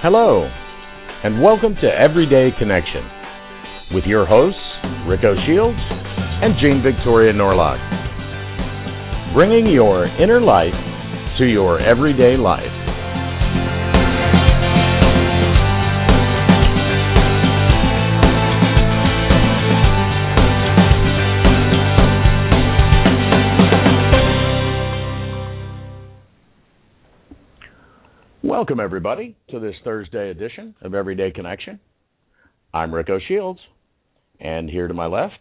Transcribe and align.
Hello, 0.00 0.46
and 1.24 1.42
welcome 1.42 1.74
to 1.74 1.88
Everyday 1.90 2.50
Connection 2.56 3.02
with 3.92 4.04
your 4.04 4.26
hosts, 4.26 4.62
Rico 5.08 5.34
Shields 5.44 5.82
and 6.38 6.54
Jean 6.62 6.84
Victoria 6.86 7.32
Norlock. 7.32 7.82
Bringing 9.34 9.66
your 9.66 10.06
inner 10.22 10.40
light 10.40 10.70
to 11.38 11.46
your 11.46 11.80
everyday 11.80 12.36
life. 12.36 12.77
Welcome, 28.58 28.80
everybody, 28.80 29.36
to 29.50 29.60
this 29.60 29.76
Thursday 29.84 30.30
edition 30.30 30.74
of 30.82 30.92
Everyday 30.92 31.30
Connection. 31.30 31.78
I'm 32.74 32.92
Rico 32.92 33.20
Shields, 33.28 33.60
and 34.40 34.68
here 34.68 34.88
to 34.88 34.94
my 34.94 35.06
left, 35.06 35.38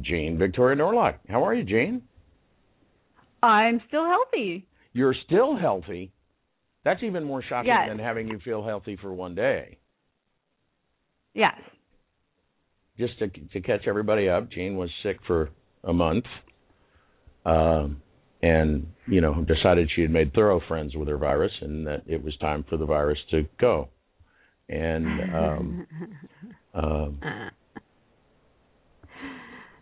Jean 0.00 0.38
Victoria 0.38 0.74
Norlock. 0.74 1.16
How 1.28 1.44
are 1.44 1.52
you, 1.52 1.64
Jean? 1.64 2.00
I'm 3.42 3.82
still 3.88 4.06
healthy. 4.06 4.66
You're 4.94 5.14
still 5.26 5.54
healthy. 5.54 6.12
That's 6.82 7.02
even 7.02 7.24
more 7.24 7.42
shocking 7.46 7.68
Yes. 7.68 7.90
than 7.90 7.98
having 7.98 8.26
you 8.26 8.38
feel 8.38 8.64
healthy 8.64 8.96
for 8.96 9.12
one 9.12 9.34
day. 9.34 9.76
Yes. 11.34 11.60
Just 12.98 13.18
to 13.18 13.28
to 13.28 13.60
catch 13.60 13.86
everybody 13.86 14.30
up, 14.30 14.48
Jean 14.50 14.78
was 14.78 14.88
sick 15.02 15.18
for 15.26 15.50
a 15.84 15.92
month, 15.92 16.24
um, 17.44 18.00
and 18.46 18.86
you 19.06 19.20
know 19.20 19.44
decided 19.44 19.90
she 19.94 20.02
had 20.02 20.10
made 20.10 20.32
thorough 20.34 20.60
friends 20.68 20.94
with 20.94 21.08
her 21.08 21.18
virus, 21.18 21.52
and 21.60 21.86
that 21.86 22.02
it 22.06 22.22
was 22.22 22.36
time 22.38 22.64
for 22.68 22.76
the 22.76 22.86
virus 22.86 23.18
to 23.30 23.46
go. 23.60 23.88
And 24.68 25.06
um, 25.34 25.86
um, 26.74 27.20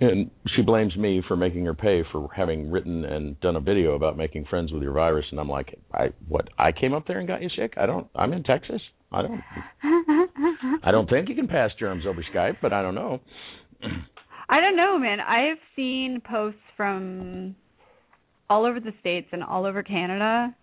and 0.00 0.30
she 0.54 0.62
blames 0.62 0.96
me 0.96 1.22
for 1.26 1.36
making 1.36 1.64
her 1.66 1.74
pay 1.74 2.02
for 2.10 2.28
having 2.34 2.70
written 2.70 3.04
and 3.04 3.38
done 3.40 3.56
a 3.56 3.60
video 3.60 3.94
about 3.94 4.16
making 4.16 4.46
friends 4.46 4.72
with 4.72 4.82
your 4.82 4.92
virus. 4.92 5.26
And 5.30 5.40
I'm 5.40 5.48
like, 5.48 5.78
I 5.92 6.08
what? 6.28 6.48
I 6.58 6.72
came 6.72 6.94
up 6.94 7.06
there 7.06 7.18
and 7.18 7.28
got 7.28 7.42
you 7.42 7.48
sick? 7.56 7.74
I 7.76 7.86
don't. 7.86 8.06
I'm 8.14 8.32
in 8.32 8.42
Texas. 8.42 8.80
I 9.12 9.22
don't. 9.22 9.40
I 10.82 10.90
don't 10.90 11.08
think 11.08 11.28
you 11.28 11.34
can 11.34 11.48
pass 11.48 11.70
germs 11.78 12.04
over 12.06 12.24
Skype, 12.34 12.56
but 12.62 12.72
I 12.72 12.82
don't 12.82 12.94
know. 12.94 13.20
I 14.48 14.60
don't 14.60 14.76
know, 14.76 14.98
man. 14.98 15.20
I've 15.20 15.58
seen 15.76 16.20
posts 16.28 16.60
from 16.76 17.56
all 18.48 18.66
over 18.66 18.80
the 18.80 18.92
states 19.00 19.28
and 19.32 19.42
all 19.42 19.66
over 19.66 19.82
Canada 19.82 20.54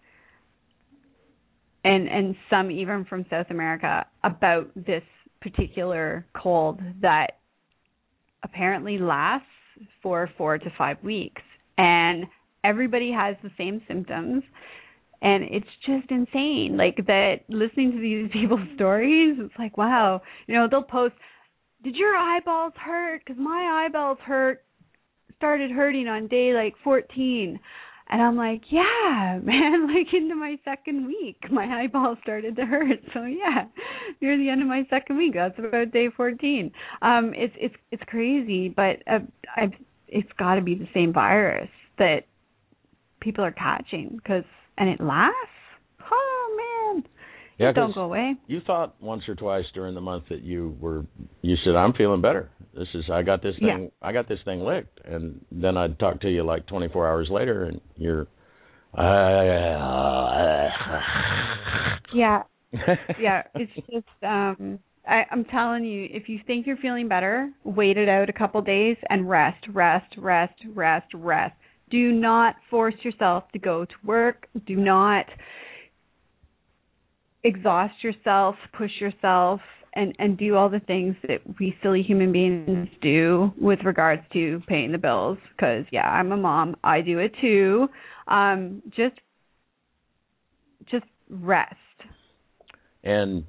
and 1.84 2.08
and 2.08 2.36
some 2.50 2.72
even 2.72 3.06
from 3.06 3.26
South 3.30 3.48
America 3.50 4.06
about 4.24 4.70
this 4.76 5.04
particular 5.42 6.26
cold 6.36 6.80
that 7.02 7.40
apparently 8.44 8.98
lasts 8.98 9.48
for 10.04 10.30
4 10.38 10.60
to 10.60 10.70
5 10.78 10.98
weeks. 11.04 11.42
And 11.78 12.26
everybody 12.64 13.12
has 13.12 13.36
the 13.42 13.50
same 13.58 13.82
symptoms. 13.88 14.44
And 15.24 15.44
it's 15.44 15.68
just 15.86 16.10
insane 16.12 16.76
like 16.78 16.98
that 17.08 17.42
listening 17.50 17.92
to 17.94 18.00
these 18.00 18.30
people's 18.34 18.68
stories 18.76 19.38
it's 19.40 19.54
like 19.58 19.78
wow. 19.78 20.22
You 20.48 20.56
know 20.56 20.68
they'll 20.70 20.84
post 20.84 21.16
did 21.84 21.96
your 21.96 22.16
eyeballs 22.16 22.74
hurt? 22.76 23.24
Because 23.26 23.42
my 23.42 23.86
eyeballs 23.86 24.20
hurt 24.24 24.64
started 25.42 25.72
hurting 25.72 26.08
on 26.08 26.28
day 26.28 26.54
like 26.54 26.76
14 26.84 27.60
and 28.10 28.22
i'm 28.22 28.38
like 28.38 28.62
yeah 28.70 29.40
man 29.44 29.88
like 29.96 30.14
into 30.14 30.36
my 30.36 30.56
second 30.64 31.08
week 31.08 31.38
my 31.52 31.66
eyeballs 31.66 32.20
started 32.22 32.56
to 32.56 32.66
hurt. 32.66 33.00
So 33.14 33.24
yeah 33.24 33.66
near 34.22 34.38
the 34.38 34.50
end 34.50 34.62
of 34.62 34.68
my 34.68 34.86
second 34.88 35.18
week 35.18 35.34
that's 35.34 35.58
about 35.58 35.92
day 35.92 36.10
14 36.16 36.72
um 37.02 37.34
it's 37.36 37.56
it's 37.58 37.76
it's 37.92 38.04
crazy 38.06 38.70
but 38.70 38.98
uh, 39.12 39.20
i've 39.58 39.74
it's 40.08 40.30
got 40.38 40.56
to 40.56 40.62
be 40.62 40.76
the 40.76 40.88
same 40.94 41.12
virus 41.12 41.70
that 41.98 42.26
people 43.20 43.44
are 43.44 43.52
catching 43.52 44.18
because 44.18 44.44
and 44.78 44.90
it 44.90 45.02
lasts 45.02 45.36
Yeah, 47.62 47.72
don't 47.74 47.94
go 47.94 48.02
away 48.02 48.36
You 48.48 48.60
thought 48.66 48.96
once 49.02 49.24
or 49.28 49.36
twice 49.36 49.66
during 49.74 49.94
the 49.94 50.02
month 50.02 50.26
that 50.30 50.42
you 50.42 50.76
were. 50.80 51.06
You 51.42 51.56
said, 51.64 51.76
"I'm 51.76 51.94
feeling 51.94 52.22
better. 52.22 52.50
This 52.74 52.88
is. 52.94 53.06
I 53.12 53.22
got 53.22 53.42
this 53.44 53.56
Yeah. 53.60 53.78
thing. 53.78 53.92
I 54.02 54.12
got 54.12 54.28
this 54.28 54.40
thing 54.44 54.62
licked." 54.62 55.00
And 55.06 55.46
then 55.52 55.78
I'd 55.78 56.00
talk 56.00 56.22
to 56.22 56.30
you 56.30 56.44
like 56.44 56.66
24 56.66 57.08
hours 57.08 57.30
later, 57.30 57.66
and 57.66 57.80
you're. 57.98 58.28
yeah 62.14 62.44
yeah, 63.20 63.44
it's 63.56 63.72
just 63.90 64.08
um 64.24 64.80
I, 65.08 65.24
I'm 65.32 65.46
telling 65.46 65.84
you, 65.84 66.08
if 66.12 66.30
you 66.30 66.40
think 66.46 66.68
you're 66.68 66.78
feeling 66.78 67.08
better, 67.08 67.52
wait 67.64 67.98
it 67.98 68.08
out 68.08 68.30
a 68.30 68.34
couple 68.34 68.62
days 68.62 68.98
and 69.10 69.30
rest, 69.30 69.66
rest, 69.74 70.14
rest, 70.18 70.54
rest, 70.74 71.08
rest. 71.14 71.56
Do 71.90 72.12
not 72.12 72.56
force 72.70 72.94
yourself 73.02 73.46
to 73.54 73.60
go 73.60 73.86
to 73.86 73.94
work. 74.06 74.48
Do 74.68 74.76
not 74.76 75.26
exhaust 77.44 78.04
yourself, 78.04 78.56
push 78.78 78.92
yourself, 79.00 79.62
and 79.94 80.16
and 80.20 80.38
do 80.38 80.56
all 80.56 80.70
the 80.70 80.80
things 80.80 81.16
that 81.28 81.40
we 81.60 81.76
silly 81.82 82.02
human 82.02 82.32
beings 82.32 82.88
do 83.02 83.52
with 83.60 83.80
regards 83.84 84.22
to 84.34 84.62
paying 84.68 84.92
the 84.92 84.98
bills. 84.98 85.38
Because 85.56 85.86
yeah, 85.92 86.08
I'm 86.08 86.32
a 86.32 86.38
mom. 86.38 86.76
I 86.84 87.02
do 87.02 87.20
it 87.20 87.34
too. 87.42 87.88
Um, 88.28 88.82
just 88.96 89.16
just 90.90 91.06
rest. 91.30 91.76
and 93.04 93.44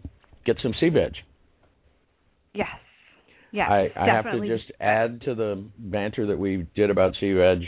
get 0.45 0.57
some 0.63 0.75
sea 0.81 0.89
veg. 0.89 1.13
Yes. 2.55 2.69
Yes. 3.53 3.69
I, 3.71 3.91
I 3.97 4.07
have 4.07 4.25
to 4.25 4.41
just 4.47 4.73
add 4.81 5.23
to 5.23 5.35
the 5.35 5.65
banter 5.79 6.27
that 6.29 6.39
we 6.39 6.67
did 6.75 6.91
about 6.91 7.15
sea 7.21 7.33
veg 7.33 7.63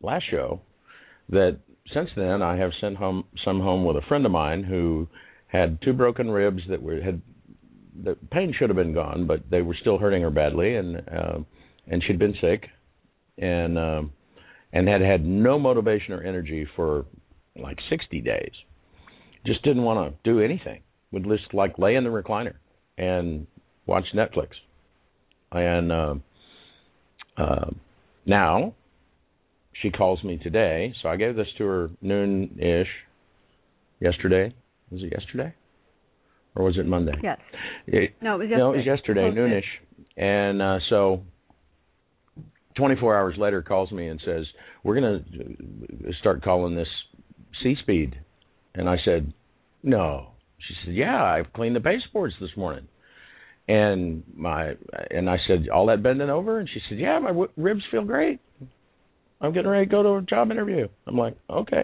last 0.00 0.24
show 0.30 0.60
that 1.28 1.58
since 1.92 2.08
then 2.16 2.42
I 2.42 2.56
have 2.56 2.70
sent 2.80 2.96
home 2.96 3.24
some 3.44 3.60
home 3.60 3.84
with 3.84 3.96
a 3.96 4.02
friend 4.08 4.24
of 4.24 4.32
mine 4.32 4.62
who 4.62 5.08
had 5.54 5.80
two 5.82 5.92
broken 5.92 6.30
ribs 6.30 6.62
that 6.68 6.82
were 6.82 7.00
had 7.00 7.22
the 8.02 8.16
pain 8.32 8.52
should 8.58 8.68
have 8.68 8.76
been 8.76 8.92
gone, 8.92 9.26
but 9.26 9.48
they 9.50 9.62
were 9.62 9.76
still 9.80 9.98
hurting 9.98 10.22
her 10.22 10.30
badly, 10.30 10.74
and 10.74 10.96
uh, 10.96 11.38
and 11.86 12.02
she'd 12.04 12.18
been 12.18 12.34
sick, 12.40 12.66
and 13.38 13.78
um, 13.78 14.12
and 14.72 14.88
had 14.88 15.00
had 15.00 15.24
no 15.24 15.58
motivation 15.58 16.12
or 16.12 16.22
energy 16.22 16.66
for 16.74 17.06
like 17.56 17.78
60 17.88 18.20
days. 18.20 18.50
Just 19.46 19.62
didn't 19.62 19.84
want 19.84 20.12
to 20.12 20.30
do 20.30 20.40
anything. 20.40 20.82
Would 21.12 21.24
just 21.24 21.54
like 21.54 21.78
lay 21.78 21.94
in 21.94 22.02
the 22.02 22.10
recliner 22.10 22.54
and 22.98 23.46
watch 23.86 24.06
Netflix. 24.12 24.48
And 25.52 25.92
uh, 25.92 26.14
uh, 27.36 27.70
now 28.26 28.74
she 29.80 29.90
calls 29.90 30.24
me 30.24 30.38
today, 30.38 30.92
so 31.00 31.08
I 31.08 31.16
gave 31.16 31.36
this 31.36 31.46
to 31.58 31.64
her 31.64 31.90
noon 32.02 32.58
ish 32.58 32.88
yesterday. 34.00 34.52
Was 34.94 35.02
it 35.02 35.12
yesterday? 35.12 35.52
Or 36.56 36.64
was 36.64 36.78
it 36.78 36.86
Monday? 36.86 37.14
Yes. 37.22 37.38
It, 37.86 38.14
No, 38.22 38.36
it 38.40 38.44
was 38.44 38.48
no, 38.56 38.72
it 38.72 38.76
was 38.78 38.86
yesterday. 38.86 39.22
yesterday, 39.24 39.50
Posted. 39.50 39.64
noonish. 40.16 40.48
And 40.50 40.62
uh, 40.62 40.78
so 40.88 41.22
24 42.76 43.16
hours 43.16 43.34
later 43.38 43.62
calls 43.62 43.90
me 43.92 44.06
and 44.08 44.20
says, 44.24 44.44
"We're 44.82 45.00
going 45.00 45.24
to 46.04 46.12
start 46.20 46.42
calling 46.42 46.76
this 46.76 46.88
C-speed." 47.62 48.16
And 48.74 48.88
I 48.88 48.96
said, 49.04 49.32
"No." 49.82 50.28
She 50.58 50.74
said, 50.84 50.94
"Yeah, 50.94 51.22
I've 51.22 51.52
cleaned 51.52 51.76
the 51.76 51.80
baseboards 51.80 52.34
this 52.40 52.50
morning." 52.56 52.86
And 53.66 54.22
my 54.34 54.74
and 55.10 55.28
I 55.28 55.38
said, 55.48 55.68
"All 55.68 55.86
that 55.86 56.02
bending 56.02 56.30
over?" 56.30 56.58
And 56.60 56.68
she 56.72 56.80
said, 56.88 56.98
"Yeah, 56.98 57.18
my 57.18 57.28
w- 57.30 57.50
ribs 57.56 57.82
feel 57.90 58.04
great. 58.04 58.38
I'm 59.40 59.52
getting 59.52 59.70
ready 59.70 59.86
to 59.86 59.90
go 59.90 60.02
to 60.04 60.14
a 60.16 60.22
job 60.22 60.50
interview." 60.50 60.86
I'm 61.06 61.16
like, 61.16 61.36
"Okay." 61.50 61.82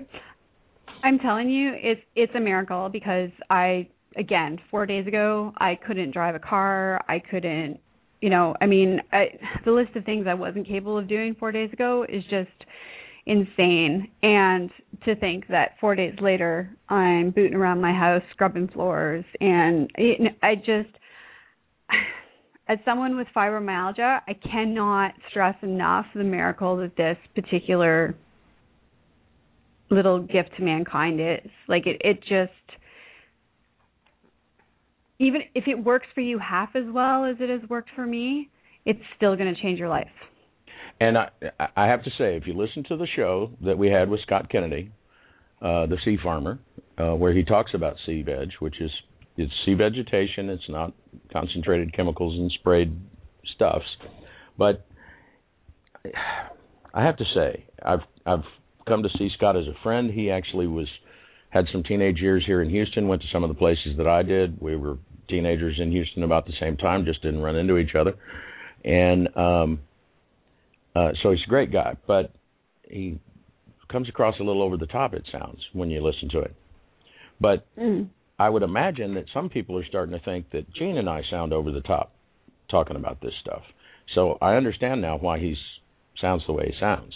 I'm 1.02 1.18
telling 1.18 1.50
you, 1.50 1.72
it's 1.74 2.00
it's 2.14 2.32
a 2.34 2.40
miracle 2.40 2.88
because 2.88 3.30
I 3.48 3.88
again, 4.16 4.58
4 4.70 4.86
days 4.86 5.06
ago, 5.06 5.52
I 5.58 5.78
couldn't 5.86 6.12
drive 6.12 6.34
a 6.34 6.40
car. 6.40 7.00
I 7.08 7.20
couldn't, 7.20 7.78
you 8.20 8.28
know, 8.28 8.56
I 8.60 8.66
mean, 8.66 9.00
I, 9.12 9.26
the 9.64 9.70
list 9.70 9.94
of 9.94 10.04
things 10.04 10.26
I 10.28 10.34
wasn't 10.34 10.66
capable 10.66 10.98
of 10.98 11.08
doing 11.08 11.36
4 11.38 11.52
days 11.52 11.72
ago 11.72 12.04
is 12.08 12.24
just 12.24 12.50
insane. 13.26 14.08
And 14.22 14.70
to 15.04 15.14
think 15.16 15.46
that 15.48 15.76
four 15.80 15.94
days 15.94 16.14
later, 16.20 16.76
I'm 16.88 17.30
booting 17.30 17.54
around 17.54 17.80
my 17.80 17.92
house, 17.92 18.22
scrubbing 18.32 18.68
floors, 18.68 19.24
and 19.40 19.90
I 20.42 20.56
just, 20.56 20.90
as 22.68 22.78
someone 22.84 23.16
with 23.16 23.28
fibromyalgia, 23.34 24.20
I 24.26 24.34
cannot 24.50 25.14
stress 25.30 25.54
enough 25.62 26.06
the 26.14 26.24
miracle 26.24 26.76
that 26.78 26.96
this 26.96 27.16
particular 27.34 28.14
little 29.90 30.20
gift 30.20 30.50
to 30.56 30.62
mankind 30.62 31.20
is. 31.20 31.50
Like 31.68 31.86
it, 31.86 32.00
it 32.04 32.20
just 32.20 32.52
even 35.18 35.42
if 35.54 35.64
it 35.66 35.74
works 35.74 36.06
for 36.14 36.22
you 36.22 36.38
half 36.38 36.70
as 36.74 36.84
well 36.88 37.24
as 37.24 37.36
it 37.40 37.50
has 37.50 37.68
worked 37.68 37.90
for 37.94 38.06
me, 38.06 38.48
it's 38.86 39.00
still 39.16 39.36
going 39.36 39.54
to 39.54 39.60
change 39.60 39.78
your 39.78 39.88
life. 39.88 40.08
And 40.98 41.16
I, 41.16 41.28
I 41.76 41.86
have 41.86 42.02
to 42.04 42.10
say, 42.18 42.36
if 42.36 42.46
you 42.46 42.54
listen 42.54 42.84
to 42.88 42.96
the 42.96 43.06
show 43.16 43.50
that 43.64 43.76
we 43.76 43.88
had 43.88 44.08
with 44.08 44.20
Scott 44.22 44.50
Kennedy, 44.50 44.92
uh, 45.60 45.86
the 45.86 45.98
sea 46.04 46.16
farmer, 46.22 46.58
uh, 46.98 47.14
where 47.14 47.34
he 47.34 47.44
talks 47.44 47.72
about 47.74 47.96
sea 48.06 48.22
veg, 48.22 48.48
which 48.60 48.80
is 48.80 48.90
it's 49.36 49.52
sea 49.64 49.74
vegetation. 49.74 50.50
It's 50.50 50.68
not 50.68 50.92
concentrated 51.32 51.94
chemicals 51.94 52.38
and 52.38 52.50
sprayed 52.58 52.98
stuffs. 53.54 53.86
But 54.58 54.86
I 56.92 57.04
have 57.04 57.16
to 57.18 57.24
say, 57.34 57.64
I've 57.82 58.00
I've 58.26 58.44
come 58.86 59.02
to 59.02 59.08
see 59.18 59.28
Scott 59.36 59.56
as 59.56 59.66
a 59.66 59.82
friend. 59.82 60.10
He 60.10 60.30
actually 60.30 60.66
was 60.66 60.88
had 61.50 61.66
some 61.72 61.82
teenage 61.82 62.18
years 62.18 62.44
here 62.46 62.62
in 62.62 62.70
Houston. 62.70 63.08
Went 63.08 63.22
to 63.22 63.28
some 63.32 63.42
of 63.44 63.48
the 63.48 63.54
places 63.54 63.96
that 63.98 64.06
I 64.06 64.22
did. 64.22 64.60
We 64.60 64.76
were 64.76 64.98
teenagers 65.28 65.78
in 65.80 65.90
Houston 65.92 66.22
about 66.22 66.46
the 66.46 66.52
same 66.60 66.76
time, 66.76 67.04
just 67.04 67.22
didn't 67.22 67.40
run 67.40 67.56
into 67.56 67.78
each 67.78 67.94
other. 67.94 68.14
And 68.84 69.28
um, 69.36 69.80
uh, 70.94 71.10
so 71.22 71.30
he's 71.30 71.40
a 71.46 71.48
great 71.48 71.72
guy, 71.72 71.96
but 72.06 72.32
he 72.88 73.18
comes 73.90 74.08
across 74.08 74.34
a 74.40 74.42
little 74.42 74.62
over 74.62 74.76
the 74.76 74.86
top. 74.86 75.14
It 75.14 75.28
sounds 75.30 75.58
when 75.72 75.90
you 75.90 76.04
listen 76.04 76.28
to 76.30 76.40
it, 76.40 76.54
but 77.40 77.66
mm. 77.76 78.08
I 78.38 78.48
would 78.48 78.62
imagine 78.62 79.14
that 79.14 79.26
some 79.32 79.48
people 79.48 79.78
are 79.78 79.84
starting 79.84 80.18
to 80.18 80.24
think 80.24 80.50
that 80.52 80.72
Jean 80.74 80.96
and 80.96 81.08
I 81.08 81.22
sound 81.30 81.52
over 81.52 81.70
the 81.70 81.82
top 81.82 82.12
talking 82.70 82.96
about 82.96 83.20
this 83.20 83.34
stuff. 83.40 83.62
So 84.14 84.38
I 84.40 84.54
understand 84.54 85.02
now 85.02 85.18
why 85.18 85.38
he 85.38 85.56
sounds 86.20 86.42
the 86.46 86.52
way 86.52 86.66
he 86.66 86.80
sounds. 86.80 87.12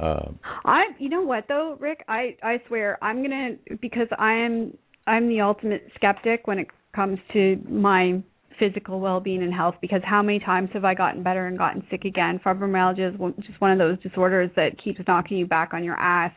Uh, 0.00 0.30
I, 0.64 0.84
you 0.98 1.08
know 1.08 1.22
what 1.22 1.46
though, 1.48 1.76
Rick, 1.80 2.04
I 2.08 2.36
I 2.42 2.60
swear 2.68 3.02
I'm 3.02 3.22
gonna 3.22 3.56
because 3.80 4.06
I 4.16 4.32
am 4.34 4.76
I'm 5.06 5.28
the 5.28 5.40
ultimate 5.40 5.88
skeptic 5.96 6.46
when 6.46 6.58
it 6.58 6.68
comes 6.94 7.18
to 7.32 7.56
my 7.68 8.22
physical 8.58 9.00
well-being 9.00 9.42
and 9.42 9.54
health 9.54 9.76
because 9.80 10.00
how 10.04 10.22
many 10.22 10.38
times 10.38 10.68
have 10.72 10.84
I 10.84 10.94
gotten 10.94 11.22
better 11.22 11.46
and 11.46 11.56
gotten 11.56 11.82
sick 11.90 12.04
again? 12.04 12.40
Fibromyalgia 12.44 13.14
is 13.14 13.44
just 13.46 13.60
one 13.60 13.70
of 13.70 13.78
those 13.78 13.98
disorders 14.00 14.50
that 14.56 14.82
keeps 14.82 15.00
knocking 15.06 15.38
you 15.38 15.46
back 15.46 15.72
on 15.72 15.84
your 15.84 15.96
ass. 15.96 16.32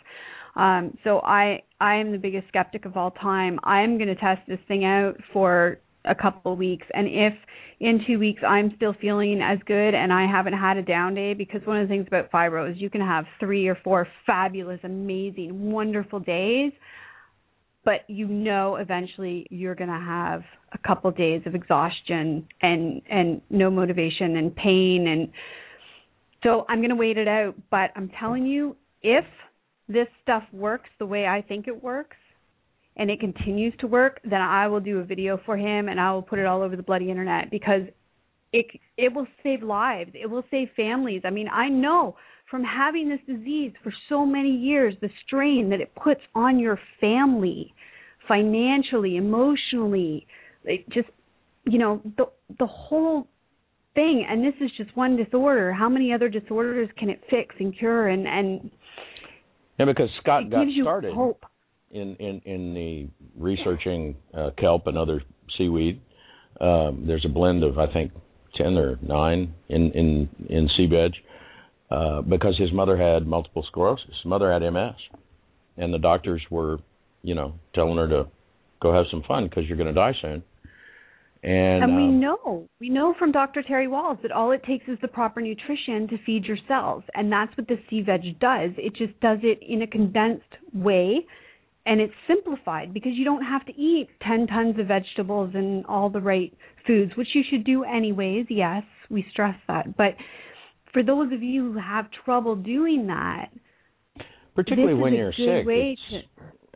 Um, 0.55 0.97
so 1.03 1.19
I 1.19 1.61
I 1.79 1.95
am 1.95 2.11
the 2.11 2.17
biggest 2.17 2.47
skeptic 2.47 2.85
of 2.85 2.97
all 2.97 3.11
time. 3.11 3.59
I 3.63 3.81
am 3.81 3.97
going 3.97 4.07
to 4.07 4.15
test 4.15 4.41
this 4.47 4.59
thing 4.67 4.85
out 4.85 5.17
for 5.33 5.79
a 6.05 6.15
couple 6.15 6.55
weeks, 6.55 6.87
and 6.93 7.07
if 7.07 7.33
in 7.79 8.01
two 8.05 8.19
weeks 8.19 8.41
I'm 8.47 8.73
still 8.75 8.95
feeling 8.99 9.41
as 9.41 9.59
good 9.65 9.93
and 9.93 10.13
I 10.13 10.27
haven't 10.27 10.53
had 10.53 10.77
a 10.77 10.81
down 10.81 11.15
day, 11.15 11.33
because 11.33 11.61
one 11.65 11.77
of 11.77 11.87
the 11.87 11.93
things 11.93 12.07
about 12.07 12.31
fibro 12.31 12.69
is 12.71 12.77
you 12.79 12.89
can 12.89 13.01
have 13.01 13.25
three 13.39 13.67
or 13.67 13.77
four 13.83 14.07
fabulous, 14.25 14.79
amazing, 14.83 15.71
wonderful 15.71 16.19
days 16.19 16.71
but 17.83 18.01
you 18.07 18.27
know 18.27 18.75
eventually 18.75 19.47
you're 19.49 19.75
going 19.75 19.89
to 19.89 20.05
have 20.05 20.43
a 20.73 20.77
couple 20.87 21.09
days 21.11 21.41
of 21.45 21.55
exhaustion 21.55 22.47
and 22.61 23.01
and 23.09 23.41
no 23.49 23.69
motivation 23.69 24.37
and 24.37 24.55
pain. 24.55 25.07
And 25.07 25.29
so 26.43 26.65
I'm 26.69 26.79
going 26.79 26.89
to 26.89 26.95
wait 26.95 27.17
it 27.17 27.27
out. 27.27 27.55
But 27.69 27.91
I'm 27.95 28.11
telling 28.19 28.45
you 28.45 28.75
if 29.01 29.25
this 29.87 30.07
stuff 30.21 30.43
works 30.53 30.89
the 30.99 31.05
way 31.05 31.25
I 31.25 31.41
think 31.41 31.67
it 31.67 31.83
works 31.83 32.17
and 32.97 33.09
it 33.09 33.19
continues 33.19 33.73
to 33.79 33.87
work 33.87 34.19
then 34.23 34.41
I 34.41 34.67
will 34.67 34.79
do 34.79 34.99
a 34.99 35.03
video 35.03 35.39
for 35.45 35.57
him 35.57 35.89
and 35.89 35.99
I 35.99 36.11
will 36.13 36.21
put 36.21 36.39
it 36.39 36.45
all 36.45 36.61
over 36.61 36.75
the 36.75 36.83
bloody 36.83 37.09
internet 37.09 37.51
because 37.51 37.81
it 38.53 38.65
it 38.97 39.13
will 39.13 39.27
save 39.43 39.63
lives 39.63 40.11
it 40.13 40.29
will 40.29 40.43
save 40.51 40.69
families 40.75 41.21
I 41.25 41.29
mean 41.29 41.47
I 41.51 41.69
know 41.69 42.15
from 42.51 42.63
having 42.65 43.07
this 43.07 43.21
disease 43.25 43.71
for 43.81 43.93
so 44.09 44.25
many 44.25 44.51
years, 44.51 44.93
the 45.01 45.09
strain 45.25 45.69
that 45.69 45.79
it 45.79 45.95
puts 45.95 46.19
on 46.35 46.59
your 46.59 46.77
family, 46.99 47.73
financially, 48.27 49.15
emotionally, 49.15 50.27
it 50.65 50.87
just 50.89 51.07
you 51.63 51.79
know 51.79 52.01
the 52.17 52.25
the 52.59 52.67
whole 52.67 53.27
thing. 53.95 54.27
And 54.29 54.43
this 54.43 54.53
is 54.59 54.69
just 54.75 54.95
one 54.97 55.15
disorder. 55.15 55.71
How 55.71 55.87
many 55.87 56.11
other 56.11 56.27
disorders 56.27 56.89
can 56.97 57.09
it 57.09 57.21
fix 57.29 57.55
and 57.57 57.75
cure? 57.75 58.09
And 58.09 58.27
and 58.27 58.69
yeah, 59.79 59.85
because 59.85 60.09
Scott 60.21 60.51
got 60.51 60.67
started 60.81 61.15
hope. 61.15 61.45
In 61.91 62.15
in 62.15 62.41
in 62.45 62.73
the 62.73 63.07
researching 63.37 64.15
uh, 64.33 64.51
kelp 64.57 64.87
and 64.87 64.97
other 64.97 65.21
seaweed. 65.57 66.01
Um, 66.59 67.05
there's 67.07 67.25
a 67.25 67.29
blend 67.29 67.63
of 67.63 67.77
I 67.77 67.91
think 67.91 68.11
ten 68.55 68.77
or 68.77 68.97
nine 69.01 69.53
in 69.69 69.91
in 69.91 70.29
in 70.49 70.69
sea 70.77 70.87
veg 70.87 71.11
uh, 71.91 72.21
because 72.21 72.57
his 72.57 72.71
mother 72.71 72.95
had 72.97 73.27
multiple 73.27 73.65
sclerosis. 73.67 74.05
His 74.07 74.25
mother 74.25 74.51
had 74.51 74.61
MS, 74.61 74.95
and 75.77 75.93
the 75.93 75.99
doctors 75.99 76.41
were, 76.49 76.77
you 77.21 77.35
know, 77.35 77.53
telling 77.75 77.97
her 77.97 78.07
to 78.07 78.27
go 78.81 78.93
have 78.93 79.05
some 79.11 79.23
fun 79.27 79.47
because 79.49 79.65
you're 79.67 79.77
going 79.77 79.93
to 79.93 79.93
die 79.93 80.13
soon. 80.21 80.43
And, 81.43 81.83
and 81.83 81.95
we 81.95 82.03
um, 82.03 82.19
know, 82.19 82.69
we 82.79 82.89
know 82.89 83.15
from 83.17 83.31
Dr. 83.31 83.63
Terry 83.63 83.87
Wahls 83.87 84.21
that 84.21 84.31
all 84.31 84.51
it 84.51 84.63
takes 84.63 84.87
is 84.87 84.99
the 85.01 85.07
proper 85.07 85.41
nutrition 85.41 86.07
to 86.09 86.17
feed 86.23 86.45
your 86.45 86.57
cells, 86.67 87.03
and 87.15 87.31
that's 87.31 87.55
what 87.57 87.67
the 87.67 87.79
sea 87.89 88.01
veg 88.01 88.39
does. 88.39 88.71
It 88.77 88.95
just 88.95 89.19
does 89.21 89.39
it 89.41 89.59
in 89.67 89.81
a 89.81 89.87
condensed 89.87 90.43
way, 90.73 91.25
and 91.85 91.99
it's 91.99 92.13
simplified 92.27 92.93
because 92.93 93.13
you 93.15 93.25
don't 93.25 93.43
have 93.43 93.65
to 93.65 93.73
eat 93.73 94.09
10 94.27 94.47
tons 94.47 94.79
of 94.79 94.87
vegetables 94.87 95.51
and 95.53 95.85
all 95.87 96.09
the 96.09 96.21
right 96.21 96.53
foods, 96.85 97.11
which 97.15 97.29
you 97.33 97.43
should 97.49 97.63
do 97.63 97.83
anyways. 97.83 98.45
Yes, 98.49 98.83
we 99.09 99.25
stress 99.31 99.55
that, 99.67 99.97
but 99.97 100.15
for 100.93 101.03
those 101.03 101.31
of 101.31 101.41
you 101.41 101.71
who 101.71 101.79
have 101.79 102.05
trouble 102.25 102.55
doing 102.55 103.07
that, 103.07 103.47
particularly 104.55 104.93
when 104.93 105.13
you're 105.13 105.31
sick, 105.31 105.65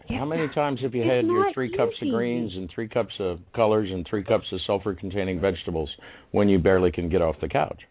yeah, 0.10 0.20
how 0.20 0.26
many 0.26 0.48
times 0.54 0.80
have 0.82 0.94
you 0.94 1.02
had 1.02 1.26
your 1.26 1.52
three 1.54 1.68
easy. 1.68 1.78
cups 1.78 1.96
of 2.02 2.10
greens 2.10 2.52
and 2.56 2.70
three 2.74 2.88
cups 2.88 3.14
of 3.20 3.40
colors 3.56 3.90
and 3.92 4.06
three 4.08 4.24
cups 4.24 4.46
of 4.52 4.60
sulfur-containing 4.68 5.42
vegetables 5.42 5.90
when 6.32 6.48
you 6.48 6.60
barely 6.60 6.92
can 6.92 7.10
get 7.10 7.22
off 7.22 7.36
the 7.42 7.50
couch? 7.50 7.82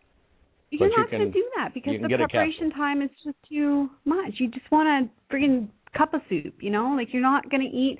You're 0.70 0.88
but 0.88 0.96
not 0.96 1.12
you 1.12 1.18
going 1.18 1.32
to 1.32 1.38
do 1.38 1.48
that 1.56 1.74
because 1.74 1.94
the 2.00 2.08
preparation 2.08 2.70
time 2.70 3.02
is 3.02 3.10
just 3.24 3.36
too 3.48 3.88
much. 4.04 4.34
You 4.38 4.48
just 4.48 4.70
want 4.70 5.10
to 5.10 5.34
friggin' 5.34 5.68
cup 5.96 6.14
of 6.14 6.20
soup, 6.28 6.54
you 6.60 6.70
know? 6.70 6.94
Like 6.96 7.08
you're 7.12 7.22
not 7.22 7.50
going 7.50 7.62
to 7.62 7.76
eat 7.76 7.98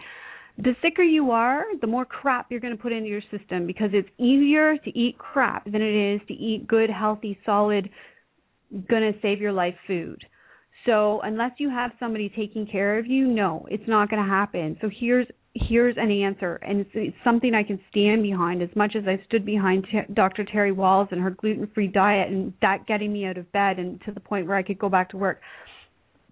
the 0.59 0.75
sicker 0.83 1.03
you 1.03 1.31
are, 1.33 1.65
the 1.81 1.87
more 1.87 2.05
crap 2.05 2.47
you're 2.51 2.61
going 2.61 2.77
to 2.77 2.83
put 2.83 2.93
into 2.93 3.09
your 3.09 3.23
system 3.37 3.67
because 3.67 3.91
it's 3.93 4.09
easier 4.19 4.77
to 4.79 4.99
eat 4.99 5.19
crap 5.19 5.65
than 5.65 5.83
it 5.83 6.15
is 6.15 6.21
to 6.29 6.35
eat 6.35 6.67
good, 6.69 6.91
healthy, 6.91 7.39
solid 7.45 7.91
going 8.89 9.13
to 9.13 9.19
save 9.21 9.41
your 9.41 9.53
life 9.53 9.75
food. 9.87 10.23
So 10.87 11.21
unless 11.23 11.53
you 11.59 11.71
have 11.71 11.93
somebody 11.99 12.29
taking 12.29 12.67
care 12.67 12.99
of 12.99 13.07
you, 13.07 13.27
no, 13.27 13.67
it's 13.71 13.89
not 13.89 14.11
going 14.11 14.23
to 14.23 14.29
happen. 14.29 14.77
So 14.81 14.91
here's 15.01 15.27
here's 15.55 15.97
an 15.97 16.11
answer, 16.11 16.57
and 16.57 16.81
it's, 16.81 16.91
it's 16.95 17.17
something 17.23 17.55
I 17.55 17.63
can 17.63 17.79
stand 17.89 18.25
behind. 18.25 18.61
As 18.61 18.71
much 18.75 18.97
as 18.97 19.05
I 19.07 19.23
stood 19.29 19.47
behind 19.47 19.87
t- 19.91 20.13
Dr. 20.13 20.45
Terry 20.45 20.73
Wahls 20.73 21.13
and 21.13 21.21
her 21.21 21.31
gluten-free 21.31 21.89
diet, 21.89 22.29
and 22.29 22.53
that 22.61 22.89
getting 22.89 23.13
me 23.13 23.25
out 23.25 23.39
of 23.39 23.51
bed 23.53 23.79
and 23.79 24.01
to 24.05 24.11
the 24.11 24.19
point 24.19 24.49
where 24.49 24.57
I 24.57 24.65
could 24.65 24.81
go 24.81 24.89
back 24.89 25.11
to 25.11 25.17
work. 25.17 25.41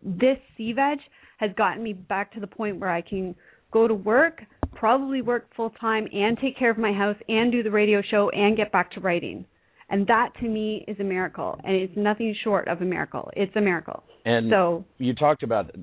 This 0.02 0.38
sea 0.56 0.72
veg 0.72 0.98
has 1.42 1.50
gotten 1.56 1.82
me 1.82 1.92
back 1.92 2.32
to 2.32 2.40
the 2.40 2.46
point 2.46 2.78
where 2.78 2.90
I 2.90 3.02
can 3.02 3.34
go 3.72 3.88
to 3.88 3.94
work, 3.94 4.42
probably 4.74 5.22
work 5.22 5.48
full 5.56 5.70
time, 5.70 6.06
and 6.12 6.38
take 6.38 6.56
care 6.56 6.70
of 6.70 6.78
my 6.78 6.92
house, 6.92 7.16
and 7.28 7.50
do 7.50 7.64
the 7.64 7.70
radio 7.70 8.00
show, 8.08 8.30
and 8.30 8.56
get 8.56 8.70
back 8.70 8.92
to 8.92 9.00
writing. 9.00 9.44
And 9.90 10.06
that 10.06 10.30
to 10.40 10.48
me 10.48 10.84
is 10.86 10.98
a 11.00 11.04
miracle, 11.04 11.58
and 11.64 11.74
it's 11.74 11.92
nothing 11.96 12.34
short 12.44 12.68
of 12.68 12.80
a 12.80 12.84
miracle. 12.84 13.30
It's 13.34 13.54
a 13.56 13.60
miracle. 13.60 14.04
And 14.24 14.50
so 14.50 14.84
you 14.98 15.14
talked 15.14 15.42
about, 15.42 15.74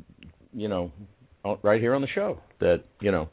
you 0.53 0.69
know, 0.69 0.91
right 1.61 1.81
here 1.81 1.93
on 1.93 2.01
the 2.01 2.07
show 2.15 2.39
that 2.61 2.85
you 3.01 3.11
know, 3.11 3.27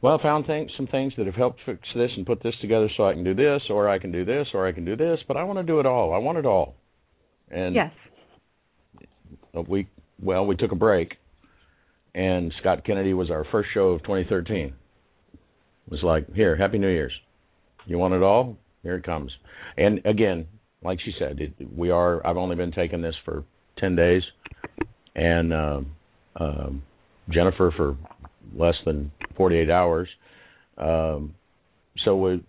well, 0.00 0.16
I 0.18 0.22
found 0.22 0.46
things, 0.46 0.70
some 0.76 0.86
things 0.86 1.12
that 1.18 1.26
have 1.26 1.34
helped 1.34 1.58
fix 1.66 1.80
this 1.94 2.10
and 2.16 2.24
put 2.24 2.40
this 2.40 2.54
together 2.62 2.88
so 2.96 3.08
I 3.08 3.14
can 3.14 3.24
do 3.24 3.34
this, 3.34 3.62
or 3.68 3.88
I 3.88 3.98
can 3.98 4.12
do 4.12 4.24
this, 4.24 4.46
or 4.54 4.66
I 4.66 4.70
can 4.70 4.84
do 4.84 4.96
this, 4.96 5.18
but 5.26 5.36
I 5.36 5.42
want 5.42 5.58
to 5.58 5.64
do 5.64 5.80
it 5.80 5.86
all. 5.86 6.14
I 6.14 6.18
want 6.18 6.38
it 6.38 6.46
all. 6.46 6.76
And 7.50 7.74
yes, 7.74 7.92
we 9.66 9.88
well, 10.22 10.46
we 10.46 10.56
took 10.56 10.72
a 10.72 10.76
break, 10.76 11.14
and 12.18 12.52
Scott 12.58 12.84
Kennedy 12.84 13.14
was 13.14 13.30
our 13.30 13.44
first 13.52 13.68
show 13.72 13.90
of 13.90 14.02
2013. 14.02 14.66
It 14.66 14.74
was 15.88 16.02
like, 16.02 16.34
here, 16.34 16.56
Happy 16.56 16.76
New 16.76 16.88
Year's. 16.88 17.12
You 17.86 17.96
want 17.96 18.12
it 18.12 18.22
all? 18.22 18.56
Here 18.82 18.96
it 18.96 19.04
comes. 19.04 19.30
And 19.76 20.04
again, 20.04 20.46
like 20.82 20.98
she 21.04 21.12
said, 21.16 21.40
it, 21.40 21.52
we 21.76 21.90
are. 21.90 22.26
I've 22.26 22.36
only 22.36 22.56
been 22.56 22.72
taking 22.72 23.00
this 23.00 23.14
for 23.24 23.44
ten 23.78 23.96
days, 23.96 24.22
and 25.14 25.52
uh, 25.52 25.80
um, 26.38 26.82
Jennifer 27.30 27.72
for 27.76 27.96
less 28.54 28.74
than 28.84 29.10
forty-eight 29.36 29.70
hours. 29.70 30.08
Um, 30.76 31.34
so 32.04 32.16
we 32.16 32.44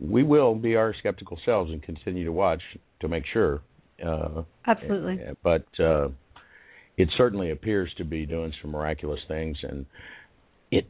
we 0.00 0.22
will 0.22 0.54
be 0.54 0.74
our 0.76 0.94
skeptical 0.98 1.38
selves 1.44 1.70
and 1.70 1.82
continue 1.82 2.24
to 2.24 2.32
watch 2.32 2.62
to 3.00 3.08
make 3.08 3.24
sure. 3.32 3.60
Uh, 4.04 4.42
Absolutely. 4.66 5.20
But 5.42 5.66
uh, 5.78 6.08
it 6.98 7.08
certainly 7.16 7.50
appears 7.52 7.90
to 7.96 8.04
be 8.04 8.26
doing 8.26 8.52
some 8.60 8.72
miraculous 8.72 9.20
things, 9.28 9.56
and 9.62 9.86
it 10.70 10.84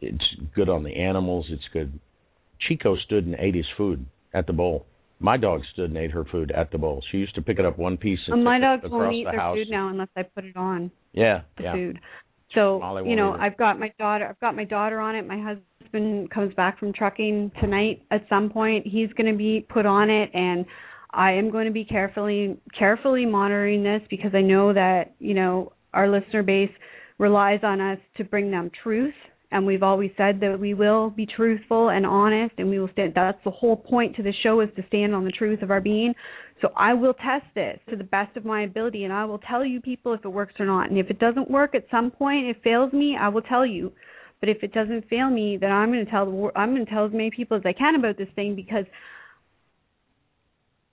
it's 0.00 0.24
good 0.54 0.68
on 0.68 0.84
the 0.84 0.94
animals. 0.94 1.46
It's 1.50 1.64
good. 1.72 1.98
Chico 2.60 2.96
stood 2.96 3.26
and 3.26 3.34
ate 3.38 3.54
his 3.54 3.66
food 3.76 4.06
at 4.32 4.46
the 4.46 4.52
bowl. 4.52 4.86
My 5.18 5.36
dog 5.36 5.62
stood 5.72 5.90
and 5.90 5.98
ate 5.98 6.12
her 6.12 6.24
food 6.24 6.50
at 6.52 6.70
the 6.70 6.78
bowl. 6.78 7.02
She 7.10 7.18
used 7.18 7.34
to 7.34 7.42
pick 7.42 7.58
it 7.58 7.64
up 7.64 7.78
one 7.78 7.96
piece 7.96 8.18
and 8.26 8.34
And 8.36 8.44
my 8.44 8.58
dogs 8.60 8.82
won't 8.86 9.14
eat 9.14 9.24
the 9.24 9.32
their 9.32 9.40
house. 9.40 9.56
food 9.56 9.68
now 9.70 9.88
unless 9.88 10.08
I 10.16 10.22
put 10.22 10.44
it 10.44 10.56
on 10.56 10.90
Yeah, 11.12 11.42
the 11.56 11.62
yeah. 11.64 11.72
food. 11.72 12.00
So 12.54 12.78
Molly 12.78 13.08
you 13.10 13.16
know. 13.16 13.32
I've 13.32 13.56
got 13.56 13.78
my 13.80 13.92
daughter. 13.98 14.26
I've 14.28 14.40
got 14.40 14.54
my 14.54 14.64
daughter 14.64 15.00
on 15.00 15.16
it. 15.16 15.26
My 15.26 15.40
husband 15.40 16.30
comes 16.30 16.54
back 16.54 16.78
from 16.78 16.92
trucking 16.92 17.52
tonight. 17.60 18.02
At 18.10 18.26
some 18.28 18.50
point, 18.50 18.86
he's 18.86 19.12
going 19.14 19.30
to 19.30 19.36
be 19.36 19.66
put 19.68 19.86
on 19.86 20.10
it, 20.10 20.30
and 20.32 20.64
I 21.16 21.32
am 21.32 21.50
going 21.50 21.64
to 21.64 21.72
be 21.72 21.84
carefully 21.84 22.58
carefully 22.78 23.24
monitoring 23.24 23.82
this 23.82 24.02
because 24.10 24.32
I 24.34 24.42
know 24.42 24.72
that 24.74 25.14
you 25.18 25.34
know 25.34 25.72
our 25.94 26.08
listener 26.08 26.42
base 26.42 26.70
relies 27.18 27.60
on 27.62 27.80
us 27.80 27.98
to 28.18 28.24
bring 28.24 28.50
them 28.50 28.70
truth. 28.82 29.14
And 29.52 29.64
we've 29.64 29.82
always 29.82 30.10
said 30.16 30.40
that 30.40 30.58
we 30.58 30.74
will 30.74 31.08
be 31.08 31.24
truthful 31.24 31.88
and 31.90 32.04
honest, 32.04 32.54
and 32.58 32.68
we 32.68 32.80
will 32.80 32.90
stand. 32.92 33.12
That's 33.14 33.38
the 33.44 33.50
whole 33.50 33.76
point 33.76 34.16
to 34.16 34.22
the 34.22 34.32
show 34.42 34.60
is 34.60 34.68
to 34.76 34.84
stand 34.88 35.14
on 35.14 35.24
the 35.24 35.30
truth 35.30 35.62
of 35.62 35.70
our 35.70 35.80
being. 35.80 36.14
So 36.60 36.68
I 36.76 36.94
will 36.94 37.14
test 37.14 37.46
this 37.54 37.78
to 37.88 37.96
the 37.96 38.04
best 38.04 38.36
of 38.36 38.44
my 38.44 38.62
ability, 38.64 39.04
and 39.04 39.12
I 39.12 39.24
will 39.24 39.38
tell 39.38 39.64
you 39.64 39.80
people 39.80 40.12
if 40.14 40.24
it 40.24 40.28
works 40.28 40.54
or 40.58 40.66
not. 40.66 40.90
And 40.90 40.98
if 40.98 41.10
it 41.10 41.20
doesn't 41.20 41.50
work 41.50 41.76
at 41.76 41.86
some 41.92 42.10
point, 42.10 42.46
it 42.46 42.56
fails 42.64 42.92
me, 42.92 43.16
I 43.18 43.28
will 43.28 43.42
tell 43.42 43.64
you. 43.64 43.92
But 44.40 44.48
if 44.48 44.62
it 44.62 44.74
doesn't 44.74 45.08
fail 45.08 45.30
me, 45.30 45.56
then 45.58 45.70
I'm 45.70 45.92
going 45.92 46.04
to 46.04 46.10
tell 46.10 46.26
the 46.26 46.50
I'm 46.56 46.74
going 46.74 46.84
to 46.84 46.90
tell 46.90 47.06
as 47.06 47.12
many 47.12 47.30
people 47.30 47.56
as 47.56 47.62
I 47.64 47.72
can 47.72 47.94
about 47.94 48.18
this 48.18 48.28
thing 48.34 48.56
because 48.56 48.84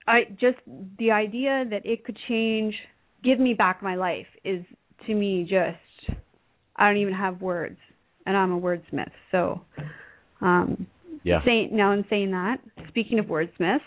I 0.07 0.25
just 0.39 0.57
the 0.99 1.11
idea 1.11 1.65
that 1.69 1.85
it 1.85 2.03
could 2.05 2.17
change, 2.27 2.75
give 3.23 3.39
me 3.39 3.53
back 3.53 3.81
my 3.81 3.95
life 3.95 4.27
is 4.43 4.63
to 5.07 5.13
me 5.13 5.43
just 5.43 6.17
I 6.75 6.87
don't 6.87 6.97
even 6.97 7.13
have 7.13 7.41
words, 7.41 7.77
and 8.25 8.35
I'm 8.35 8.51
a 8.51 8.59
wordsmith. 8.59 9.11
So, 9.31 9.61
um, 10.41 10.87
Yeah. 11.23 11.43
saying 11.45 11.69
now 11.71 11.91
in 11.91 12.03
saying 12.09 12.31
that, 12.31 12.59
speaking 12.89 13.19
of 13.19 13.27
wordsmiths, 13.27 13.81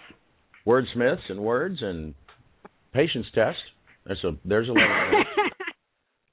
Wordsmiths 0.67 1.29
and 1.31 1.41
words 1.41 1.81
and 1.81 2.15
patience 2.93 3.27
test. 3.35 3.59
That's 4.05 4.23
a 4.25 4.37
there's 4.45 4.69
eleven. 4.69 5.25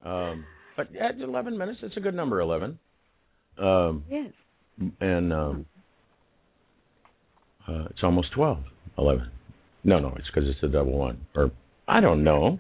Um, 0.06 0.46
but 0.76 0.94
at 0.98 1.18
eleven 1.22 1.58
minutes, 1.58 1.80
it's 1.82 1.96
a 1.96 2.02
good 2.02 2.14
number. 2.14 2.42
Eleven. 2.42 2.78
Um, 3.58 4.04
yes. 4.10 4.34
and 5.00 5.32
um, 5.32 5.66
uh, 7.66 7.86
it's 7.90 8.04
almost 8.04 8.34
twelve. 8.36 8.58
Eleven. 8.98 9.32
No, 9.84 10.00
no, 10.00 10.14
it's 10.18 10.28
because 10.34 10.50
it's 10.50 10.64
a 10.64 10.68
double 10.68 10.98
one. 10.98 11.26
Or 11.36 11.52
I 11.88 12.00
don't 12.00 12.24
know. 12.24 12.60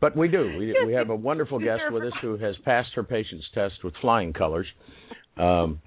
But 0.00 0.16
we 0.16 0.28
do. 0.28 0.56
We 0.58 0.76
we 0.86 0.92
have 0.94 1.10
a 1.10 1.14
wonderful 1.14 1.58
guest 1.58 1.82
with 1.90 2.04
us 2.04 2.12
who 2.20 2.36
has 2.36 2.56
passed 2.64 2.90
her 2.94 3.02
patience 3.02 3.44
test 3.54 3.74
with 3.82 3.94
flying 4.00 4.32
colors. 4.32 4.66
Um, 5.36 5.80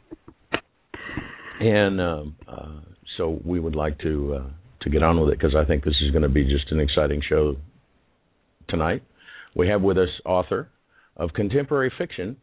and 1.59 2.01
um, 2.01 2.35
uh, 2.47 2.79
so 3.17 3.39
we 3.43 3.59
would 3.59 3.75
like 3.75 3.99
to 3.99 4.39
uh, 4.39 4.49
to 4.81 4.89
get 4.89 5.03
on 5.03 5.19
with 5.19 5.29
it 5.29 5.39
because 5.39 5.55
I 5.55 5.65
think 5.65 5.83
this 5.83 5.95
is 6.01 6.11
going 6.11 6.23
to 6.23 6.29
be 6.29 6.43
just 6.43 6.71
an 6.71 6.79
exciting 6.79 7.21
show 7.27 7.57
tonight. 8.67 9.03
We 9.55 9.67
have 9.69 9.81
with 9.81 9.97
us 9.97 10.09
author 10.25 10.69
of 11.15 11.33
contemporary 11.33 11.91
fiction, 11.97 12.37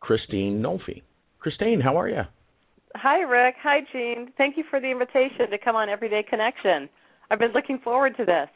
Christine 0.00 0.62
Nolfi. 0.62 1.02
Christine, 1.40 1.80
how 1.80 1.98
are 1.98 2.08
you? 2.08 2.22
Hi, 2.94 3.20
Rick. 3.20 3.56
Hi, 3.62 3.80
Jean. 3.92 4.32
Thank 4.36 4.56
you 4.56 4.64
for 4.70 4.80
the 4.80 4.90
invitation 4.90 5.50
to 5.50 5.58
come 5.58 5.76
on 5.76 5.88
Everyday 5.88 6.22
Connection. 6.28 6.88
I've 7.30 7.38
been 7.38 7.52
looking 7.52 7.78
forward 7.78 8.16
to 8.16 8.24
this. 8.24 8.48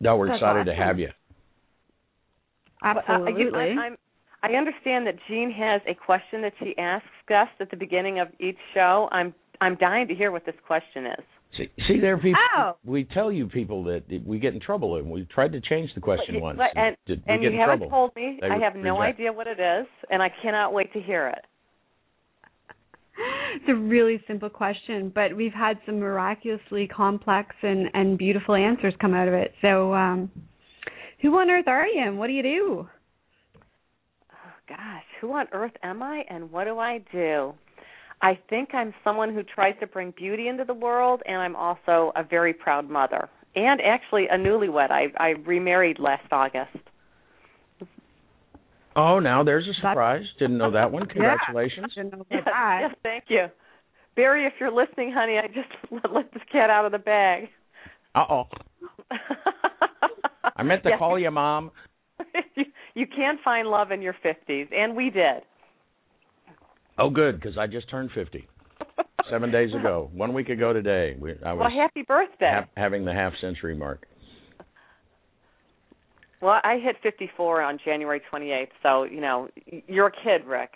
No, 0.00 0.16
we're 0.16 0.28
That's 0.28 0.38
excited 0.38 0.64
to 0.66 0.74
have 0.74 0.98
you. 0.98 1.08
But, 2.80 2.98
uh, 2.98 3.00
Absolutely. 3.08 3.42
you- 3.42 3.54
I, 3.56 3.86
I'm, 3.86 3.96
I 4.42 4.52
understand 4.56 5.06
that 5.08 5.16
Jean 5.26 5.50
has 5.50 5.80
a 5.88 5.94
question 5.94 6.42
that 6.42 6.52
she 6.60 6.76
asks 6.78 7.08
guests 7.26 7.54
at 7.60 7.70
the 7.70 7.76
beginning 7.76 8.20
of 8.20 8.28
each 8.38 8.58
show. 8.74 9.08
I'm 9.10 9.34
I'm 9.60 9.74
dying 9.74 10.06
to 10.06 10.14
hear 10.14 10.30
what 10.30 10.46
this 10.46 10.54
question 10.64 11.06
is. 11.06 11.24
See, 11.56 11.68
see 11.88 11.98
there, 11.98 12.16
people. 12.16 12.40
Ow. 12.56 12.76
We 12.84 13.02
tell 13.02 13.32
you 13.32 13.48
people 13.48 13.82
that 13.84 14.04
we 14.24 14.38
get 14.38 14.54
in 14.54 14.60
trouble, 14.60 14.94
and 14.96 15.10
we 15.10 15.24
tried 15.34 15.50
to 15.52 15.60
change 15.60 15.90
the 15.96 16.00
question 16.00 16.36
But- 16.36 16.42
once. 16.42 16.58
but- 16.58 16.76
and 16.80 16.96
Did 17.06 17.24
we 17.26 17.32
and 17.34 17.42
you 17.42 17.50
haven't 17.58 17.78
trouble? 17.78 17.90
told 17.90 18.14
me. 18.14 18.38
They 18.40 18.46
I 18.48 18.58
have 18.58 18.76
no 18.76 19.00
reject. 19.00 19.18
idea 19.18 19.32
what 19.32 19.48
it 19.48 19.58
is, 19.58 19.86
and 20.10 20.22
I 20.22 20.28
cannot 20.28 20.72
wait 20.72 20.92
to 20.92 21.00
hear 21.00 21.26
it. 21.26 21.44
It's 23.60 23.68
a 23.68 23.74
really 23.74 24.22
simple 24.28 24.48
question, 24.48 25.10
but 25.12 25.36
we've 25.36 25.52
had 25.52 25.78
some 25.84 25.98
miraculously 25.98 26.86
complex 26.86 27.56
and, 27.62 27.88
and 27.92 28.16
beautiful 28.16 28.54
answers 28.54 28.94
come 29.00 29.14
out 29.14 29.26
of 29.26 29.34
it. 29.34 29.52
So, 29.62 29.92
um, 29.94 30.30
who 31.20 31.36
on 31.36 31.50
earth 31.50 31.66
are 31.66 31.86
you 31.86 32.00
and 32.00 32.16
what 32.16 32.28
do 32.28 32.34
you 32.34 32.42
do? 32.42 32.88
Oh, 34.30 34.52
gosh, 34.68 35.02
who 35.20 35.32
on 35.32 35.46
earth 35.52 35.72
am 35.82 36.04
I, 36.04 36.22
and 36.30 36.52
what 36.52 36.64
do 36.64 36.78
I 36.78 37.02
do? 37.10 37.52
I 38.22 38.38
think 38.48 38.74
I'm 38.74 38.94
someone 39.02 39.34
who 39.34 39.42
tries 39.42 39.74
to 39.80 39.88
bring 39.88 40.12
beauty 40.16 40.46
into 40.46 40.64
the 40.64 40.74
world, 40.74 41.22
and 41.26 41.38
I'm 41.38 41.56
also 41.56 42.12
a 42.14 42.22
very 42.22 42.52
proud 42.52 42.88
mother, 42.88 43.28
and 43.56 43.80
actually 43.80 44.26
a 44.28 44.36
newlywed. 44.36 44.90
I 44.92 45.06
I 45.18 45.30
remarried 45.44 45.98
last 45.98 46.30
August. 46.30 46.76
Oh, 48.98 49.20
now 49.20 49.44
there's 49.44 49.66
a 49.68 49.74
surprise. 49.74 50.24
Didn't 50.40 50.58
know 50.58 50.72
that 50.72 50.90
one. 50.90 51.06
Congratulations. 51.14 51.92
Didn't 51.94 52.12
know 52.12 52.20
about 52.22 52.26
Yes, 52.32 52.42
that. 52.46 52.78
yes, 52.82 52.94
thank 53.04 53.24
you, 53.28 53.46
Barry. 54.16 54.44
If 54.44 54.54
you're 54.58 54.72
listening, 54.72 55.12
honey, 55.16 55.38
I 55.38 55.46
just 55.46 55.68
let, 55.92 56.12
let 56.12 56.32
this 56.34 56.42
cat 56.50 56.68
out 56.68 56.84
of 56.84 56.92
the 56.92 56.98
bag. 56.98 57.44
Uh 58.14 58.24
oh. 58.28 58.44
I 60.56 60.62
meant 60.64 60.82
to 60.82 60.88
Yes. 60.90 60.98
call 60.98 61.18
you, 61.18 61.30
Mom. 61.30 61.70
you, 62.56 62.64
you 62.94 63.06
can 63.06 63.38
find 63.44 63.68
love 63.68 63.92
in 63.92 64.02
your 64.02 64.16
50s, 64.24 64.72
and 64.74 64.96
we 64.96 65.10
did. 65.10 65.42
Oh, 66.98 67.10
good, 67.10 67.40
because 67.40 67.56
I 67.56 67.68
just 67.68 67.88
turned 67.88 68.10
50 68.12 68.48
seven 69.30 69.52
days 69.52 69.70
ago. 69.74 70.10
One 70.12 70.32
week 70.34 70.48
ago 70.48 70.72
today, 70.72 71.14
we, 71.20 71.32
I 71.46 71.52
was 71.52 71.60
Well, 71.60 71.70
happy 71.70 72.02
birthday. 72.02 72.50
ha- 72.62 72.68
having 72.76 73.04
the 73.04 73.12
half 73.12 73.34
century 73.40 73.76
mark. 73.76 74.07
Well, 76.40 76.60
I 76.62 76.78
hit 76.82 76.96
54 77.02 77.62
on 77.62 77.78
January 77.84 78.20
28th, 78.32 78.68
so 78.82 79.02
you 79.04 79.20
know 79.20 79.48
you're 79.86 80.06
a 80.08 80.12
kid, 80.12 80.46
Rick. 80.46 80.70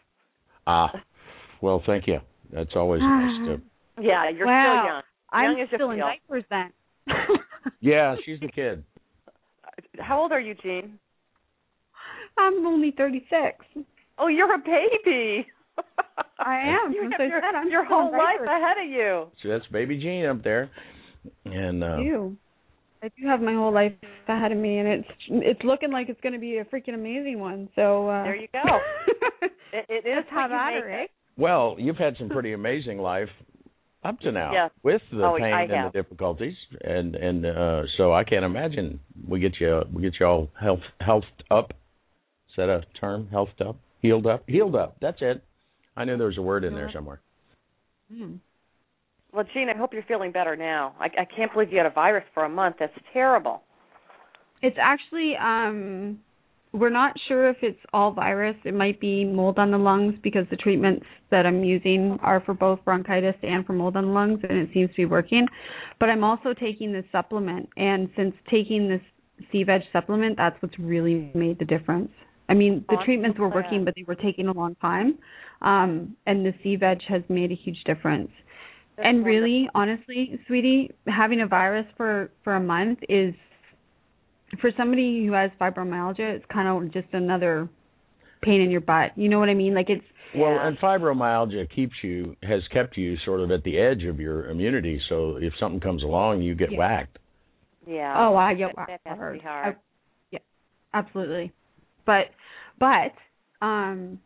Ah, 0.67 0.91
well, 1.61 1.83
thank 1.87 2.07
you. 2.07 2.19
That's 2.53 2.73
always 2.75 3.01
nice 3.01 3.49
to. 3.49 4.03
Yeah, 4.03 4.31
you're 4.31 4.47
wow. 4.47 4.83
still 4.83 4.93
young. 4.93 5.03
I'm 5.33 5.51
Young 5.57 5.61
as 5.63 5.69
you 5.71 5.77
still 5.79 5.91
in 5.91 5.99
feel. 5.99 6.07
diapers 6.07 6.45
then. 6.51 6.73
Yeah, 7.81 8.17
she's 8.25 8.39
the 8.41 8.49
kid. 8.49 8.85
How 9.99 10.21
old 10.21 10.33
are 10.33 10.41
you, 10.41 10.55
Jean? 10.63 10.99
I'm 12.39 12.65
only 12.67 12.93
36. 12.97 13.85
Oh, 14.19 14.29
you're 14.29 14.55
a 14.55 14.59
baby. 14.59 15.47
I 16.39 16.77
am. 16.85 16.93
You 16.93 17.07
As 17.07 17.13
have 17.13 17.21
I 17.21 17.25
your, 17.25 17.41
said, 17.41 17.55
I'm 17.57 17.71
your 17.71 17.85
still 17.85 17.99
in 17.99 18.05
whole 18.05 18.13
life 18.13 18.41
ahead 18.41 18.85
of 18.85 18.91
you. 18.91 19.27
So 19.43 19.49
that's 19.49 19.67
baby 19.73 19.99
Jean 20.01 20.27
up 20.27 20.43
there, 20.45 20.71
and 21.45 21.83
uh, 21.83 21.87
I 21.87 22.03
do. 22.03 22.37
I 23.03 23.09
do 23.19 23.27
have 23.27 23.41
my 23.41 23.53
whole 23.55 23.73
life 23.73 23.93
ahead 24.29 24.53
of 24.53 24.59
me, 24.59 24.79
and 24.79 24.89
it's 24.89 25.09
it's 25.29 25.63
looking 25.65 25.91
like 25.91 26.09
it's 26.09 26.21
going 26.21 26.35
to 26.35 26.39
be 26.39 26.59
a 26.59 26.65
freaking 26.67 26.95
amazing 26.95 27.41
one. 27.41 27.69
So 27.75 28.09
uh, 28.09 28.23
There 28.25 28.37
you 28.37 28.49
go. 28.53 28.61
It, 29.75 29.87
it 29.89 30.07
is 30.07 30.17
Let's 30.17 30.29
you 30.31 30.39
at 30.39 30.51
make 30.51 30.83
her, 30.85 30.89
it. 30.91 31.03
eh? 31.05 31.07
well, 31.39 31.77
you've 31.79 31.97
had 31.97 32.15
some 32.19 32.29
pretty 32.29 32.53
amazing 32.53 32.99
life 32.99 33.31
up 34.05 34.21
to 34.21 34.31
now 34.31 34.53
Yes. 34.53 34.71
with 34.83 35.01
the 35.11 35.25
Oh, 35.25 35.37
pain 35.39 35.51
I 35.51 35.63
and 35.63 35.73
have. 35.73 35.93
the 35.95 36.03
difficulties, 36.03 36.55
and 36.83 37.15
and 37.17 37.47
uh, 37.47 37.83
so 37.97 38.13
I 38.13 38.23
can't 38.25 38.45
imagine 38.45 39.01
we 39.27 39.41
get 39.41 39.55
you 39.59 39.81
we 39.91 40.03
get 40.03 40.13
you 40.21 40.27
all 40.27 40.51
health 40.61 40.81
healthed 41.01 41.43
up. 41.51 41.71
Is 42.51 42.55
that 42.59 42.69
a 42.69 42.83
term? 43.01 43.29
Healthed 43.33 43.63
up, 43.67 43.77
healed 44.03 44.27
up, 44.27 44.45
healed 44.47 44.77
up. 44.77 44.99
That's 45.01 45.23
it. 45.23 45.43
I 45.97 46.05
knew 46.05 46.19
there 46.19 46.27
was 46.27 46.37
a 46.37 46.43
word 46.43 46.65
in 46.65 46.75
there 46.75 46.91
somewhere. 46.93 47.21
Hmm. 48.15 48.35
Well, 49.33 49.47
Jean, 49.55 49.69
I 49.71 49.77
hope 49.77 49.93
you're 49.95 50.03
feeling 50.03 50.31
better 50.31 50.57
now. 50.57 50.95
I, 51.01 51.07
I 51.07 51.25
can't 51.25 51.53
believe 51.53 51.73
you 51.73 51.79
had 51.79 51.87
a 51.87 51.91
virus 51.91 52.25
for 52.35 52.45
a 52.45 52.49
month. 52.49 52.77
That's 52.81 52.93
terrible. 53.13 53.63
It's 54.61 54.77
actually 54.81 55.35
um 55.37 56.19
we're 56.73 56.91
not 56.91 57.13
sure 57.29 57.51
if 57.51 57.57
it's 57.61 57.79
all 57.93 58.13
virus. 58.13 58.57
It 58.65 58.73
might 58.73 58.99
be 58.99 59.27
mold 59.27 59.59
on 59.59 59.71
the 59.71 59.79
lungs 59.79 60.15
because 60.23 60.47
the 60.51 60.57
treatments 60.57 61.05
that 61.31 61.45
I'm 61.45 61.63
using 61.63 62.19
are 62.23 62.41
for 62.41 62.55
both 62.55 62.83
bronchitis 62.85 63.35
and 63.43 63.67
for 63.67 63.75
mold 63.75 63.95
on 63.95 64.07
the 64.07 64.11
lungs 64.11 64.41
and 64.49 64.59
it 64.59 64.71
seems 64.73 64.89
to 64.91 64.97
be 64.97 65.05
working. 65.05 65.47
But 66.01 66.09
I'm 66.09 66.25
also 66.25 66.55
taking 66.55 66.93
this 66.93 67.05
supplement 67.13 67.69
and 67.77 68.09
since 68.17 68.35
taking 68.51 68.89
this 68.89 69.03
sea 69.51 69.65
veg 69.65 69.83
supplement, 69.93 70.37
that's 70.39 70.57
what's 70.63 70.79
really 70.79 71.31
made 71.35 71.59
the 71.59 71.65
difference. 71.65 72.11
I 72.49 72.55
mean, 72.55 72.85
the 72.89 72.97
treatments 73.05 73.39
were 73.39 73.49
working, 73.49 73.85
but 73.85 73.95
they 73.95 74.05
were 74.07 74.15
taking 74.15 74.49
a 74.49 74.53
long 74.53 74.75
time. 74.77 75.19
Um, 75.63 76.17
and 76.27 76.45
the 76.45 76.53
sea 76.63 76.77
veg 76.77 76.99
has 77.09 77.23
made 77.29 77.51
a 77.51 77.55
huge 77.55 77.79
difference. 77.87 78.31
That's 78.97 79.07
and 79.09 79.25
really, 79.25 79.69
honestly, 79.75 80.39
sweetie, 80.47 80.91
having 81.07 81.41
a 81.41 81.47
virus 81.47 81.87
for 81.97 82.31
for 82.45 82.55
a 82.57 82.61
month 82.61 82.99
is 83.09 83.35
for 84.61 84.71
somebody 84.77 85.25
who 85.25 85.33
has 85.33 85.51
fibromyalgia, 85.61 86.37
it's 86.37 86.45
kind 86.53 86.69
of 86.69 86.93
just 86.93 87.09
another 87.15 87.69
pain 88.43 88.61
in 88.61 88.71
your 88.71 88.83
butt. 88.83 89.17
You 89.17 89.29
know 89.29 89.39
what 89.39 89.49
I 89.49 89.55
mean? 89.55 89.75
Like 89.75 89.89
it's 89.89 90.05
Well, 90.35 90.53
Yeah. 90.53 90.69
and 90.69 90.79
fibromyalgia 90.79 91.71
keeps 91.75 91.95
you 92.03 92.37
has 92.43 92.63
kept 92.69 92.97
you 92.97 93.17
sort 93.25 93.41
of 93.41 93.51
at 93.51 93.65
the 93.65 93.79
edge 93.79 94.05
of 94.05 94.21
your 94.21 94.51
immunity. 94.51 95.01
So 95.09 95.37
if 95.37 95.55
something 95.59 95.81
comes 95.81 96.03
along, 96.03 96.43
you 96.43 96.55
get 96.55 96.71
Yeah. 96.73 96.79
whacked. 96.79 97.19
Yeah. 97.87 98.15
Oh, 98.17 98.37
I 98.37 98.55
get 98.55 98.75
that, 98.77 98.87
that 98.89 99.01
has 99.07 99.19
hard. 99.19 99.35
to 99.35 99.39
be 99.41 99.47
hard. 99.47 99.77
I, 99.77 99.79
yeah, 100.31 100.39
absolutely. 100.95 101.53
But 102.05 102.31
but 102.79 103.13
um, 103.61 104.21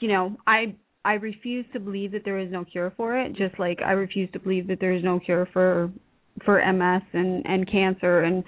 you 0.00 0.08
know, 0.08 0.36
I 0.46 0.74
I 1.06 1.14
refuse 1.14 1.64
to 1.72 1.78
believe 1.78 2.10
that 2.12 2.24
there 2.24 2.40
is 2.40 2.50
no 2.50 2.64
cure 2.64 2.92
for 2.96 3.16
it. 3.16 3.32
Just 3.34 3.60
like 3.60 3.78
I 3.80 3.92
refuse 3.92 4.28
to 4.32 4.40
believe 4.40 4.66
that 4.66 4.80
there 4.80 4.92
is 4.92 5.04
no 5.04 5.20
cure 5.20 5.48
for 5.52 5.92
for 6.44 6.60
MS 6.60 7.02
and 7.12 7.46
and 7.46 7.70
cancer 7.70 8.22
and 8.22 8.42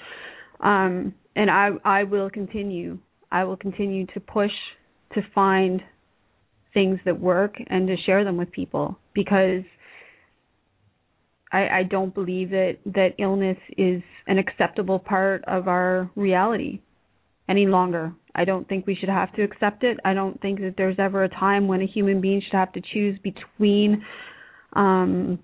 um 0.58 1.14
and 1.36 1.52
I 1.52 1.68
I 1.84 2.02
will 2.02 2.28
continue. 2.28 2.98
I 3.30 3.44
will 3.44 3.56
continue 3.56 4.06
to 4.06 4.18
push 4.18 4.50
to 5.14 5.22
find 5.32 5.80
things 6.74 6.98
that 7.04 7.20
work 7.20 7.54
and 7.68 7.86
to 7.86 7.94
share 8.04 8.24
them 8.24 8.36
with 8.36 8.50
people 8.50 8.98
because 9.14 9.62
I, 11.52 11.68
I 11.68 11.82
don't 11.88 12.12
believe 12.12 12.50
that 12.50 12.78
that 12.86 13.10
illness 13.20 13.56
is 13.76 14.02
an 14.26 14.38
acceptable 14.38 14.98
part 14.98 15.44
of 15.44 15.68
our 15.68 16.10
reality 16.16 16.80
any 17.48 17.66
longer. 17.66 18.12
I 18.34 18.44
don't 18.44 18.68
think 18.68 18.86
we 18.86 18.94
should 18.94 19.08
have 19.08 19.32
to 19.34 19.42
accept 19.42 19.82
it. 19.84 19.98
I 20.04 20.14
don't 20.14 20.40
think 20.40 20.60
that 20.60 20.74
there's 20.76 20.98
ever 20.98 21.24
a 21.24 21.28
time 21.28 21.66
when 21.66 21.82
a 21.82 21.86
human 21.86 22.20
being 22.20 22.40
should 22.40 22.56
have 22.56 22.72
to 22.72 22.80
choose 22.80 23.18
between 23.22 24.04
um 24.74 25.38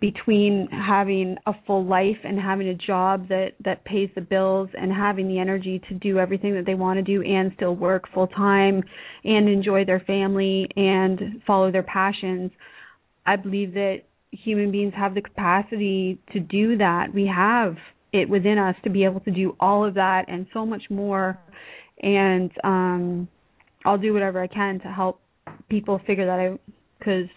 between 0.00 0.68
having 0.70 1.36
a 1.46 1.52
full 1.66 1.84
life 1.84 2.16
and 2.24 2.40
having 2.40 2.68
a 2.68 2.74
job 2.74 3.28
that 3.28 3.52
that 3.64 3.84
pays 3.84 4.10
the 4.14 4.20
bills 4.20 4.68
and 4.78 4.92
having 4.92 5.28
the 5.28 5.38
energy 5.38 5.80
to 5.88 5.94
do 5.94 6.18
everything 6.18 6.54
that 6.54 6.66
they 6.66 6.74
want 6.74 6.98
to 6.98 7.02
do 7.02 7.22
and 7.22 7.52
still 7.56 7.74
work 7.74 8.04
full 8.12 8.26
time 8.26 8.82
and 9.24 9.48
enjoy 9.48 9.84
their 9.84 10.00
family 10.00 10.68
and 10.76 11.40
follow 11.46 11.70
their 11.70 11.84
passions. 11.84 12.50
I 13.24 13.36
believe 13.36 13.74
that 13.74 14.02
human 14.32 14.70
beings 14.70 14.92
have 14.96 15.14
the 15.14 15.22
capacity 15.22 16.18
to 16.32 16.40
do 16.40 16.76
that. 16.78 17.14
We 17.14 17.26
have 17.34 17.76
it 18.16 18.28
within 18.28 18.58
us 18.58 18.74
to 18.84 18.90
be 18.90 19.04
able 19.04 19.20
to 19.20 19.30
do 19.30 19.56
all 19.60 19.84
of 19.84 19.94
that 19.94 20.24
and 20.28 20.46
so 20.52 20.66
much 20.66 20.82
more. 20.90 21.38
And 22.02 22.50
um, 22.64 23.28
I'll 23.84 23.98
do 23.98 24.12
whatever 24.12 24.42
I 24.42 24.46
can 24.46 24.80
to 24.80 24.88
help 24.88 25.20
people 25.68 26.00
figure 26.06 26.26
that 26.26 26.40
out 26.40 26.60
because 26.98 27.28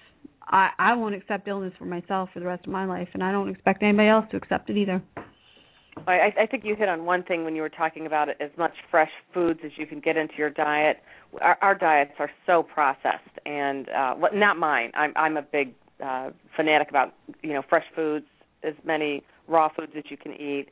I 0.48 0.69
I 0.77 0.93
won't 0.95 1.15
accept 1.15 1.48
illness 1.48 1.74
for 1.77 1.86
myself 1.86 2.29
for 2.33 2.39
the 2.39 2.45
rest 2.45 2.65
of 2.65 2.71
my 2.71 2.86
life, 2.86 3.07
and 3.13 3.24
I 3.24 3.31
don't 3.31 3.50
expect 3.50 3.83
anybody 3.83 4.09
else 4.09 4.25
to 4.31 4.38
accept 4.38 4.69
it 4.69 4.77
either. 4.77 5.01
I, 6.07 6.33
I 6.41 6.45
think 6.45 6.63
you 6.63 6.75
hit 6.75 6.88
on 6.88 7.05
one 7.05 7.24
thing 7.24 7.43
when 7.43 7.55
you 7.55 7.62
were 7.62 7.69
talking 7.69 8.05
about 8.05 8.29
it, 8.29 8.38
as 8.39 8.51
much 8.57 8.71
fresh 8.89 9.12
foods 9.33 9.59
as 9.65 9.71
you 9.75 9.86
can 9.86 10.00
get 10.00 10.15
into 10.17 10.36
your 10.38 10.50
diet. 10.50 10.98
Our, 11.41 11.57
our 11.62 11.75
diets 11.75 12.13
are 12.19 12.31
so 12.45 12.63
processed, 12.63 13.38
and 13.45 13.89
uh, 13.89 14.15
not 14.33 14.57
mine. 14.57 14.91
I'm 14.95 15.13
I'm 15.15 15.38
a 15.38 15.41
big 15.41 15.74
uh, 16.03 16.31
fanatic 16.55 16.89
about 16.89 17.13
you 17.41 17.53
know 17.53 17.62
fresh 17.67 17.86
foods, 17.95 18.25
as 18.63 18.74
many 18.83 19.24
raw 19.50 19.70
foods 19.75 19.91
that 19.96 20.10
you 20.10 20.18
can 20.18 20.34
eat. 20.34 20.68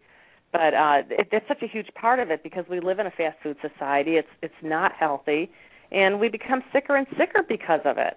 But 0.52 0.74
uh, 0.74 1.02
it, 1.10 1.28
it's 1.32 1.48
such 1.48 1.62
a 1.62 1.68
huge 1.68 1.88
part 2.00 2.20
of 2.20 2.30
it 2.32 2.42
because 2.44 2.66
we 2.70 2.80
live 2.80 3.00
in 3.00 3.08
a 3.08 3.12
fast 3.12 3.38
food 3.44 3.58
society. 3.62 4.12
It's 4.16 4.28
it's 4.42 4.54
not 4.64 4.94
healthy, 4.98 5.52
and 5.92 6.20
we 6.20 6.30
become 6.30 6.62
sicker 6.72 6.96
and 6.96 7.08
sicker 7.18 7.44
because 7.48 7.82
of 7.86 7.98
it. 7.98 8.16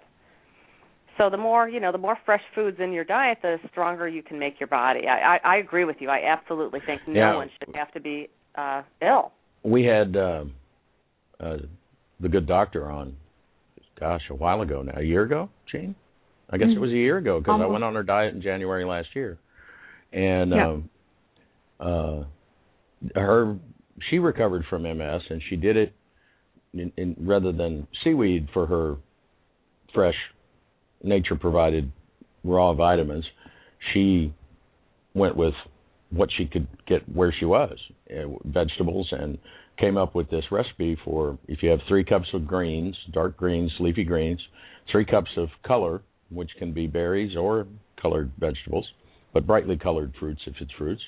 So 1.17 1.29
the 1.29 1.37
more 1.37 1.67
you 1.67 1.79
know, 1.79 1.91
the 1.91 1.97
more 1.97 2.17
fresh 2.25 2.41
foods 2.55 2.77
in 2.79 2.93
your 2.93 3.03
diet, 3.03 3.39
the 3.41 3.57
stronger 3.69 4.07
you 4.07 4.23
can 4.23 4.39
make 4.39 4.59
your 4.59 4.67
body. 4.67 5.07
I 5.07 5.35
I, 5.35 5.39
I 5.43 5.57
agree 5.57 5.83
with 5.83 5.97
you. 5.99 6.09
I 6.09 6.21
absolutely 6.25 6.79
think 6.85 7.01
no 7.07 7.13
Yeah. 7.13 7.35
one 7.35 7.49
should 7.59 7.75
have 7.75 7.91
to 7.93 7.99
be 7.99 8.29
uh 8.55 8.83
ill. 9.01 9.33
We 9.63 9.83
had 9.83 10.15
uh, 10.15 10.45
uh, 11.39 11.57
the 12.19 12.29
good 12.29 12.47
doctor 12.47 12.89
on, 12.89 13.15
gosh, 13.99 14.21
a 14.29 14.33
while 14.35 14.61
ago 14.61 14.81
now, 14.81 14.93
a 14.97 15.03
year 15.03 15.23
ago, 15.23 15.49
Jean. 15.71 15.95
I 16.49 16.57
guess 16.57 16.69
it 16.75 16.79
was 16.79 16.89
a 16.89 16.93
year 16.93 17.17
ago 17.17 17.39
because 17.39 17.61
I 17.61 17.65
went 17.65 17.83
on 17.83 17.93
her 17.95 18.03
diet 18.03 18.33
in 18.33 18.41
January 18.41 18.83
last 18.83 19.07
year, 19.13 19.37
and 20.11 20.51
Yeah. 20.51 20.67
um, 20.67 20.89
uh, 21.79 22.23
her 23.15 23.57
she 24.09 24.19
recovered 24.19 24.65
from 24.69 24.83
MS 24.83 25.21
and 25.29 25.41
she 25.49 25.55
did 25.55 25.77
it 25.77 25.93
in, 26.73 26.91
in 26.97 27.15
rather 27.19 27.51
than 27.51 27.87
seaweed 28.03 28.47
for 28.53 28.65
her 28.65 28.97
fresh 29.93 30.15
nature 31.03 31.35
provided 31.35 31.91
raw 32.43 32.73
vitamins, 32.73 33.25
she 33.93 34.33
went 35.13 35.35
with 35.35 35.53
what 36.09 36.29
she 36.37 36.45
could 36.45 36.67
get 36.87 37.07
where 37.13 37.33
she 37.37 37.45
was, 37.45 37.77
uh, 38.11 38.27
vegetables, 38.45 39.07
and 39.11 39.37
came 39.77 39.97
up 39.97 40.13
with 40.13 40.29
this 40.29 40.43
recipe 40.51 40.97
for 41.03 41.37
if 41.47 41.63
you 41.63 41.69
have 41.69 41.79
three 41.87 42.03
cups 42.03 42.27
of 42.33 42.45
greens, 42.45 42.95
dark 43.11 43.37
greens, 43.37 43.71
leafy 43.79 44.03
greens, 44.03 44.41
three 44.91 45.05
cups 45.05 45.31
of 45.37 45.49
color, 45.65 46.01
which 46.29 46.51
can 46.59 46.71
be 46.71 46.87
berries 46.87 47.35
or 47.35 47.67
colored 48.01 48.31
vegetables, 48.39 48.85
but 49.33 49.47
brightly 49.47 49.77
colored 49.77 50.13
fruits 50.19 50.41
if 50.45 50.55
it's 50.59 50.71
fruits, 50.77 51.01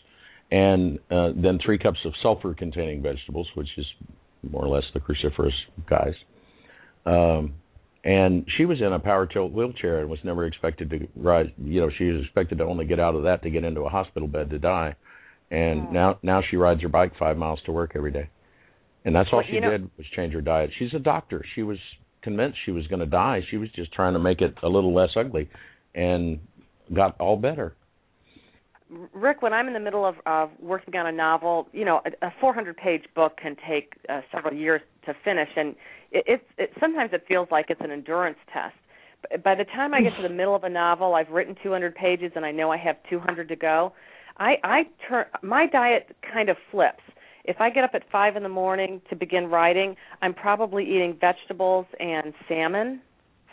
and 0.52 1.00
uh, 1.12 1.30
then 1.36 1.60
three 1.64 1.78
cups 1.78 2.00
of 2.06 2.14
sulfur 2.22 2.54
containing 2.54 3.02
vegetables, 3.02 3.48
which 3.56 3.70
is 3.78 3.86
more 4.50 4.64
or 4.66 4.70
less 4.70 4.84
the 4.94 5.00
cruciferous 5.00 5.54
guys. 5.90 6.14
Um, 7.06 7.54
and 8.04 8.46
she 8.58 8.66
was 8.66 8.80
in 8.82 8.92
a 8.92 9.00
power 9.00 9.26
tilt 9.26 9.54
wheelchair 9.54 10.00
and 10.02 10.10
was 10.10 10.20
never 10.24 10.46
expected 10.46 10.90
to 10.90 11.08
rise. 11.16 11.48
You 11.58 11.82
know, 11.82 11.90
she 11.98 12.06
was 12.06 12.24
expected 12.24 12.58
to 12.58 12.66
only 12.66 12.86
get 12.86 13.00
out 13.00 13.16
of 13.16 13.24
that 13.24 13.44
to 13.44 13.50
get 13.50 13.64
into 13.64 13.82
a 13.82 13.90
hospital 13.90 14.28
bed 14.28 14.50
to 14.50 14.60
die. 14.60 14.96
And 15.50 15.92
now, 15.94 16.20
now 16.22 16.42
she 16.50 16.58
rides 16.58 16.82
her 16.82 16.90
bike 16.90 17.14
five 17.18 17.38
miles 17.38 17.60
to 17.66 17.72
work 17.72 17.94
every 17.96 18.12
day. 18.12 18.30
And 19.06 19.16
that's 19.16 19.30
all 19.32 19.40
Well, 19.40 19.48
she 19.50 19.60
know- 19.60 19.70
did 19.72 19.90
was 19.98 20.08
change 20.16 20.34
her 20.34 20.42
diet. 20.42 20.72
She's 20.78 20.94
a 20.94 21.00
doctor. 21.00 21.46
She 21.56 21.64
was 21.64 21.78
convinced 22.22 22.58
she 22.66 22.72
was 22.72 22.88
going 22.88 23.02
to 23.02 23.06
die. 23.06 23.42
She 23.50 23.58
was 23.58 23.70
just 23.72 23.92
trying 23.94 24.14
to 24.14 24.20
make 24.20 24.42
it 24.42 24.56
a 24.64 24.70
little 24.70 24.94
less 24.94 25.10
ugly, 25.16 25.50
and 25.94 26.40
got 26.94 27.20
all 27.20 27.38
better. 27.38 27.76
Rick, 29.14 29.42
when 29.42 29.54
I'm 29.54 29.68
in 29.68 29.74
the 29.74 29.80
middle 29.80 30.06
of, 30.06 30.16
of 30.26 30.50
working 30.60 30.96
on 30.96 31.08
a 31.08 31.12
novel, 31.12 31.68
you 31.72 31.86
know, 31.86 32.02
a, 32.06 32.28
a 32.28 32.34
400-page 32.42 33.06
book 33.16 33.38
can 33.42 33.56
take 33.68 33.94
uh, 34.10 34.22
several 34.34 34.54
years 34.54 34.82
to 35.06 35.14
finish, 35.24 35.50
and 35.56 35.76
it, 36.12 36.24
it, 36.28 36.48
it 36.58 36.72
sometimes 36.80 37.12
it 37.14 37.24
feels 37.28 37.48
like 37.52 37.68
it's 37.70 37.82
an 37.82 37.92
endurance 37.92 38.38
test. 38.52 38.76
But 39.22 39.44
by 39.44 39.56
the 39.56 39.66
time 39.66 39.94
I 39.94 40.02
get 40.02 40.16
to 40.18 40.28
the 40.28 40.34
middle 40.34 40.56
of 40.56 40.64
a 40.64 40.70
novel, 40.70 41.16
I've 41.16 41.30
written 41.30 41.56
200 41.64 41.96
pages, 41.96 42.32
and 42.36 42.46
I 42.46 42.52
know 42.52 42.72
I 42.72 42.78
have 42.78 42.98
200 43.10 43.48
to 43.50 43.56
go. 43.56 43.94
I, 44.38 44.56
I 44.64 44.84
turn 45.08 45.26
my 45.42 45.68
diet 45.68 46.16
kind 46.34 46.50
of 46.50 46.58
flips. 46.72 47.04
If 47.46 47.60
I 47.60 47.70
get 47.70 47.84
up 47.84 47.92
at 47.94 48.04
five 48.12 48.36
in 48.36 48.44
the 48.44 48.50
morning 48.50 49.02
to 49.10 49.16
begin 49.16 49.48
writing, 49.48 49.96
I'm 50.22 50.34
probably 50.34 50.84
eating 50.84 51.18
vegetables 51.20 51.86
and 52.00 52.34
salmon 52.48 53.02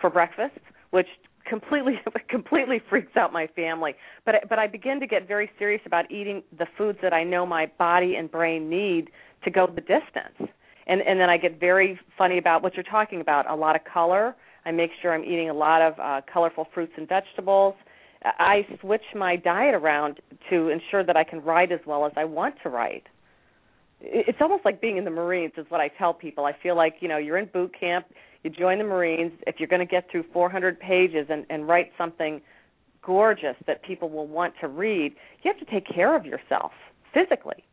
for 0.01 0.11
breakfast, 0.11 0.59
which 0.91 1.09
completely 1.51 2.01
completely 2.31 2.81
freaks 2.89 3.17
out 3.17 3.33
my 3.33 3.47
family. 3.49 3.95
But 4.25 4.37
but 4.49 4.59
I 4.59 4.69
begin 4.69 5.01
to 5.01 5.07
get 5.07 5.29
very 5.29 5.51
serious 5.59 5.83
about 5.85 6.11
eating 6.11 6.43
the 6.59 6.67
foods 6.79 6.99
that 7.03 7.13
I 7.13 7.25
know 7.25 7.45
my 7.45 7.71
body 7.79 8.15
and 8.15 8.31
brain 8.31 8.71
need 8.71 9.11
to 9.45 9.51
go 9.51 9.67
the 9.67 9.83
distance. 9.83 10.51
And 10.87 11.03
and 11.03 11.21
then 11.21 11.29
I 11.29 11.37
get 11.37 11.61
very 11.61 11.99
funny 12.17 12.39
about 12.39 12.63
what 12.63 12.75
you're 12.75 12.85
talking 12.85 13.21
about. 13.21 13.51
A 13.51 13.55
lot 13.55 13.77
of 13.77 13.83
color. 13.85 14.35
I 14.65 14.71
make 14.71 14.91
sure 15.03 15.13
I'm 15.13 15.25
eating 15.25 15.51
a 15.51 15.55
lot 15.55 15.83
of 15.83 15.99
uh, 15.99 16.21
colorful 16.33 16.67
fruits 16.73 16.93
and 16.97 17.09
vegetables. 17.09 17.75
I 18.23 18.67
switch 18.81 19.05
my 19.15 19.37
diet 19.37 19.75
around 19.75 20.21
to 20.51 20.69
ensure 20.69 21.03
that 21.05 21.17
I 21.17 21.25
can 21.25 21.43
write 21.43 21.73
as 21.73 21.81
well 21.87 22.05
as 22.05 22.13
I 22.17 22.27
want 22.27 22.57
to 22.63 22.69
write. 22.69 23.07
It's 24.03 24.39
almost 24.43 24.67
like 24.67 24.79
being 24.79 24.99
in 24.99 25.05
the 25.05 25.11
Marines, 25.11 25.53
is 25.57 25.65
what 25.71 25.81
I 25.81 25.89
tell 25.89 26.13
people. 26.13 26.45
I 26.45 26.53
feel 26.63 26.77
like 26.77 26.97
you 27.01 27.09
know 27.09 27.17
you're 27.17 27.39
in 27.39 27.47
boot 27.47 27.75
camp, 27.79 28.07
you 28.43 28.51
join 28.51 28.79
the 28.79 28.85
Marines. 28.85 29.33
If 29.47 29.57
you're 29.59 29.69
going 29.69 29.87
to 29.87 29.91
get 29.91 30.11
through 30.11 30.25
400 30.33 30.79
pages 30.81 31.27
and, 31.29 31.45
and 31.51 31.67
write 31.69 31.93
something 31.99 32.41
gorgeous 33.03 33.57
that 33.67 33.83
people 33.83 34.09
will 34.11 34.27
want 34.27 34.55
to 34.61 34.69
read, 34.69 35.13
you 35.43 35.53
have 35.53 35.59
to 35.67 35.73
take 35.73 35.87
care 35.93 36.17
of 36.17 36.25
yourself 36.25 36.73
physically 37.13 37.65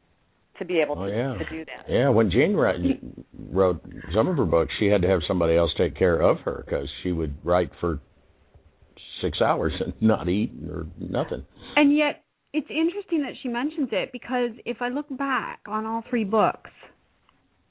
to 0.60 0.66
be 0.66 0.80
able 0.80 0.98
Oh 0.98 1.06
to, 1.06 1.12
yeah, 1.12 1.34
to 1.34 1.50
do 1.50 1.66
that. 1.66 1.86
yeah. 1.88 2.10
When 2.10 2.32
Jane 2.32 2.56
wrote, 2.56 2.78
wrote 3.52 3.82
some 4.16 4.28
of 4.28 4.38
her 4.38 4.46
books, 4.46 4.72
she 4.80 4.88
had 4.88 5.02
to 5.04 5.08
have 5.08 5.20
somebody 5.28 5.56
else 5.56 5.72
take 5.78 5.96
care 5.96 6.20
of 6.20 6.40
her 6.40 6.64
because 6.66 6.88
she 7.04 7.12
would 7.12 7.36
write 7.44 7.70
for 7.80 8.00
six 9.22 9.40
hours 9.42 9.74
and 9.80 9.94
not 10.02 10.28
eat 10.30 10.52
or 10.70 10.88
nothing. 11.00 11.46
And 11.76 11.96
yet, 11.96 12.24
it's 12.54 12.68
interesting 12.70 13.22
that 13.22 13.34
she 13.44 13.50
mentions 13.50 13.90
it 13.92 14.12
because 14.12 14.52
if 14.66 14.82
I 14.82 14.90
look 14.90 15.06
back 15.18 15.60
on 15.68 15.86
all 15.86 16.04
three 16.10 16.24
books, 16.24 16.72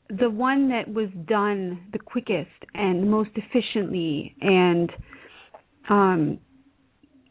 the 0.08 0.30
one 0.30 0.68
that 0.68 0.92
was 0.92 1.08
done 1.26 1.80
the 1.92 1.98
quickest 1.98 2.50
and 2.74 3.10
most 3.10 3.30
efficiently 3.34 4.34
and 4.40 4.90
um, 5.88 6.38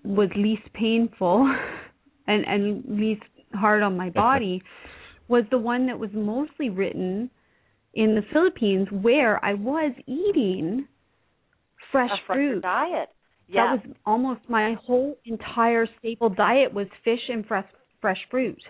was 0.04 0.30
least 0.36 0.64
painful 0.74 1.54
and, 2.28 2.46
and 2.46 3.00
least 3.00 3.24
hard 3.54 3.82
on 3.82 3.96
my 3.98 4.10
body 4.10 4.62
was 5.28 5.44
the 5.52 5.58
one 5.58 5.88
that 5.88 5.98
was 5.98 6.10
mostly 6.14 6.70
written 6.70 7.30
in 7.94 8.16
the 8.16 8.22
Philippines 8.34 8.88
where 8.92 9.44
I 9.44 9.54
was 9.54 9.94
eating 10.06 10.88
fresh 11.92 12.10
A 12.12 12.28
fresher 12.28 12.40
fruit. 12.40 12.62
diet. 12.62 13.10
Yes. 13.48 13.56
That 13.56 13.88
was 13.88 13.96
almost 14.06 14.42
my 14.50 14.76
whole 14.86 15.18
entire 15.26 15.88
staple 16.00 16.30
diet 16.30 16.74
was 16.74 16.88
fish 17.04 17.20
and 17.30 17.46
fresh 17.46 17.68
fresh 18.02 18.18
fruit. 18.30 18.62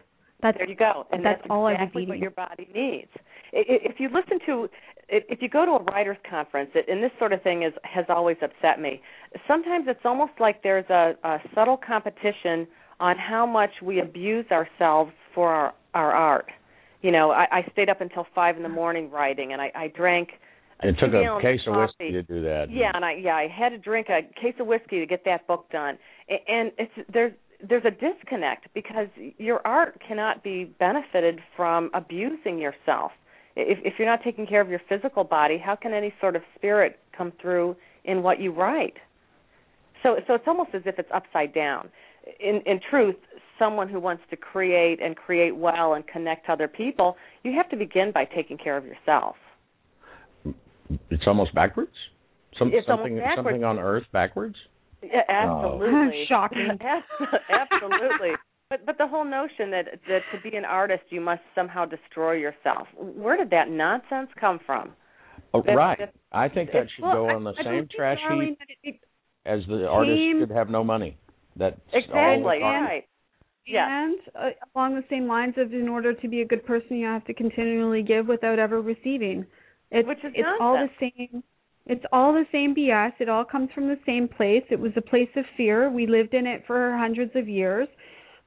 That's 0.42 0.58
there 0.58 0.70
you 0.70 0.76
go, 0.76 1.08
and 1.12 1.26
that's 1.26 1.40
that's, 1.42 1.48
all 1.50 1.66
I 1.66 1.72
was 1.72 1.80
exactly 1.82 2.06
what 2.08 2.20
your 2.20 2.32
body 2.32 2.68
needs. 2.74 3.10
I- 3.54 3.58
i- 3.60 3.84
If 3.84 4.00
you 4.00 4.10
listen 4.10 4.40
to, 4.46 4.70
if 5.10 5.24
if 5.30 5.42
you 5.42 5.50
go 5.50 5.66
to 5.66 5.72
a 5.72 5.84
writers' 5.84 6.18
conference, 6.30 6.72
and 6.76 7.02
this 7.02 7.12
sort 7.20 7.34
of 7.34 7.42
thing 7.42 7.64
is 7.64 7.74
has 7.84 8.06
always 8.10 8.38
upset 8.42 8.80
me. 8.80 9.02
Sometimes 9.48 9.88
it's 9.88 10.06
almost 10.06 10.34
like 10.40 10.62
there's 10.62 10.90
a, 10.90 11.16
a 11.24 11.40
subtle 11.54 11.78
competition 11.78 12.68
on 13.00 13.18
how 13.18 13.46
much 13.46 13.72
we 13.82 14.00
abuse 14.00 14.46
ourselves 14.52 15.12
for 15.34 15.50
our 15.50 15.74
our 15.94 16.12
art. 16.12 16.52
You 17.02 17.12
know, 17.12 17.32
I, 17.32 17.48
I 17.52 17.68
stayed 17.72 17.90
up 17.90 18.02
until 18.02 18.26
five 18.36 18.58
in 18.58 18.64
the 18.64 18.70
morning 18.70 19.10
writing, 19.12 19.54
and 19.54 19.62
I, 19.62 19.72
I 19.76 19.88
drank. 19.90 20.30
It 20.84 20.98
took 21.00 21.14
a 21.14 21.40
case 21.42 21.62
of 21.68 21.74
coffee. 21.74 21.94
whiskey 22.00 22.12
to 22.12 22.24
do 22.24 22.42
that. 22.44 22.68
Yeah, 22.70 22.92
and 22.94 23.06
I 23.06 23.14
yeah 23.14 23.36
I 23.36 23.48
had 23.48 23.70
to 23.70 23.78
drink 23.78 24.10
a 24.10 24.22
case 24.40 24.56
of 24.60 24.68
whiskey 24.68 25.00
to 25.00 25.06
get 25.06 25.24
that 25.26 25.48
book 25.48 25.70
done, 25.72 25.98
and 26.28 26.72
it's 26.78 26.92
there's 27.14 27.32
there's 27.68 27.86
a 27.86 27.92
disconnect 27.92 28.68
because 28.74 29.08
your 29.38 29.66
art 29.66 30.00
cannot 30.06 30.44
be 30.44 30.66
benefited 30.80 31.40
from 31.56 31.90
abusing 31.94 32.60
yourself. 32.60 33.12
If 33.56 33.80
if 33.84 33.94
you're 33.98 34.08
not 34.08 34.22
taking 34.24 34.46
care 34.46 34.62
of 34.62 34.70
your 34.70 34.82
physical 34.90 35.24
body, 35.24 35.58
how 35.58 35.76
can 35.76 35.94
any 35.94 36.14
sort 36.20 36.36
of 36.36 36.42
spirit 36.56 37.00
come 37.18 37.32
through 37.42 37.76
in 38.04 38.22
what 38.22 38.40
you 38.40 38.52
write? 38.52 38.96
So 40.04 40.18
so 40.28 40.34
it's 40.34 40.46
almost 40.48 40.72
as 40.74 40.82
if 40.86 41.00
it's 41.00 41.10
upside 41.14 41.54
down. 41.54 41.90
In 42.40 42.62
in 42.66 42.80
truth, 42.90 43.16
someone 43.58 43.88
who 43.88 44.00
wants 44.00 44.24
to 44.30 44.36
create 44.36 45.02
and 45.02 45.16
create 45.16 45.56
well 45.56 45.94
and 45.94 46.06
connect 46.08 46.48
to 46.48 46.52
other 46.52 46.68
people, 46.68 47.16
you 47.44 47.54
have 47.54 47.70
to 47.70 47.78
begin 47.78 48.12
by 48.12 48.26
taking 48.26 48.58
care 48.58 48.78
of 48.78 48.86
yourself. 48.86 49.36
It's 51.10 51.24
almost 51.26 51.56
backwards. 51.56 51.92
Some, 52.60 52.72
it's 52.74 52.88
something 52.88 53.14
almost 53.14 53.26
backwards. 53.26 53.48
something 53.48 53.64
on 53.64 53.80
Earth 53.80 54.06
backwards. 54.12 54.56
Yeah, 55.14 55.22
absolutely. 55.30 56.26
Shocking. 56.28 56.68
absolutely. 57.50 58.32
But 58.70 58.86
but 58.86 58.98
the 58.98 59.08
whole 59.08 59.26
notion 59.26 59.72
that 59.72 59.86
that 60.08 60.22
to 60.34 60.50
be 60.50 60.56
an 60.58 60.66
artist 60.66 61.04
you 61.10 61.22
must 61.22 61.42
somehow 61.54 61.86
destroy 61.86 62.34
yourself. 62.34 62.88
Where 62.98 63.38
did 63.38 63.50
that 63.52 63.70
nonsense 63.70 64.30
come 64.40 64.60
from? 64.66 64.94
Oh, 65.54 65.62
That- 65.62 65.76
right. 65.76 65.98
that- 66.00 66.14
I 66.32 66.50
think 66.50 66.72
that 66.74 66.88
should 66.96 67.04
Well, 67.06 67.14
go 67.14 67.30
on 67.30 67.44
the 67.44 67.52
I 67.60 67.64
same 67.64 67.74
believe, 67.74 67.90
trash 67.92 68.20
heap 68.30 68.60
it- 68.62 68.78
it- 68.84 69.00
as 69.46 69.66
the 69.68 69.88
artist 69.88 70.20
should 70.40 70.50
have 70.50 70.70
no 70.70 70.84
money. 70.84 71.18
That's 71.56 71.80
Exactly. 71.94 72.14
all 72.64 72.82
Right. 72.82 73.06
Yeah. 73.68 74.04
And 74.06 74.16
uh, 74.36 74.50
along 74.76 74.96
the 74.96 75.04
same 75.10 75.28
lines 75.28 75.56
of, 75.58 75.74
in 75.74 75.88
order 75.88 76.14
to 76.14 76.28
be 76.28 76.42
a 76.42 76.46
good 76.46 76.66
person, 76.66 76.98
you 76.98 77.06
have 77.08 77.24
to 77.26 77.34
continually 77.34 78.04
give 78.04 78.28
without 78.28 78.60
ever 78.60 78.82
receiving. 78.82 79.46
It's 79.92 80.08
Which 80.08 80.20
is 80.24 80.34
it's 80.36 80.48
all 80.60 80.74
the 80.74 80.80
nonsense. 80.90 81.14
same. 81.32 81.44
It's 81.88 82.04
all 82.12 82.34
the 82.34 82.46
same 82.52 82.74
BS. 82.74 83.14
It 83.20 83.30
all 83.30 83.46
comes 83.46 83.70
from 83.74 83.88
the 83.88 84.00
same 84.06 84.28
place. 84.28 84.64
It 84.72 84.80
was 84.80 84.92
a 84.96 85.02
place 85.02 85.30
of 85.36 85.46
fear. 85.56 85.90
We 85.90 86.08
lived 86.08 86.34
in 86.34 86.48
it 86.48 86.64
for 86.66 86.98
hundreds 86.98 87.36
of 87.36 87.48
years. 87.48 87.88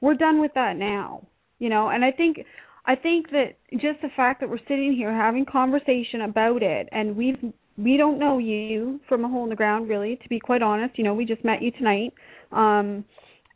We're 0.01 0.15
done 0.15 0.41
with 0.41 0.53
that 0.55 0.77
now. 0.77 1.27
You 1.59 1.69
know, 1.69 1.89
and 1.89 2.05
I 2.05 2.11
think 2.11 2.39
I 2.87 2.95
think 2.97 3.31
that 3.31 3.57
just 3.73 4.01
the 4.03 4.09
fact 4.17 4.41
that 4.41 4.49
we're 4.49 4.59
sitting 4.69 4.95
here 4.97 5.13
having 5.13 5.45
conversation 5.45 6.23
about 6.23 6.63
it 6.63 6.89
and 6.93 7.17
we've 7.17 7.53
we 7.77 7.97
don't 7.97 8.19
know 8.19 8.39
you 8.39 9.01
from 9.09 9.25
a 9.25 9.29
hole 9.29 9.45
in 9.45 9.51
the 9.51 9.57
ground 9.57 9.89
really, 9.89 10.19
to 10.23 10.29
be 10.29 10.41
quite 10.41 10.63
honest. 10.63 10.99
You 10.99 11.05
know, 11.05 11.15
we 11.15 11.25
just 11.25 11.45
met 11.45 11.63
you 11.63 11.71
tonight. 11.73 12.13
Um 12.51 13.05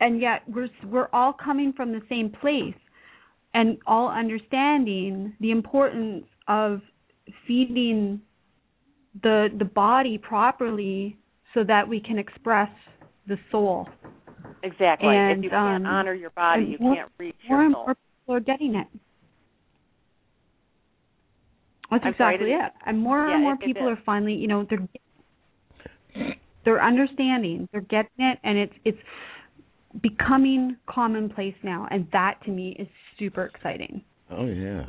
and 0.00 0.20
yet 0.20 0.42
we're 0.48 0.68
we're 0.86 1.08
all 1.12 1.32
coming 1.32 1.72
from 1.72 1.92
the 1.92 2.02
same 2.08 2.30
place 2.30 2.74
and 3.54 3.78
all 3.86 4.08
understanding 4.08 5.34
the 5.40 5.50
importance 5.50 6.24
of 6.48 6.80
feeding 7.46 8.20
the 9.22 9.48
the 9.58 9.64
body 9.64 10.16
properly 10.18 11.16
so 11.54 11.62
that 11.64 11.86
we 11.88 12.00
can 12.00 12.18
express 12.18 12.70
the 13.28 13.36
soul. 13.50 13.88
Exactly. 14.62 15.08
And, 15.08 15.38
if 15.38 15.44
you 15.44 15.50
can't 15.50 15.84
um, 15.86 15.92
honor 15.92 16.14
your 16.14 16.30
body, 16.30 16.64
you 16.64 16.78
more- 16.80 16.94
can't 16.94 17.10
reach 17.18 17.34
More 17.48 17.58
your 17.58 17.66
and 17.66 17.74
soul. 17.74 17.84
more 17.86 17.94
people 17.94 18.34
are 18.36 18.40
getting 18.40 18.74
it. 18.76 18.86
That's 21.90 22.04
I'm 22.04 22.12
exactly 22.12 22.46
did- 22.50 22.60
it. 22.60 22.72
And 22.86 22.98
more 22.98 23.26
Yeah, 23.28 23.34
and 23.34 23.42
more 23.42 23.54
it- 23.54 23.62
it 23.62 23.66
people 23.66 23.88
is. 23.88 23.98
are 23.98 24.02
finally, 24.04 24.34
you 24.34 24.46
know, 24.48 24.64
they're 24.68 24.88
they're 26.64 26.82
understanding, 26.82 27.68
they're 27.72 27.80
getting 27.82 28.10
it, 28.24 28.38
and 28.44 28.56
it's 28.56 28.74
it's 28.84 28.98
becoming 30.00 30.76
commonplace 30.86 31.56
now, 31.62 31.86
and 31.90 32.06
that 32.12 32.40
to 32.44 32.50
me 32.50 32.76
is 32.78 32.88
super 33.18 33.44
exciting. 33.44 34.02
Oh 34.30 34.46
yeah. 34.46 34.86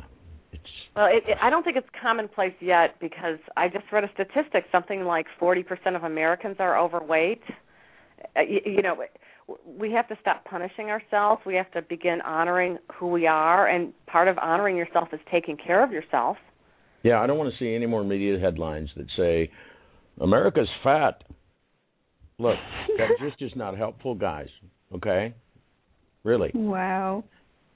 It's 0.54 0.70
Well, 0.96 1.06
it, 1.06 1.24
it, 1.28 1.38
I 1.42 1.50
don't 1.50 1.62
think 1.62 1.76
it's 1.76 1.88
commonplace 2.00 2.54
yet 2.60 2.98
because 3.00 3.38
I 3.56 3.68
just 3.68 3.84
read 3.92 4.04
a 4.04 4.10
statistic. 4.14 4.64
Something 4.72 5.04
like 5.04 5.26
40% 5.40 5.64
of 5.96 6.04
Americans 6.04 6.56
are 6.58 6.78
overweight. 6.78 7.42
Uh, 8.36 8.40
you, 8.40 8.60
you 8.64 8.82
know, 8.82 8.96
we 9.66 9.92
have 9.92 10.08
to 10.08 10.16
stop 10.20 10.44
punishing 10.44 10.86
ourselves. 10.86 11.42
We 11.44 11.54
have 11.56 11.70
to 11.72 11.82
begin 11.82 12.20
honoring 12.22 12.78
who 12.94 13.08
we 13.08 13.26
are, 13.26 13.68
and 13.68 13.92
part 14.06 14.28
of 14.28 14.38
honoring 14.38 14.76
yourself 14.76 15.08
is 15.12 15.20
taking 15.30 15.56
care 15.56 15.84
of 15.84 15.92
yourself. 15.92 16.36
yeah, 17.02 17.20
I 17.20 17.26
don't 17.26 17.38
want 17.38 17.52
to 17.52 17.58
see 17.58 17.74
any 17.74 17.86
more 17.86 18.04
media 18.04 18.38
headlines 18.38 18.90
that 18.96 19.06
say 19.16 19.50
America's 20.20 20.68
fat. 20.82 21.24
Look, 22.38 22.56
that 22.98 23.08
just 23.28 23.42
is 23.42 23.52
not 23.54 23.76
helpful, 23.76 24.14
guys. 24.14 24.48
Okay? 24.94 25.34
Really. 26.22 26.50
Wow. 26.54 27.24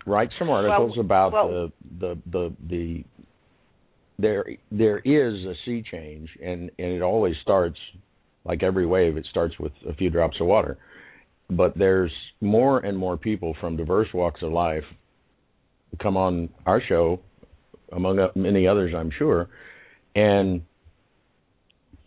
Write 0.09 0.31
some 0.39 0.51
articles 0.51 0.93
Well- 0.97 1.05
about 1.05 1.33
well- 1.33 1.49
the, 1.49 1.73
the 2.01 2.19
the 2.31 2.57
the 2.69 3.05
there 4.19 4.45
there 4.73 4.99
is 4.99 5.35
a 5.45 5.55
sea 5.65 5.83
change 5.89 6.29
and 6.43 6.71
and 6.79 6.89
it 6.93 7.03
always 7.03 7.37
starts 7.43 7.79
like 8.45 8.63
every 8.63 8.87
wave 8.87 9.17
it 9.17 9.27
starts 9.31 9.59
with 9.59 9.73
a 9.89 9.95
few 9.95 10.11
drops 10.11 10.41
of 10.41 10.47
water 10.47 10.77
but 11.51 11.77
there's 11.79 12.13
more 12.41 12.81
and 12.81 12.99
more 12.99 13.17
people 13.17 13.55
from 13.61 13.77
diverse 13.77 14.09
walks 14.13 14.43
of 14.43 14.53
life 14.53 14.85
come 16.03 16.17
on 16.17 16.49
our 16.67 16.83
show 16.89 17.21
among 17.93 18.19
many 18.35 18.67
others 18.67 18.93
I'm 18.97 19.11
sure 19.17 19.49
and 20.17 20.63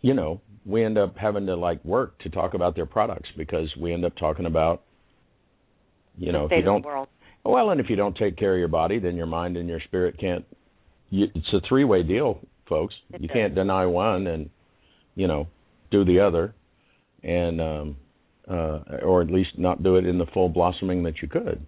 you 0.02 0.12
know 0.14 0.40
we 0.64 0.84
end 0.84 0.98
up 0.98 1.16
having 1.16 1.46
to 1.46 1.56
like 1.56 1.84
work 1.84 2.18
to 2.20 2.28
talk 2.30 2.54
about 2.54 2.76
their 2.76 2.86
products 2.86 3.28
because 3.36 3.74
we 3.80 3.92
end 3.92 4.04
up 4.04 4.14
talking 4.16 4.46
about 4.46 4.82
you 6.18 6.30
know 6.30 6.44
if 6.44 6.52
you 6.52 6.62
don't 6.62 6.84
world. 6.84 7.08
Well, 7.44 7.70
and 7.70 7.80
if 7.80 7.90
you 7.90 7.96
don't 7.96 8.16
take 8.16 8.36
care 8.36 8.54
of 8.54 8.58
your 8.58 8.68
body, 8.68 8.98
then 8.98 9.16
your 9.16 9.26
mind 9.26 9.56
and 9.56 9.68
your 9.68 9.80
spirit 9.80 10.18
can't. 10.18 10.44
You, 11.10 11.26
it's 11.34 11.52
a 11.52 11.60
three-way 11.68 12.02
deal, 12.02 12.40
folks. 12.68 12.94
It 13.12 13.20
you 13.20 13.28
is. 13.28 13.32
can't 13.32 13.54
deny 13.54 13.84
one 13.86 14.26
and, 14.26 14.48
you 15.14 15.26
know, 15.26 15.46
do 15.90 16.04
the 16.04 16.20
other, 16.20 16.54
and 17.22 17.60
um, 17.60 17.96
uh, 18.48 18.80
or 19.04 19.20
at 19.22 19.30
least 19.30 19.58
not 19.58 19.82
do 19.82 19.96
it 19.96 20.06
in 20.06 20.18
the 20.18 20.26
full 20.32 20.48
blossoming 20.48 21.02
that 21.04 21.20
you 21.20 21.28
could. 21.28 21.66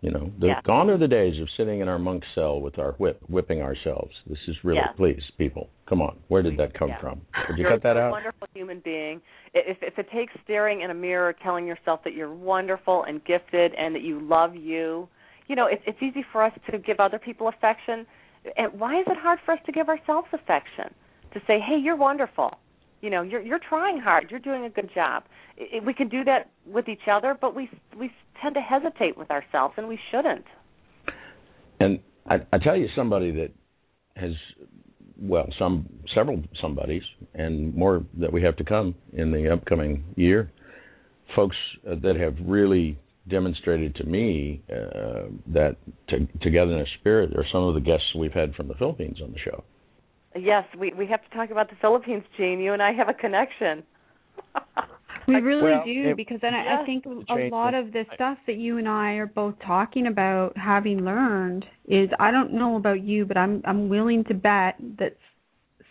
You 0.00 0.10
know, 0.10 0.30
the, 0.38 0.48
Yeah. 0.48 0.60
gone 0.64 0.90
are 0.90 0.98
the 0.98 1.08
days 1.08 1.40
of 1.40 1.48
sitting 1.56 1.80
in 1.80 1.88
our 1.88 1.98
monk 1.98 2.24
cell 2.34 2.60
with 2.60 2.78
our 2.78 2.92
whip, 2.92 3.20
whipping 3.28 3.62
ourselves. 3.62 4.12
This 4.26 4.38
is 4.48 4.56
really, 4.62 4.80
Yes. 4.84 4.94
please, 4.96 5.22
people, 5.38 5.70
come 5.86 6.02
on. 6.02 6.18
Where 6.28 6.42
did 6.42 6.58
that 6.58 6.74
come 6.74 6.88
Yeah. 6.90 7.00
from? 7.00 7.22
Did 7.48 7.56
you 7.56 7.62
you're, 7.62 7.70
cut 7.72 7.82
that 7.84 7.96
a 7.96 8.00
out? 8.00 8.10
wonderful 8.12 8.46
human 8.54 8.80
being. 8.80 9.22
If 9.54 9.78
if 9.82 9.98
it 9.98 10.10
takes 10.10 10.32
staring 10.44 10.82
in 10.82 10.90
a 10.90 10.94
mirror, 10.94 11.34
telling 11.42 11.66
yourself 11.66 12.00
that 12.04 12.14
you're 12.14 12.32
wonderful 12.32 13.04
and 13.04 13.24
gifted 13.24 13.72
and 13.74 13.94
that 13.94 14.02
you 14.02 14.20
love 14.20 14.54
you, 14.54 15.08
you 15.46 15.56
know, 15.56 15.66
it's 15.66 15.82
it's 15.86 16.02
easy 16.02 16.24
for 16.32 16.42
us 16.42 16.52
to 16.70 16.78
give 16.78 17.00
other 17.00 17.18
people 17.18 17.48
affection. 17.48 18.06
And 18.56 18.78
why 18.78 19.00
is 19.00 19.06
it 19.06 19.16
hard 19.16 19.38
for 19.44 19.52
us 19.52 19.60
to 19.66 19.72
give 19.72 19.88
ourselves 19.88 20.28
affection? 20.32 20.92
To 21.32 21.40
say, 21.46 21.60
"Hey, 21.60 21.78
you're 21.82 21.96
wonderful." 21.96 22.58
You 23.00 23.10
know, 23.10 23.22
you're 23.22 23.42
you're 23.42 23.60
trying 23.60 23.98
hard. 23.98 24.30
You're 24.30 24.40
doing 24.40 24.64
a 24.64 24.70
good 24.70 24.90
job. 24.94 25.24
I- 25.58 25.80
we 25.80 25.94
can 25.94 26.08
do 26.08 26.24
that 26.24 26.50
with 26.66 26.88
each 26.88 27.06
other, 27.10 27.36
but 27.38 27.54
we 27.54 27.70
we 27.96 28.10
tend 28.40 28.54
to 28.54 28.60
hesitate 28.60 29.16
with 29.16 29.30
ourselves, 29.30 29.74
and 29.76 29.88
we 29.88 29.98
shouldn't. 30.10 30.46
And 31.80 32.00
I, 32.26 32.36
I 32.52 32.58
tell 32.58 32.76
you, 32.76 32.88
somebody 32.96 33.30
that 33.32 33.52
has, 34.16 34.32
well, 35.20 35.48
some 35.58 35.88
several 36.14 36.42
somebodies, 36.60 37.02
and 37.34 37.74
more 37.74 38.04
that 38.18 38.32
we 38.32 38.42
have 38.42 38.56
to 38.56 38.64
come 38.64 38.94
in 39.12 39.32
the 39.32 39.52
upcoming 39.52 40.04
year. 40.16 40.50
Folks 41.34 41.56
that 41.84 42.16
have 42.16 42.36
really 42.44 42.98
demonstrated 43.28 43.94
to 43.96 44.04
me 44.04 44.62
uh, 44.70 45.28
that 45.46 45.76
t- 46.08 46.28
togetherness 46.42 46.88
spirit 47.00 47.34
are 47.36 47.44
some 47.50 47.62
of 47.64 47.74
the 47.74 47.80
guests 47.80 48.06
we've 48.18 48.32
had 48.32 48.54
from 48.54 48.68
the 48.68 48.74
Philippines 48.74 49.18
on 49.22 49.32
the 49.32 49.38
show. 49.38 49.64
Yes, 50.36 50.64
we 50.78 50.92
we 50.92 51.06
have 51.06 51.22
to 51.22 51.36
talk 51.36 51.50
about 51.50 51.70
the 51.70 51.76
Philippines, 51.80 52.24
Jean. 52.36 52.58
You 52.58 52.72
and 52.72 52.82
I 52.82 52.92
have 52.92 53.08
a 53.08 53.14
connection. 53.14 53.84
We 55.26 55.36
really 55.36 55.62
Well, 55.62 55.84
do 55.84 56.08
it- 56.10 56.16
because 56.16 56.40
then 56.40 56.54
I, 56.54 56.64
Yeah. 56.64 56.80
I 56.80 56.84
think 56.84 57.06
a 57.06 57.34
lot 57.50 57.74
of 57.74 57.92
the 57.92 58.04
stuff 58.14 58.38
that 58.46 58.56
you 58.56 58.78
and 58.78 58.88
I 58.88 59.14
are 59.14 59.26
both 59.26 59.58
talking 59.60 60.06
about 60.06 60.56
having 60.56 61.04
learned 61.04 61.66
is 61.86 62.10
I 62.18 62.30
don't 62.30 62.52
know 62.52 62.76
about 62.76 63.00
you, 63.02 63.24
but 63.24 63.36
I'm 63.36 63.62
I'm 63.64 63.88
willing 63.88 64.24
to 64.24 64.34
bet 64.34 64.76
that 64.98 65.16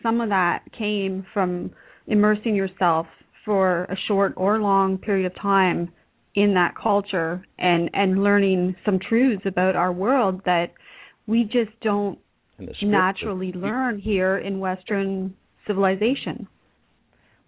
some 0.01 0.21
of 0.21 0.29
that 0.29 0.71
came 0.71 1.25
from 1.33 1.71
immersing 2.07 2.55
yourself 2.55 3.07
for 3.45 3.83
a 3.85 3.95
short 4.07 4.33
or 4.37 4.59
long 4.59 4.97
period 4.97 5.25
of 5.25 5.35
time 5.35 5.89
in 6.35 6.53
that 6.55 6.75
culture 6.75 7.43
and 7.59 7.89
and 7.93 8.23
learning 8.23 8.75
some 8.85 8.99
truths 8.99 9.45
about 9.45 9.75
our 9.75 9.91
world 9.91 10.41
that 10.45 10.73
we 11.27 11.43
just 11.43 11.71
don't 11.81 12.19
And 12.59 12.67
the 12.67 12.73
spirit 12.75 12.91
naturally 12.91 13.51
learn 13.53 13.97
here 13.99 14.37
in 14.37 14.59
Western 14.59 15.35
civilization. 15.65 16.47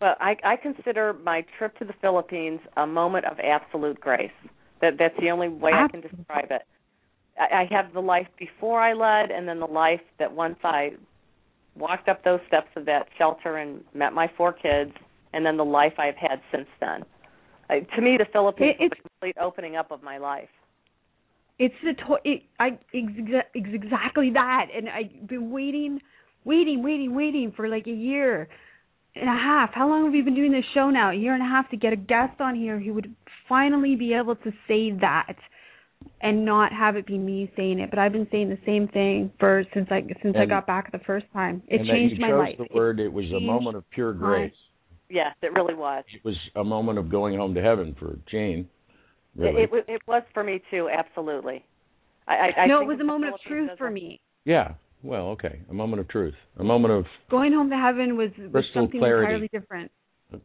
Well, 0.01 0.15
I, 0.19 0.35
I 0.43 0.55
consider 0.57 1.13
my 1.23 1.45
trip 1.57 1.77
to 1.79 1.85
the 1.85 1.93
Philippines 2.01 2.59
a 2.77 2.85
moment 2.85 3.25
of 3.25 3.37
absolute 3.39 3.99
grace. 3.99 4.31
That 4.81 4.93
that's 4.99 5.15
the 5.19 5.29
only 5.29 5.47
way 5.47 5.71
I 5.73 5.87
can 5.87 6.01
describe 6.01 6.51
it. 6.51 6.63
I, 7.39 7.61
I 7.61 7.67
have 7.71 7.93
the 7.93 8.01
life 8.01 8.27
before 8.37 8.81
I 8.81 8.93
led, 8.93 9.31
and 9.31 9.47
then 9.47 9.59
the 9.59 9.65
life 9.65 10.01
that 10.19 10.31
once 10.31 10.57
I 10.63 10.91
walked 11.77 12.09
up 12.09 12.23
those 12.23 12.39
steps 12.47 12.67
of 12.75 12.85
that 12.85 13.07
shelter 13.17 13.57
and 13.57 13.81
met 13.93 14.13
my 14.13 14.29
four 14.37 14.53
kids, 14.53 14.91
and 15.33 15.45
then 15.45 15.57
the 15.57 15.65
life 15.65 15.93
I've 15.97 16.15
had 16.17 16.41
since 16.51 16.67
then. 16.79 17.03
Uh, 17.69 17.95
to 17.95 18.01
me, 18.01 18.17
the 18.17 18.25
Philippines 18.31 18.75
It- 18.79 18.89
was 18.89 18.91
a 18.99 19.09
complete 19.09 19.37
opening 19.41 19.75
up 19.75 19.91
of 19.91 20.03
my 20.03 20.17
life. 20.17 20.49
It's 21.57 21.75
the 21.83 21.93
to- 21.93 22.19
it, 22.25 22.43
I 22.59 22.71
exa- 22.93 23.43
it's 23.53 23.73
exactly 23.73 24.29
that, 24.31 24.67
and 24.75 24.89
I've 24.89 25.25
been 25.27 25.51
waiting, 25.51 26.01
waiting, 26.43 26.83
waiting, 26.83 27.15
waiting 27.15 27.53
for 27.53 27.69
like 27.69 27.87
a 27.87 27.91
year 27.91 28.49
and 29.15 29.29
a 29.29 29.33
half. 29.33 29.71
How 29.73 29.87
long 29.87 30.03
have 30.05 30.13
we 30.13 30.21
been 30.21 30.35
doing 30.35 30.51
this 30.51 30.65
show 30.73 30.89
now? 30.89 31.11
A 31.11 31.15
year 31.15 31.33
and 31.33 31.41
a 31.41 31.45
half 31.47 31.69
to 31.71 31.77
get 31.77 31.93
a 31.93 31.97
guest 31.97 32.39
on 32.39 32.55
here 32.55 32.79
who 32.79 32.93
would 32.93 33.13
finally 33.47 33.95
be 33.95 34.13
able 34.13 34.35
to 34.35 34.51
say 34.67 34.91
that 35.01 35.35
and 36.21 36.45
not 36.45 36.71
have 36.71 36.95
it 36.95 37.07
be 37.07 37.17
me 37.17 37.51
saying 37.55 37.79
it. 37.79 37.89
But 37.89 37.99
I've 37.99 38.11
been 38.11 38.27
saying 38.31 38.49
the 38.49 38.59
same 38.65 38.87
thing 38.87 39.31
for 39.39 39.63
since 39.73 39.87
I 39.89 40.01
since 40.21 40.35
And- 40.35 40.37
I 40.37 40.45
got 40.45 40.67
back 40.67 40.91
the 40.91 40.99
first 40.99 41.25
time. 41.33 41.61
It 41.67 41.81
and 41.81 41.89
changed 41.89 42.15
that 42.17 42.21
my 42.21 42.27
you 42.27 42.33
chose 42.33 42.39
life. 42.59 42.69
the 42.69 42.75
word. 42.75 42.99
It 42.99 43.11
was 43.11 43.31
a 43.31 43.39
moment 43.39 43.77
of 43.77 43.89
pure 43.91 44.13
my- 44.13 44.19
grace. 44.27 44.53
Yes, 45.09 45.35
it 45.43 45.53
really 45.53 45.75
was. 45.75 46.03
It 46.13 46.25
was 46.25 46.35
a 46.55 46.63
moment 46.63 46.97
of 46.97 47.09
going 47.09 47.37
home 47.37 47.53
to 47.53 47.61
heaven 47.61 47.95
for 47.99 48.17
Jane. 48.29 48.67
It, 49.37 49.41
Really. 49.41 49.63
it, 49.63 49.71
wa- 49.71 49.81
it 49.87 50.01
was 50.07 50.23
for 50.33 50.43
me 50.43 50.61
too, 50.71 50.89
absolutely. 50.89 51.63
I, 52.27 52.33
I, 52.35 52.61
I 52.61 52.65
no, 52.67 52.81
it 52.81 52.87
was 52.87 52.99
a 53.01 53.03
moment 53.03 53.33
of 53.35 53.39
truth 53.41 53.69
for 53.77 53.91
me. 53.91 54.19
yeah. 54.45 54.73
Well, 55.03 55.27
okay. 55.29 55.61
A 55.69 55.73
moment 55.73 55.99
of 55.99 56.07
truth. 56.07 56.33
A 56.57 56.63
moment 56.63 56.93
of 56.93 57.05
Going 57.29 57.53
home 57.53 57.69
to 57.69 57.77
heaven 57.77 58.17
was, 58.17 58.31
was 58.51 58.63
something 58.73 58.99
clarity. 58.99 59.25
entirely 59.25 59.49
different. 59.49 59.91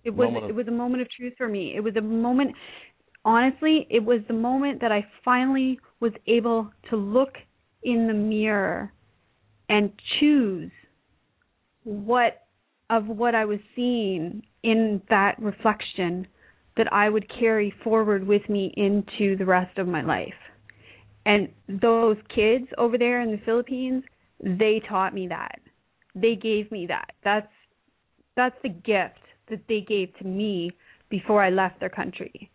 It 0.05 0.11
was 0.11 0.29
of, 0.37 0.51
it 0.51 0.55
was 0.55 0.69
a 0.69 0.73
moment 0.73 1.03
of 1.03 1.09
truth 1.11 1.33
for 1.39 1.49
me. 1.49 1.75
It 1.75 1.81
was 1.81 1.97
a 1.97 2.03
moment 2.03 2.55
honestly, 3.25 3.87
it 3.91 4.05
was 4.05 4.21
the 4.29 4.35
moment 4.35 4.81
that 4.81 4.93
I 4.93 5.07
finally 5.25 5.79
was 6.01 6.13
able 6.27 6.71
to 6.91 6.97
look 6.97 7.35
in 7.83 8.07
the 8.07 8.15
mirror 8.15 8.93
and 9.69 9.93
choose 10.19 10.71
what 11.85 12.47
of 12.91 13.07
what 13.07 13.35
I 13.35 13.45
was 13.45 13.61
seeing 13.77 14.43
in 14.65 15.01
that 15.11 15.37
reflection 15.39 16.27
that 16.77 16.93
I 16.93 17.09
would 17.09 17.27
carry 17.39 17.73
forward 17.85 18.27
with 18.27 18.49
me 18.49 18.73
into 18.77 19.37
the 19.37 19.45
rest 19.45 19.79
of 19.79 19.87
my 19.87 20.03
life. 20.03 20.35
And 21.25 21.49
those 21.69 22.17
kids 22.35 22.67
over 22.79 22.99
there 22.99 23.21
in 23.21 23.31
the 23.31 23.41
Philippines, 23.45 24.03
they 24.43 24.81
taught 24.89 25.15
me 25.15 25.29
that. 25.29 25.61
They 26.15 26.35
gave 26.35 26.71
me 26.71 26.87
that. 26.87 27.13
That's 27.25 27.47
that's 28.37 28.57
the 28.63 28.69
gift 28.69 29.21
that 29.51 29.61
they 29.69 29.81
gave 29.81 30.17
to 30.19 30.25
me 30.25 30.71
before 31.11 31.43
I 31.43 31.51
left 31.51 31.81
their 31.81 31.91
country. 31.91 32.51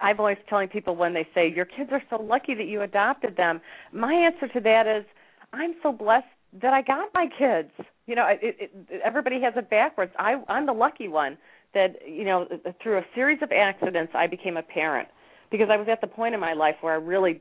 I'm 0.00 0.20
always 0.20 0.36
telling 0.48 0.68
people 0.68 0.94
when 0.94 1.14
they 1.14 1.26
say 1.34 1.52
your 1.52 1.64
kids 1.64 1.90
are 1.90 2.02
so 2.08 2.22
lucky 2.22 2.54
that 2.54 2.66
you 2.66 2.82
adopted 2.82 3.36
them. 3.36 3.60
My 3.92 4.12
answer 4.14 4.46
to 4.52 4.60
that 4.60 4.86
is 4.86 5.04
I'm 5.52 5.74
so 5.82 5.90
blessed 5.90 6.26
that 6.62 6.72
I 6.72 6.82
got 6.82 7.08
my 7.12 7.26
kids. 7.26 7.70
You 8.06 8.14
know, 8.14 8.26
it, 8.28 8.56
it, 8.60 9.02
everybody 9.04 9.40
has 9.40 9.54
it 9.56 9.68
backwards. 9.70 10.12
I, 10.18 10.40
I'm 10.48 10.66
the 10.66 10.72
lucky 10.72 11.08
one 11.08 11.36
that 11.72 11.96
you 12.06 12.24
know 12.24 12.46
through 12.82 12.98
a 12.98 13.04
series 13.14 13.40
of 13.42 13.50
accidents 13.50 14.12
I 14.14 14.28
became 14.28 14.56
a 14.56 14.62
parent 14.62 15.08
because 15.50 15.68
I 15.70 15.76
was 15.76 15.88
at 15.90 16.00
the 16.00 16.06
point 16.06 16.34
in 16.34 16.40
my 16.40 16.52
life 16.52 16.76
where 16.80 16.92
I 16.92 16.96
really 16.96 17.40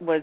was. 0.00 0.22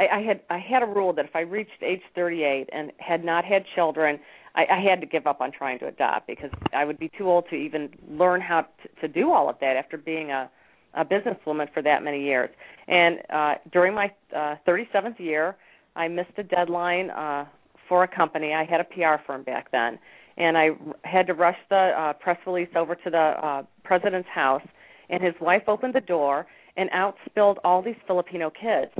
I, 0.00 0.18
I 0.18 0.22
had 0.22 0.40
I 0.48 0.58
had 0.58 0.82
a 0.82 0.86
rule 0.86 1.12
that 1.12 1.26
if 1.26 1.36
I 1.36 1.40
reached 1.40 1.82
age 1.82 2.00
38 2.14 2.70
and 2.72 2.90
had 2.98 3.24
not 3.24 3.44
had 3.44 3.64
children, 3.74 4.18
I, 4.54 4.66
I 4.70 4.80
had 4.80 5.00
to 5.02 5.06
give 5.06 5.26
up 5.26 5.40
on 5.40 5.52
trying 5.52 5.78
to 5.80 5.86
adopt 5.86 6.26
because 6.26 6.50
I 6.72 6.84
would 6.84 6.98
be 6.98 7.10
too 7.16 7.28
old 7.28 7.44
to 7.50 7.56
even 7.56 7.90
learn 8.08 8.40
how 8.40 8.62
to, 8.62 8.88
to 9.02 9.08
do 9.08 9.30
all 9.32 9.50
of 9.50 9.56
that 9.60 9.76
after 9.76 9.98
being 9.98 10.30
a 10.30 10.50
a 10.94 11.04
businesswoman 11.04 11.72
for 11.72 11.82
that 11.82 12.02
many 12.02 12.24
years. 12.24 12.50
And 12.88 13.18
uh, 13.30 13.54
during 13.72 13.94
my 13.94 14.10
uh, 14.34 14.56
37th 14.66 15.20
year, 15.20 15.56
I 15.94 16.08
missed 16.08 16.32
a 16.36 16.42
deadline 16.42 17.10
uh, 17.10 17.44
for 17.88 18.02
a 18.02 18.08
company. 18.08 18.54
I 18.54 18.64
had 18.64 18.80
a 18.80 18.84
PR 18.84 19.22
firm 19.24 19.44
back 19.44 19.70
then, 19.70 20.00
and 20.36 20.58
I 20.58 20.70
had 21.04 21.28
to 21.28 21.34
rush 21.34 21.58
the 21.68 21.92
uh, 21.96 22.12
press 22.14 22.38
release 22.44 22.70
over 22.74 22.96
to 22.96 23.10
the 23.10 23.18
uh, 23.18 23.62
president's 23.84 24.28
house. 24.28 24.66
And 25.10 25.22
his 25.22 25.34
wife 25.40 25.62
opened 25.68 25.94
the 25.94 26.00
door 26.00 26.46
and 26.76 26.90
out 26.92 27.16
spilled 27.24 27.58
all 27.62 27.82
these 27.82 27.96
Filipino 28.06 28.50
kids. 28.50 28.92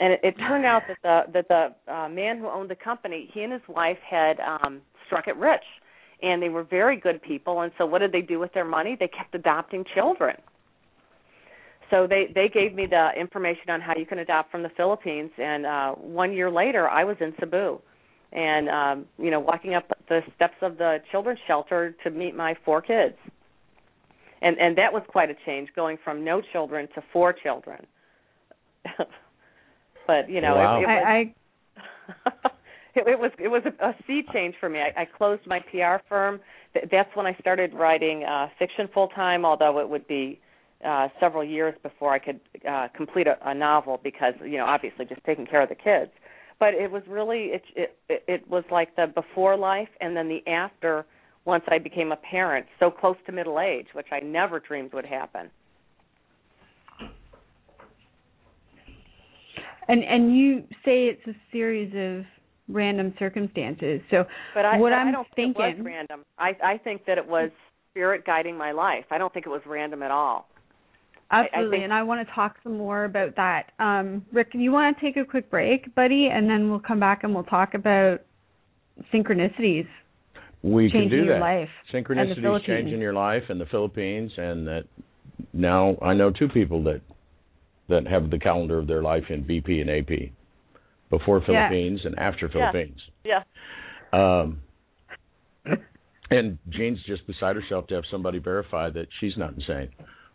And 0.00 0.14
it, 0.14 0.20
it 0.22 0.34
turned 0.38 0.64
out 0.64 0.82
that 0.88 0.96
the 1.02 1.32
that 1.32 1.48
the 1.48 1.92
uh, 1.92 2.08
man 2.08 2.38
who 2.38 2.48
owned 2.48 2.70
the 2.70 2.76
company, 2.76 3.30
he 3.32 3.42
and 3.42 3.52
his 3.52 3.62
wife 3.68 3.98
had 4.08 4.38
um, 4.40 4.80
struck 5.06 5.28
it 5.28 5.36
rich, 5.36 5.62
and 6.22 6.42
they 6.42 6.48
were 6.48 6.64
very 6.64 6.98
good 6.98 7.22
people. 7.22 7.60
And 7.60 7.70
so, 7.76 7.84
what 7.84 7.98
did 7.98 8.10
they 8.10 8.22
do 8.22 8.38
with 8.38 8.52
their 8.54 8.64
money? 8.64 8.96
They 8.98 9.08
kept 9.08 9.34
adopting 9.34 9.84
children. 9.94 10.36
So 11.90 12.06
they 12.08 12.28
they 12.34 12.48
gave 12.48 12.74
me 12.74 12.86
the 12.86 13.10
information 13.18 13.68
on 13.68 13.80
how 13.80 13.94
you 13.96 14.06
can 14.06 14.20
adopt 14.20 14.50
from 14.50 14.62
the 14.62 14.70
Philippines. 14.76 15.30
And 15.36 15.66
uh 15.66 15.92
one 15.92 16.32
year 16.32 16.50
later 16.50 16.88
I 16.88 17.04
was 17.04 17.16
in 17.20 17.34
Cebu. 17.38 17.80
And 18.32 18.68
um 18.68 19.06
you 19.18 19.30
know 19.30 19.40
walking 19.40 19.74
up 19.74 19.90
the 20.08 20.20
steps 20.36 20.54
of 20.62 20.78
the 20.78 20.98
children's 21.10 21.40
shelter 21.46 21.94
to 22.04 22.10
meet 22.10 22.34
my 22.34 22.54
four 22.64 22.80
kids. 22.80 23.16
And 24.40 24.56
and 24.58 24.78
that 24.78 24.92
was 24.92 25.02
quite 25.08 25.30
a 25.30 25.36
change 25.44 25.68
going 25.74 25.98
from 26.04 26.24
no 26.24 26.40
children 26.52 26.88
to 26.94 27.02
four 27.12 27.32
children 27.32 27.86
but 30.06 30.28
you 30.30 30.40
know 30.40 30.56
Wow. 30.56 30.78
it, 30.78 30.82
it 30.82 30.86
was 30.86 31.04
I 31.06 31.34
it, 32.94 33.06
it 33.08 33.18
was 33.18 33.30
it 33.38 33.48
was 33.48 33.62
a, 33.64 33.84
a 33.86 33.94
sea 34.06 34.22
change 34.32 34.54
for 34.60 34.68
me. 34.68 34.80
I, 34.80 35.02
I 35.02 35.04
closed 35.04 35.46
my 35.46 35.60
PR 35.60 36.02
firm. 36.08 36.40
Th- 36.74 36.86
That's 36.90 37.14
when 37.14 37.26
I 37.26 37.34
started 37.40 37.72
writing 37.74 38.24
uh, 38.24 38.48
fiction 38.58 38.88
full 38.92 39.08
time. 39.08 39.44
Although 39.44 39.78
it 39.80 39.88
would 39.88 40.06
be 40.06 40.40
uh, 40.84 41.08
several 41.20 41.44
years 41.44 41.74
before 41.82 42.12
I 42.12 42.18
could 42.18 42.40
uh, 42.68 42.88
complete 42.96 43.26
a, 43.26 43.36
a 43.48 43.54
novel 43.54 44.00
because 44.02 44.34
you 44.44 44.58
know 44.58 44.66
obviously 44.66 45.04
just 45.04 45.22
taking 45.24 45.46
care 45.46 45.62
of 45.62 45.68
the 45.68 45.74
kids. 45.74 46.10
But 46.58 46.74
it 46.74 46.90
was 46.90 47.02
really 47.08 47.50
it, 47.54 47.62
it 47.76 47.96
it 48.08 48.24
it 48.28 48.48
was 48.50 48.64
like 48.70 48.94
the 48.96 49.06
before 49.06 49.56
life 49.56 49.88
and 50.00 50.16
then 50.16 50.28
the 50.28 50.46
after 50.50 51.06
once 51.46 51.64
I 51.68 51.78
became 51.78 52.12
a 52.12 52.16
parent, 52.16 52.66
so 52.78 52.90
close 52.90 53.16
to 53.26 53.32
middle 53.32 53.58
age, 53.60 53.86
which 53.94 54.08
I 54.12 54.20
never 54.20 54.60
dreamed 54.60 54.92
would 54.92 55.06
happen. 55.06 55.50
And 59.90 60.04
and 60.04 60.36
you 60.36 60.60
say 60.84 61.06
it's 61.06 61.26
a 61.26 61.34
series 61.52 61.92
of 61.94 62.24
random 62.68 63.12
circumstances. 63.18 64.00
So 64.10 64.24
But 64.54 64.64
I, 64.64 64.78
what 64.78 64.90
but 64.90 64.96
I'm 64.96 65.08
I 65.08 65.12
don't 65.12 65.26
think 65.34 65.56
it 65.56 65.60
was 65.60 65.76
random. 65.82 66.24
I 66.38 66.56
I 66.62 66.78
think 66.78 67.04
that 67.06 67.18
it 67.18 67.26
was 67.26 67.50
spirit 67.90 68.24
guiding 68.24 68.56
my 68.56 68.72
life. 68.72 69.04
I 69.10 69.18
don't 69.18 69.32
think 69.32 69.46
it 69.46 69.50
was 69.50 69.62
random 69.66 70.02
at 70.02 70.10
all. 70.10 70.48
I 71.32 71.44
absolutely, 71.44 71.78
think- 71.78 71.84
and 71.84 71.92
I 71.92 72.02
want 72.02 72.26
to 72.26 72.34
talk 72.34 72.56
some 72.62 72.76
more 72.76 73.04
about 73.04 73.36
that. 73.36 73.70
Um, 73.78 74.24
Rick, 74.32 74.52
do 74.52 74.58
you 74.58 74.72
want 74.72 74.96
to 74.96 75.00
take 75.04 75.16
a 75.16 75.24
quick 75.24 75.48
break, 75.48 75.94
buddy, 75.94 76.28
and 76.32 76.50
then 76.50 76.70
we'll 76.70 76.80
come 76.80 76.98
back 76.98 77.22
and 77.22 77.32
we'll 77.34 77.44
talk 77.44 77.74
about 77.74 78.20
synchronicities 79.14 79.86
we 80.62 80.90
can 80.90 81.02
changing 81.02 81.20
do 81.20 81.24
your 81.24 81.34
that. 81.34 81.40
life. 81.40 81.68
and 81.92 82.04
Synchronicities 82.04 82.66
changing 82.66 83.00
your 83.00 83.14
life 83.14 83.44
in 83.48 83.58
the 83.58 83.66
Philippines, 83.66 84.32
and 84.36 84.66
that 84.66 84.84
now 85.52 85.96
I 86.02 86.14
know 86.14 86.30
two 86.30 86.48
people 86.48 86.82
that 86.84 87.00
that 87.90 88.06
have 88.06 88.30
the 88.30 88.38
calendar 88.38 88.78
of 88.78 88.86
their 88.86 89.02
life 89.02 89.24
in 89.28 89.44
BP 89.44 89.80
and 89.80 89.90
AP, 89.90 90.32
before 91.10 91.38
Yeah. 91.40 91.68
Philippines 91.68 92.00
and 92.04 92.18
after 92.18 92.48
Philippines. 92.48 93.00
Yeah. 93.24 93.42
Um, 94.12 94.60
and 96.30 96.58
Jean's 96.68 97.02
just 97.06 97.26
beside 97.26 97.56
herself 97.56 97.86
to 97.88 97.94
have 97.94 98.04
somebody 98.10 98.38
verify 98.38 98.90
that 98.90 99.06
she's 99.20 99.36
not 99.36 99.52
insane 99.54 99.88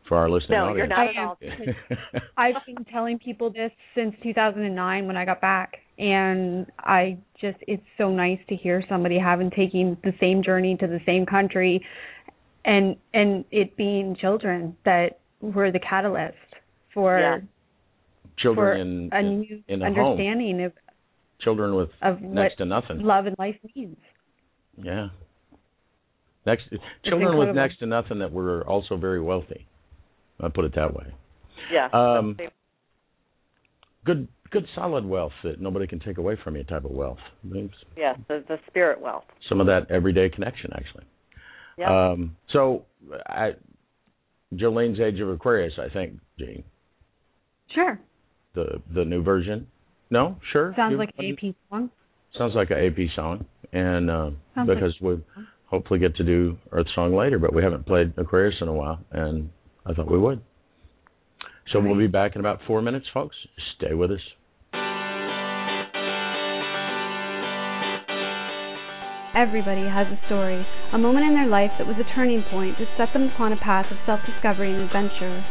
for 0.08 0.18
our 0.18 0.30
listening 0.30 0.60
No, 0.60 0.76
you're 0.76 0.88
not 0.88 1.00
I 1.00 1.06
at 1.10 1.16
am. 1.16 1.28
all. 1.30 1.38
I've 2.38 2.56
been 2.66 2.86
telling 2.86 3.18
people 3.20 3.50
this 3.50 3.72
since 3.96 4.14
2009 4.22 5.08
when 5.08 5.18
I 5.18 5.26
got 5.26 5.42
back, 5.42 5.78
and 5.98 6.68
I 6.80 7.18
just 7.42 7.58
it's 7.68 7.84
so 7.98 8.12
nice 8.12 8.40
to 8.50 8.56
hear 8.56 8.84
somebody 8.88 9.18
having 9.18 9.50
taken 9.50 9.98
the 10.04 10.14
same 10.20 10.44
journey 10.44 10.78
to 10.78 10.88
the 10.88 11.00
same 11.06 11.26
country, 11.26 11.84
and 12.66 12.98
and 13.14 13.46
it 13.52 13.76
being 13.78 14.16
children 14.20 14.76
that 14.86 15.20
were 15.42 15.72
the 15.72 15.80
catalyst 15.80 16.36
for 16.96 17.20
Yeah. 17.20 17.38
Children 18.40 19.10
for 19.12 19.16
a 19.16 19.20
in, 19.22 19.40
new 19.40 19.64
in 19.68 19.82
a 19.84 19.86
home. 19.94 20.00
understanding 20.14 20.64
of 20.66 20.74
children 21.42 21.76
with 21.76 21.90
of 22.02 22.22
next 22.22 22.60
what 22.60 22.64
to 22.64 22.66
nothing. 22.66 23.00
love 23.02 23.28
and 23.28 23.36
life 23.38 23.56
means. 23.76 23.98
Yeah. 24.78 25.10
Next 26.46 26.64
children 27.06 27.38
with 27.38 27.56
next 27.56 27.78
to 27.80 27.86
nothing 27.86 28.20
that 28.20 28.32
were 28.32 28.68
also 28.68 28.98
very 28.98 29.22
wealthy. 29.22 29.66
I 30.42 30.50
put 30.50 30.66
it 30.66 30.76
that 30.76 30.94
way. 30.94 31.14
Yeah. 31.72 31.88
Um, 31.94 32.36
Good 34.06 34.28
good 34.52 34.66
solid 34.76 35.04
wealth 35.06 35.32
that 35.44 35.60
nobody 35.60 35.88
can 35.88 36.00
take 36.00 36.18
away 36.20 36.38
from 36.44 36.56
you 36.56 36.64
type 36.64 36.86
of 36.86 36.92
wealth. 36.92 37.18
There's 37.44 37.70
yes, 37.98 38.18
the 38.28 38.44
the 38.48 38.58
spirit 38.68 39.02
wealth. 39.02 39.24
some 39.50 39.60
of 39.60 39.66
that 39.68 39.90
everyday 39.90 40.30
connection 40.30 40.72
actually. 40.76 41.06
Yeah. 41.78 42.10
Um 42.12 42.36
so 42.52 42.86
I 43.28 43.54
Jolene's 44.54 45.00
Age 45.00 45.20
of 45.22 45.30
Aquarius, 45.30 45.74
I 45.80 45.90
think, 45.92 46.20
Jean. 46.38 46.64
Sure, 47.74 48.00
The 48.54 48.82
the 48.94 49.04
new 49.06 49.22
version. 49.24 49.68
No? 50.10 50.38
Sure. 50.52 50.74
sounds 50.76 50.92
You- 50.92 50.98
like 50.98 51.12
an 51.18 51.26
AP 51.26 51.56
song. 51.70 51.90
Sounds 52.38 52.54
like 52.56 52.70
an 52.72 52.78
AP 52.78 53.10
song. 53.16 53.46
And 53.74 54.10
uh 54.10 54.32
Sounds 54.54 54.70
like- 54.70 54.78
because 54.78 55.00
we 55.02 55.18
hopefully 55.66 56.00
get 56.00 56.16
to 56.18 56.24
do 56.24 56.58
Earth 56.72 56.88
Song 56.96 57.16
later, 57.16 57.40
but 57.40 57.54
we 57.54 57.64
haven't 57.64 57.86
played 57.86 58.14
Aquarius 58.18 58.56
in 58.62 58.68
a 58.68 58.74
while 58.74 59.00
and 59.12 59.50
I 59.86 59.94
thought 59.94 60.10
we 60.10 60.20
would. 60.20 60.42
So 61.72 61.80
we'll 61.80 61.98
be 61.98 62.08
back 62.08 62.36
in 62.36 62.40
about 62.40 62.62
four 62.68 62.82
minutes, 62.82 63.08
folks. 63.14 63.36
Stay 63.76 63.94
with 63.96 64.12
us. 64.12 64.22
Everybody 69.36 69.82
has 69.84 70.08
a 70.08 70.20
story, 70.28 70.66
a 70.94 70.98
moment 70.98 71.26
in 71.28 71.34
their 71.34 71.48
life 71.48 71.72
that 71.78 71.86
was 71.86 71.98
a 72.00 72.08
turning 72.16 72.42
point 72.50 72.78
that 72.80 72.88
set 72.96 73.12
them 73.12 73.28
upon 73.36 73.52
a 73.52 73.58
path 73.58 73.92
of 73.92 73.98
self 74.06 74.22
discovery 74.26 74.72
and 74.72 74.84
adventure. 74.84 75.44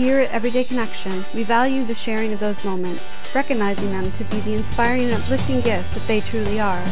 Here 0.00 0.24
at 0.24 0.32
Everyday 0.32 0.64
Connection, 0.64 1.28
we 1.36 1.44
value 1.44 1.84
the 1.84 1.92
sharing 2.08 2.32
of 2.32 2.40
those 2.40 2.56
moments, 2.64 3.04
recognizing 3.36 3.92
them 3.92 4.08
to 4.16 4.24
be 4.32 4.40
the 4.40 4.56
inspiring 4.56 5.04
and 5.04 5.20
uplifting 5.20 5.60
gifts 5.60 5.92
that 5.92 6.08
they 6.08 6.24
truly 6.32 6.56
are. 6.56 6.88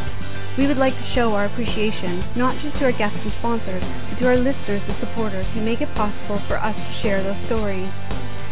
We 0.61 0.69
would 0.69 0.77
like 0.77 0.93
to 0.93 1.13
show 1.17 1.33
our 1.33 1.49
appreciation 1.49 2.37
not 2.37 2.61
just 2.61 2.77
to 2.77 2.85
our 2.85 2.93
guests 2.93 3.17
and 3.17 3.33
sponsors, 3.41 3.81
but 3.81 4.21
to 4.21 4.29
our 4.29 4.37
listeners 4.37 4.85
and 4.85 5.01
supporters 5.01 5.49
who 5.57 5.65
make 5.65 5.81
it 5.81 5.89
possible 5.97 6.37
for 6.53 6.61
us 6.61 6.77
to 6.77 7.01
share 7.01 7.25
those 7.25 7.41
stories. 7.49 7.89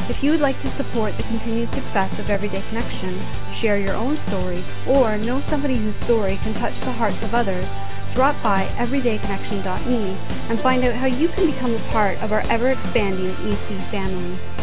If 0.08 0.24
you 0.24 0.32
would 0.32 0.40
like 0.40 0.56
to 0.64 0.72
support 0.80 1.12
the 1.20 1.28
continued 1.28 1.68
success 1.76 2.16
of 2.16 2.32
Everyday 2.32 2.64
Connection, 2.72 3.20
share 3.60 3.76
your 3.76 3.92
own 3.92 4.16
story, 4.32 4.64
or 4.88 5.20
know 5.20 5.44
somebody 5.52 5.76
whose 5.76 6.00
story 6.08 6.40
can 6.40 6.56
touch 6.56 6.72
the 6.80 6.96
hearts 6.96 7.20
of 7.20 7.36
others, 7.36 7.68
drop 8.16 8.34
by 8.42 8.64
everydayconnection.me 8.80 10.04
and 10.48 10.58
find 10.64 10.82
out 10.84 10.96
how 10.96 11.06
you 11.06 11.28
can 11.36 11.44
become 11.52 11.76
a 11.76 11.92
part 11.92 12.16
of 12.24 12.32
our 12.32 12.40
ever 12.50 12.72
expanding 12.72 13.28
EC 13.44 13.92
family. 13.92 14.55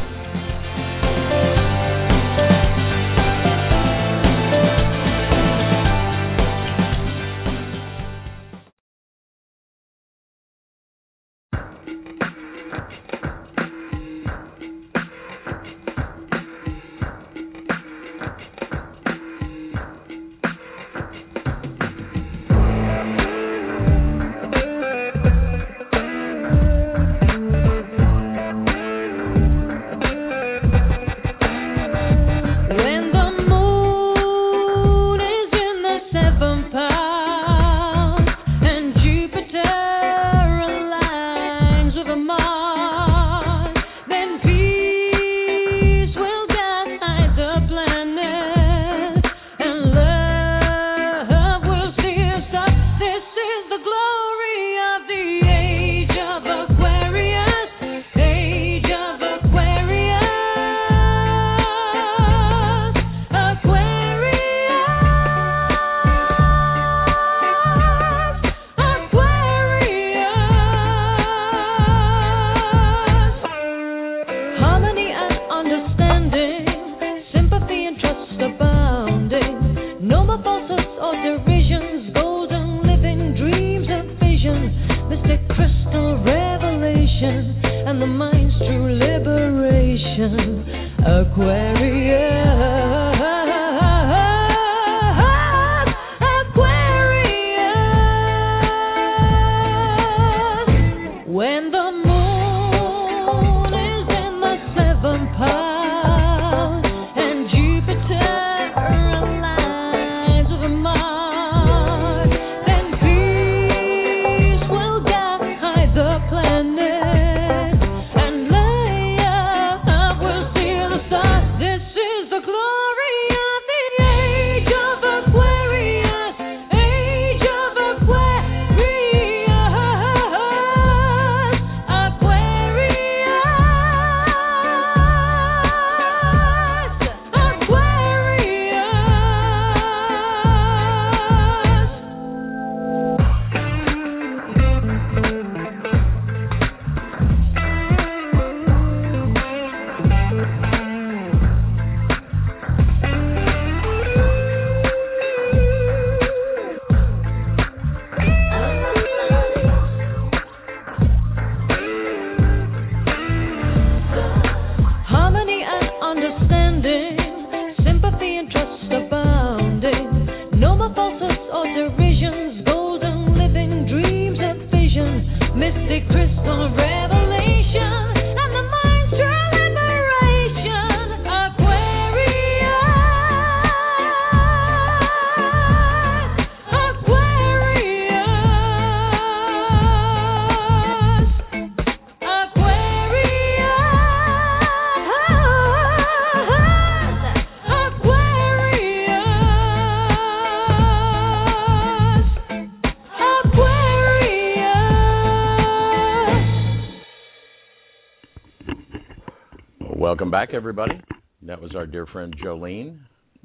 Everybody. 210.54 211.02
That 211.42 211.60
was 211.60 211.76
our 211.76 211.88
dear 211.88 212.06
friend 212.06 212.36
Joeleen, 212.44 213.00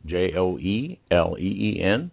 J 0.05 0.33
O 0.37 0.59
E 0.59 1.01
L 1.11 1.37
E 1.39 1.79
E 1.79 1.83
N, 1.83 2.11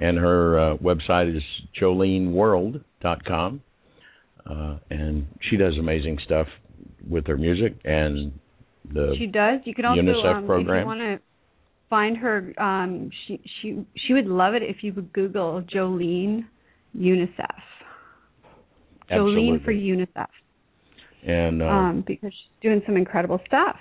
and 0.00 0.16
her 0.16 0.58
uh, 0.58 0.76
website 0.78 1.36
is 1.36 1.42
joeleenworld.com. 1.80 3.62
Uh, 4.48 4.78
and 4.90 5.26
she 5.50 5.56
does 5.56 5.74
amazing 5.78 6.18
stuff 6.24 6.46
with 7.08 7.26
her 7.26 7.36
music 7.36 7.74
and 7.84 8.32
the 8.92 9.14
she 9.18 9.26
does. 9.26 9.60
You 9.64 9.74
can 9.74 9.84
also 9.84 10.00
UNICEF 10.00 10.36
um, 10.36 10.46
program. 10.46 10.78
if 10.78 10.82
you 10.82 10.86
want 10.86 11.00
to 11.00 11.18
find 11.90 12.16
her. 12.16 12.52
Um, 12.58 13.10
she 13.26 13.40
she 13.60 13.84
she 14.06 14.14
would 14.14 14.26
love 14.26 14.54
it 14.54 14.62
if 14.62 14.78
you 14.82 14.94
would 14.94 15.12
Google 15.12 15.62
Joeleen 15.62 16.46
UNICEF. 16.96 17.60
Joeleen 19.10 19.62
for 19.64 19.72
UNICEF. 19.72 20.28
And 21.26 21.62
uh, 21.62 21.66
um, 21.66 22.04
because 22.06 22.32
she's 22.32 22.62
doing 22.62 22.82
some 22.86 22.96
incredible 22.96 23.40
stuff 23.46 23.76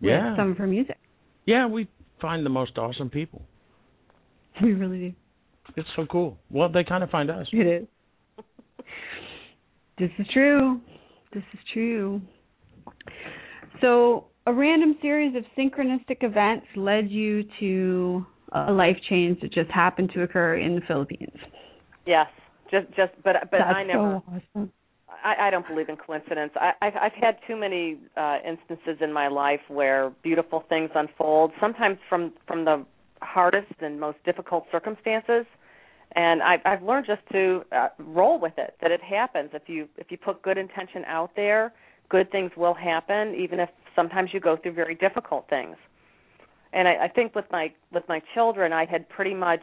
yeah, 0.00 0.36
some 0.36 0.50
of 0.52 0.58
her 0.58 0.66
music. 0.66 0.98
yeah, 1.46 1.66
we 1.66 1.88
find 2.20 2.44
the 2.44 2.50
most 2.50 2.78
awesome 2.78 3.10
people. 3.10 3.42
We 4.62 4.72
really 4.72 4.98
do. 4.98 5.12
It's 5.76 5.88
so 5.94 6.04
cool. 6.10 6.36
Well, 6.50 6.68
they 6.68 6.82
kind 6.82 7.04
of 7.04 7.10
find 7.10 7.30
us. 7.30 7.46
It 7.52 7.66
is. 7.66 8.44
this 9.98 10.10
is 10.18 10.26
true. 10.32 10.80
This 11.32 11.44
is 11.52 11.60
true. 11.72 12.20
So, 13.80 14.26
a 14.46 14.52
random 14.52 14.96
series 15.00 15.36
of 15.36 15.44
synchronistic 15.56 16.22
events 16.24 16.66
led 16.74 17.08
you 17.10 17.44
to 17.60 18.26
a 18.52 18.72
life 18.72 18.96
change 19.08 19.40
that 19.42 19.52
just 19.52 19.70
happened 19.70 20.10
to 20.14 20.22
occur 20.22 20.56
in 20.56 20.74
the 20.74 20.80
Philippines. 20.88 21.36
Yes, 22.06 22.26
just 22.70 22.88
just 22.88 23.12
but 23.22 23.36
but 23.50 23.58
That's 23.58 23.76
I 23.76 23.84
never 23.84 24.22
so 24.26 24.40
awesome. 24.56 24.72
I, 25.24 25.48
I 25.48 25.50
don't 25.50 25.66
believe 25.66 25.88
in 25.88 25.96
coincidence. 25.96 26.52
I, 26.56 26.72
I've, 26.82 26.96
I've 26.96 27.12
had 27.12 27.38
too 27.46 27.56
many 27.56 27.98
uh, 28.16 28.38
instances 28.46 28.98
in 29.00 29.12
my 29.12 29.28
life 29.28 29.60
where 29.68 30.10
beautiful 30.22 30.64
things 30.68 30.90
unfold, 30.94 31.52
sometimes 31.60 31.98
from 32.08 32.32
from 32.46 32.64
the 32.64 32.84
hardest 33.20 33.72
and 33.80 33.98
most 33.98 34.18
difficult 34.24 34.66
circumstances, 34.70 35.44
and 36.12 36.42
I, 36.42 36.58
I've 36.64 36.82
learned 36.82 37.06
just 37.06 37.22
to 37.32 37.64
uh, 37.72 37.88
roll 37.98 38.38
with 38.40 38.54
it. 38.58 38.76
That 38.80 38.90
it 38.90 39.02
happens 39.02 39.50
if 39.52 39.62
you 39.66 39.88
if 39.96 40.10
you 40.10 40.18
put 40.18 40.42
good 40.42 40.58
intention 40.58 41.04
out 41.06 41.30
there, 41.36 41.72
good 42.08 42.30
things 42.30 42.52
will 42.56 42.74
happen, 42.74 43.34
even 43.34 43.60
if 43.60 43.68
sometimes 43.94 44.30
you 44.32 44.40
go 44.40 44.56
through 44.56 44.72
very 44.72 44.94
difficult 44.94 45.48
things. 45.48 45.76
And 46.72 46.86
I, 46.86 47.04
I 47.04 47.08
think 47.08 47.34
with 47.34 47.46
my 47.50 47.72
with 47.92 48.04
my 48.08 48.20
children, 48.34 48.72
I 48.72 48.84
had 48.84 49.08
pretty 49.08 49.34
much 49.34 49.62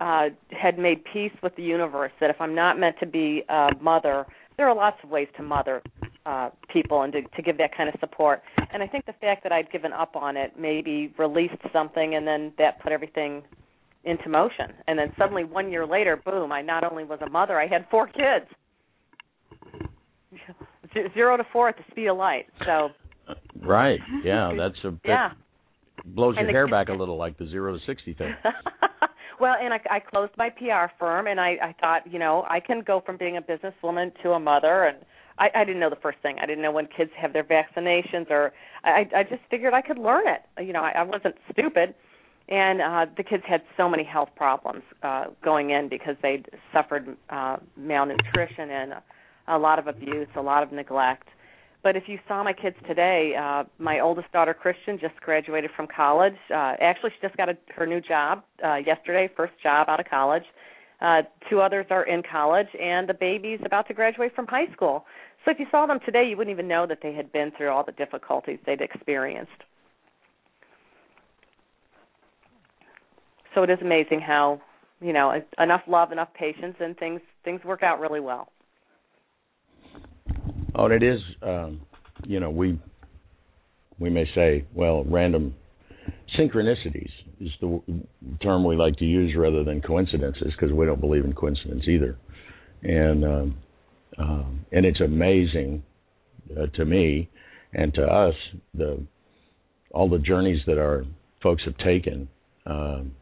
uh, 0.00 0.28
had 0.50 0.78
made 0.78 1.02
peace 1.04 1.32
with 1.42 1.56
the 1.56 1.62
universe 1.62 2.12
that 2.20 2.30
if 2.30 2.40
I'm 2.40 2.54
not 2.54 2.78
meant 2.78 2.96
to 3.00 3.06
be 3.06 3.42
a 3.48 3.70
mother, 3.80 4.26
there 4.56 4.68
are 4.68 4.74
lots 4.74 4.96
of 5.02 5.10
ways 5.10 5.28
to 5.36 5.42
mother 5.42 5.82
uh, 6.24 6.50
people 6.72 7.02
and 7.02 7.12
to, 7.12 7.22
to 7.22 7.42
give 7.42 7.58
that 7.58 7.76
kind 7.76 7.88
of 7.88 7.94
support. 8.00 8.42
And 8.72 8.82
I 8.82 8.86
think 8.86 9.06
the 9.06 9.14
fact 9.20 9.42
that 9.44 9.52
I'd 9.52 9.70
given 9.70 9.92
up 9.92 10.16
on 10.16 10.36
it 10.36 10.54
maybe 10.58 11.14
released 11.18 11.54
something, 11.72 12.14
and 12.14 12.26
then 12.26 12.52
that 12.58 12.80
put 12.82 12.92
everything 12.92 13.42
into 14.04 14.28
motion. 14.28 14.72
And 14.88 14.98
then 14.98 15.12
suddenly, 15.18 15.44
one 15.44 15.70
year 15.70 15.86
later, 15.86 16.16
boom! 16.16 16.52
I 16.52 16.62
not 16.62 16.84
only 16.84 17.04
was 17.04 17.18
a 17.24 17.30
mother, 17.30 17.60
I 17.60 17.66
had 17.66 17.86
four 17.90 18.06
kids. 18.06 18.46
Zero 21.14 21.36
to 21.36 21.44
four 21.52 21.68
at 21.68 21.76
the 21.76 21.84
speed 21.90 22.08
of 22.08 22.16
light. 22.16 22.46
So. 22.64 22.88
Right. 23.60 23.98
Yeah, 24.24 24.52
that's 24.56 24.76
a. 24.84 24.98
yeah. 25.04 25.30
Blows 26.04 26.36
your 26.36 26.50
hair 26.50 26.68
back 26.68 26.88
a 26.88 26.92
little, 26.92 27.16
like 27.16 27.36
the 27.36 27.46
zero 27.48 27.72
to 27.72 27.80
sixty 27.84 28.14
thing. 28.14 28.32
Well, 29.38 29.56
and 29.60 29.74
I, 29.74 29.80
I 29.90 30.00
closed 30.00 30.32
my 30.38 30.50
PR 30.50 30.92
firm, 30.98 31.26
and 31.26 31.40
I, 31.40 31.56
I 31.62 31.74
thought, 31.80 32.10
you 32.10 32.18
know, 32.18 32.46
I 32.48 32.60
can 32.60 32.82
go 32.86 33.02
from 33.04 33.16
being 33.16 33.36
a 33.36 33.42
businesswoman 33.42 34.12
to 34.22 34.32
a 34.32 34.40
mother, 34.40 34.84
and 34.84 34.98
I, 35.38 35.48
I 35.54 35.64
didn't 35.64 35.80
know 35.80 35.90
the 35.90 35.96
first 35.96 36.18
thing. 36.22 36.36
I 36.40 36.46
didn't 36.46 36.62
know 36.62 36.72
when 36.72 36.86
kids 36.86 37.10
have 37.20 37.32
their 37.32 37.44
vaccinations, 37.44 38.30
or 38.30 38.52
I, 38.84 39.06
I 39.14 39.22
just 39.24 39.42
figured 39.50 39.74
I 39.74 39.82
could 39.82 39.98
learn 39.98 40.24
it. 40.26 40.42
You 40.64 40.72
know, 40.72 40.80
I, 40.80 40.92
I 40.92 41.02
wasn't 41.02 41.34
stupid, 41.52 41.94
and 42.48 42.80
uh, 42.80 43.06
the 43.16 43.22
kids 43.22 43.42
had 43.46 43.62
so 43.76 43.88
many 43.88 44.04
health 44.04 44.30
problems 44.36 44.82
uh, 45.02 45.26
going 45.44 45.70
in 45.70 45.88
because 45.88 46.16
they'd 46.22 46.48
suffered 46.72 47.16
uh, 47.28 47.56
malnutrition 47.76 48.70
and 48.70 48.94
a 49.48 49.58
lot 49.58 49.78
of 49.78 49.86
abuse, 49.86 50.28
a 50.36 50.42
lot 50.42 50.62
of 50.62 50.72
neglect 50.72 51.28
but 51.82 51.96
if 51.96 52.04
you 52.06 52.18
saw 52.26 52.42
my 52.42 52.52
kids 52.52 52.76
today, 52.86 53.34
uh, 53.38 53.64
my 53.78 54.00
oldest 54.00 54.30
daughter 54.32 54.54
Christian 54.54 54.98
just 54.98 55.14
graduated 55.20 55.70
from 55.76 55.86
college. 55.86 56.34
Uh, 56.50 56.74
actually, 56.80 57.10
she 57.10 57.26
just 57.26 57.36
got 57.36 57.48
a, 57.48 57.56
her 57.74 57.86
new 57.86 58.00
job 58.00 58.42
uh, 58.64 58.76
yesterday, 58.76 59.30
first 59.36 59.52
job 59.62 59.88
out 59.88 60.00
of 60.00 60.06
college. 60.08 60.44
Uh, 61.00 61.22
two 61.50 61.60
others 61.60 61.86
are 61.90 62.04
in 62.04 62.22
college, 62.22 62.68
and 62.80 63.08
the 63.08 63.14
baby's 63.14 63.60
about 63.64 63.86
to 63.88 63.94
graduate 63.94 64.34
from 64.34 64.46
high 64.46 64.70
school. 64.72 65.04
So 65.44 65.50
if 65.50 65.58
you 65.58 65.66
saw 65.70 65.86
them 65.86 66.00
today, 66.04 66.26
you 66.28 66.36
wouldn't 66.36 66.52
even 66.52 66.66
know 66.66 66.86
that 66.86 66.98
they 67.02 67.12
had 67.12 67.30
been 67.32 67.52
through 67.56 67.68
all 67.68 67.84
the 67.84 67.92
difficulties 67.92 68.58
they'd 68.66 68.80
experienced. 68.80 69.52
So 73.54 73.62
it 73.62 73.70
is 73.70 73.78
amazing 73.80 74.20
how, 74.20 74.60
you 75.00 75.12
know, 75.12 75.40
enough 75.58 75.82
love, 75.86 76.12
enough 76.12 76.28
patience, 76.34 76.76
and 76.80 76.96
things 76.96 77.20
things 77.44 77.62
work 77.64 77.82
out 77.82 78.00
really 78.00 78.20
well. 78.20 78.48
Oh, 80.78 80.86
it 80.86 81.02
is, 81.02 81.20
um, 81.42 81.80
you 82.26 82.38
know, 82.38 82.50
we 82.50 82.78
we 83.98 84.10
may 84.10 84.26
say, 84.34 84.66
well, 84.74 85.04
random 85.04 85.54
synchronicities 86.38 87.10
is 87.40 87.50
the 87.60 87.80
term 88.42 88.64
we 88.64 88.76
like 88.76 88.96
to 88.96 89.04
use 89.04 89.34
rather 89.36 89.64
than 89.64 89.80
coincidences 89.80 90.52
because 90.52 90.74
we 90.74 90.84
don't 90.84 91.00
believe 91.00 91.24
in 91.24 91.32
coincidence 91.32 91.84
either. 91.88 92.18
And 92.82 93.24
um, 93.24 93.58
um, 94.18 94.66
and 94.70 94.84
it's 94.84 95.00
amazing 95.00 95.82
uh, 96.52 96.66
to 96.74 96.84
me 96.84 97.30
and 97.72 97.92
to 97.94 98.02
us 98.02 98.34
the 98.74 99.02
all 99.92 100.10
the 100.10 100.18
journeys 100.18 100.60
that 100.66 100.78
our 100.78 101.04
folks 101.42 101.62
have 101.64 101.76
taken. 101.78 102.28
Um, 102.66 103.12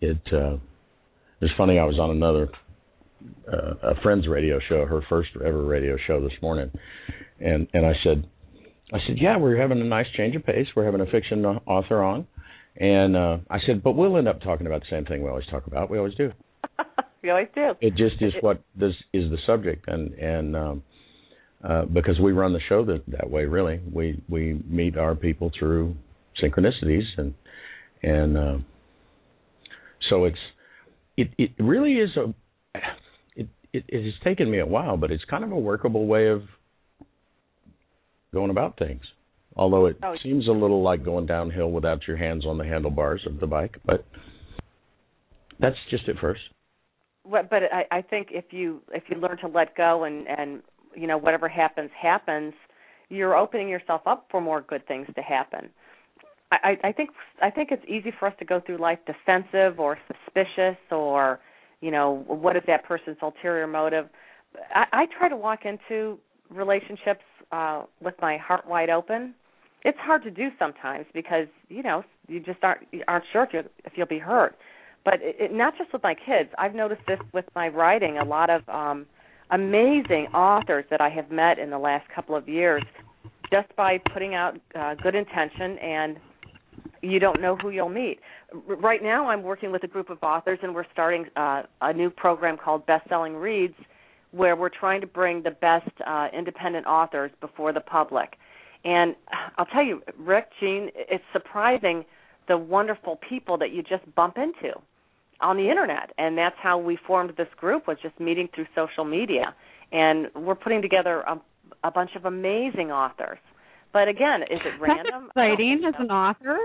it 0.00 0.20
uh, 0.32 0.56
it's 1.42 1.52
funny. 1.58 1.78
I 1.78 1.84
was 1.84 1.98
on 1.98 2.10
another 2.10 2.48
uh, 3.50 3.90
a 3.90 4.00
friend's 4.02 4.28
radio 4.28 4.58
show, 4.68 4.86
her 4.86 5.02
first 5.08 5.30
ever 5.44 5.64
radio 5.64 5.96
show 6.06 6.20
this 6.20 6.32
morning, 6.40 6.70
and 7.40 7.68
and 7.72 7.86
I 7.86 7.92
said, 8.04 8.26
I 8.92 8.98
said, 9.06 9.16
yeah, 9.20 9.36
we're 9.36 9.60
having 9.60 9.80
a 9.80 9.84
nice 9.84 10.06
change 10.16 10.36
of 10.36 10.44
pace. 10.44 10.66
We're 10.76 10.84
having 10.84 11.00
a 11.00 11.06
fiction 11.06 11.44
author 11.44 12.02
on, 12.02 12.26
and 12.76 13.16
uh, 13.16 13.38
I 13.50 13.58
said, 13.66 13.82
but 13.82 13.92
we'll 13.92 14.16
end 14.16 14.28
up 14.28 14.40
talking 14.40 14.66
about 14.66 14.80
the 14.80 14.86
same 14.90 15.04
thing 15.04 15.22
we 15.22 15.28
always 15.28 15.46
talk 15.50 15.66
about. 15.66 15.90
We 15.90 15.98
always 15.98 16.14
do. 16.14 16.32
we 17.22 17.30
always 17.30 17.48
do. 17.54 17.72
It 17.80 17.96
just 17.96 18.20
is 18.20 18.32
what 18.40 18.62
this 18.76 18.94
is 19.12 19.30
the 19.30 19.38
subject, 19.46 19.88
and 19.88 20.12
and 20.14 20.56
um, 20.56 20.82
uh, 21.64 21.84
because 21.84 22.18
we 22.20 22.32
run 22.32 22.52
the 22.52 22.60
show 22.68 22.84
that 22.84 23.02
that 23.08 23.30
way, 23.30 23.44
really, 23.44 23.80
we 23.92 24.22
we 24.28 24.62
meet 24.68 24.96
our 24.96 25.14
people 25.14 25.50
through 25.58 25.94
synchronicities, 26.42 27.04
and 27.16 27.34
and 28.02 28.36
uh, 28.36 28.58
so 30.10 30.24
it's 30.24 30.38
it 31.16 31.28
it 31.38 31.50
really 31.58 31.94
is 31.94 32.10
a 32.16 32.34
it, 33.72 33.84
it 33.88 34.04
has 34.04 34.14
taken 34.22 34.50
me 34.50 34.58
a 34.58 34.66
while, 34.66 34.96
but 34.96 35.10
it's 35.10 35.24
kind 35.24 35.44
of 35.44 35.52
a 35.52 35.58
workable 35.58 36.06
way 36.06 36.28
of 36.28 36.42
going 38.32 38.50
about 38.50 38.78
things. 38.78 39.02
Although 39.56 39.86
it 39.86 39.98
oh. 40.02 40.14
seems 40.22 40.48
a 40.48 40.52
little 40.52 40.82
like 40.82 41.04
going 41.04 41.26
downhill 41.26 41.70
without 41.70 42.06
your 42.06 42.16
hands 42.16 42.46
on 42.46 42.58
the 42.58 42.64
handlebars 42.64 43.22
of 43.26 43.38
the 43.40 43.46
bike, 43.46 43.76
but 43.84 44.06
that's 45.60 45.76
just 45.90 46.08
at 46.08 46.16
first. 46.18 46.40
Well, 47.24 47.46
but 47.48 47.62
I, 47.72 47.98
I 47.98 48.02
think 48.02 48.28
if 48.30 48.46
you 48.50 48.80
if 48.92 49.04
you 49.08 49.16
learn 49.16 49.38
to 49.38 49.48
let 49.48 49.76
go 49.76 50.04
and 50.04 50.26
and 50.26 50.62
you 50.94 51.06
know 51.06 51.18
whatever 51.18 51.48
happens 51.48 51.90
happens, 52.00 52.54
you're 53.10 53.36
opening 53.36 53.68
yourself 53.68 54.00
up 54.06 54.26
for 54.30 54.40
more 54.40 54.62
good 54.62 54.86
things 54.88 55.06
to 55.14 55.22
happen. 55.22 55.68
I, 56.50 56.76
I 56.84 56.92
think 56.92 57.10
I 57.42 57.50
think 57.50 57.70
it's 57.70 57.84
easy 57.86 58.12
for 58.18 58.28
us 58.28 58.34
to 58.38 58.44
go 58.44 58.60
through 58.60 58.78
life 58.78 58.98
defensive 59.06 59.78
or 59.78 59.98
suspicious 60.06 60.78
or 60.90 61.40
you 61.82 61.90
know 61.90 62.24
what 62.26 62.56
is 62.56 62.62
that 62.66 62.84
person's 62.84 63.18
ulterior 63.20 63.66
motive? 63.66 64.06
I, 64.74 64.84
I 64.92 65.06
try 65.18 65.28
to 65.28 65.36
walk 65.36 65.60
into 65.66 66.18
relationships 66.48 67.24
uh 67.50 67.82
with 68.00 68.14
my 68.22 68.38
heart 68.38 68.66
wide 68.66 68.88
open. 68.88 69.34
It's 69.84 69.98
hard 70.00 70.22
to 70.22 70.30
do 70.30 70.48
sometimes 70.58 71.04
because 71.12 71.48
you 71.68 71.82
know 71.82 72.02
you 72.28 72.40
just 72.40 72.62
aren't 72.62 72.86
aren't 73.06 73.24
sure 73.32 73.44
if 73.44 73.52
you 73.52 73.60
if 73.84 73.92
you'll 73.96 74.06
be 74.06 74.18
hurt. 74.18 74.56
But 75.04 75.14
it, 75.14 75.36
it, 75.38 75.52
not 75.52 75.74
just 75.76 75.92
with 75.92 76.02
my 76.02 76.14
kids. 76.14 76.48
I've 76.56 76.74
noticed 76.74 77.02
this 77.06 77.18
with 77.34 77.44
my 77.54 77.68
writing. 77.68 78.16
A 78.18 78.24
lot 78.24 78.48
of 78.48 78.66
um 78.70 79.06
amazing 79.52 80.26
authors 80.34 80.84
that 80.90 81.00
i 81.00 81.10
have 81.10 81.30
met 81.30 81.58
in 81.58 81.70
the 81.70 81.78
last 81.78 82.08
couple 82.14 82.34
of 82.34 82.48
years 82.48 82.82
just 83.52 83.68
by 83.76 83.98
putting 84.12 84.34
out 84.34 84.58
uh, 84.74 84.94
good 84.94 85.14
intention 85.14 85.78
and 85.78 86.16
you 87.02 87.18
don't 87.18 87.40
know 87.40 87.56
who 87.56 87.70
you'll 87.70 87.88
meet. 87.88 88.20
Right 88.66 89.02
now, 89.02 89.28
I'm 89.28 89.42
working 89.42 89.72
with 89.72 89.82
a 89.82 89.88
group 89.88 90.08
of 90.08 90.18
authors, 90.22 90.58
and 90.62 90.74
we're 90.74 90.86
starting 90.92 91.26
uh, 91.36 91.62
a 91.80 91.92
new 91.92 92.10
program 92.10 92.56
called 92.56 92.86
Best 92.86 93.08
Selling 93.08 93.34
Reads, 93.34 93.74
where 94.30 94.56
we're 94.56 94.70
trying 94.70 95.00
to 95.00 95.06
bring 95.06 95.42
the 95.42 95.50
best 95.50 95.90
uh, 96.06 96.28
independent 96.36 96.86
authors 96.86 97.30
before 97.40 97.72
the 97.72 97.80
public. 97.80 98.34
And 98.84 99.14
I'll 99.58 99.66
tell 99.66 99.84
you, 99.84 100.02
Rick, 100.18 100.48
Jean, 100.60 100.90
it's 100.94 101.24
surprising 101.32 102.04
the 102.48 102.56
wonderful 102.56 103.18
people 103.28 103.58
that 103.58 103.72
you 103.72 103.82
just 103.82 104.02
bump 104.14 104.36
into 104.38 104.74
on 105.40 105.56
the 105.56 105.68
internet, 105.68 106.10
and 106.18 106.38
that's 106.38 106.56
how 106.62 106.78
we 106.78 106.96
formed 107.06 107.32
this 107.36 107.48
group 107.56 107.88
was 107.88 107.96
just 108.02 108.18
meeting 108.20 108.48
through 108.54 108.66
social 108.74 109.04
media. 109.04 109.54
And 109.90 110.28
we're 110.34 110.54
putting 110.54 110.82
together 110.82 111.20
a, 111.22 111.40
a 111.84 111.90
bunch 111.90 112.10
of 112.16 112.24
amazing 112.24 112.90
authors. 112.90 113.38
But 113.92 114.08
again, 114.08 114.42
is 114.42 114.60
it 114.64 114.80
random? 114.80 115.30
That's 115.34 115.48
exciting 115.48 115.82
as 115.86 115.94
an 115.98 116.10
author 116.10 116.58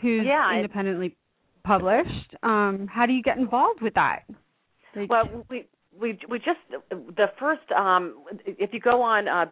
who's 0.00 0.26
yeah, 0.26 0.54
independently 0.54 1.16
published. 1.64 2.34
Um, 2.42 2.88
how 2.90 3.06
do 3.06 3.12
you 3.12 3.22
get 3.22 3.38
involved 3.38 3.80
with 3.82 3.94
that? 3.94 4.22
Like, 4.96 5.08
well, 5.10 5.46
we 5.48 5.66
we 5.98 6.18
we 6.28 6.38
just 6.38 6.58
the 6.90 7.26
first 7.38 7.70
um, 7.76 8.24
if 8.44 8.72
you 8.72 8.80
go 8.80 9.02
on 9.02 9.28
uh, 9.28 9.46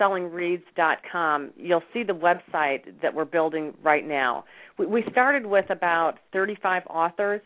bestsellingreads.com, 0.00 1.52
you'll 1.56 1.82
see 1.92 2.02
the 2.02 2.12
website 2.12 3.00
that 3.02 3.14
we're 3.14 3.24
building 3.24 3.74
right 3.82 4.06
now. 4.06 4.44
We, 4.78 4.86
we 4.86 5.04
started 5.10 5.46
with 5.46 5.70
about 5.70 6.14
35 6.32 6.82
authors, 6.88 7.40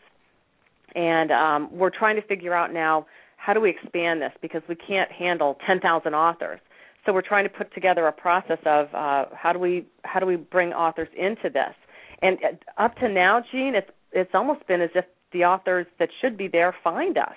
and 0.95 1.31
um, 1.31 1.69
we're 1.71 1.91
trying 1.97 2.15
to 2.17 2.21
figure 2.23 2.53
out 2.53 2.73
now 2.73 3.05
how 3.37 3.53
do 3.53 3.61
we 3.61 3.69
expand 3.69 4.21
this 4.21 4.33
because 4.41 4.61
we 4.67 4.75
can't 4.75 5.11
handle 5.11 5.57
10,000 5.65 6.13
authors. 6.13 6.59
So 7.05 7.13
we're 7.13 7.23
trying 7.23 7.45
to 7.45 7.49
put 7.49 7.73
together 7.73 8.05
a 8.05 8.11
process 8.11 8.59
of 8.65 8.87
uh, 8.93 9.25
how 9.33 9.51
do 9.53 9.59
we 9.59 9.87
how 10.03 10.19
do 10.19 10.27
we 10.27 10.35
bring 10.35 10.71
authors 10.73 11.07
into 11.17 11.49
this 11.49 11.73
and 12.21 12.37
up 12.77 12.95
to 12.97 13.09
now, 13.09 13.43
Jean, 13.51 13.73
it's 13.75 13.89
it's 14.11 14.31
almost 14.33 14.67
been 14.67 14.81
as 14.81 14.89
if 14.95 15.05
the 15.33 15.45
authors 15.45 15.87
that 15.99 16.09
should 16.21 16.37
be 16.37 16.47
there 16.47 16.75
find 16.83 17.17
us, 17.17 17.35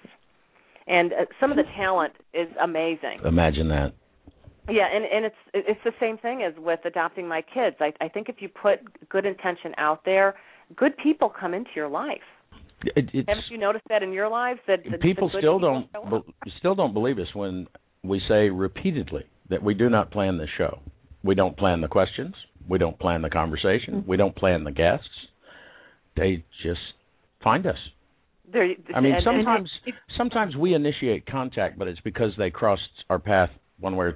and 0.86 1.12
uh, 1.12 1.16
some 1.40 1.50
of 1.50 1.56
the 1.56 1.64
talent 1.76 2.12
is 2.32 2.48
amazing. 2.62 3.20
Imagine 3.24 3.68
that. 3.68 3.92
Yeah, 4.68 4.86
and 4.92 5.04
and 5.04 5.24
it's 5.26 5.36
it's 5.52 5.80
the 5.84 5.92
same 6.00 6.18
thing 6.18 6.42
as 6.42 6.54
with 6.58 6.80
adopting 6.84 7.28
my 7.28 7.42
kids. 7.42 7.76
I 7.80 7.92
I 8.00 8.08
think 8.08 8.28
if 8.28 8.36
you 8.40 8.48
put 8.48 9.08
good 9.08 9.26
intention 9.26 9.72
out 9.78 10.04
there, 10.04 10.34
good 10.76 10.96
people 10.96 11.28
come 11.30 11.54
into 11.54 11.70
your 11.76 11.88
life. 11.88 12.18
It, 12.96 13.10
Haven't 13.28 13.44
you 13.50 13.58
noticed 13.58 13.84
that 13.88 14.02
in 14.02 14.12
your 14.12 14.28
lives 14.28 14.60
that 14.66 14.80
people 15.00 15.30
still 15.38 15.58
don't 15.58 15.90
be, 15.92 16.50
still 16.58 16.74
don't 16.74 16.92
believe 16.92 17.18
us 17.18 17.28
when 17.34 17.66
we 18.02 18.20
say 18.28 18.50
repeatedly 18.50 19.24
that 19.48 19.62
we 19.62 19.74
do 19.74 19.88
not 19.88 20.10
plan 20.10 20.36
the 20.36 20.46
show. 20.58 20.80
We 21.22 21.34
don't 21.34 21.56
plan 21.56 21.80
the 21.80 21.88
questions. 21.88 22.34
We 22.68 22.78
don't 22.78 22.98
plan 22.98 23.22
the 23.22 23.30
conversation. 23.30 23.94
Mm-hmm. 23.94 24.10
We 24.10 24.16
don't 24.16 24.34
plan 24.34 24.64
the 24.64 24.72
guests. 24.72 25.08
They 26.16 26.44
just 26.62 26.80
find 27.42 27.66
us. 27.66 27.76
There, 28.52 28.68
I 28.94 29.00
mean, 29.00 29.14
sometimes 29.24 29.70
sometimes 30.16 30.54
we 30.56 30.74
initiate 30.74 31.26
contact, 31.26 31.78
but 31.78 31.88
it's 31.88 32.00
because 32.00 32.30
they 32.38 32.50
crossed 32.50 32.82
our 33.10 33.18
path 33.18 33.50
one 33.80 33.96
way. 33.96 34.10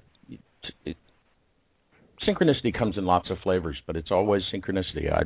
It, 0.85 0.97
synchronicity 2.27 2.77
comes 2.77 2.97
in 2.97 3.05
lots 3.05 3.31
of 3.31 3.39
flavors, 3.43 3.77
but 3.87 3.97
it's 3.97 4.11
always 4.11 4.43
synchronicity. 4.55 5.13
I, 5.13 5.23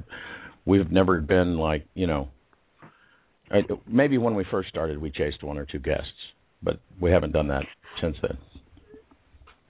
we've 0.65 0.91
never 0.91 1.21
been 1.21 1.59
like 1.59 1.87
you 1.95 2.07
know. 2.07 2.29
I, 3.51 3.61
maybe 3.87 4.17
when 4.17 4.35
we 4.35 4.47
first 4.51 4.71
started, 4.71 4.99
we 4.99 5.11
chased 5.11 5.43
one 5.43 5.59
or 5.59 5.67
two 5.67 5.79
guests, 5.79 6.07
but 6.63 6.81
we 7.01 7.11
haven't 7.11 7.33
done 7.33 7.49
that 7.49 7.65
since 8.01 8.17
then. 8.23 8.39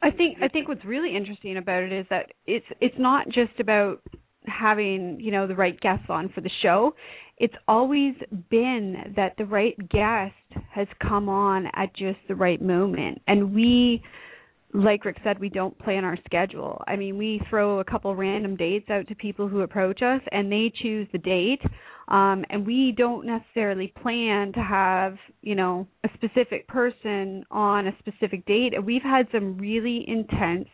I 0.02 0.10
think 0.10 0.38
I 0.42 0.48
think 0.48 0.68
what's 0.68 0.84
really 0.84 1.16
interesting 1.16 1.56
about 1.56 1.82
it 1.84 1.92
is 1.92 2.06
that 2.10 2.32
it's 2.46 2.66
it's 2.80 2.94
not 2.98 3.26
just 3.26 3.58
about 3.60 4.00
having 4.46 5.18
you 5.20 5.30
know 5.30 5.46
the 5.46 5.54
right 5.54 5.78
guests 5.80 6.06
on 6.08 6.28
for 6.34 6.40
the 6.40 6.50
show. 6.62 6.94
It's 7.38 7.54
always 7.66 8.14
been 8.50 9.14
that 9.16 9.34
the 9.38 9.46
right 9.46 9.76
guest 9.88 10.34
has 10.70 10.86
come 11.00 11.28
on 11.28 11.66
at 11.74 11.94
just 11.96 12.18
the 12.28 12.34
right 12.34 12.60
moment. 12.60 13.22
And 13.26 13.54
we 13.54 14.02
like 14.74 15.04
Rick 15.04 15.18
said 15.22 15.38
we 15.38 15.48
don't 15.48 15.78
plan 15.78 16.04
our 16.04 16.16
schedule 16.24 16.82
i 16.86 16.96
mean 16.96 17.18
we 17.18 17.40
throw 17.50 17.80
a 17.80 17.84
couple 17.84 18.14
random 18.16 18.56
dates 18.56 18.88
out 18.90 19.06
to 19.08 19.14
people 19.14 19.48
who 19.48 19.60
approach 19.60 20.02
us 20.02 20.20
and 20.32 20.50
they 20.50 20.72
choose 20.82 21.06
the 21.12 21.18
date 21.18 21.60
um 22.08 22.44
and 22.50 22.66
we 22.66 22.94
don't 22.96 23.26
necessarily 23.26 23.92
plan 24.02 24.52
to 24.52 24.60
have 24.60 25.16
you 25.42 25.54
know 25.54 25.86
a 26.04 26.08
specific 26.14 26.66
person 26.68 27.44
on 27.50 27.86
a 27.86 27.92
specific 27.98 28.44
date 28.46 28.72
and 28.74 28.84
we've 28.84 29.02
had 29.02 29.26
some 29.30 29.58
really 29.58 30.04
intense 30.08 30.68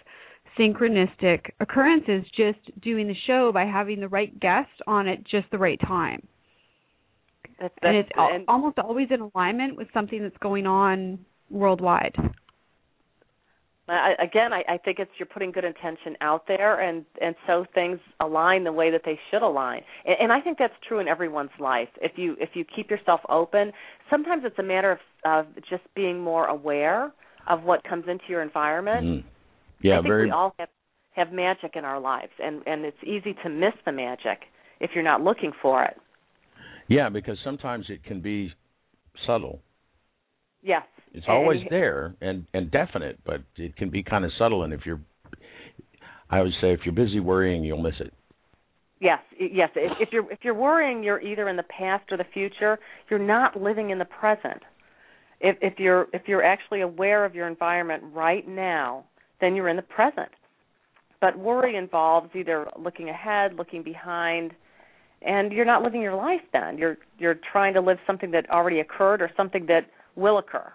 synchronistic 0.58 1.50
occurrences 1.60 2.24
just 2.36 2.58
doing 2.82 3.06
the 3.06 3.14
show 3.26 3.52
by 3.52 3.64
having 3.64 4.00
the 4.00 4.08
right 4.08 4.38
guest 4.40 4.70
on 4.86 5.06
at 5.06 5.24
just 5.24 5.46
the 5.50 5.58
right 5.58 5.80
time. 5.80 6.26
That's, 7.60 7.74
that's, 7.82 7.88
and 7.88 7.96
it's 7.96 8.08
and, 8.16 8.44
almost 8.48 8.78
always 8.78 9.08
in 9.10 9.20
alignment 9.20 9.76
with 9.76 9.88
something 9.94 10.22
that's 10.22 10.36
going 10.38 10.66
on 10.66 11.18
worldwide. 11.50 12.14
I, 13.88 14.14
again, 14.22 14.52
I, 14.52 14.62
I 14.68 14.78
think 14.78 14.98
it's 14.98 15.10
you're 15.18 15.26
putting 15.26 15.50
good 15.50 15.64
intention 15.64 16.16
out 16.20 16.46
there, 16.46 16.80
and 16.80 17.04
and 17.20 17.34
so 17.46 17.64
things 17.74 17.98
align 18.20 18.64
the 18.64 18.72
way 18.72 18.90
that 18.90 19.02
they 19.04 19.18
should 19.30 19.42
align. 19.42 19.82
And, 20.04 20.16
and 20.22 20.32
I 20.32 20.40
think 20.40 20.58
that's 20.58 20.74
true 20.86 21.00
in 21.00 21.08
everyone's 21.08 21.50
life. 21.58 21.88
If 22.00 22.12
you 22.16 22.36
if 22.38 22.50
you 22.54 22.64
keep 22.64 22.90
yourself 22.90 23.20
open, 23.28 23.72
sometimes 24.10 24.42
it's 24.44 24.58
a 24.58 24.62
matter 24.62 24.92
of 24.92 24.98
of 25.24 25.46
just 25.70 25.82
being 25.94 26.20
more 26.20 26.46
aware 26.46 27.12
of 27.48 27.62
what 27.62 27.82
comes 27.84 28.04
into 28.08 28.24
your 28.28 28.42
environment. 28.42 29.06
Mm 29.06 29.24
yeah, 29.80 29.94
I 29.94 29.96
think 29.98 30.06
very. 30.08 30.26
We 30.26 30.30
all 30.30 30.54
have 30.58 30.68
have 31.12 31.32
magic 31.32 31.72
in 31.74 31.84
our 31.84 32.00
lives, 32.00 32.32
and 32.42 32.62
and 32.66 32.84
it's 32.84 32.96
easy 33.02 33.34
to 33.42 33.48
miss 33.48 33.74
the 33.84 33.92
magic 33.92 34.40
if 34.80 34.90
you're 34.94 35.04
not 35.04 35.22
looking 35.22 35.52
for 35.60 35.84
it. 35.84 35.96
Yeah, 36.88 37.08
because 37.08 37.36
sometimes 37.44 37.86
it 37.88 38.04
can 38.04 38.20
be 38.20 38.52
subtle. 39.26 39.60
Yes. 40.62 40.84
It's 41.12 41.26
always 41.28 41.60
there 41.70 42.14
and 42.20 42.46
and 42.52 42.70
definite, 42.70 43.18
but 43.24 43.42
it 43.56 43.76
can 43.76 43.90
be 43.90 44.02
kind 44.02 44.24
of 44.24 44.30
subtle. 44.38 44.64
And 44.64 44.72
if 44.72 44.80
you're, 44.84 45.00
I 46.30 46.38
always 46.38 46.54
say, 46.60 46.72
if 46.72 46.80
you're 46.84 46.94
busy 46.94 47.20
worrying, 47.20 47.64
you'll 47.64 47.82
miss 47.82 47.94
it. 48.00 48.12
Yes, 49.00 49.20
yes. 49.38 49.70
If, 49.76 49.92
if 50.00 50.08
you're 50.12 50.30
if 50.30 50.40
you're 50.42 50.54
worrying, 50.54 51.02
you're 51.02 51.20
either 51.20 51.48
in 51.48 51.56
the 51.56 51.64
past 51.64 52.04
or 52.10 52.16
the 52.16 52.26
future. 52.34 52.78
You're 53.08 53.20
not 53.20 53.60
living 53.60 53.90
in 53.90 53.98
the 53.98 54.04
present. 54.04 54.62
If 55.40 55.56
if 55.62 55.78
you're 55.78 56.06
if 56.12 56.22
you're 56.26 56.42
actually 56.42 56.80
aware 56.80 57.24
of 57.24 57.34
your 57.34 57.46
environment 57.46 58.02
right 58.12 58.46
now, 58.46 59.04
then 59.40 59.54
you're 59.54 59.68
in 59.68 59.76
the 59.76 59.82
present. 59.82 60.30
But 61.20 61.38
worry 61.38 61.76
involves 61.76 62.30
either 62.34 62.68
looking 62.78 63.08
ahead, 63.08 63.54
looking 63.54 63.82
behind, 63.82 64.52
and 65.22 65.52
you're 65.52 65.64
not 65.64 65.82
living 65.82 66.02
your 66.02 66.16
life 66.16 66.42
then. 66.52 66.76
You're 66.76 66.98
you're 67.18 67.38
trying 67.52 67.74
to 67.74 67.80
live 67.80 67.98
something 68.06 68.32
that 68.32 68.50
already 68.50 68.80
occurred 68.80 69.22
or 69.22 69.30
something 69.36 69.66
that 69.66 69.86
will 70.16 70.38
occur. 70.38 70.72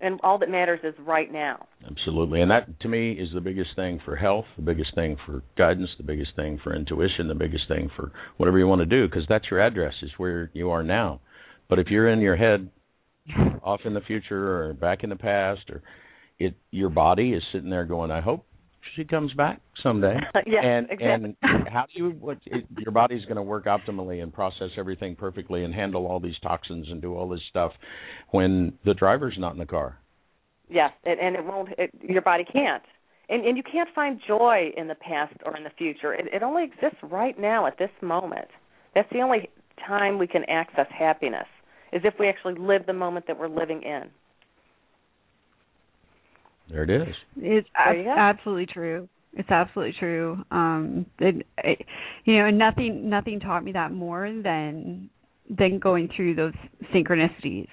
And 0.00 0.20
all 0.22 0.38
that 0.38 0.48
matters 0.48 0.80
is 0.84 0.94
right 1.00 1.30
now. 1.32 1.66
Absolutely. 1.84 2.40
And 2.40 2.50
that 2.52 2.80
to 2.80 2.88
me 2.88 3.12
is 3.12 3.30
the 3.34 3.40
biggest 3.40 3.70
thing 3.74 4.00
for 4.04 4.14
health, 4.14 4.44
the 4.56 4.62
biggest 4.62 4.94
thing 4.94 5.16
for 5.26 5.42
guidance, 5.56 5.90
the 5.96 6.04
biggest 6.04 6.30
thing 6.36 6.60
for 6.62 6.74
intuition, 6.74 7.26
the 7.26 7.34
biggest 7.34 7.64
thing 7.66 7.90
for 7.96 8.12
whatever 8.36 8.58
you 8.58 8.68
want 8.68 8.80
to 8.80 8.86
do 8.86 9.08
because 9.08 9.24
that's 9.28 9.46
your 9.50 9.60
address 9.60 9.94
is 10.02 10.10
where 10.16 10.50
you 10.54 10.70
are 10.70 10.84
now. 10.84 11.20
But 11.68 11.80
if 11.80 11.88
you're 11.88 12.08
in 12.08 12.20
your 12.20 12.36
head 12.36 12.70
off 13.62 13.80
in 13.84 13.94
the 13.94 14.00
future 14.00 14.62
or 14.62 14.72
back 14.72 15.02
in 15.02 15.10
the 15.10 15.16
past 15.16 15.68
or 15.68 15.82
it 16.38 16.54
your 16.70 16.90
body 16.90 17.32
is 17.32 17.42
sitting 17.52 17.70
there 17.70 17.84
going, 17.84 18.12
I 18.12 18.20
hope 18.20 18.46
she 18.96 19.04
comes 19.04 19.32
back 19.34 19.60
someday. 19.82 20.16
yeah, 20.46 20.62
and 20.62 20.90
exactly. 20.90 21.36
and 21.42 21.68
how 21.68 21.86
do 21.86 22.02
you 22.02 22.10
what 22.20 22.38
it, 22.46 22.64
your 22.78 22.92
body's 22.92 23.24
going 23.24 23.36
to 23.36 23.42
work 23.42 23.66
optimally 23.66 24.22
and 24.22 24.32
process 24.32 24.70
everything 24.76 25.16
perfectly 25.16 25.64
and 25.64 25.74
handle 25.74 26.06
all 26.06 26.20
these 26.20 26.38
toxins 26.42 26.86
and 26.90 27.00
do 27.02 27.14
all 27.14 27.28
this 27.28 27.40
stuff 27.50 27.72
when 28.30 28.72
the 28.84 28.94
driver's 28.94 29.36
not 29.38 29.52
in 29.52 29.58
the 29.58 29.66
car. 29.66 29.98
Yes, 30.68 30.92
it, 31.04 31.18
and 31.20 31.34
it 31.36 31.44
won't. 31.44 31.70
It, 31.78 31.90
your 32.00 32.22
body 32.22 32.44
can't, 32.44 32.82
and 33.28 33.44
and 33.44 33.56
you 33.56 33.62
can't 33.62 33.88
find 33.94 34.20
joy 34.26 34.70
in 34.76 34.88
the 34.88 34.94
past 34.94 35.34
or 35.44 35.56
in 35.56 35.64
the 35.64 35.70
future. 35.78 36.14
It, 36.14 36.26
it 36.32 36.42
only 36.42 36.64
exists 36.64 36.98
right 37.02 37.38
now 37.38 37.66
at 37.66 37.78
this 37.78 37.90
moment. 38.02 38.48
That's 38.94 39.08
the 39.12 39.20
only 39.20 39.50
time 39.86 40.18
we 40.18 40.26
can 40.26 40.44
access 40.48 40.86
happiness 40.96 41.46
is 41.92 42.02
if 42.04 42.14
we 42.18 42.28
actually 42.28 42.54
live 42.58 42.86
the 42.86 42.92
moment 42.92 43.26
that 43.26 43.38
we're 43.38 43.48
living 43.48 43.82
in. 43.82 44.10
There 46.70 46.82
it 46.82 46.90
is. 46.90 47.14
It's 47.36 47.68
ab- 47.74 48.06
absolutely 48.06 48.66
true. 48.66 49.08
It's 49.34 49.50
absolutely 49.50 49.94
true. 49.98 50.38
Um, 50.50 51.06
it, 51.18 51.46
it, 51.58 51.86
you 52.24 52.38
know, 52.38 52.46
and 52.46 52.58
nothing 52.58 53.08
nothing 53.08 53.40
taught 53.40 53.64
me 53.64 53.72
that 53.72 53.92
more 53.92 54.24
than 54.42 55.10
than 55.48 55.78
going 55.78 56.08
through 56.14 56.34
those 56.34 56.54
synchronicities 56.94 57.68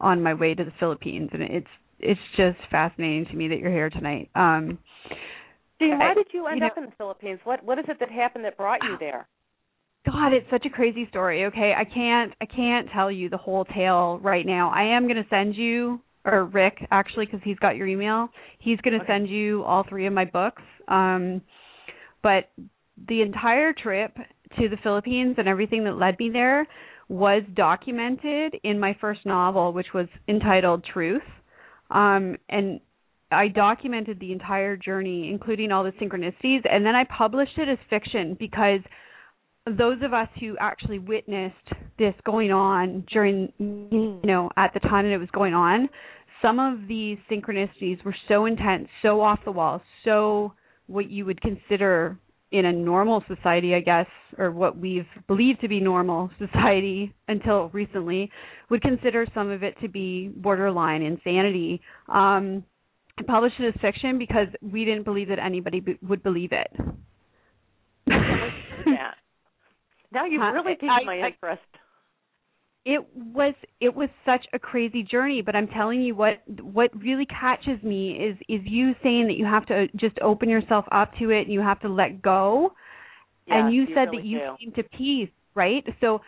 on 0.00 0.22
my 0.22 0.34
way 0.34 0.54
to 0.54 0.64
the 0.64 0.72
Philippines, 0.78 1.30
and 1.32 1.42
it's 1.42 1.66
it's 2.00 2.20
just 2.36 2.58
fascinating 2.70 3.26
to 3.26 3.34
me 3.34 3.48
that 3.48 3.58
you're 3.58 3.70
here 3.70 3.90
tonight. 3.90 4.30
Um, 4.34 4.78
See, 5.78 5.88
why 5.88 6.14
did 6.14 6.26
you 6.32 6.46
end 6.46 6.56
you 6.56 6.60
know, 6.62 6.66
up 6.66 6.78
in 6.78 6.84
the 6.84 6.92
Philippines? 6.96 7.40
What 7.44 7.64
what 7.64 7.78
is 7.78 7.84
it 7.88 7.98
that 8.00 8.10
happened 8.10 8.44
that 8.44 8.56
brought 8.56 8.82
you 8.82 8.96
there? 8.98 9.28
God, 10.06 10.32
it's 10.32 10.48
such 10.50 10.64
a 10.66 10.70
crazy 10.70 11.06
story. 11.10 11.44
Okay, 11.46 11.72
I 11.76 11.84
can't 11.84 12.32
I 12.40 12.46
can't 12.46 12.88
tell 12.92 13.10
you 13.10 13.28
the 13.28 13.36
whole 13.36 13.64
tale 13.64 14.18
right 14.22 14.46
now. 14.46 14.70
I 14.70 14.96
am 14.96 15.04
going 15.04 15.22
to 15.22 15.28
send 15.28 15.54
you 15.54 16.00
or 16.24 16.44
Rick 16.44 16.78
actually 16.90 17.26
because 17.26 17.40
he's 17.44 17.58
got 17.58 17.76
your 17.76 17.86
email. 17.86 18.28
He's 18.58 18.80
going 18.80 18.94
to 18.94 19.00
okay. 19.00 19.12
send 19.12 19.28
you 19.28 19.62
all 19.64 19.84
three 19.88 20.06
of 20.06 20.12
my 20.12 20.24
books. 20.24 20.62
Um, 20.88 21.42
but 22.22 22.50
the 23.08 23.22
entire 23.22 23.72
trip 23.72 24.16
to 24.58 24.68
the 24.68 24.76
Philippines 24.82 25.36
and 25.38 25.48
everything 25.48 25.84
that 25.84 25.96
led 25.96 26.18
me 26.18 26.30
there 26.30 26.66
was 27.08 27.42
documented 27.54 28.56
in 28.64 28.78
my 28.78 28.96
first 29.00 29.24
novel, 29.24 29.72
which 29.72 29.88
was 29.94 30.06
entitled 30.28 30.84
Truth. 30.92 31.22
Um, 31.90 32.36
and 32.48 32.80
I 33.30 33.48
documented 33.48 34.20
the 34.20 34.32
entire 34.32 34.76
journey, 34.76 35.30
including 35.30 35.72
all 35.72 35.84
the 35.84 35.92
synchronicities, 35.92 36.60
and 36.70 36.84
then 36.84 36.94
I 36.94 37.04
published 37.04 37.58
it 37.58 37.68
as 37.68 37.78
fiction 37.88 38.36
because 38.38 38.80
those 39.76 39.98
of 40.02 40.12
us 40.12 40.28
who 40.40 40.56
actually 40.60 40.98
witnessed 40.98 41.54
this 41.98 42.14
going 42.24 42.50
on 42.50 43.04
during 43.12 43.52
you 43.58 44.20
know 44.24 44.50
at 44.56 44.72
the 44.74 44.80
time 44.80 45.04
that 45.04 45.12
it 45.12 45.18
was 45.18 45.28
going 45.32 45.54
on 45.54 45.88
some 46.40 46.58
of 46.60 46.86
these 46.86 47.18
synchronicities 47.30 48.02
were 48.04 48.14
so 48.28 48.46
intense 48.46 48.88
so 49.02 49.20
off 49.20 49.40
the 49.44 49.52
wall 49.52 49.80
so 50.04 50.52
what 50.86 51.10
you 51.10 51.24
would 51.24 51.40
consider 51.40 52.16
in 52.52 52.64
a 52.64 52.72
normal 52.72 53.22
society 53.26 53.74
i 53.74 53.80
guess 53.80 54.06
or 54.38 54.50
what 54.52 54.78
we've 54.78 55.06
believed 55.26 55.60
to 55.60 55.68
be 55.68 55.80
normal 55.80 56.30
society 56.38 57.12
until 57.26 57.68
recently 57.70 58.30
would 58.70 58.82
consider 58.82 59.26
some 59.34 59.50
of 59.50 59.62
it 59.62 59.74
to 59.80 59.88
be 59.88 60.28
borderline 60.36 61.02
insanity. 61.02 61.80
Um 62.08 62.64
I 63.18 63.22
published 63.24 63.56
as 63.60 63.74
fiction 63.80 64.16
because 64.16 64.46
we 64.62 64.84
didn't 64.84 65.02
believe 65.02 65.26
that 65.28 65.40
anybody 65.40 65.80
b- 65.80 65.98
would 66.02 66.22
believe 66.22 66.52
it 66.52 66.70
now 70.12 70.24
you've 70.24 70.40
really 70.40 70.74
piqued 70.74 71.06
my 71.06 71.18
interest. 71.26 71.62
It 72.84 73.06
was 73.14 73.54
it 73.80 73.94
was 73.94 74.08
such 74.24 74.46
a 74.54 74.58
crazy 74.58 75.02
journey, 75.02 75.42
but 75.42 75.54
I'm 75.54 75.68
telling 75.68 76.00
you 76.00 76.14
what 76.14 76.42
what 76.62 76.90
really 76.98 77.26
catches 77.26 77.82
me 77.82 78.12
is 78.12 78.36
is 78.48 78.60
you 78.64 78.94
saying 79.02 79.26
that 79.26 79.36
you 79.36 79.44
have 79.44 79.66
to 79.66 79.88
just 79.96 80.18
open 80.20 80.48
yourself 80.48 80.86
up 80.90 81.12
to 81.18 81.30
it 81.30 81.42
and 81.42 81.52
you 81.52 81.60
have 81.60 81.80
to 81.80 81.88
let 81.88 82.22
go. 82.22 82.72
Yes, 83.46 83.56
and 83.56 83.74
you, 83.74 83.82
you 83.82 83.88
said 83.88 84.08
really 84.10 84.16
that 84.16 84.24
you 84.24 84.38
do. 84.38 84.56
came 84.58 84.72
to 84.72 84.82
peace, 84.96 85.30
right? 85.54 85.84
So 86.00 86.20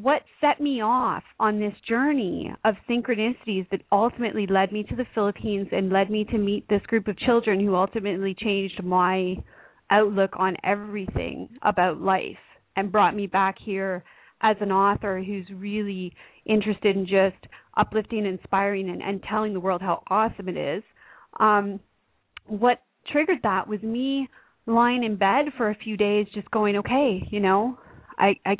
what 0.00 0.22
set 0.40 0.60
me 0.60 0.82
off 0.82 1.22
on 1.40 1.58
this 1.58 1.74
journey 1.88 2.52
of 2.64 2.74
synchronicities 2.88 3.68
that 3.70 3.82
ultimately 3.92 4.46
led 4.46 4.72
me 4.72 4.82
to 4.84 4.96
the 4.96 5.06
Philippines 5.14 5.68
and 5.72 5.90
led 5.90 6.10
me 6.10 6.24
to 6.24 6.38
meet 6.38 6.68
this 6.68 6.82
group 6.86 7.08
of 7.08 7.18
children 7.18 7.60
who 7.60 7.74
ultimately 7.74 8.34
changed 8.38 8.82
my 8.82 9.36
outlook 9.90 10.34
on 10.38 10.56
everything 10.64 11.48
about 11.62 12.00
life 12.00 12.36
and 12.78 12.92
brought 12.92 13.16
me 13.16 13.26
back 13.26 13.56
here 13.58 14.04
as 14.40 14.56
an 14.60 14.70
author 14.70 15.20
who's 15.20 15.46
really 15.52 16.12
interested 16.46 16.96
in 16.96 17.04
just 17.04 17.52
uplifting, 17.76 18.24
inspiring, 18.24 18.88
and, 18.88 19.02
and 19.02 19.22
telling 19.24 19.52
the 19.52 19.60
world 19.60 19.82
how 19.82 20.02
awesome 20.08 20.48
it 20.48 20.56
is. 20.56 20.84
Um, 21.40 21.80
what 22.46 22.82
triggered 23.10 23.40
that 23.42 23.66
was 23.66 23.82
me 23.82 24.28
lying 24.66 25.02
in 25.02 25.16
bed 25.16 25.46
for 25.56 25.70
a 25.70 25.74
few 25.74 25.96
days, 25.96 26.26
just 26.34 26.50
going, 26.52 26.76
okay, 26.76 27.26
you 27.30 27.40
know, 27.40 27.78
I 28.16 28.34
I 28.46 28.56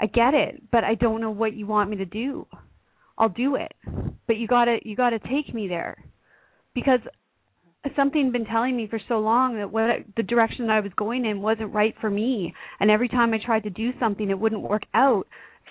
I 0.00 0.06
get 0.06 0.32
it, 0.32 0.62
but 0.72 0.84
I 0.84 0.94
don't 0.94 1.20
know 1.20 1.30
what 1.30 1.54
you 1.54 1.66
want 1.66 1.90
me 1.90 1.96
to 1.98 2.06
do. 2.06 2.46
I'll 3.18 3.28
do 3.28 3.56
it, 3.56 3.72
but 4.26 4.36
you 4.36 4.46
gotta 4.46 4.78
you 4.82 4.96
gotta 4.96 5.18
take 5.18 5.54
me 5.54 5.68
there, 5.68 6.02
because 6.74 7.00
something 7.96 8.32
been 8.32 8.46
telling 8.46 8.76
me 8.76 8.86
for 8.88 9.00
so 9.08 9.18
long 9.18 9.56
that 9.56 9.70
what 9.70 10.04
the 10.16 10.22
direction 10.22 10.66
that 10.66 10.76
I 10.76 10.80
was 10.80 10.92
going 10.96 11.24
in 11.24 11.42
wasn't 11.42 11.74
right 11.74 11.94
for 12.00 12.10
me, 12.10 12.54
and 12.80 12.90
every 12.90 13.08
time 13.08 13.34
I 13.34 13.38
tried 13.44 13.64
to 13.64 13.70
do 13.70 13.90
something, 14.00 14.30
it 14.30 14.38
wouldn't 14.38 14.62
work 14.62 14.82
out. 14.94 15.26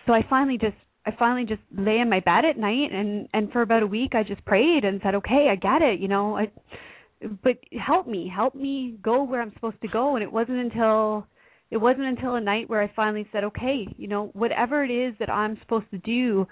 So 0.05 0.13
I 0.13 0.25
finally 0.29 0.57
just 0.57 0.75
I 1.05 1.11
finally 1.17 1.45
just 1.45 1.61
lay 1.75 1.99
in 1.99 2.09
my 2.09 2.19
bed 2.19 2.45
at 2.45 2.57
night 2.57 2.91
and 2.91 3.27
and 3.33 3.51
for 3.51 3.61
about 3.61 3.83
a 3.83 3.87
week 3.87 4.13
I 4.15 4.23
just 4.23 4.45
prayed 4.45 4.83
and 4.83 5.01
said, 5.03 5.15
"Okay, 5.15 5.47
I 5.49 5.55
get 5.55 5.81
it, 5.81 5.99
you 5.99 6.07
know, 6.07 6.37
I 6.37 6.51
but 7.41 7.57
help 7.79 8.05
me, 8.07 8.31
help 8.33 8.53
me 8.53 8.95
go 9.01 9.23
where 9.23 9.41
I'm 9.41 9.53
supposed 9.53 9.81
to 9.81 9.87
go." 9.87 10.15
And 10.15 10.23
it 10.23 10.31
wasn't 10.31 10.59
until 10.59 11.25
it 11.71 11.77
wasn't 11.77 12.05
until 12.05 12.35
a 12.35 12.41
night 12.41 12.69
where 12.69 12.81
I 12.81 12.91
finally 12.95 13.27
said, 13.31 13.43
"Okay, 13.45 13.87
you 13.97 14.07
know, 14.07 14.27
whatever 14.33 14.83
it 14.83 14.91
is 14.91 15.15
that 15.19 15.29
I'm 15.29 15.57
supposed 15.61 15.89
to 15.91 15.97
do, 15.97 16.47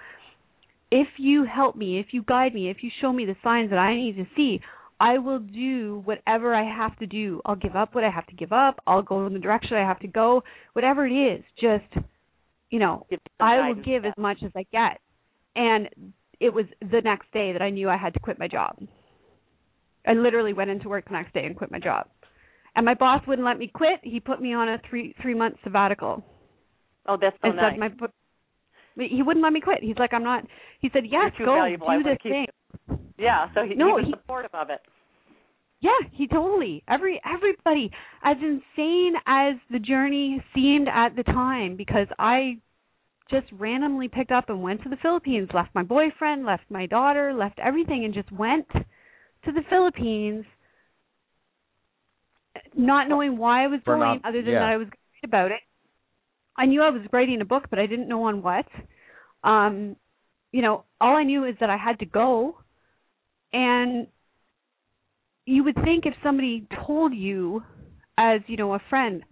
if 0.91 1.07
you 1.17 1.45
help 1.45 1.75
me, 1.75 1.99
if 1.99 2.07
you 2.11 2.23
guide 2.23 2.53
me, 2.53 2.69
if 2.69 2.83
you 2.83 2.89
show 2.99 3.13
me 3.13 3.25
the 3.25 3.35
signs 3.43 3.69
that 3.69 3.79
I 3.79 3.95
need 3.95 4.17
to 4.17 4.25
see, 4.35 4.59
I 5.01 5.17
will 5.17 5.39
do 5.39 6.03
whatever 6.05 6.53
I 6.53 6.63
have 6.63 6.95
to 6.99 7.07
do. 7.07 7.41
I'll 7.43 7.55
give 7.55 7.75
up 7.75 7.95
what 7.95 8.03
I 8.03 8.11
have 8.11 8.27
to 8.27 8.35
give 8.35 8.53
up. 8.53 8.79
I'll 8.85 9.01
go 9.01 9.25
in 9.25 9.33
the 9.33 9.39
direction 9.39 9.75
I 9.75 9.87
have 9.87 9.99
to 10.01 10.07
go. 10.07 10.43
Whatever 10.73 11.07
it 11.07 11.13
is, 11.13 11.43
just 11.59 12.05
you 12.69 12.77
know, 12.77 13.07
I 13.39 13.67
will 13.67 13.83
give 13.83 14.05
as 14.05 14.13
much 14.15 14.37
as 14.45 14.51
I 14.55 14.63
get. 14.71 14.99
And 15.55 15.89
it 16.39 16.53
was 16.53 16.65
the 16.79 17.01
next 17.03 17.31
day 17.33 17.51
that 17.51 17.63
I 17.63 17.71
knew 17.71 17.89
I 17.89 17.97
had 17.97 18.13
to 18.13 18.19
quit 18.19 18.37
my 18.37 18.47
job. 18.47 18.77
I 20.07 20.13
literally 20.13 20.53
went 20.53 20.69
into 20.69 20.87
work 20.87 21.05
the 21.05 21.13
next 21.13 21.33
day 21.33 21.45
and 21.45 21.55
quit 21.55 21.71
my 21.71 21.79
job. 21.79 22.07
And 22.75 22.85
my 22.85 22.93
boss 22.93 23.21
wouldn't 23.27 23.45
let 23.45 23.57
me 23.57 23.71
quit. 23.73 23.99
He 24.03 24.19
put 24.19 24.39
me 24.39 24.53
on 24.53 24.69
a 24.69 24.77
three 24.87 25.15
three 25.19 25.33
month 25.33 25.55
sabbatical. 25.63 26.23
Oh, 27.07 27.17
that's 27.19 27.35
so 27.41 27.49
nice. 27.49 27.77
My, 27.77 27.89
he 28.95 29.23
wouldn't 29.23 29.43
let 29.43 29.51
me 29.51 29.61
quit. 29.61 29.79
He's 29.81 29.97
like, 29.97 30.13
I'm 30.13 30.23
not. 30.23 30.45
He 30.79 30.91
said, 30.93 31.03
yes, 31.09 31.31
go 31.39 31.55
valuable. 31.55 31.87
do 31.89 32.03
this 32.03 32.17
thing. 32.21 32.45
Yeah, 33.17 33.47
so 33.53 33.61
he, 33.67 33.75
no, 33.75 33.87
he 33.87 33.93
was 33.93 34.03
he, 34.05 34.11
supportive 34.11 34.51
of 34.53 34.69
it. 34.69 34.79
Yeah, 35.81 35.97
he 36.11 36.27
totally. 36.27 36.83
Every 36.87 37.19
everybody 37.25 37.91
as 38.23 38.37
insane 38.37 39.13
as 39.25 39.55
the 39.71 39.79
journey 39.79 40.43
seemed 40.53 40.87
at 40.87 41.15
the 41.15 41.23
time 41.23 41.75
because 41.75 42.07
I 42.19 42.59
just 43.31 43.47
randomly 43.57 44.07
picked 44.07 44.31
up 44.31 44.49
and 44.49 44.61
went 44.61 44.83
to 44.83 44.89
the 44.89 44.97
Philippines, 45.01 45.49
left 45.53 45.73
my 45.73 45.83
boyfriend, 45.83 46.45
left 46.45 46.63
my 46.69 46.85
daughter, 46.85 47.33
left 47.33 47.57
everything 47.59 48.05
and 48.05 48.13
just 48.13 48.31
went 48.31 48.67
to 48.71 49.51
the 49.51 49.63
Philippines 49.69 50.45
not 52.75 53.09
knowing 53.09 53.37
why 53.37 53.63
I 53.63 53.67
was 53.67 53.79
For 53.83 53.95
going 53.95 54.19
not- 54.21 54.25
other 54.25 54.41
than 54.41 54.53
yeah. 54.53 54.59
that 54.59 54.69
I 54.69 54.77
was 54.77 54.87
great 54.87 55.23
about 55.23 55.51
it. 55.51 55.61
I 56.57 56.65
knew 56.65 56.81
I 56.83 56.89
was 56.89 57.01
writing 57.11 57.41
a 57.41 57.45
book, 57.45 57.65
but 57.69 57.79
I 57.79 57.85
didn't 57.87 58.07
know 58.07 58.23
on 58.23 58.41
what. 58.43 58.65
Um 59.43 59.95
you 60.51 60.61
know, 60.61 60.83
all 60.99 61.15
I 61.15 61.23
knew 61.23 61.45
is 61.45 61.55
that 61.61 61.69
I 61.69 61.77
had 61.77 61.99
to 61.99 62.05
go 62.05 62.57
and 63.53 64.07
you 65.45 65.63
would 65.63 65.75
think 65.83 66.05
if 66.05 66.13
somebody 66.23 66.65
told 66.85 67.13
you 67.13 67.63
as 68.17 68.41
you 68.47 68.57
know 68.57 68.73
a 68.73 68.81
friend 68.89 69.23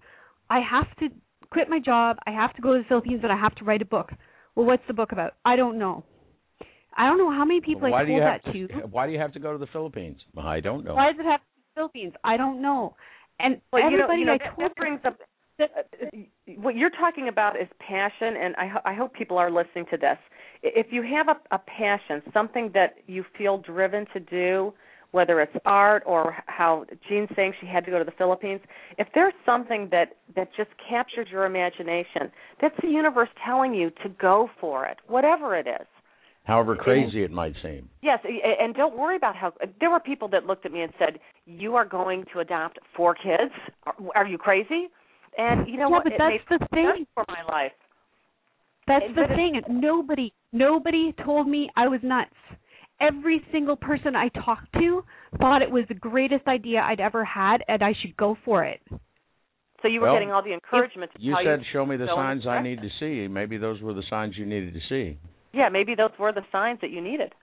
i 0.49 0.59
have 0.59 0.87
to 0.97 1.09
quit 1.51 1.69
my 1.69 1.79
job 1.79 2.17
i 2.25 2.31
have 2.31 2.53
to 2.55 2.61
go 2.61 2.73
to 2.73 2.79
the 2.79 2.87
philippines 2.87 3.19
and 3.23 3.31
i 3.31 3.37
have 3.37 3.55
to 3.55 3.63
write 3.63 3.81
a 3.81 3.85
book 3.85 4.11
well 4.55 4.65
what's 4.65 4.83
the 4.87 4.93
book 4.93 5.11
about 5.11 5.33
i 5.45 5.55
don't 5.55 5.77
know 5.77 6.03
i 6.97 7.05
don't 7.05 7.17
know 7.17 7.31
how 7.31 7.45
many 7.45 7.61
people 7.61 7.89
why 7.89 8.01
i 8.01 8.05
do 8.05 8.11
you 8.11 8.21
have 8.21 8.41
that 8.43 8.53
to, 8.53 8.67
to 8.67 8.73
Why 8.87 9.05
do 9.07 9.13
you 9.13 9.19
have 9.19 9.33
to 9.33 9.39
go 9.39 9.51
to 9.51 9.57
the 9.57 9.67
Philippines? 9.67 10.17
I 10.37 10.59
don't 10.59 10.83
know. 10.83 10.95
why 10.95 11.11
does 11.11 11.19
it 11.19 11.25
have 11.25 11.39
to 11.41 11.45
be 11.55 11.61
the 11.61 11.79
philippines 11.79 12.13
i 12.23 12.37
don't 12.37 12.61
know 12.61 12.95
and 13.39 13.61
Well, 13.71 13.83
everybody 13.85 14.19
you 14.21 14.25
know, 14.25 14.33
you 14.33 14.39
know 14.39 14.45
i 14.45 14.49
that, 14.49 14.55
told 14.55 14.71
that 14.71 14.75
brings 14.75 14.99
up 15.05 15.17
uh, 15.61 15.65
what 16.55 16.75
you're 16.75 16.89
talking 16.89 17.27
about 17.27 17.59
is 17.59 17.67
passion, 17.79 18.35
and 18.41 18.55
I, 18.55 18.67
ho- 18.67 18.81
I 18.85 18.93
hope 18.93 19.13
people 19.13 19.37
are 19.37 19.51
listening 19.51 19.85
to 19.91 19.97
this. 19.97 20.17
If 20.63 20.87
you 20.91 21.03
have 21.03 21.27
a, 21.27 21.55
a 21.55 21.59
passion, 21.59 22.21
something 22.33 22.71
that 22.73 22.95
you 23.07 23.23
feel 23.37 23.57
driven 23.57 24.05
to 24.13 24.19
do, 24.19 24.73
whether 25.11 25.41
it's 25.41 25.55
art 25.65 26.03
or 26.05 26.35
how 26.45 26.85
Jean's 27.07 27.29
saying 27.35 27.53
she 27.59 27.67
had 27.67 27.83
to 27.85 27.91
go 27.91 27.99
to 27.99 28.05
the 28.05 28.11
Philippines, 28.17 28.61
if 28.97 29.07
there's 29.15 29.33
something 29.45 29.87
that 29.91 30.17
that 30.35 30.49
just 30.55 30.69
captures 30.87 31.27
your 31.31 31.45
imagination, 31.45 32.31
that's 32.61 32.75
the 32.81 32.89
universe 32.89 33.29
telling 33.45 33.73
you 33.73 33.89
to 34.03 34.09
go 34.21 34.49
for 34.59 34.85
it, 34.85 34.97
whatever 35.07 35.55
it 35.57 35.67
is. 35.67 35.87
However 36.45 36.75
crazy 36.75 37.23
it 37.23 37.31
might 37.31 37.53
seem. 37.61 37.89
Yes, 38.01 38.19
a- 38.25 38.61
and 38.63 38.73
don't 38.73 38.97
worry 38.97 39.15
about 39.15 39.35
how. 39.35 39.53
There 39.79 39.91
were 39.91 39.99
people 39.99 40.27
that 40.29 40.45
looked 40.45 40.65
at 40.65 40.71
me 40.71 40.81
and 40.81 40.91
said, 40.97 41.19
"You 41.45 41.75
are 41.75 41.85
going 41.85 42.25
to 42.33 42.39
adopt 42.39 42.79
four 42.95 43.13
kids? 43.13 43.51
Are, 43.85 43.95
are 44.15 44.25
you 44.27 44.37
crazy?" 44.37 44.89
And 45.37 45.67
you 45.67 45.77
know 45.77 45.89
yeah 45.89 45.95
what? 45.95 46.03
but 46.05 46.13
it 46.13 46.17
that's 46.17 46.49
made 46.49 46.59
the 46.59 46.67
thing 46.73 47.05
for 47.13 47.23
my 47.27 47.43
life. 47.43 47.71
That's 48.87 49.05
But 49.15 49.29
the 49.29 49.35
thing. 49.35 49.61
Nobody 49.69 50.33
nobody 50.51 51.13
told 51.23 51.47
me 51.47 51.69
I 51.75 51.87
was 51.87 51.99
nuts. 52.01 52.33
Every 53.01 53.41
single 53.51 53.75
person 53.75 54.15
I 54.15 54.29
talked 54.29 54.71
to 54.73 55.03
thought 55.37 55.61
it 55.61 55.71
was 55.71 55.85
the 55.87 55.93
greatest 55.93 56.47
idea 56.47 56.81
I'd 56.81 56.99
ever 56.99 57.23
had 57.23 57.63
and 57.67 57.81
I 57.81 57.93
should 58.01 58.17
go 58.17 58.35
for 58.43 58.65
it. 58.65 58.81
So 59.81 59.87
you 59.87 60.01
were 60.01 60.07
Well, 60.07 60.15
getting 60.15 60.31
all 60.31 60.43
the 60.43 60.53
encouragement. 60.53 61.11
To 61.13 61.21
You 61.21 61.35
said, 61.43 61.59
you 61.59 61.65
"Show 61.71 61.85
me 61.85 61.95
the 61.95 62.05
go 62.05 62.15
signs 62.15 62.45
I 62.45 62.61
need 62.61 62.81
to 62.81 62.89
see." 62.99 63.27
Maybe 63.27 63.57
those 63.57 63.81
were 63.81 63.93
the 63.93 64.03
signs 64.03 64.37
you 64.37 64.45
needed 64.45 64.73
to 64.73 64.81
see. 64.89 65.17
Yeah, 65.53 65.69
maybe 65.69 65.95
those 65.95 66.11
were 66.19 66.33
the 66.33 66.45
signs 66.51 66.79
that 66.81 66.89
you 66.89 67.01
needed. 67.01 67.33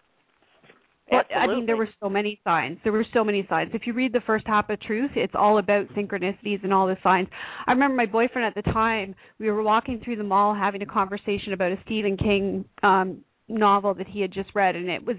Well, 1.11 1.21
Absolutely. 1.21 1.55
I 1.55 1.57
mean, 1.57 1.67
there 1.67 1.77
were 1.77 1.89
so 2.01 2.09
many 2.09 2.41
signs. 2.43 2.79
There 2.83 2.93
were 2.93 3.07
so 3.15 3.23
many 3.23 3.47
signs. 3.49 3.71
If 3.75 3.87
you 3.87 3.93
read 3.93 4.13
the 4.13 4.23
first 4.23 4.45
half 4.47 4.69
of 4.71 4.81
Truth, 4.81 5.13
it's 5.15 5.35
all 5.37 5.59
about 5.59 5.87
synchronicities 5.91 6.65
and 6.65 6.75
all 6.75 6.89
the 6.89 6.99
signs. 7.03 7.29
I 7.67 7.73
remember 7.73 7.95
my 7.97 8.07
boyfriend 8.07 8.45
at 8.45 8.55
the 8.57 8.73
time. 8.73 9.15
We 9.39 9.49
were 9.51 9.63
walking 9.63 10.01
through 10.05 10.17
the 10.17 10.25
mall 10.25 10.53
having 10.53 10.83
a 10.83 10.87
conversation 10.87 11.53
about 11.53 11.71
a 11.71 11.79
Stephen 11.85 12.17
King 12.17 12.65
um 12.83 13.25
novel 13.49 13.95
that 13.95 14.09
he 14.09 14.21
had 14.21 14.33
just 14.33 14.51
read, 14.55 14.77
and 14.77 14.89
it 14.89 15.05
was 15.05 15.17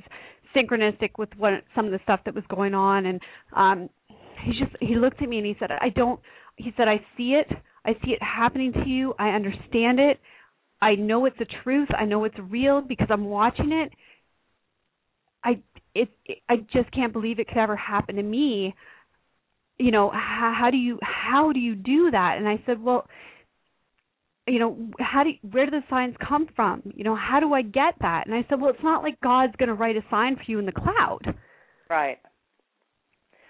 synchronistic 0.56 1.12
with 1.18 1.30
what 1.38 1.54
some 1.76 1.86
of 1.86 1.92
the 1.92 2.00
stuff 2.04 2.22
that 2.26 2.36
was 2.36 2.44
going 2.50 2.74
on. 2.74 3.06
And 3.06 3.22
um 3.56 3.90
he 4.44 4.52
just 4.52 4.76
he 4.80 4.96
looked 4.96 5.22
at 5.22 5.30
me 5.30 5.38
and 5.38 5.46
he 5.46 5.56
said, 5.60 5.72
"I 5.72 5.90
don't." 5.90 6.20
He 6.56 6.72
said, 6.78 6.88
"I 6.88 6.98
see 7.16 7.34
it. 7.34 7.48
I 7.86 7.94
see 8.04 8.12
it 8.12 8.22
happening 8.22 8.74
to 8.74 8.88
you. 8.88 9.14
I 9.20 9.30
understand 9.30 10.00
it. 10.00 10.20
I 10.82 10.96
know 10.96 11.26
it's 11.26 11.38
the 11.40 11.48
truth. 11.64 11.90
I 11.98 12.06
know 12.06 12.24
it's 12.26 12.38
real 12.50 12.82
because 12.82 13.08
I'm 13.10 13.26
watching 13.26 13.72
it." 13.72 13.92
I 15.44 15.60
it, 15.96 16.10
it 16.26 16.40
I 16.50 16.58
just 16.72 16.92
can't 16.92 17.14
believe 17.14 17.40
it 17.40 17.48
could 17.48 17.58
ever 17.58 17.76
happen 17.76 18.16
to 18.16 18.24
me. 18.24 18.76
You 19.80 19.92
know, 19.92 20.10
how, 20.10 20.56
how 20.60 20.72
do 20.72 20.78
you 20.78 21.00
how 21.02 21.52
do 21.54 21.60
you 21.60 21.76
do 21.76 22.12
that? 22.12 22.38
And 22.38 22.48
I 22.48 22.62
said, 22.66 22.82
well, 22.82 23.08
you 24.48 24.60
know, 24.60 24.78
how 25.00 25.24
do 25.24 25.30
you, 25.30 25.38
where 25.52 25.66
do 25.66 25.72
the 25.72 25.84
signs 25.89 26.16
come 26.26 26.48
from? 26.56 26.82
You 26.95 27.04
know, 27.04 27.16
how 27.16 27.39
do 27.39 27.54
I 27.54 27.62
get 27.62 27.95
that? 28.02 28.26
And 28.26 28.36
I 28.36 28.45
said, 28.50 28.62
well, 28.62 28.70
it's 28.70 28.84
not 28.84 29.04
like 29.04 29.20
God's 29.22 29.54
going 29.58 29.70
to 29.70 29.76
write 29.76 29.98
a 29.98 30.04
sign 30.10 30.36
for 30.38 30.43
you 30.48 30.60
in 30.60 30.66
the 30.66 30.72
cloud. 30.72 31.20
right. 31.89 32.18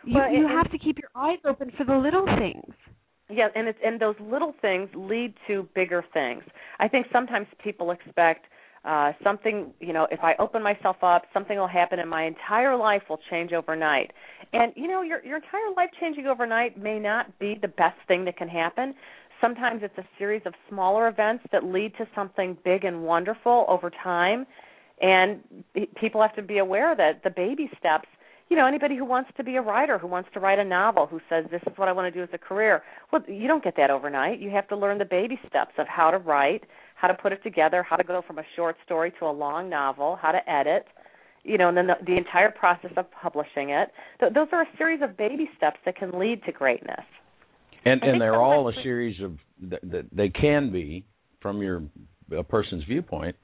You 0.04 0.16
Well, 0.16 0.32
you 0.32 0.48
have 0.48 0.72
to 0.72 0.78
keep 0.78 0.98
your 0.98 1.12
eyes 1.16 1.40
open 1.46 1.72
for 1.78 1.84
the 1.84 1.96
little 1.96 2.26
things. 2.40 2.74
Yeah, 3.30 3.48
and 3.56 3.68
it's 3.68 3.80
and 3.84 4.00
those 4.00 4.16
little 4.22 4.54
things 4.62 4.90
lead 4.96 5.34
to 5.48 5.68
bigger 5.76 6.04
things. 6.14 6.44
I 6.80 6.88
think 6.88 7.08
sometimes 7.12 7.48
people 7.62 7.92
expect 7.92 8.46
uh 8.86 9.12
something, 9.22 9.74
you 9.82 9.92
know, 9.92 10.08
if 10.10 10.22
I 10.24 10.34
open 10.40 10.64
myself 10.64 10.96
up, 11.02 11.24
something 11.34 11.58
will 11.58 11.68
happen 11.68 12.00
and 12.00 12.10
my 12.10 12.24
entire 12.24 12.78
life 12.78 13.02
will 13.10 13.20
change 13.30 13.52
overnight. 13.52 14.12
And 14.54 14.72
you 14.78 14.88
know, 14.88 15.02
your 15.02 15.26
your 15.26 15.36
entire 15.36 15.72
life 15.76 15.90
changing 16.00 16.26
overnight 16.28 16.82
may 16.82 17.00
not 17.00 17.38
be 17.38 17.58
the 17.62 17.68
best 17.68 17.98
thing 18.08 18.24
that 18.26 18.38
can 18.38 18.48
happen. 18.48 18.96
Sometimes 19.42 19.82
it's 19.84 19.98
a 19.98 20.06
series 20.18 20.42
of 20.46 20.54
smaller 20.70 21.08
events 21.08 21.46
that 21.52 21.64
lead 21.64 21.94
to 21.98 22.08
something 22.16 22.58
big 22.64 22.84
and 22.84 23.04
wonderful 23.04 23.66
over 23.68 23.92
time. 24.04 24.46
And 25.02 25.42
people 26.00 26.22
have 26.22 26.36
to 26.36 26.42
be 26.42 26.58
aware 26.58 26.96
that 26.96 27.24
the 27.24 27.30
baby 27.30 27.70
steps 27.78 28.08
you 28.50 28.56
know 28.56 28.66
anybody 28.66 28.96
who 28.96 29.06
wants 29.06 29.30
to 29.38 29.44
be 29.44 29.56
a 29.56 29.62
writer 29.62 29.98
who 29.98 30.08
wants 30.08 30.30
to 30.34 30.40
write 30.40 30.58
a 30.60 30.64
novel 30.64 31.06
who 31.06 31.20
says 31.30 31.46
this 31.52 31.62
is 31.68 31.78
what 31.78 31.88
i 31.88 31.92
want 31.92 32.12
to 32.12 32.18
do 32.18 32.24
as 32.24 32.30
a 32.34 32.38
career 32.38 32.82
well 33.12 33.22
you 33.28 33.48
don't 33.48 33.64
get 33.64 33.76
that 33.78 33.90
overnight. 33.90 34.40
You 34.40 34.50
have 34.52 34.68
to 34.70 34.78
learn 34.78 34.98
the 34.98 35.06
baby 35.06 35.40
steps 35.48 35.74
of 35.78 35.88
how 35.88 36.12
to 36.12 36.18
write 36.18 36.64
how 36.96 37.08
to 37.08 37.14
put 37.14 37.32
it 37.32 37.44
together 37.44 37.84
how 37.84 37.96
to 37.96 38.04
go 38.04 38.22
from 38.26 38.40
a 38.40 38.44
short 38.56 38.78
story 38.86 39.12
to 39.20 39.26
a 39.26 39.32
long 39.32 39.70
novel 39.70 40.18
how 40.22 40.32
to 40.32 40.50
edit 40.50 40.86
you 41.44 41.58
know 41.58 41.68
and 41.68 41.78
then 41.78 41.88
the, 41.88 41.96
the 42.06 42.18
entire 42.18 42.52
process 42.52 42.92
of 42.98 43.06
publishing 43.12 43.70
it. 43.70 43.90
Th- 44.20 44.34
those 44.34 44.48
are 44.52 44.62
a 44.62 44.78
series 44.78 45.02
of 45.02 45.18
baby 45.18 45.50
steps 45.58 45.78
that 45.86 45.98
can 45.98 46.18
lead 46.18 46.44
to 46.46 46.52
greatness 46.52 47.06
And 47.86 48.04
and 48.04 48.22
they're 48.22 48.42
all 48.42 48.70
a 48.70 48.74
series 48.84 49.22
of 49.22 49.38
that, 49.70 50.06
they 50.12 50.30
can 50.30 50.72
be 50.72 51.06
from 51.42 51.62
your 51.62 51.84
a 52.36 52.44
person's 52.44 52.84
viewpoint 52.84 53.36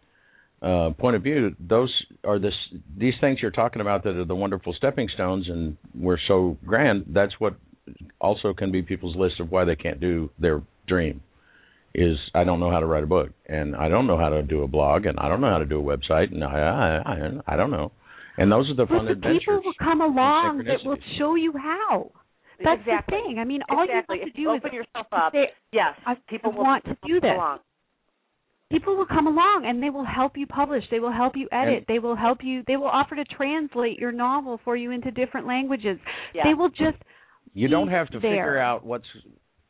uh, 0.64 0.92
point 0.98 1.16
of 1.16 1.24
view. 1.24 1.56
Those 1.60 1.94
are 2.24 2.40
this 2.40 2.54
these 2.98 3.14
things 3.20 3.40
you're 3.42 3.52
talking 3.52 3.82
about 3.82 4.04
that 4.04 4.16
are 4.16 4.26
the 4.26 4.36
wonderful 4.36 4.74
stepping 4.74 5.10
stones, 5.14 5.48
and 5.50 5.78
we're 5.94 6.18
so 6.28 6.58
grand. 6.66 7.06
That's 7.10 7.34
what 7.40 7.56
also 8.22 8.54
can 8.54 8.72
be 8.72 8.82
people's 8.82 9.16
list 9.16 9.40
of 9.40 9.52
why 9.52 9.66
they 9.66 9.76
can't 9.76 10.00
do 10.00 10.30
their 10.40 10.62
dream. 10.88 11.22
Is 11.94 12.18
I 12.34 12.44
don't 12.44 12.60
know 12.60 12.72
how 12.72 12.80
to 12.80 12.86
write 12.86 13.04
a 13.04 13.08
book, 13.08 13.30
and 13.46 13.76
I 13.76 13.90
don't 13.90 14.08
know 14.08 14.18
how 14.18 14.30
to 14.30 14.42
do 14.42 14.64
a 14.64 14.68
blog, 14.68 15.06
and 15.06 15.20
I 15.20 15.28
don't 15.28 15.42
know 15.42 15.50
how 15.50 15.60
to 15.60 15.66
do 15.66 15.80
a 15.80 15.98
website, 15.98 16.32
and 16.32 16.44
I 16.44 16.58
I 16.58 17.12
I, 17.12 17.54
I 17.54 17.56
don't 17.58 17.72
know. 17.72 17.92
And 18.38 18.52
those 18.52 18.68
are 18.72 18.76
the 18.76 18.88
fun 18.88 19.00
but 19.00 19.06
the 19.06 19.12
adventures. 19.12 19.40
people 19.42 19.62
will 19.64 19.74
come 19.80 20.02
along 20.02 20.64
that 20.66 20.84
will 20.84 20.98
show 21.20 21.36
you 21.36 21.54
how. 21.56 22.10
That's 22.64 22.82
exactly. 22.82 23.18
the 23.18 23.24
thing. 23.28 23.40
I 23.40 23.44
mean, 23.46 23.62
all 23.70 23.84
exactly. 23.84 24.18
you 24.18 24.24
have 24.26 24.34
to 24.34 24.42
do 24.42 24.50
Open 24.50 24.58
is 24.58 24.64
open 24.66 24.74
yourself 24.76 25.08
up. 25.12 25.32
say, 25.34 25.50
yes, 25.72 25.94
I 26.06 26.16
people 26.30 26.52
will 26.52 26.64
want 26.64 26.84
to 26.86 26.98
do 27.06 27.20
come 27.20 27.30
this. 27.30 27.36
along. 27.36 27.60
people 28.72 28.96
will 28.98 29.06
come 29.06 29.28
along 29.28 29.64
and 29.68 29.82
they 29.82 29.90
will 29.90 30.06
help 30.06 30.34
you 30.38 30.48
publish 30.48 30.84
they 30.90 31.00
will 31.00 31.12
help 31.12 31.34
you 31.36 31.48
edit 31.52 31.78
And- 31.78 31.86
they 31.88 32.00
will 32.00 32.16
help 32.16 32.40
you 32.44 32.64
they 32.68 32.76
will 32.78 32.88
offer 32.88 33.16
to 33.16 33.24
translate 33.26 34.00
your 34.00 34.12
novel 34.12 34.60
for 34.64 34.76
you 34.76 34.92
into 34.92 35.12
different 35.12 35.48
languages 35.48 35.98
Yeah. 36.34 36.44
they 36.46 36.54
will 36.54 36.70
just 36.70 36.98
You 37.54 37.68
don't 37.68 37.90
have 37.90 38.08
to 38.10 38.20
there. 38.20 38.32
figure 38.32 38.58
out 38.60 38.86
what's 38.86 39.06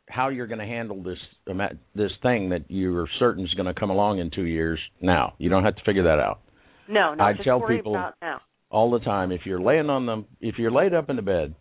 how 0.09 0.29
you're 0.29 0.47
going 0.47 0.59
to 0.59 0.65
handle 0.65 1.01
this 1.01 1.17
um, 1.49 1.59
uh, 1.61 1.69
this 1.95 2.11
thing 2.21 2.49
that 2.49 2.63
you're 2.69 3.07
certain 3.19 3.43
is 3.45 3.53
going 3.55 3.65
to 3.73 3.79
come 3.79 3.89
along 3.89 4.19
in 4.19 4.29
two 4.29 4.43
years. 4.45 4.79
Now 5.01 5.34
you 5.38 5.49
don't 5.49 5.63
have 5.63 5.75
to 5.77 5.84
figure 5.84 6.03
that 6.03 6.19
out. 6.19 6.41
No, 6.88 7.13
no. 7.13 7.23
I 7.23 7.34
just 7.34 7.45
tell 7.45 7.59
worry 7.61 7.77
people- 7.77 7.95
about 7.95 8.13
now. 8.21 8.41
all 8.69 8.91
the 8.91 8.99
time 8.99 9.31
if 9.31 9.41
you're 9.45 9.61
laying 9.61 9.89
on 9.89 10.05
them 10.05 10.25
if 10.39 10.55
you're 10.59 10.71
laid 10.71 10.93
up 10.93 11.09
in 11.09 11.15
the 11.15 11.21
bed 11.21 11.55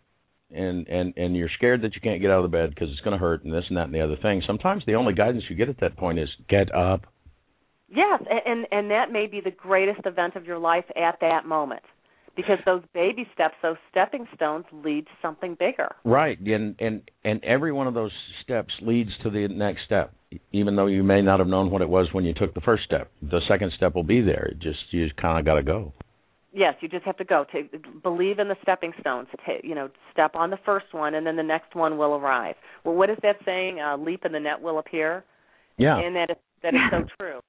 and 0.53 0.87
and 0.87 1.13
and 1.17 1.35
you're 1.35 1.49
scared 1.55 1.81
that 1.81 1.95
you 1.95 2.01
can't 2.01 2.21
get 2.21 2.31
out 2.31 2.43
of 2.43 2.51
the 2.51 2.55
bed 2.55 2.69
because 2.69 2.89
it's 2.91 3.01
going 3.01 3.13
to 3.13 3.17
hurt 3.17 3.43
and 3.43 3.53
this 3.53 3.65
and 3.69 3.77
that 3.77 3.85
and 3.85 3.93
the 3.93 4.01
other 4.01 4.17
thing. 4.21 4.41
Sometimes 4.45 4.83
the 4.85 4.95
only 4.95 5.13
guidance 5.13 5.43
you 5.49 5.55
get 5.55 5.69
at 5.69 5.79
that 5.81 5.97
point 5.97 6.19
is 6.19 6.29
get 6.49 6.73
up. 6.73 7.05
Yes, 7.89 8.23
and 8.45 8.65
and 8.71 8.91
that 8.91 9.11
may 9.11 9.27
be 9.27 9.41
the 9.41 9.51
greatest 9.51 10.01
event 10.05 10.35
of 10.35 10.45
your 10.45 10.57
life 10.57 10.85
at 10.95 11.19
that 11.21 11.45
moment, 11.45 11.83
because 12.35 12.57
those 12.65 12.81
baby 12.93 13.27
steps, 13.33 13.55
those 13.61 13.77
stepping 13.91 14.25
stones, 14.35 14.65
lead 14.71 15.05
to 15.05 15.11
something 15.21 15.55
bigger. 15.59 15.95
right 16.03 16.39
and 16.39 16.75
and 16.79 17.01
and 17.23 17.43
every 17.43 17.71
one 17.71 17.87
of 17.87 17.93
those 17.93 18.11
steps 18.43 18.73
leads 18.81 19.11
to 19.23 19.29
the 19.29 19.47
next 19.47 19.81
step 19.85 20.13
even 20.51 20.75
though 20.75 20.87
you 20.87 21.03
may 21.03 21.21
not 21.21 21.39
have 21.39 21.47
known 21.47 21.69
what 21.69 21.83
it 21.83 21.89
was 21.89 22.07
when 22.11 22.25
you 22.25 22.33
took 22.33 22.55
the 22.55 22.61
first 22.61 22.83
step. 22.83 23.11
The 23.21 23.41
second 23.47 23.71
step 23.77 23.93
will 23.93 24.03
be 24.03 24.21
there. 24.21 24.45
It 24.45 24.59
just 24.59 24.79
you 24.89 25.05
just 25.05 25.15
kind 25.15 25.37
of 25.37 25.45
got 25.45 25.55
to 25.55 25.63
go 25.63 25.93
Yes, 26.55 26.75
you 26.81 26.87
just 26.87 27.03
have 27.05 27.17
to 27.17 27.23
go. 27.23 27.45
To 27.51 27.63
believe 28.03 28.37
in 28.37 28.47
the 28.47 28.55
stepping 28.61 28.93
stones. 28.99 29.27
Ta 29.45 29.53
you 29.63 29.73
know, 29.73 29.89
step 30.11 30.35
on 30.35 30.51
the 30.51 30.59
first 30.63 30.85
one, 30.93 31.15
and 31.15 31.25
then 31.25 31.35
the 31.35 31.41
next 31.43 31.73
one 31.75 31.97
will 31.97 32.13
arrive. 32.13 32.55
Well, 32.83 32.93
what 32.95 33.09
is 33.09 33.17
that 33.23 33.37
saying? 33.43 33.79
Uh, 33.81 33.97
leap 33.97 34.23
and 34.23 34.33
the 34.35 34.39
net 34.39 34.61
will 34.61 34.77
appear. 34.77 35.23
yeah 35.77 35.97
And 35.97 36.15
that 36.15 36.29
is 36.29 36.37
that 36.61 36.73
is 36.75 36.79
so 36.91 37.03
true. 37.19 37.39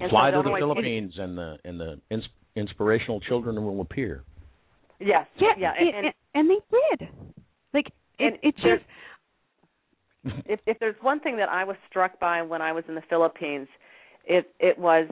And 0.00 0.10
fly 0.10 0.30
so 0.30 0.36
to 0.38 0.42
the 0.42 0.48
always- 0.48 0.60
philippines 0.62 1.14
and 1.18 1.36
the 1.36 1.56
and 1.64 1.80
the 1.80 2.00
ins- 2.10 2.28
inspirational 2.54 3.20
children 3.20 3.62
will 3.64 3.80
appear 3.80 4.22
Yes. 4.98 5.26
yeah, 5.38 5.48
Yeah. 5.58 5.72
and, 5.78 5.88
And, 5.94 6.06
and 6.06 6.14
and 6.34 6.50
they 6.50 6.60
did 6.98 7.08
like 7.74 7.86
And 8.18 8.34
it, 8.34 8.40
it's 8.42 8.58
just 8.58 8.84
if 10.46 10.60
if 10.66 10.78
there's 10.78 10.96
one 11.02 11.20
thing 11.20 11.36
that 11.36 11.48
I 11.48 11.64
was 11.64 11.76
struck 11.88 12.18
by 12.20 12.42
when 12.42 12.62
I 12.62 12.72
was 12.72 12.84
in 12.88 12.94
the 12.94 13.02
Philippines, 13.08 13.68
it 14.24 14.52
it 14.58 14.76
was 14.78 15.06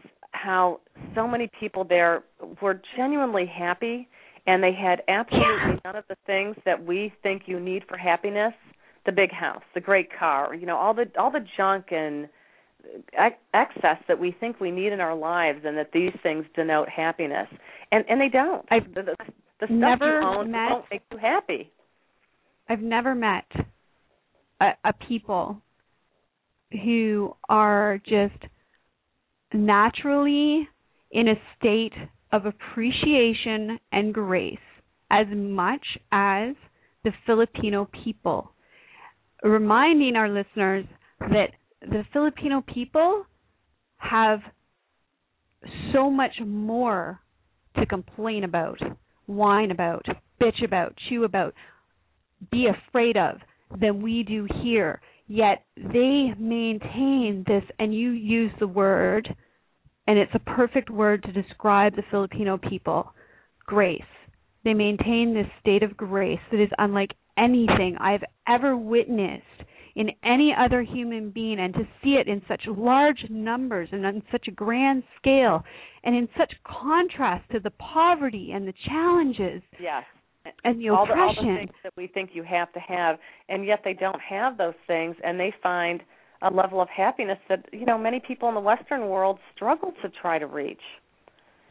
how 0.45 0.81
so 1.15 1.27
many 1.27 1.51
people 1.59 1.85
there 1.85 2.25
were 2.61 2.81
genuinely 2.97 3.47
happy 3.47 4.09
and 4.47 4.63
they 4.63 4.73
had 4.73 5.03
absolutely 5.09 5.81
none 5.85 5.97
of 5.97 6.05
the 6.09 6.17
things 6.27 6.57
that 6.65 6.85
we 6.85 7.13
think 7.23 7.43
you 7.47 7.59
need 7.59 7.83
for 7.89 7.97
happiness. 7.97 8.53
The 9.07 9.13
big 9.13 9.33
house 9.33 9.63
the 9.75 9.81
great 9.83 10.09
car 10.19 10.55
you 10.55 10.67
know 10.67 10.77
all 10.77 10.95
the 10.95 11.05
all 11.19 11.31
the 11.31 11.45
junk 11.57 11.87
and 11.91 12.29
ex- 13.17 13.37
excess 13.53 13.99
that 14.09 14.19
we 14.19 14.35
think 14.41 14.61
we 14.61 14.71
need 14.71 14.93
in 14.93 15.01
our 15.01 15.15
lives 15.15 15.61
and 15.65 15.77
that 15.77 15.91
these 15.93 16.13
things 16.23 16.45
denote 16.55 16.89
happiness. 16.89 17.49
And 17.93 18.05
and 18.09 18.21
they 18.21 18.29
don't. 18.29 18.65
I've 18.71 18.93
the, 18.95 19.03
the, 19.03 19.17
the 19.61 19.67
stuff 19.67 19.71
never 19.71 20.21
you 20.21 20.27
own 20.27 20.51
met- 20.51 20.71
won't 20.71 20.85
make 20.91 21.03
you 21.11 21.19
happy. 21.19 21.73
I've 22.69 22.81
never 22.81 23.15
met 23.15 23.45
a, 24.61 24.71
a 24.85 24.93
people 25.07 25.61
who 26.85 27.37
are 27.49 28.01
just 28.07 28.43
naturally 29.55 30.69
in 31.11 31.29
a 31.29 31.35
state 31.57 31.93
of 32.33 32.47
appreciation 32.47 33.79
and 33.93 34.13
grace 34.13 34.59
as 35.11 35.27
much 35.33 35.87
as 36.11 36.55
the 37.05 37.13
Filipino 37.25 37.89
people. 38.05 38.51
Reminding 39.43 40.17
our 40.17 40.29
listeners 40.29 40.85
that 41.21 41.51
the 41.81 42.03
Filipino 42.13 42.63
people 42.63 43.25
have 43.99 44.41
so 45.93 46.11
much 46.11 46.33
more 46.45 47.21
to 47.79 47.87
complain 47.87 48.45
about, 48.45 48.79
whine 49.27 49.71
about, 49.71 50.05
bitch 50.41 50.65
about, 50.65 50.95
chew 51.09 51.25
about, 51.25 51.55
be 52.51 52.67
afraid 52.67 53.17
of 53.17 53.37
than 53.81 54.03
we 54.03 54.23
do 54.23 54.47
here. 54.63 55.01
Yet 55.27 55.65
they 55.77 56.35
maintain 56.39 57.45
this, 57.47 57.65
and 57.79 57.95
you 57.95 58.11
use 58.11 58.53
the 58.59 58.67
word, 58.67 59.35
and 60.07 60.19
it's 60.19 60.35
a 60.35 60.39
perfect 60.39 60.91
word 60.91 61.23
to 61.23 61.33
describe 61.33 61.97
the 61.97 62.05
Filipino 62.11 62.59
people 62.59 63.13
grace. 63.65 64.03
They 64.65 64.75
maintain 64.75 65.35
this 65.35 65.47
state 65.61 65.83
of 65.83 65.97
grace 65.97 66.41
that 66.51 66.63
is 66.63 66.71
unlike 66.79 67.15
anything 67.39 67.97
I've 67.99 68.25
ever 68.47 68.77
witnessed 68.77 69.45
in 69.97 70.11
any 70.25 70.55
other 70.59 70.83
human 70.83 71.31
being, 71.31 71.59
and 71.59 71.73
to 71.75 71.87
see 72.03 72.15
it 72.15 72.29
in 72.29 72.43
such 72.49 72.63
large 72.67 73.25
numbers 73.31 73.89
and 73.93 74.05
on 74.05 74.23
such 74.31 74.49
a 74.49 74.53
grand 74.53 75.05
scale, 75.17 75.63
and 76.03 76.15
in 76.15 76.29
such 76.37 76.53
contrast 76.65 77.49
to 77.53 77.61
the 77.61 77.71
poverty 77.71 78.51
and 78.53 78.67
the 78.67 78.75
challenges 78.87 79.63
yes 79.81 80.05
and 80.65 80.81
the 80.81 80.91
all 80.91 81.07
the, 81.07 81.15
all 81.15 81.35
the 81.35 81.57
things 81.57 81.73
that 81.83 81.93
we 81.97 82.07
think 82.07 82.31
you 82.33 82.43
have 82.43 82.73
to 82.73 82.81
have, 82.81 83.19
and 83.49 83.65
yet 83.65 83.81
they 83.85 83.95
don't 83.95 84.21
have 84.21 84.59
those 84.59 84.75
things, 84.87 85.17
and 85.25 85.39
they 85.39 85.53
find 85.63 86.03
a 86.43 86.53
level 86.53 86.81
of 86.81 86.89
happiness 86.89 87.39
that 87.49 87.65
you 87.73 87.87
know 87.87 87.99
many 87.99 88.21
people 88.27 88.49
in 88.49 88.55
the 88.55 88.61
Western 88.61 89.09
world 89.09 89.39
struggle 89.55 89.93
to 90.03 90.11
try 90.21 90.39
to 90.39 90.47
reach. 90.47 90.81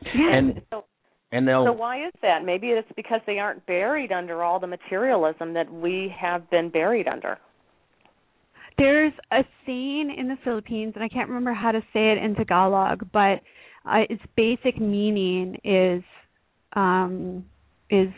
and 0.02 0.62
So, 0.72 0.86
and 1.32 1.48
they'll 1.48 1.66
so 1.66 1.72
why 1.72 2.06
is 2.06 2.14
that? 2.22 2.44
Maybe 2.46 2.68
it's 2.68 2.88
because 2.96 3.22
they 3.26 3.40
aren't 3.40 3.66
buried 3.66 4.12
under 4.12 4.44
all 4.44 4.60
the 4.60 4.68
materialism 4.68 5.54
that 5.54 5.72
we 5.72 6.14
have 6.20 6.50
been 6.50 6.70
buried 6.70 7.08
under. 7.08 7.38
There's 8.78 9.14
a 9.32 9.44
saying 9.66 10.16
in 10.18 10.28
the 10.28 10.38
Philippines, 10.44 10.94
and 10.96 11.04
I 11.04 11.10
can't 11.10 11.28
remember 11.28 11.54
how 11.54 11.72
to 11.72 11.82
say 11.94 12.12
it 12.12 12.18
in 12.18 12.34
Tagalog, 12.36 13.08
but 13.14 13.42
uh, 13.86 14.02
its 14.10 14.24
basic 14.36 14.80
meaning 14.80 15.58
is 15.64 16.04
um, 16.76 17.46
is 17.90 18.10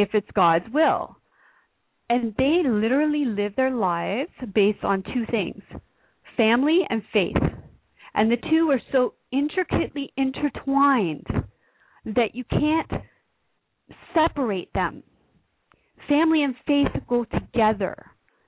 if 0.00 0.10
it's 0.14 0.30
God's 0.34 0.64
will, 0.72 1.16
and 2.08 2.34
they 2.38 2.62
literally 2.64 3.24
live 3.24 3.54
their 3.56 3.70
lives 3.70 4.30
based 4.54 4.84
on 4.84 5.02
two 5.02 5.24
things: 5.30 5.62
family 6.36 6.80
and 6.88 7.02
faith, 7.12 7.42
and 8.14 8.30
the 8.30 8.36
two 8.50 8.70
are 8.70 8.80
so 8.92 9.14
intricately 9.30 10.12
intertwined 10.16 11.26
that 12.04 12.34
you 12.34 12.44
can't 12.44 12.90
separate 14.14 14.72
them. 14.72 15.02
Family 16.08 16.42
and 16.42 16.54
faith 16.66 17.02
go 17.08 17.24
together. 17.24 18.06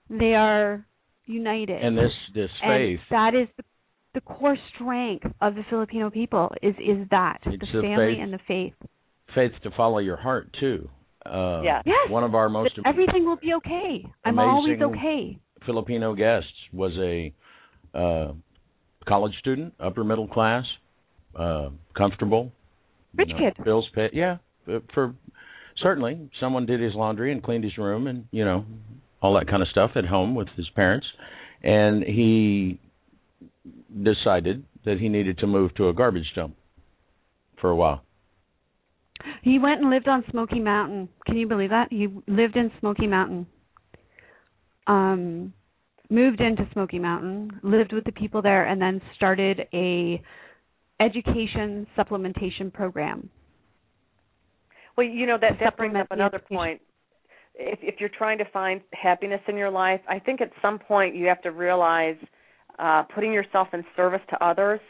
They 0.09 0.35
are 0.35 0.85
united. 1.27 1.83
and 1.83 1.97
this 1.97 2.11
this 2.35 2.51
And 2.63 2.99
faith 2.99 3.01
that 3.11 3.35
is 3.35 3.49
the, 3.57 3.65
the 4.15 4.21
core 4.23 4.57
strength 4.75 5.27
of 5.41 5.55
the 5.55 5.63
Filipino 5.71 6.11
people 6.11 6.51
is 6.63 6.75
is 6.77 7.09
that 7.11 7.39
the 7.45 7.67
family 7.73 8.15
faith. 8.15 8.23
and 8.23 8.33
the 8.33 8.41
faith. 8.49 8.75
faith 9.35 9.53
to 9.63 9.71
follow 9.77 9.99
your 9.99 10.17
heart 10.17 10.55
too. 10.59 10.89
Uh, 11.25 11.63
Yes. 11.63 11.83
Yes. 11.87 12.11
One 12.11 12.25
of 12.25 12.35
our 12.35 12.49
most 12.49 12.77
That 12.77 12.87
everything 12.87 13.25
will 13.25 13.37
be 13.37 13.55
okay. 13.55 14.05
I'm 14.25 14.39
always 14.39 14.81
okay. 14.81 15.39
Filipino 15.65 16.15
guests 16.15 16.53
was 16.73 16.93
a 16.99 17.33
uh, 17.97 18.33
college 19.07 19.35
student, 19.39 19.75
upper 19.79 20.03
middle 20.03 20.27
class, 20.27 20.65
uh, 21.37 21.69
comfortable, 21.97 22.53
Rich 23.15 23.29
you 23.29 23.35
know, 23.35 23.51
kid. 23.57 23.65
bills 23.65 23.89
paid. 23.95 24.11
Yeah, 24.13 24.39
uh, 24.69 24.81
for 24.95 25.15
certainly 25.81 26.31
someone 26.41 26.67
did 26.67 26.81
his 26.81 26.95
laundry 26.95 27.33
and 27.33 27.43
cleaned 27.43 27.65
his 27.65 27.79
room 27.79 28.07
and 28.07 28.27
you 28.31 28.45
know 28.45 28.65
all 29.21 29.35
that 29.35 29.47
kind 29.47 29.63
of 29.63 29.69
stuff 29.69 29.93
at 29.95 30.05
home 30.05 30.35
with 30.35 30.49
his 30.57 30.69
parents, 30.71 31.07
and 31.63 32.03
he 32.03 32.81
decided 34.03 34.65
that 34.85 34.99
he 34.99 35.09
needed 35.09 35.39
to 35.39 35.47
move 35.47 35.73
to 35.77 35.89
a 35.89 35.93
garbage 35.95 36.27
dump 36.35 36.57
for 37.61 37.71
a 37.71 37.77
while. 37.77 38.03
He 39.43 39.59
went 39.59 39.81
and 39.81 39.91
lived 39.91 40.09
on 40.09 40.25
Smoky 40.31 40.61
Mountain. 40.61 41.09
Can 41.27 41.37
you 41.37 41.47
believe 41.47 41.71
that? 41.71 41.89
He 41.91 42.09
lived 42.27 42.57
in 42.57 42.71
Smoky 42.81 43.07
Mountain. 43.07 43.47
Um 44.87 45.53
moved 46.11 46.41
into 46.41 46.69
Smoky 46.73 46.99
Mountain, 46.99 47.61
lived 47.63 47.93
with 47.93 48.05
the 48.05 48.13
people 48.13 48.43
there 48.43 48.67
and 48.67 48.81
then 48.81 49.01
started 49.17 49.63
a 49.73 50.23
education 51.01 51.87
supplementation 51.97 52.73
program. 52.73 53.31
Well, 54.97 55.07
you 55.07 55.27
know 55.27 55.39
that 55.41 55.53
that 55.61 55.77
brings 55.77 55.95
up 55.97 56.09
another 56.11 56.37
education. 56.37 56.57
point. 56.57 56.81
If 57.55 57.79
if 57.83 58.01
you're 58.01 58.11
trying 58.11 58.39
to 58.39 58.45
find 58.53 58.81
happiness 58.93 59.41
in 59.49 59.57
your 59.57 59.71
life, 59.71 60.01
I 60.09 60.19
think 60.19 60.41
at 60.41 60.51
some 60.61 60.79
point 60.79 61.15
you 61.15 61.27
have 61.27 61.43
to 61.43 61.51
realize 61.51 62.17
uh, 62.79 63.05
putting 63.15 63.33
yourself 63.33 63.69
in 63.73 63.85
service 63.97 64.21
to 64.31 64.45
others 64.45 64.81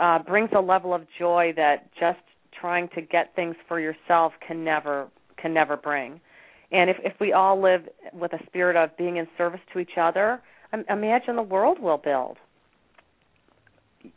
uh, 0.00 0.18
brings 0.20 0.50
a 0.56 0.60
level 0.60 0.94
of 0.94 1.02
joy 1.18 1.52
that 1.56 1.90
just 1.98 2.18
trying 2.60 2.88
to 2.94 3.00
get 3.00 3.34
things 3.34 3.56
for 3.66 3.80
yourself 3.80 4.32
can 4.46 4.64
never 4.64 5.08
can 5.40 5.54
never 5.54 5.76
bring. 5.76 6.20
And 6.72 6.90
if 6.90 6.96
if 7.02 7.14
we 7.20 7.32
all 7.32 7.60
live 7.60 7.82
with 8.12 8.32
a 8.32 8.38
spirit 8.46 8.76
of 8.76 8.96
being 8.96 9.16
in 9.16 9.26
service 9.36 9.60
to 9.72 9.78
each 9.78 9.96
other, 10.00 10.40
imagine 10.88 11.36
the 11.36 11.42
world 11.42 11.78
we'll 11.80 11.98
build. 11.98 12.36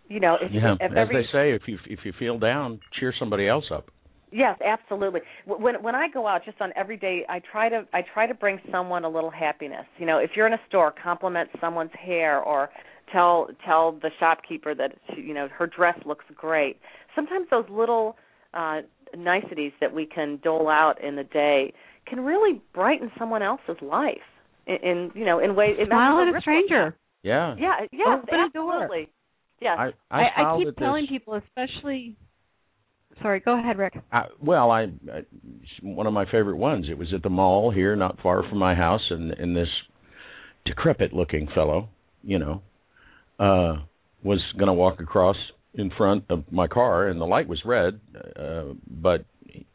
you 0.07 0.19
know, 0.19 0.37
if, 0.41 0.51
yeah. 0.51 0.75
if 0.79 0.91
As 0.91 0.97
every, 0.97 1.23
they 1.23 1.27
say, 1.31 1.51
if 1.53 1.63
you 1.67 1.77
if 1.87 1.99
you 2.05 2.13
feel 2.17 2.39
down, 2.39 2.79
cheer 2.99 3.13
somebody 3.17 3.47
else 3.47 3.65
up. 3.73 3.85
Yes, 4.31 4.57
absolutely. 4.65 5.21
When 5.45 5.81
when 5.83 5.95
I 5.95 6.07
go 6.09 6.27
out 6.27 6.43
just 6.45 6.59
on 6.61 6.71
every 6.75 6.97
day, 6.97 7.23
I 7.29 7.39
try 7.39 7.69
to 7.69 7.85
I 7.93 8.01
try 8.13 8.25
to 8.27 8.33
bring 8.33 8.59
someone 8.71 9.03
a 9.03 9.09
little 9.09 9.29
happiness. 9.29 9.85
You 9.97 10.05
know, 10.05 10.17
if 10.17 10.31
you're 10.35 10.47
in 10.47 10.53
a 10.53 10.61
store, 10.67 10.93
compliment 11.03 11.49
someone's 11.61 11.91
hair 11.99 12.39
or 12.41 12.69
tell 13.11 13.49
tell 13.65 13.91
the 13.91 14.09
shopkeeper 14.19 14.73
that 14.75 14.95
she, 15.13 15.21
you 15.21 15.33
know 15.33 15.47
her 15.55 15.67
dress 15.67 15.97
looks 16.05 16.25
great. 16.35 16.77
Sometimes 17.15 17.47
those 17.51 17.65
little 17.69 18.15
uh 18.53 18.81
niceties 19.17 19.71
that 19.81 19.93
we 19.93 20.05
can 20.05 20.39
dole 20.43 20.69
out 20.69 21.03
in 21.03 21.15
the 21.15 21.23
day 21.23 21.73
can 22.07 22.19
really 22.19 22.61
brighten 22.73 23.11
someone 23.17 23.41
else's 23.41 23.77
life 23.81 24.17
in, 24.67 24.75
in 24.83 25.11
you 25.15 25.25
know 25.25 25.39
in 25.39 25.55
ways. 25.55 25.75
Smile 25.85 26.27
at 26.27 26.35
a 26.35 26.41
stranger. 26.41 26.95
Yeah. 27.21 27.55
Yeah. 27.57 27.85
Yeah. 27.91 28.17
Open 28.21 28.35
absolutely. 28.35 29.09
Yes. 29.61 29.77
I 29.79 29.91
I, 30.11 30.21
I, 30.21 30.53
I 30.53 30.57
keep 30.57 30.75
telling 30.77 31.03
this. 31.03 31.09
people, 31.09 31.35
especially. 31.35 32.17
Sorry, 33.21 33.39
go 33.39 33.57
ahead, 33.57 33.77
Rick. 33.77 33.93
I, 34.11 34.23
well, 34.41 34.71
I, 34.71 34.85
I 35.11 35.21
one 35.81 36.07
of 36.07 36.13
my 36.13 36.25
favorite 36.25 36.57
ones. 36.57 36.87
It 36.89 36.97
was 36.97 37.13
at 37.13 37.21
the 37.21 37.29
mall 37.29 37.71
here, 37.71 37.95
not 37.95 38.19
far 38.21 38.41
from 38.49 38.57
my 38.57 38.73
house, 38.73 39.07
and 39.11 39.31
and 39.31 39.55
this 39.55 39.67
decrepit-looking 40.65 41.49
fellow, 41.53 41.89
you 42.23 42.39
know, 42.39 42.61
uh, 43.39 43.83
was 44.23 44.41
going 44.57 44.67
to 44.67 44.73
walk 44.73 44.99
across 44.99 45.35
in 45.75 45.91
front 45.97 46.25
of 46.29 46.43
my 46.51 46.67
car, 46.67 47.07
and 47.07 47.19
the 47.19 47.25
light 47.25 47.47
was 47.47 47.61
red, 47.65 47.99
uh, 48.39 48.73
but 48.89 49.25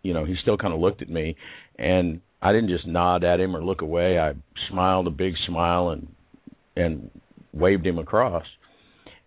you 0.02 0.12
know, 0.14 0.24
he 0.24 0.34
still 0.42 0.56
kind 0.56 0.72
of 0.74 0.80
looked 0.80 1.02
at 1.02 1.08
me, 1.08 1.36
and 1.78 2.20
I 2.42 2.52
didn't 2.52 2.68
just 2.70 2.86
nod 2.86 3.24
at 3.24 3.40
him 3.40 3.56
or 3.56 3.64
look 3.64 3.82
away. 3.82 4.18
I 4.18 4.32
smiled 4.70 5.06
a 5.06 5.10
big 5.10 5.34
smile 5.46 5.90
and 5.90 6.08
and 6.76 7.10
waved 7.52 7.86
him 7.86 7.98
across, 7.98 8.44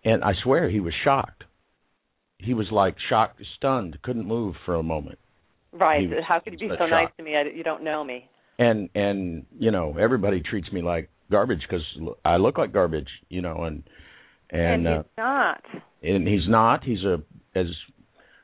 and 0.04 0.24
I 0.24 0.32
swear 0.42 0.70
he 0.70 0.80
was 0.80 0.94
shocked. 1.04 1.44
He 2.38 2.54
was 2.54 2.66
like 2.72 2.96
shocked, 3.08 3.40
stunned, 3.56 3.98
couldn't 4.02 4.26
move 4.26 4.54
for 4.66 4.74
a 4.74 4.82
moment. 4.82 5.18
right. 5.72 6.08
was- 6.08 6.24
How 6.26 6.40
could 6.40 6.54
you 6.54 6.58
he 6.60 6.68
be 6.68 6.74
so 6.78 6.86
nice 6.86 7.08
to 7.18 7.22
me? 7.22 7.36
I, 7.36 7.42
you 7.54 7.62
don't 7.62 7.84
know 7.84 8.02
me. 8.02 8.28
and 8.58 8.88
and 8.94 9.44
you 9.58 9.70
know 9.70 9.96
everybody 9.98 10.40
treats 10.42 10.70
me 10.72 10.82
like 10.82 11.08
garbage 11.30 11.60
because 11.68 11.84
I 12.24 12.36
look 12.36 12.58
like 12.58 12.72
garbage, 12.72 13.08
you 13.28 13.42
know, 13.42 13.64
and 13.64 13.82
and 14.52 14.86
and 14.86 14.88
uh, 14.88 15.02
he's 15.02 15.16
not. 15.16 15.64
and 16.02 16.28
he's 16.28 16.48
not. 16.48 16.84
He's 16.84 17.02
a 17.02 17.22
as 17.54 17.66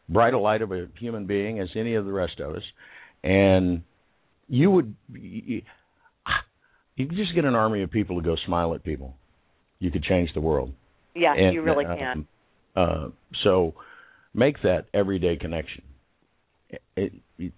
bright 0.09 0.35
a 0.35 0.39
light 0.39 0.63
of 0.63 0.73
a 0.73 0.89
human 0.99 1.27
being 1.27 1.61
as 1.61 1.69
any 1.77 1.95
of 1.95 2.05
the 2.05 2.13
rest 2.13 2.41
of 2.41 2.57
us, 2.57 2.63
and 3.23 3.83
you 4.49 4.71
would 4.71 4.95
you, 5.13 5.63
you 6.97 7.07
could 7.07 7.17
just 7.17 7.35
get 7.35 7.45
an 7.45 7.55
army 7.55 7.83
of 7.83 7.91
people 7.91 8.21
to 8.21 8.27
go 8.27 8.37
smile 8.47 8.75
at 8.75 8.83
people. 8.83 9.15
You 9.79 9.91
could 9.91 10.03
change 10.03 10.31
the 10.35 10.41
world. 10.41 10.73
Yes, 11.15 11.37
And, 11.39 11.55
you 11.55 11.63
really 11.63 11.85
uh, 11.85 11.95
can. 11.95 12.27
Uh, 12.75 13.09
so 13.45 13.75
make 14.35 14.61
that 14.63 14.87
everyday 14.93 15.37
connection. 15.37 15.83
It, 16.97 17.13
it, 17.39 17.53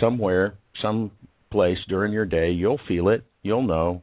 somewhere, 0.00 0.54
some 0.82 1.10
place 1.50 1.78
during 1.88 2.12
your 2.12 2.24
day, 2.24 2.50
you'll 2.50 2.80
feel 2.88 3.08
it. 3.08 3.24
You'll 3.42 3.66
know. 3.66 4.02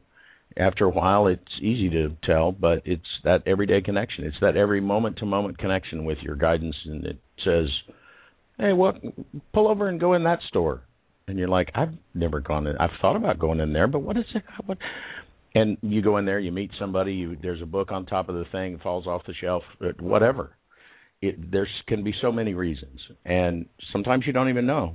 After 0.56 0.84
a 0.84 0.90
while, 0.90 1.26
it's 1.26 1.42
easy 1.60 1.90
to 1.90 2.16
tell, 2.22 2.52
but 2.52 2.82
it's 2.84 3.02
that 3.24 3.42
everyday 3.46 3.80
connection. 3.80 4.24
It's 4.24 4.36
that 4.40 4.56
every 4.56 4.80
moment 4.80 5.16
to 5.18 5.26
moment 5.26 5.58
connection 5.58 6.04
with 6.04 6.18
your 6.22 6.36
guidance, 6.36 6.76
and 6.84 7.04
it 7.04 7.18
says, 7.44 7.66
"Hey, 8.58 8.72
what? 8.72 8.96
Pull 9.52 9.68
over 9.68 9.88
and 9.88 9.98
go 9.98 10.14
in 10.14 10.24
that 10.24 10.40
store." 10.48 10.82
And 11.26 11.38
you're 11.38 11.48
like, 11.48 11.70
"I've 11.74 11.94
never 12.14 12.40
gone 12.40 12.66
in. 12.66 12.76
I've 12.78 12.96
thought 13.00 13.16
about 13.16 13.38
going 13.38 13.60
in 13.60 13.72
there, 13.72 13.88
but 13.88 14.00
what 14.00 14.16
is 14.16 14.26
it? 14.34 14.44
What?" 14.66 14.78
And 15.56 15.78
you 15.82 16.02
go 16.02 16.18
in 16.18 16.24
there, 16.24 16.40
you 16.40 16.52
meet 16.52 16.70
somebody. 16.78 17.14
You, 17.14 17.36
there's 17.40 17.62
a 17.62 17.66
book 17.66 17.92
on 17.92 18.06
top 18.06 18.28
of 18.28 18.34
the 18.34 18.44
thing, 18.50 18.78
falls 18.82 19.06
off 19.06 19.22
the 19.26 19.34
shelf, 19.34 19.62
uh, 19.80 19.88
whatever. 20.00 20.50
It, 21.22 21.50
there 21.50 21.68
can 21.86 22.02
be 22.04 22.12
so 22.20 22.30
many 22.32 22.54
reasons, 22.54 23.00
and 23.24 23.66
sometimes 23.92 24.26
you 24.26 24.32
don't 24.32 24.48
even 24.48 24.66
know. 24.66 24.94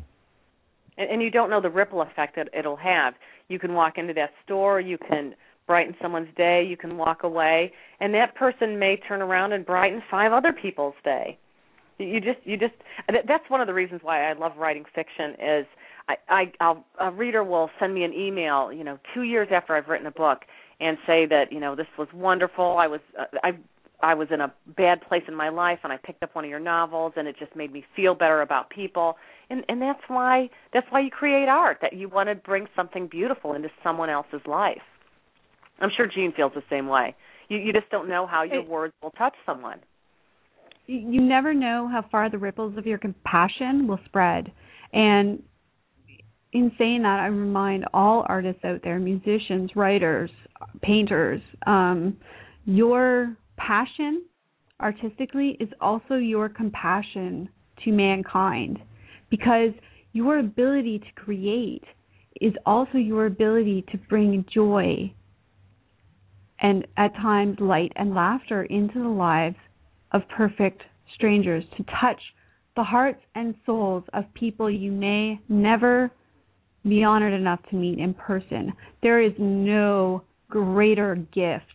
and, 0.99 1.09
and 1.09 1.21
you 1.21 1.31
don't 1.31 1.49
know 1.49 1.61
the 1.61 1.69
ripple 1.69 2.01
effect 2.01 2.35
that 2.35 2.49
it'll 2.57 2.75
have. 2.75 3.13
You 3.47 3.57
can 3.57 3.73
walk 3.73 3.97
into 3.97 4.13
that 4.13 4.31
store, 4.43 4.79
you 4.79 4.97
can 4.97 5.33
brighten 5.69 5.95
someone's 6.01 6.33
day, 6.35 6.65
you 6.67 6.75
can 6.75 6.97
walk 6.97 7.21
away, 7.21 7.71
and 7.99 8.11
that 8.15 8.33
person 8.33 8.79
may 8.79 8.97
turn 9.07 9.21
around 9.21 9.53
and 9.53 9.63
brighten 9.63 10.01
five 10.09 10.31
other 10.33 10.51
people's 10.51 10.95
day. 11.03 11.37
You 11.99 12.19
just, 12.19 12.39
you 12.43 12.57
just. 12.57 12.73
That's 13.07 13.47
one 13.49 13.61
of 13.61 13.67
the 13.67 13.73
reasons 13.73 14.01
why 14.03 14.29
I 14.29 14.33
love 14.33 14.53
writing 14.57 14.85
fiction. 14.95 15.35
Is 15.39 15.65
I, 16.07 16.15
I, 16.27 16.51
I'll, 16.59 16.85
a 16.99 17.11
reader 17.11 17.43
will 17.43 17.69
send 17.79 17.93
me 17.93 18.03
an 18.03 18.13
email, 18.13 18.73
you 18.73 18.83
know, 18.83 18.97
two 19.13 19.23
years 19.23 19.49
after 19.51 19.75
I've 19.75 19.87
written 19.87 20.07
a 20.07 20.11
book, 20.11 20.39
and 20.79 20.97
say 21.05 21.27
that, 21.27 21.51
you 21.51 21.59
know, 21.59 21.75
this 21.75 21.91
was 21.99 22.07
wonderful. 22.13 22.77
I 22.77 22.87
was, 22.87 23.01
uh, 23.19 23.25
I 23.43 23.51
I 24.01 24.13
was 24.15 24.29
in 24.31 24.41
a 24.41 24.51
bad 24.77 25.01
place 25.07 25.23
in 25.27 25.35
my 25.35 25.49
life 25.49 25.79
and 25.83 25.93
I 25.93 25.97
picked 25.97 26.23
up 26.23 26.33
one 26.33 26.45
of 26.45 26.49
your 26.49 26.59
novels 26.59 27.13
and 27.15 27.27
it 27.27 27.35
just 27.37 27.55
made 27.55 27.71
me 27.71 27.83
feel 27.95 28.15
better 28.15 28.41
about 28.41 28.69
people. 28.69 29.17
And 29.49 29.63
and 29.69 29.81
that's 29.81 30.01
why 30.07 30.49
that's 30.73 30.87
why 30.89 31.01
you 31.01 31.11
create 31.11 31.49
art 31.49 31.77
that 31.81 31.93
you 31.93 32.09
want 32.09 32.29
to 32.29 32.35
bring 32.35 32.67
something 32.75 33.07
beautiful 33.07 33.53
into 33.53 33.69
someone 33.83 34.09
else's 34.09 34.41
life. 34.47 34.87
I'm 35.81 35.89
sure 35.95 36.07
Jean 36.07 36.33
feels 36.35 36.51
the 36.53 36.63
same 36.69 36.87
way. 36.87 37.15
You 37.47 37.57
you 37.57 37.73
just 37.73 37.89
don't 37.89 38.07
know 38.07 38.27
how 38.27 38.43
your 38.43 38.61
It- 38.61 38.67
words 38.67 38.93
will 39.01 39.11
touch 39.11 39.35
someone. 39.45 39.79
you 40.87 41.21
never 41.21 41.53
know 41.53 41.87
how 41.87 42.01
far 42.01 42.29
the 42.31 42.37
ripples 42.39 42.75
of 42.75 42.87
your 42.87 42.97
compassion 42.97 43.85
will 43.85 43.99
spread. 44.05 44.51
And 44.91 45.43
in 46.51 46.71
saying 46.79 47.03
that, 47.03 47.19
I 47.19 47.27
remind 47.27 47.85
all 47.93 48.25
artists 48.27 48.65
out 48.65 48.81
there, 48.83 48.97
musicians, 48.97 49.75
writers, 49.75 50.31
painters, 50.81 51.41
um, 51.67 52.17
your 52.65 53.37
passion 53.57 54.23
artistically 54.81 55.57
is 55.59 55.69
also 55.79 56.15
your 56.15 56.49
compassion 56.49 57.49
to 57.83 57.91
mankind 57.91 58.79
because 59.29 59.71
your 60.13 60.39
ability 60.39 60.99
to 60.99 61.11
create 61.23 61.83
is 62.41 62.53
also 62.65 62.97
your 62.97 63.27
ability 63.27 63.83
to 63.91 63.97
bring 64.09 64.43
joy 64.51 65.13
and 66.61 66.85
at 66.97 67.13
times 67.15 67.57
light 67.59 67.91
and 67.95 68.13
laughter 68.13 68.63
into 68.63 68.99
the 68.99 69.09
lives 69.09 69.55
of 70.11 70.21
perfect 70.35 70.81
strangers 71.15 71.63
to 71.77 71.83
touch 71.99 72.21
the 72.75 72.83
hearts 72.83 73.21
and 73.35 73.55
souls 73.65 74.03
of 74.13 74.23
people 74.33 74.69
you 74.69 74.91
may 74.91 75.39
never 75.49 76.11
be 76.87 77.03
honored 77.03 77.33
enough 77.33 77.59
to 77.69 77.75
meet 77.75 77.99
in 77.99 78.13
person. 78.13 78.73
There 79.01 79.21
is 79.21 79.33
no 79.37 80.23
greater 80.49 81.15
gift 81.15 81.65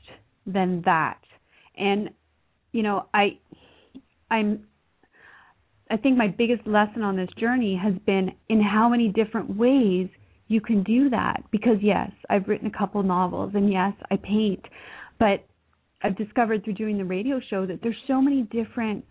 than 0.47 0.83
that. 0.85 1.21
And 1.77 2.11
you 2.73 2.83
know, 2.83 3.07
I 3.13 3.39
I'm 4.31 4.65
I 5.91 5.97
think 5.97 6.17
my 6.17 6.29
biggest 6.29 6.67
lesson 6.67 7.03
on 7.03 7.17
this 7.17 7.29
journey 7.39 7.79
has 7.81 7.95
been 8.07 8.33
in 8.49 8.61
how 8.61 8.89
many 8.89 9.09
different 9.09 9.57
ways 9.57 10.09
you 10.49 10.61
can 10.61 10.83
do 10.83 11.09
that 11.11 11.43
because 11.51 11.77
yes, 11.81 12.11
I've 12.29 12.49
written 12.49 12.67
a 12.67 12.79
couple 12.79 13.03
novels 13.03 13.53
and 13.55 13.73
yes, 13.73 13.93
I 14.11 14.17
paint, 14.17 14.63
but 15.19 15.45
I've 16.03 16.17
discovered 16.17 16.65
through 16.65 16.75
doing 16.75 16.99
the 16.99 17.05
radio 17.05 17.41
show 17.49 17.65
that 17.67 17.81
there's 17.83 17.97
so 18.07 18.21
many 18.21 18.43
different 18.43 19.05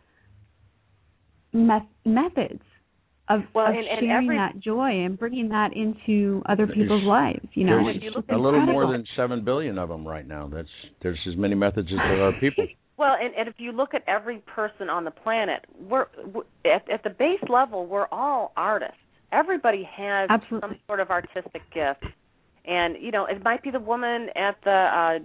met- 1.53 1.87
methods 2.05 2.61
of, 3.29 3.41
Well, 3.53 3.67
of 3.67 3.75
and- 3.75 3.87
and 3.87 3.99
sharing 4.01 4.25
every- 4.25 4.37
that 4.37 4.59
joy 4.59 5.05
and 5.05 5.17
bringing 5.17 5.49
that 5.49 5.73
into 5.73 6.43
other 6.45 6.67
people's 6.67 7.03
lives. 7.03 7.47
You 7.53 7.65
know, 7.65 7.83
there's 7.83 8.03
you 8.03 8.11
look 8.11 8.29
a 8.29 8.33
at- 8.33 8.39
little 8.39 8.61
more 8.61 8.91
than 8.91 9.05
seven 9.15 9.43
billion 9.43 9.77
of 9.77 9.89
them 9.89 10.05
right 10.07 10.27
now. 10.27 10.47
That's 10.47 10.67
there's 11.01 11.19
as 11.27 11.35
many 11.37 11.55
methods 11.55 11.87
as 11.91 11.97
there 11.97 12.23
are 12.23 12.33
people. 12.33 12.67
Well, 12.95 13.15
and, 13.19 13.33
and 13.33 13.47
if 13.49 13.55
you 13.57 13.71
look 13.71 13.95
at 13.95 14.03
every 14.07 14.37
person 14.45 14.87
on 14.87 15.03
the 15.03 15.09
planet, 15.09 15.65
we're, 15.89 16.05
we 16.31 16.41
at, 16.71 16.87
at 16.91 17.01
the 17.03 17.09
base 17.09 17.41
level, 17.49 17.87
we're 17.87 18.05
all 18.11 18.53
artists. 18.55 18.95
Everybody 19.33 19.83
has 19.83 20.29
Absolutely. 20.29 20.69
some 20.69 20.79
sort 20.87 20.99
of 20.99 21.09
artistic 21.09 21.63
gift, 21.73 22.05
and 22.65 22.95
you 23.01 23.11
know, 23.11 23.25
it 23.25 23.43
might 23.43 23.63
be 23.63 23.71
the 23.71 23.79
woman 23.79 24.29
at 24.35 24.55
the 24.63 24.71
uh, 24.71 25.19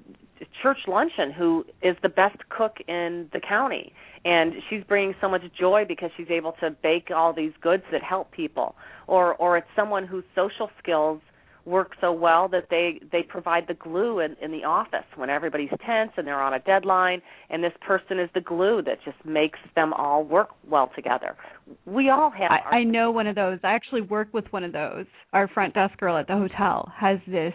church 0.63 0.79
luncheon 0.87 1.31
who 1.31 1.65
is 1.83 1.95
the 2.03 2.09
best 2.09 2.39
cook 2.49 2.79
in 2.89 3.29
the 3.33 3.41
county, 3.41 3.93
and 4.25 4.55
she's 4.69 4.83
bringing 4.85 5.15
so 5.21 5.29
much 5.29 5.43
joy 5.59 5.85
because 5.87 6.11
she's 6.17 6.31
able 6.31 6.53
to 6.61 6.71
bake 6.83 7.11
all 7.15 7.33
these 7.35 7.53
goods 7.61 7.83
that 7.93 8.03
help 8.03 8.33
people, 8.33 8.75
or 9.07 9.35
or 9.35 9.59
it's 9.59 9.69
someone 9.77 10.07
whose 10.07 10.25
social 10.35 10.71
skills 10.83 11.21
work 11.69 11.93
so 12.01 12.13
well 12.13 12.49
that 12.49 12.65
they 12.71 13.01
they 13.13 13.23
provide 13.23 13.65
the 13.69 13.75
glue 13.75 14.21
in, 14.21 14.37
in 14.43 14.51
the 14.51 14.65
office 14.65 15.05
when 15.17 15.31
everybody's 15.31 15.71
tense 15.87 16.11
and 16.17 16.27
they're 16.27 16.41
on 16.41 16.55
a 16.55 16.59
deadline 16.61 17.21
and 17.51 17.63
this 17.63 17.73
person 17.87 18.19
is 18.19 18.29
the 18.35 18.41
glue 18.41 18.83
that 18.83 18.99
just 19.05 19.17
makes 19.25 19.59
them 19.75 19.93
all 19.93 20.25
work 20.25 20.49
well 20.69 20.91
together 20.97 21.37
we 21.85 22.11
all 22.11 22.31
have 22.31 22.51
I, 22.51 22.79
I 22.79 22.85
know 22.85 23.11
one 23.11 23.27
of 23.27 23.35
those. 23.35 23.59
I 23.63 23.73
actually 23.73 24.03
work 24.03 24.29
with 24.33 24.45
one 24.51 24.65
of 24.65 24.73
those. 24.73 25.07
Our 25.33 25.49
front 25.49 25.75
desk 25.75 25.99
girl 25.99 26.17
at 26.17 26.27
the 26.27 26.35
hotel 26.35 26.91
has 26.97 27.19
this 27.27 27.55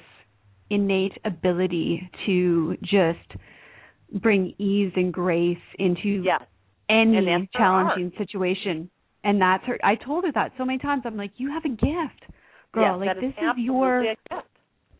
innate 0.69 1.13
ability 1.25 2.09
to 2.25 2.77
just 2.81 4.21
bring 4.21 4.53
ease 4.57 4.91
and 4.95 5.11
grace 5.13 5.57
into 5.79 6.21
yes 6.23 6.41
any 6.89 7.49
challenging 7.55 8.11
situation. 8.17 8.89
And 9.23 9.41
that's 9.41 9.63
her. 9.65 9.79
I 9.83 9.95
told 9.95 10.25
her 10.25 10.31
that 10.33 10.51
so 10.57 10.65
many 10.65 10.79
times. 10.79 11.03
I'm 11.05 11.15
like, 11.15 11.31
you 11.37 11.49
have 11.49 11.63
a 11.65 11.69
gift, 11.69 12.33
girl. 12.73 12.99
yes, 12.99 13.07
like 13.07 13.15
this 13.21 13.29
is 13.29 13.35
is 13.37 13.57
your 13.57 13.99
absolutely 13.99 14.09
a 14.09 14.35
gift. 14.35 14.47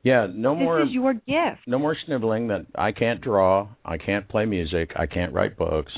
Yeah, 0.03 0.28
no 0.34 0.53
this 0.55 0.63
more 0.63 0.80
This 0.80 0.88
is 0.89 0.93
your 0.93 1.13
gift. 1.13 1.61
no 1.67 1.80
more 1.80 1.95
sniveling 2.05 2.47
that 2.49 2.65
I 2.76 2.91
can't 2.91 3.21
draw, 3.21 3.67
I 3.86 3.97
can't 3.97 4.28
play 4.28 4.45
music, 4.45 4.91
I 4.97 5.05
can't 5.05 5.34
write 5.34 5.57
books. 5.57 5.91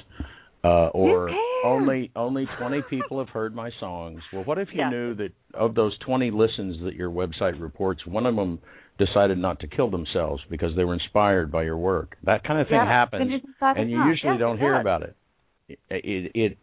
Uh, 0.63 0.87
or 0.93 1.29
only 1.63 2.11
only 2.15 2.47
20 2.59 2.81
people 2.89 3.19
have 3.19 3.29
heard 3.29 3.53
my 3.55 3.69
songs. 3.79 4.19
Well, 4.33 4.43
what 4.45 4.57
if 4.57 4.69
you 4.73 4.79
Yeah. 4.79 4.89
knew 4.89 5.13
that 5.15 5.29
of 5.53 5.75
those 5.75 5.95
20 5.99 6.31
listens 6.31 6.81
that 6.83 6.95
your 6.95 7.11
website 7.11 7.59
reports, 7.61 8.05
one 8.07 8.25
of 8.25 8.35
them 8.35 8.59
decided 8.97 9.37
not 9.37 9.59
to 9.59 9.67
kill 9.67 9.91
themselves 9.91 10.41
because 10.49 10.75
they 10.75 10.83
were 10.83 10.93
inspired 10.95 11.51
by 11.51 11.63
your 11.63 11.77
work? 11.77 12.17
That 12.23 12.43
kind 12.43 12.59
of 12.59 12.67
thing 12.67 12.77
Yeah. 12.77 12.85
happens, 12.87 13.27
Then 13.27 13.31
isn't 13.37 13.55
that 13.59 13.77
and 13.77 13.89
you 13.91 13.97
enough? 13.97 14.07
usually 14.07 14.33
Yes, 14.33 14.39
don't 14.39 14.57
hear 14.57 14.73
does. 14.73 14.81
about 14.81 15.01
it. 15.03 15.15
It, 15.89 16.31
it. 16.35 16.57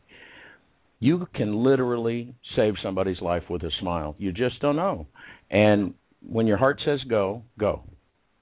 You 1.03 1.27
can 1.35 1.65
literally 1.65 2.33
save 2.55 2.75
somebody's 2.81 3.21
life 3.21 3.43
with 3.51 3.65
a 3.65 3.71
smile. 3.81 4.15
You 4.19 4.31
just 4.31 4.61
don't 4.61 4.77
know. 4.77 5.09
And 5.51 5.95
when 6.25 6.47
your 6.47 6.57
heart 6.57 6.81
says 6.85 7.01
go, 7.11 7.43
go, 7.59 7.83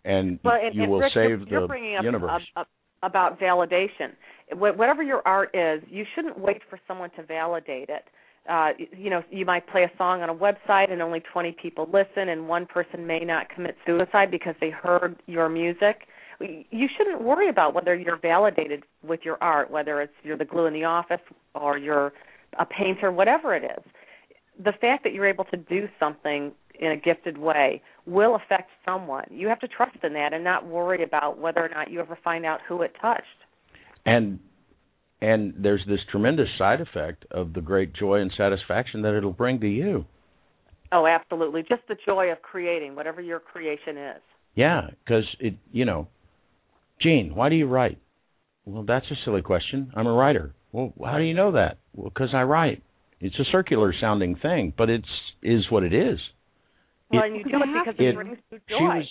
and 0.05 0.39
Well, 0.45 0.59
and, 0.63 0.75
you 0.75 0.83
and 0.83 0.93
will 0.93 0.99
Rick, 0.99 1.13
save 1.15 1.49
you're, 1.49 1.63
the 1.63 1.67
bringing 1.67 1.97
up, 1.97 2.05
universe. 2.05 2.31
up- 2.55 2.67
up- 2.67 2.69
about 3.03 3.41
validation. 3.41 4.11
Whatever 4.53 5.03
your 5.03 5.23
art 5.27 5.55
is, 5.55 5.83
you 5.89 6.05
shouldn't 6.15 6.39
wait 6.39 6.61
for 6.69 6.79
someone 6.87 7.09
to 7.17 7.23
validate 7.23 7.89
it. 7.89 8.05
Uh, 8.47 8.73
you 8.95 9.09
know, 9.09 9.23
you 9.31 9.47
might 9.47 9.67
play 9.69 9.85
a 9.85 9.91
song 9.97 10.21
on 10.21 10.29
a 10.29 10.35
website 10.35 10.93
and 10.93 11.01
only 11.01 11.23
20 11.33 11.57
people 11.63 11.87
listen, 11.91 12.29
and 12.29 12.47
one 12.47 12.67
person 12.67 13.07
may 13.07 13.21
not 13.21 13.49
commit 13.49 13.75
suicide 13.87 14.31
because 14.31 14.55
they 14.61 14.69
heard 14.69 15.17
your 15.25 15.49
music. 15.49 16.01
You 16.41 16.89
shouldn't 16.99 17.23
worry 17.23 17.49
about 17.49 17.73
whether 17.73 17.95
you're 17.95 18.19
validated 18.19 18.83
with 19.03 19.21
your 19.25 19.39
art, 19.43 19.71
whether 19.71 20.03
it's 20.03 20.13
you're 20.23 20.37
the 20.37 20.45
glue 20.45 20.67
in 20.67 20.75
the 20.75 20.85
office 20.85 21.21
or 21.55 21.79
you're 21.79 22.13
a 22.59 22.67
painter, 22.67 23.11
whatever 23.13 23.55
it 23.55 23.65
is. 23.65 23.85
The 24.63 24.73
fact 24.81 25.05
that 25.05 25.13
you're 25.13 25.29
able 25.29 25.45
to 25.47 25.57
do 25.57 25.89
something 25.99 26.53
in 26.79 26.93
a 26.93 26.97
gifted 26.97 27.39
way 27.39 27.83
will 28.07 28.37
affect 28.37 28.71
someone. 28.85 29.27
You 29.31 29.49
have 29.49 29.61
to 29.61 29.69
trust 29.69 29.97
in 30.03 30.13
that 30.15 30.33
and 30.33 30.43
not 30.43 30.67
worry 30.67 31.03
about 31.03 31.39
whether 31.39 31.65
or 31.65 31.69
not 31.69 31.91
you 31.91 32.01
ever 32.01 32.19
find 32.23 32.45
out 32.45 32.61
who 32.67 32.83
it 32.83 32.93
touched. 33.01 33.25
and 34.07 34.39
and 35.23 35.53
there's 35.59 35.83
this 35.87 36.01
tremendous 36.11 36.49
side 36.57 36.81
effect 36.81 37.27
of 37.31 37.53
the 37.53 37.61
great 37.61 37.93
joy 37.95 38.21
and 38.21 38.33
satisfaction 38.37 39.03
that 39.03 39.15
it'll 39.15 39.33
bring 39.33 39.61
to 39.61 39.69
you. 39.69 40.07
Oh, 40.93 41.07
absolutely. 41.07 41.63
Just 41.63 41.83
the 41.89 41.97
joy 42.07 42.33
of 42.33 42.41
creating 42.41 42.97
whatever 42.97 43.21
your 43.21 43.39
creation 43.39 43.99
is. 43.99 44.23
Yeah, 44.55 44.89
because 45.05 45.25
it, 45.39 45.55
you 45.73 45.85
know, 45.85 46.09
Jean, 47.03 47.35
why 47.35 47.51
do 47.51 47.55
you 47.55 47.67
write? 47.67 47.99
Well, 48.65 48.83
that's 48.83 49.05
a 49.11 49.15
silly 49.25 49.43
question. 49.43 49.93
I'm 49.95 50.07
a 50.07 50.13
writer. 50.13 50.55
Well, 50.73 50.93
how 51.05 51.19
do 51.19 51.25
you 51.25 51.35
know 51.35 51.53
that? 51.53 51.79
Well, 51.95 52.11
because 52.11 52.31
I 52.35 52.43
write. 52.43 52.83
It's 53.21 53.39
a 53.39 53.45
circular 53.53 53.93
sounding 54.01 54.37
thing, 54.37 54.73
but 54.77 54.89
it's 54.89 55.09
is 55.43 55.65
what 55.71 55.83
it 55.83 55.93
is. 55.93 56.19
Well, 57.11 57.23
It- 57.23 57.27
and 57.27 57.37
you 57.37 57.45
do 57.45 57.51
it 57.57 57.69
it 57.69 57.85
because 57.85 57.95
it 57.99 58.15
brings 58.15 58.39
you 58.51 58.61
joy. 58.69 58.79
She 58.79 58.85
was, 58.85 59.09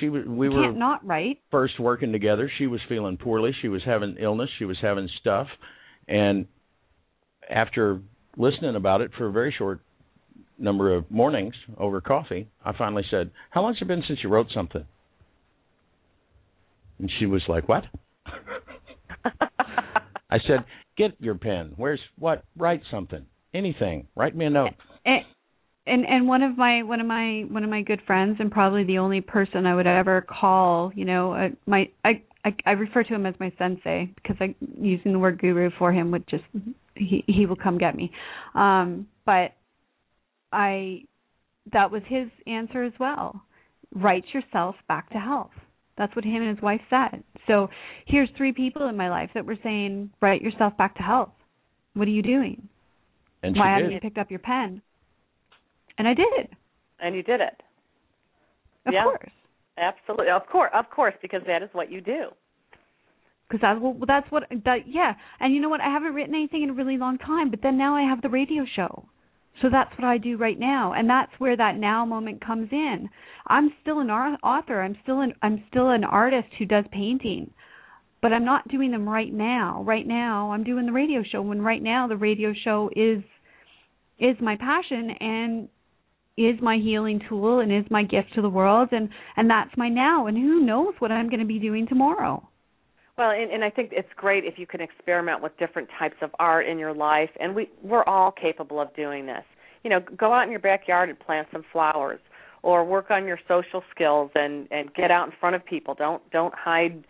she 0.00 0.08
was, 0.08 0.24
we 0.26 0.46
you 0.48 0.52
were 0.54 0.62
can't 0.64 0.78
not 0.78 1.04
write. 1.06 1.40
first 1.50 1.78
working 1.80 2.12
together. 2.12 2.50
She 2.58 2.66
was 2.66 2.80
feeling 2.88 3.16
poorly. 3.16 3.52
She 3.62 3.68
was 3.68 3.82
having 3.84 4.16
illness. 4.18 4.50
She 4.58 4.64
was 4.64 4.76
having 4.80 5.08
stuff, 5.20 5.48
and 6.08 6.46
after 7.50 8.00
listening 8.36 8.76
about 8.76 9.00
it 9.00 9.10
for 9.18 9.26
a 9.26 9.32
very 9.32 9.52
short 9.56 9.80
number 10.58 10.94
of 10.94 11.10
mornings 11.10 11.54
over 11.78 12.00
coffee, 12.00 12.48
I 12.64 12.72
finally 12.76 13.04
said, 13.10 13.30
"How 13.50 13.62
long's 13.62 13.78
it 13.80 13.88
been 13.88 14.02
since 14.06 14.20
you 14.22 14.28
wrote 14.28 14.48
something?" 14.54 14.84
And 16.98 17.10
she 17.18 17.26
was 17.26 17.42
like, 17.48 17.68
"What?" 17.68 17.84
I 20.30 20.38
said, 20.46 20.64
"Get 20.96 21.12
your 21.20 21.36
pen. 21.36 21.72
Where's 21.76 22.00
what? 22.18 22.44
Write 22.56 22.82
something. 22.90 23.26
Anything. 23.54 24.08
Write 24.14 24.34
me 24.36 24.46
a 24.46 24.50
note." 24.50 24.74
and 25.04 25.24
and 25.86 26.06
and 26.06 26.28
one 26.28 26.42
of 26.42 26.56
my 26.56 26.82
one 26.82 27.00
of 27.00 27.06
my 27.06 27.44
one 27.48 27.64
of 27.64 27.70
my 27.70 27.82
good 27.82 28.00
friends 28.06 28.36
and 28.38 28.50
probably 28.50 28.84
the 28.84 28.98
only 28.98 29.20
person 29.20 29.66
I 29.66 29.74
would 29.74 29.86
ever 29.86 30.20
call, 30.22 30.92
you 30.94 31.04
know, 31.04 31.32
uh, 31.32 31.48
my 31.66 31.88
I, 32.04 32.22
I 32.44 32.54
I 32.64 32.70
refer 32.72 33.02
to 33.02 33.14
him 33.14 33.26
as 33.26 33.34
my 33.40 33.52
sensei 33.58 34.10
because 34.16 34.36
I 34.40 34.54
using 34.80 35.12
the 35.12 35.18
word 35.18 35.40
guru 35.40 35.70
for 35.78 35.92
him 35.92 36.10
would 36.12 36.26
just 36.28 36.44
he 36.94 37.24
he 37.26 37.46
will 37.46 37.56
come 37.56 37.78
get 37.78 37.96
me. 37.96 38.12
Um 38.54 39.08
but 39.26 39.52
I 40.52 41.04
that 41.72 41.90
was 41.90 42.02
his 42.06 42.28
answer 42.46 42.84
as 42.84 42.92
well. 43.00 43.42
Write 43.94 44.24
yourself 44.32 44.76
back 44.88 45.10
to 45.10 45.18
health. 45.18 45.50
That's 45.98 46.14
what 46.16 46.24
him 46.24 46.42
and 46.42 46.56
his 46.56 46.62
wife 46.62 46.80
said. 46.88 47.22
So 47.46 47.68
here's 48.06 48.28
three 48.36 48.52
people 48.52 48.88
in 48.88 48.96
my 48.96 49.10
life 49.10 49.30
that 49.34 49.44
were 49.44 49.58
saying, 49.62 50.10
write 50.22 50.42
yourself 50.42 50.76
back 50.76 50.96
to 50.96 51.02
health. 51.02 51.32
What 51.94 52.08
are 52.08 52.12
you 52.12 52.22
doing? 52.22 52.68
And 53.42 53.56
Why 53.56 53.74
haven't 53.74 53.90
you 53.90 54.00
picked 54.00 54.18
up 54.18 54.30
your 54.30 54.38
pen? 54.40 54.80
And 55.98 56.08
I 56.08 56.14
did. 56.14 56.48
and 57.00 57.14
you 57.14 57.22
did 57.22 57.40
it. 57.40 57.62
Of 58.86 58.94
Yeah. 58.94 59.02
course. 59.04 59.30
Absolutely. 59.76 60.28
Of 60.30 60.46
course, 60.46 60.70
of 60.72 60.88
course, 60.90 61.14
because 61.20 61.42
that 61.46 61.62
is 61.62 61.68
what 61.72 61.90
you 61.90 62.00
do. 62.00 62.26
Because 63.48 63.60
that's 63.60 63.80
well, 63.80 63.96
that's 64.06 64.30
what 64.30 64.44
that 64.64 64.86
yeah. 64.86 65.14
And 65.40 65.52
you 65.52 65.60
know 65.60 65.68
what? 65.68 65.80
I 65.80 65.88
haven't 65.88 66.14
written 66.14 66.34
anything 66.34 66.62
in 66.62 66.70
a 66.70 66.72
really 66.72 66.96
long 66.96 67.18
time, 67.18 67.50
but 67.50 67.60
then 67.62 67.76
now 67.76 67.94
I 67.94 68.02
have 68.02 68.22
the 68.22 68.28
radio 68.28 68.64
show. 68.64 69.04
So 69.60 69.68
that's 69.70 69.92
what 69.98 70.06
I 70.06 70.18
do 70.18 70.36
right 70.36 70.58
now, 70.58 70.94
and 70.94 71.08
that's 71.08 71.32
where 71.38 71.56
that 71.56 71.76
now 71.76 72.04
moment 72.04 72.44
comes 72.44 72.68
in. 72.72 73.08
I'm 73.46 73.70
still 73.82 74.00
an 74.00 74.10
author. 74.10 74.82
I'm 74.82 74.96
still 75.02 75.20
an 75.20 75.34
I'm 75.42 75.62
still 75.68 75.90
an 75.90 76.04
artist 76.04 76.48
who 76.58 76.64
does 76.64 76.84
painting, 76.90 77.52
but 78.22 78.32
I'm 78.32 78.44
not 78.44 78.66
doing 78.68 78.90
them 78.90 79.08
right 79.08 79.32
now. 79.32 79.82
Right 79.86 80.06
now, 80.06 80.52
I'm 80.52 80.64
doing 80.64 80.86
the 80.86 80.92
radio 80.92 81.22
show. 81.22 81.42
When 81.42 81.60
right 81.60 81.82
now 81.82 82.08
the 82.08 82.16
radio 82.16 82.52
show 82.64 82.90
is 82.96 83.22
is 84.18 84.36
my 84.40 84.56
passion 84.56 85.10
and 85.20 85.68
is 86.36 86.60
my 86.62 86.78
healing 86.78 87.20
tool 87.28 87.60
and 87.60 87.70
is 87.72 87.84
my 87.90 88.02
gift 88.04 88.32
to 88.34 88.42
the 88.42 88.48
world 88.48 88.88
and 88.92 89.10
and 89.36 89.50
that's 89.50 89.76
my 89.76 89.88
now 89.88 90.26
and 90.26 90.36
who 90.36 90.64
knows 90.64 90.94
what 90.98 91.12
I'm 91.12 91.28
going 91.28 91.40
to 91.40 91.46
be 91.46 91.58
doing 91.58 91.86
tomorrow. 91.86 92.48
Well, 93.18 93.30
and, 93.30 93.50
and 93.50 93.62
I 93.62 93.70
think 93.70 93.90
it's 93.92 94.08
great 94.16 94.44
if 94.44 94.58
you 94.58 94.66
can 94.66 94.80
experiment 94.80 95.42
with 95.42 95.56
different 95.58 95.88
types 95.98 96.16
of 96.22 96.30
art 96.38 96.66
in 96.66 96.78
your 96.78 96.94
life, 96.94 97.30
and 97.38 97.54
we 97.54 97.70
we're 97.82 98.04
all 98.04 98.32
capable 98.32 98.80
of 98.80 98.94
doing 98.96 99.26
this. 99.26 99.44
You 99.84 99.90
know, 99.90 100.00
go 100.16 100.32
out 100.32 100.44
in 100.44 100.50
your 100.50 100.60
backyard 100.60 101.08
and 101.10 101.18
plant 101.18 101.48
some 101.52 101.64
flowers, 101.72 102.20
or 102.62 102.84
work 102.84 103.10
on 103.10 103.26
your 103.26 103.38
social 103.46 103.82
skills 103.94 104.30
and 104.34 104.66
and 104.70 104.92
get 104.94 105.10
out 105.10 105.26
in 105.26 105.32
front 105.38 105.56
of 105.56 105.64
people. 105.64 105.94
Don't 105.94 106.22
don't 106.30 106.54
hide 106.54 107.04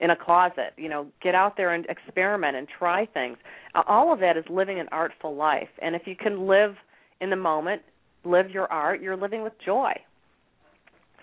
in 0.00 0.10
a 0.10 0.16
closet. 0.16 0.72
You 0.78 0.88
know, 0.88 1.06
get 1.22 1.34
out 1.34 1.58
there 1.58 1.74
and 1.74 1.84
experiment 1.86 2.56
and 2.56 2.66
try 2.66 3.04
things. 3.06 3.36
All 3.74 4.10
of 4.10 4.20
that 4.20 4.38
is 4.38 4.44
living 4.48 4.80
an 4.80 4.88
artful 4.90 5.34
life, 5.36 5.68
and 5.82 5.94
if 5.94 6.06
you 6.06 6.16
can 6.16 6.46
live 6.46 6.76
in 7.20 7.28
the 7.28 7.36
moment, 7.36 7.82
live 8.24 8.50
your 8.50 8.72
art, 8.72 9.02
you're 9.02 9.16
living 9.18 9.42
with 9.42 9.52
joy. 9.64 9.92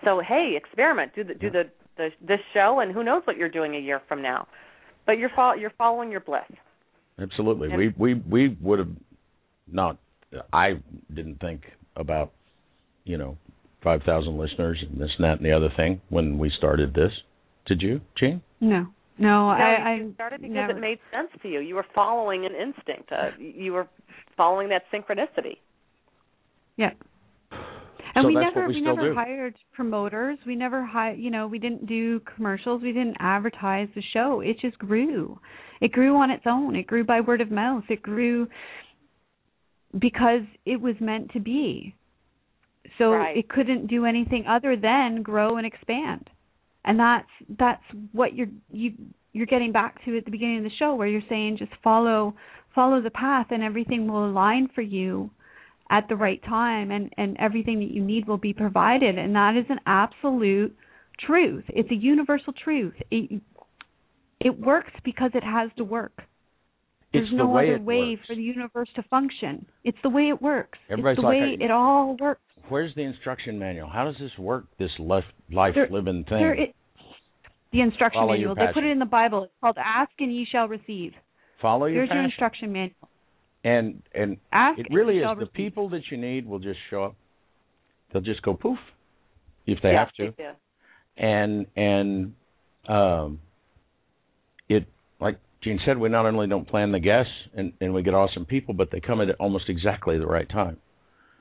So 0.03 0.21
hey, 0.25 0.53
experiment. 0.55 1.13
Do 1.15 1.23
the 1.23 1.34
do 1.34 1.49
the, 1.49 1.63
the 2.00 2.10
this 2.26 2.39
show, 2.54 2.80
and 2.80 2.91
who 2.91 3.04
knows 3.04 3.22
what 3.26 3.38
you're 3.38 3.50
doing 3.50 3.76
a 3.76 3.80
year 3.80 4.02
from 4.08 4.22
now. 4.24 4.47
But 5.06 5.20
you're 5.20 5.30
fol- 5.36 5.58
you're 5.58 5.74
following 5.78 6.10
your 6.10 6.22
bliss. 6.22 6.41
Absolutely. 7.20 7.70
And- 7.70 7.78
we 7.78 7.89
we 7.97 8.14
we 8.16 8.58
would 8.62 8.80
have 8.80 8.91
not. 9.72 9.97
I 10.54 10.80
didn't 11.14 11.39
think 11.39 11.62
about 11.95 12.32
you 13.04 13.18
know 13.18 13.38
five 13.84 14.02
thousand 14.04 14.38
listeners 14.38 14.84
and 14.89 15.00
this 15.00 15.10
and 15.18 15.26
that 15.26 15.38
and 15.38 15.45
the 15.45 15.52
other 15.52 15.70
thing 15.76 16.02
when 16.10 16.38
we 16.39 16.52
started 16.58 16.93
this. 16.93 17.12
Did 17.68 17.82
you, 17.82 18.02
Jean? 18.18 18.41
No. 18.60 18.88
No, 19.22 19.28
No, 19.28 19.50
I, 19.50 19.95
you 19.97 20.10
I 20.10 20.14
started 20.14 20.41
because 20.41 20.56
never, 20.56 20.78
it 20.78 20.80
made 20.80 21.00
sense 21.12 21.30
to 21.41 21.50
you. 21.50 21.60
You 21.60 21.76
were 21.76 21.86
following 21.93 22.45
an 22.45 22.54
instinct. 22.54 23.12
Uh, 23.12 23.32
you 23.38 23.74
were 23.74 23.88
following 24.38 24.70
that 24.70 24.84
synchronicity. 24.93 25.58
Yeah. 26.78 26.91
And 28.20 28.26
So 28.26 28.28
we 28.28 28.36
never 28.36 28.67
we 28.67 28.74
we 28.76 28.82
never 28.82 29.09
do. 29.09 29.15
hired 29.15 29.55
promoters. 29.74 30.38
We 30.45 30.55
never 30.55 30.86
hired, 30.86 31.20
you 31.20 31.32
know, 31.32 31.47
we 31.47 31.59
didn't 31.59 31.86
do 31.86 32.20
commercials. 32.22 32.82
We 32.82 32.91
didn't 32.91 33.17
advertise 33.20 33.88
the 33.95 34.01
show. 34.13 34.41
It 34.41 34.59
just 34.59 34.78
grew. 34.78 35.39
It 35.82 35.91
grew 35.91 36.15
on 36.17 36.30
its 36.30 36.43
own. 36.45 36.76
It 36.76 36.88
grew 36.88 37.03
by 37.05 37.22
word 37.22 37.39
of 37.41 37.49
mouth. 37.49 37.84
It 37.89 38.01
grew 38.01 38.47
because 39.97 40.41
it 40.65 40.80
was 40.82 40.95
meant 40.99 41.32
to 41.32 41.39
be. 41.39 41.95
So 42.97 43.11
Right. 43.11 43.38
it 43.38 43.47
couldn't 43.49 43.88
do 43.88 44.05
anything 44.05 44.45
other 44.47 44.76
than 44.76 45.22
grow 45.22 45.57
and 45.57 45.65
expand. 45.65 46.30
And 46.84 46.99
that's 46.99 47.30
that's 47.57 47.84
what 48.11 48.34
you're 48.34 48.49
you 48.72 48.93
you're 49.32 49.45
getting 49.45 49.72
back 49.72 50.03
to 50.05 50.17
at 50.17 50.26
the 50.26 50.32
beginning 50.32 50.57
of 50.57 50.63
the 50.63 50.76
show 50.78 50.95
where 50.95 51.07
you're 51.07 51.22
saying 51.30 51.57
just 51.57 51.72
follow 51.84 52.36
follow 52.76 52.99
the 53.01 53.11
path 53.11 53.47
and 53.51 53.63
everything 53.63 54.07
will 54.07 54.26
align 54.30 54.67
for 54.76 54.82
you 54.82 55.30
at 55.90 56.08
the 56.08 56.16
right 56.16 56.42
time 56.44 56.92
and 56.92 57.12
and 57.18 57.36
everything 57.40 57.80
that 57.80 57.92
you 57.92 58.04
need 58.04 58.28
will 58.28 58.38
be 58.38 58.54
provided. 58.54 59.18
And 59.18 59.36
that 59.36 59.56
is 59.58 59.66
an 59.70 59.80
absolute 59.86 60.76
truth. 61.26 61.64
It's 61.70 61.90
a 61.92 61.96
universal 61.96 62.54
truth. 62.54 62.94
It 63.12 63.42
it 64.40 64.60
works 64.60 64.92
because 65.04 65.32
it 65.34 65.44
has 65.44 65.70
to 65.78 65.84
work. 65.84 66.24
There's 67.12 67.24
it's 67.24 67.32
the 67.32 67.38
no 67.38 67.50
way 67.50 67.74
other 67.74 67.84
way 67.84 68.16
works. 68.16 68.28
for 68.28 68.36
the 68.36 68.42
universe 68.42 68.90
to 68.96 69.04
function. 69.04 69.66
It's 69.84 69.98
the 70.04 70.10
way 70.10 70.30
it 70.30 70.42
works. 70.42 70.78
Everybody's 70.90 71.18
it's 71.18 71.24
the 71.24 71.28
like, 71.28 71.42
way 71.42 71.58
it 71.60 71.72
all 71.72 72.16
works. 72.20 72.42
Where's 72.70 72.94
the 72.96 73.02
instruction 73.02 73.58
manual? 73.58 73.90
How 73.90 74.06
does 74.06 74.16
this 74.20 74.38
work? 74.38 74.66
This 74.78 74.92
life 75.00 75.24
life 75.52 75.74
There- 75.74 75.90
living 75.90 76.24
thing. 76.30 76.38
there 76.38 76.54
it, 76.54 76.76
the 77.72 77.82
instruction 77.82 78.20
Follow 78.22 78.34
manual. 78.34 78.56
They 78.56 78.68
put 78.74 78.84
it 78.84 78.92
in 78.92 79.00
the 79.00 79.06
bible. 79.06 79.44
It's 79.44 79.54
called 79.60 79.78
ask 79.80 80.12
and 80.20 80.34
ye 80.34 80.46
shall 80.52 80.68
receive. 80.68 81.14
Follow 81.62 81.88
your 81.88 82.06
there's 82.06 82.16
your 82.16 82.24
instruction 82.24 82.72
manual 82.72 83.09
and 83.64 84.01
and 84.14 84.38
ask 84.51 84.80
it 84.80 84.88
really 84.91 85.18
is 85.18 85.24
shall 85.24 85.36
the 85.36 85.45
people 85.45 85.89
that 85.89 86.01
you 86.12 86.18
need 86.18 86.45
will 86.45 86.60
just 86.60 86.80
show 86.89 87.03
up. 87.03 87.16
They'll 88.12 88.22
just 88.22 88.41
go 88.41 88.53
poof 88.53 88.80
if 89.66 89.80
they 89.82 89.89
yeah, 89.89 89.99
have 89.99 90.14
to. 90.14 90.34
Yeah. 90.39 90.53
and 91.18 91.66
and 91.76 92.34
um 92.88 93.39
it 94.68 94.86
like 95.20 95.39
Jean 95.64 95.80
said, 95.86 95.97
we 95.97 96.10
not 96.10 96.26
only 96.26 96.47
don't 96.47 96.68
plan 96.68 96.91
the 96.91 96.99
guests 96.99 97.32
and, 97.55 97.74
and 97.82 97.93
we 97.93 98.01
get 98.01 98.14
awesome 98.14 98.45
people, 98.45 98.74
but 98.74 98.89
they 98.91 99.01
come 99.01 99.20
at 99.20 99.30
almost 99.39 99.66
exactly 99.68 100.18
the 100.18 100.26
right 100.26 100.49
time. 100.49 100.78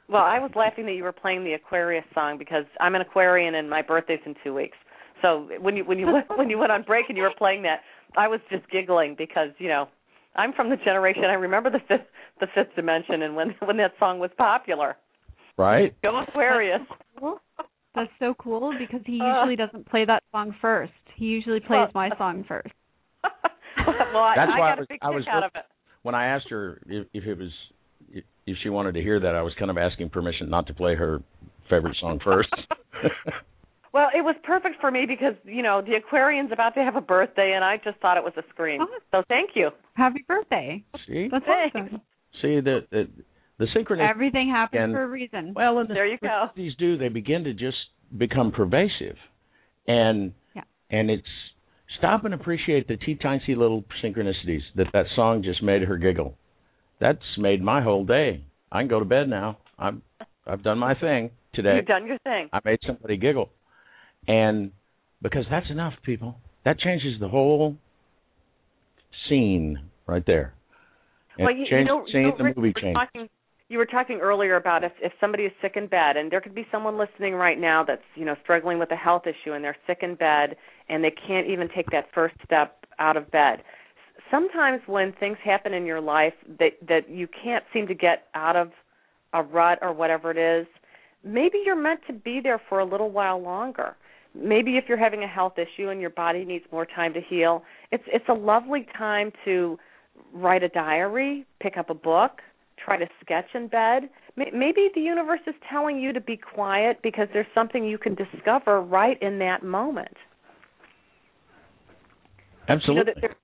Well, 0.08 0.22
I 0.22 0.38
was 0.40 0.50
laughing 0.56 0.86
that 0.86 0.94
you 0.94 1.04
were 1.04 1.12
playing 1.12 1.44
the 1.44 1.52
Aquarius 1.52 2.04
song 2.14 2.38
because 2.38 2.64
I'm 2.80 2.94
an 2.94 3.02
Aquarian 3.02 3.54
and 3.54 3.68
my 3.68 3.82
birthday's 3.82 4.20
in 4.26 4.34
two 4.42 4.54
weeks. 4.54 4.76
So 5.22 5.48
when 5.60 5.76
you 5.76 5.84
when 5.84 5.98
you 5.98 6.06
when 6.36 6.50
you 6.50 6.58
went 6.58 6.72
on 6.72 6.82
break 6.82 7.06
and 7.08 7.16
you 7.16 7.22
were 7.22 7.34
playing 7.36 7.62
that, 7.62 7.80
I 8.16 8.26
was 8.28 8.40
just 8.50 8.68
giggling 8.70 9.14
because 9.16 9.50
you 9.58 9.68
know 9.68 9.88
I'm 10.38 10.52
from 10.52 10.70
the 10.70 10.76
generation 10.76 11.24
I 11.24 11.34
remember 11.34 11.68
the 11.68 11.80
fifth 11.88 12.06
the 12.40 12.46
fifth 12.54 12.74
dimension 12.76 13.22
and 13.22 13.34
when 13.34 13.54
when 13.64 13.76
that 13.78 13.92
song 13.98 14.20
was 14.20 14.30
popular. 14.38 14.96
Right. 15.58 15.94
Go 16.02 16.22
Aquarius. 16.22 16.80
That's 17.94 18.10
so 18.20 18.34
cool 18.38 18.72
because 18.78 19.00
he 19.04 19.20
uh. 19.20 19.40
usually 19.40 19.56
doesn't 19.56 19.88
play 19.90 20.04
that 20.04 20.22
song 20.30 20.54
first. 20.62 20.92
He 21.16 21.24
usually 21.24 21.58
plays 21.58 21.88
my 21.94 22.10
song 22.16 22.44
first. 22.46 22.68
well, 23.24 24.32
That's 24.36 24.52
I 24.54 24.58
why 24.58 24.70
got 24.70 24.78
I 24.78 24.80
was, 24.80 24.86
a 24.88 24.92
big 24.92 24.98
I 25.02 25.10
was 25.10 25.24
out 25.28 25.42
of 25.42 25.50
it. 25.56 25.64
when 26.02 26.14
I 26.14 26.26
asked 26.26 26.48
her 26.50 26.80
if, 26.86 27.08
if 27.12 27.24
it 27.24 27.36
was 27.36 27.50
if 28.46 28.56
she 28.62 28.68
wanted 28.68 28.94
to 28.94 29.02
hear 29.02 29.18
that, 29.18 29.34
I 29.34 29.42
was 29.42 29.52
kind 29.58 29.70
of 29.70 29.76
asking 29.76 30.10
permission 30.10 30.48
not 30.48 30.68
to 30.68 30.74
play 30.74 30.94
her 30.94 31.20
favorite 31.68 31.96
song 32.00 32.20
first. 32.24 32.54
Well, 33.92 34.08
it 34.16 34.22
was 34.22 34.36
perfect 34.44 34.76
for 34.80 34.90
me 34.90 35.06
because 35.06 35.34
you 35.44 35.62
know 35.62 35.80
the 35.82 35.94
Aquarian's 35.94 36.52
about 36.52 36.74
to 36.74 36.80
have 36.80 36.96
a 36.96 37.00
birthday, 37.00 37.52
and 37.54 37.64
I 37.64 37.78
just 37.82 37.98
thought 38.00 38.16
it 38.16 38.24
was 38.24 38.34
a 38.36 38.42
scream. 38.50 38.80
Oh. 38.82 38.98
So 39.12 39.22
thank 39.28 39.50
you. 39.54 39.70
Happy 39.94 40.24
birthday. 40.28 40.84
See, 41.06 41.28
That's 41.30 41.44
Thanks. 41.44 41.74
awesome. 41.76 42.00
see 42.42 42.60
the 42.60 42.80
the, 42.90 43.08
the 43.58 43.66
synchronicity. 43.76 44.10
Everything 44.10 44.48
happens 44.50 44.82
And- 44.82 44.92
for 44.92 45.02
a 45.02 45.08
reason. 45.08 45.52
Well, 45.54 45.78
and 45.78 45.88
the 45.88 45.94
There 45.94 46.06
you 46.06 46.18
go. 46.22 46.46
These 46.54 46.74
do 46.76 46.96
they 46.98 47.08
begin 47.08 47.44
to 47.44 47.52
just 47.54 47.76
become 48.16 48.52
pervasive, 48.52 49.16
and 49.86 50.32
Yeah. 50.54 50.62
and 50.90 51.10
it's 51.10 51.26
stop 51.98 52.24
and 52.24 52.34
appreciate 52.34 52.86
the 52.88 52.96
teeny 52.96 53.18
tiny 53.22 53.54
little 53.54 53.84
synchronicities 54.02 54.60
that 54.76 54.86
that 54.92 55.06
song 55.16 55.42
just 55.42 55.62
made 55.62 55.82
her 55.82 55.96
giggle. 55.96 56.36
That's 57.00 57.22
made 57.38 57.62
my 57.62 57.80
whole 57.82 58.04
day. 58.04 58.44
I 58.70 58.80
can 58.80 58.88
go 58.88 58.98
to 58.98 59.04
bed 59.04 59.28
now. 59.28 59.58
I'm 59.78 60.02
I've 60.46 60.62
done 60.62 60.78
my 60.78 60.94
thing 60.94 61.30
today. 61.54 61.76
You've 61.76 61.86
done 61.86 62.06
your 62.06 62.18
thing. 62.18 62.48
I 62.52 62.60
made 62.64 62.78
somebody 62.86 63.16
giggle, 63.16 63.50
and 64.28 64.70
because 65.20 65.44
that's 65.50 65.68
enough, 65.70 65.94
people. 66.04 66.36
That 66.64 66.78
changes 66.78 67.18
the 67.18 67.28
whole 67.28 67.76
scene 69.28 69.78
right 70.06 70.24
there. 70.26 70.54
And 71.36 71.46
well, 71.46 71.54
you, 71.54 71.62
you 71.62 71.70
change- 71.70 71.86
know, 71.88 72.04
scene, 72.12 72.20
you 72.22 72.28
know, 72.28 72.36
the 72.36 72.44
Rick, 72.44 72.56
movie 72.56 72.72
you 72.76 72.92
talking 72.92 73.28
you 73.70 73.76
were 73.76 73.86
talking 73.86 74.18
earlier 74.20 74.56
about 74.56 74.82
if 74.82 74.92
if 75.02 75.12
somebody 75.20 75.44
is 75.44 75.52
sick 75.60 75.72
in 75.76 75.86
bed, 75.86 76.16
and 76.16 76.30
there 76.30 76.40
could 76.40 76.54
be 76.54 76.66
someone 76.72 76.98
listening 76.98 77.34
right 77.34 77.58
now 77.58 77.84
that's 77.84 78.02
you 78.14 78.24
know 78.24 78.34
struggling 78.42 78.78
with 78.78 78.90
a 78.92 78.96
health 78.96 79.22
issue, 79.26 79.52
and 79.52 79.64
they're 79.64 79.76
sick 79.86 79.98
in 80.02 80.14
bed, 80.14 80.56
and 80.88 81.02
they 81.02 81.12
can't 81.26 81.46
even 81.46 81.68
take 81.74 81.90
that 81.90 82.06
first 82.14 82.34
step 82.44 82.84
out 82.98 83.16
of 83.16 83.30
bed. 83.30 83.62
Sometimes 84.30 84.80
when 84.86 85.12
things 85.20 85.38
happen 85.44 85.72
in 85.74 85.86
your 85.86 86.00
life 86.00 86.34
that 86.58 86.72
that 86.88 87.08
you 87.08 87.28
can't 87.42 87.64
seem 87.72 87.86
to 87.86 87.94
get 87.94 88.24
out 88.34 88.56
of 88.56 88.70
a 89.34 89.42
rut 89.42 89.78
or 89.82 89.92
whatever 89.92 90.30
it 90.30 90.38
is, 90.38 90.66
maybe 91.22 91.58
you're 91.64 91.80
meant 91.80 92.00
to 92.06 92.12
be 92.14 92.40
there 92.42 92.60
for 92.68 92.80
a 92.80 92.84
little 92.84 93.10
while 93.10 93.40
longer. 93.40 93.96
Maybe 94.40 94.76
if 94.76 94.84
you're 94.88 94.98
having 94.98 95.24
a 95.24 95.28
health 95.28 95.54
issue 95.58 95.88
and 95.88 96.00
your 96.00 96.10
body 96.10 96.44
needs 96.44 96.64
more 96.70 96.86
time 96.86 97.12
to 97.14 97.20
heal, 97.20 97.62
it's 97.90 98.04
it's 98.06 98.28
a 98.28 98.34
lovely 98.34 98.86
time 98.96 99.32
to 99.44 99.78
write 100.32 100.62
a 100.62 100.68
diary, 100.68 101.44
pick 101.60 101.76
up 101.76 101.90
a 101.90 101.94
book, 101.94 102.40
try 102.82 102.96
to 102.96 103.06
sketch 103.20 103.46
in 103.54 103.68
bed. 103.68 104.08
Maybe 104.36 104.88
the 104.94 105.00
universe 105.00 105.40
is 105.46 105.54
telling 105.68 105.98
you 105.98 106.12
to 106.12 106.20
be 106.20 106.36
quiet 106.36 107.00
because 107.02 107.26
there's 107.32 107.46
something 107.54 107.84
you 107.84 107.98
can 107.98 108.14
discover 108.14 108.80
right 108.80 109.20
in 109.20 109.38
that 109.40 109.64
moment. 109.64 110.16
You 112.68 112.74
know, 112.74 112.76
Absolutely. 112.76 113.12
there, 113.20 113.36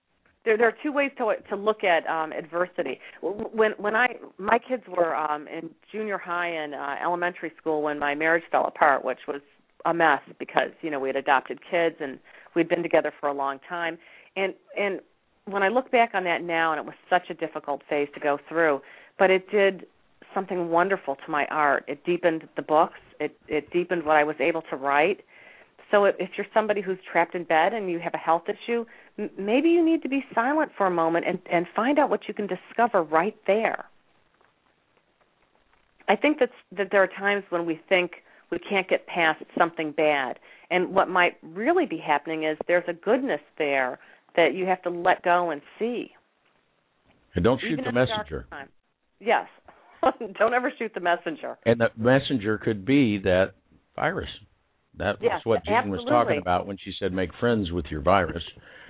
there 0.45 0.57
there 0.59 0.69
are 0.69 0.75
two 0.83 0.93
ways 0.93 1.11
to 1.19 1.35
to 1.49 1.57
look 1.57 1.83
at 1.83 2.07
um 2.07 2.33
adversity. 2.33 3.01
When 3.23 3.73
when 3.79 3.97
I 3.97 4.17
my 4.39 4.59
kids 4.59 4.85
were 4.87 5.17
um 5.17 5.49
in 5.49 5.71
junior 5.91 6.19
high 6.19 6.49
and 6.49 6.75
uh, 6.75 6.97
elementary 7.03 7.53
school 7.59 7.83
when 7.83 7.99
my 7.99 8.15
marriage 8.15 8.45
fell 8.53 8.67
apart, 8.67 9.05
which 9.05 9.21
was 9.27 9.41
a 9.85 9.95
mess 9.95 10.21
because 10.39 10.71
you 10.83 10.91
know 10.91 10.99
we 10.99 11.09
had 11.09 11.17
adopted 11.17 11.59
kids 11.71 11.97
and 12.01 12.19
we'd 12.55 12.69
been 12.69 12.83
together 12.83 13.13
for 13.21 13.29
a 13.29 13.33
long 13.35 13.59
time. 13.69 13.99
And 14.37 14.55
and 14.79 15.01
when 15.47 15.63
I 15.63 15.69
look 15.69 15.91
back 15.91 16.11
on 16.15 16.25
that 16.25 16.43
now, 16.43 16.73
and 16.73 16.81
it 16.81 16.87
was 16.87 16.95
such 17.11 17.31
a 17.31 17.35
difficult 17.35 17.83
phase 17.89 18.09
to 18.15 18.21
go 18.21 18.39
through, 18.49 18.81
but 19.19 19.31
it 19.31 19.51
did 19.51 19.87
something 20.33 20.71
wonderful 20.71 21.17
to 21.17 21.31
my 21.31 21.47
art. 21.47 21.85
It 21.87 22.05
deepened 22.05 22.49
the 22.57 22.63
books. 22.63 22.99
It 23.21 23.37
it 23.49 23.71
deepened 23.71 24.05
what 24.05 24.17
I 24.17 24.25
was 24.25 24.37
able 24.41 24.63
to 24.71 24.77
write. 24.77 25.21
So 25.91 26.05
if, 26.07 26.17
if 26.19 26.31
you're 26.37 26.47
somebody 26.55 26.81
who's 26.81 26.99
trapped 27.11 27.35
in 27.35 27.45
bed 27.45 27.73
and 27.73 27.91
you 27.91 28.01
have 28.01 28.15
a 28.15 28.19
health 28.19 28.45
issue, 28.49 28.85
m- 29.19 29.31
maybe 29.39 29.69
you 29.69 29.85
need 29.85 30.03
to 30.03 30.09
be 30.09 30.25
silent 30.35 30.73
for 30.77 30.87
a 30.87 30.91
moment 30.91 31.27
and 31.29 31.39
and 31.51 31.67
find 31.77 31.99
out 31.99 32.11
what 32.11 32.27
you 32.27 32.35
can 32.35 32.47
discover 32.47 33.03
right 33.03 33.37
there. 33.47 33.85
I 36.09 36.17
think 36.17 36.39
that 36.41 36.51
that 36.77 36.89
there 36.91 37.03
are 37.03 37.07
times 37.09 37.45
when 37.51 37.67
we 37.67 37.81
think 37.89 38.13
we 38.55 38.61
can't 38.69 38.89
get 38.89 39.07
past 39.07 39.43
something 39.59 39.93
bad, 39.93 40.39
and 40.71 40.95
what 40.95 41.09
might 41.09 41.35
really 41.43 41.87
be 41.87 41.99
happening 41.99 42.45
is 42.45 42.57
there's 42.67 42.85
a 42.89 42.93
goodness 42.93 43.41
there 43.59 43.99
that 44.37 44.55
you 44.55 44.67
have 44.67 44.83
to 44.83 44.91
let 44.91 45.23
go 45.23 45.51
and 45.51 45.61
see. 45.79 46.11
and 47.35 47.45
don't 47.45 47.61
shoot 47.61 47.73
even 47.73 47.85
the 47.85 47.93
messenger. 47.93 48.47
Yes. 49.21 49.47
Don't 50.39 50.53
ever 50.53 50.71
shoot 50.79 50.93
the 50.95 51.01
messenger. 51.01 51.57
And 51.65 51.81
the 51.81 51.89
messenger 51.97 52.59
could 52.59 52.85
be 52.85 53.19
that 53.25 53.53
virus. 53.97 54.29
That 54.99 55.21
was 55.21 55.41
what 55.45 55.65
Jean 55.65 55.89
was 55.89 56.05
talking 56.09 56.39
about 56.39 56.67
when 56.67 56.77
she 56.77 56.93
said 57.01 57.13
make 57.13 57.31
friends 57.41 57.73
with 57.73 57.87
your 57.91 58.03
virus. 58.03 58.43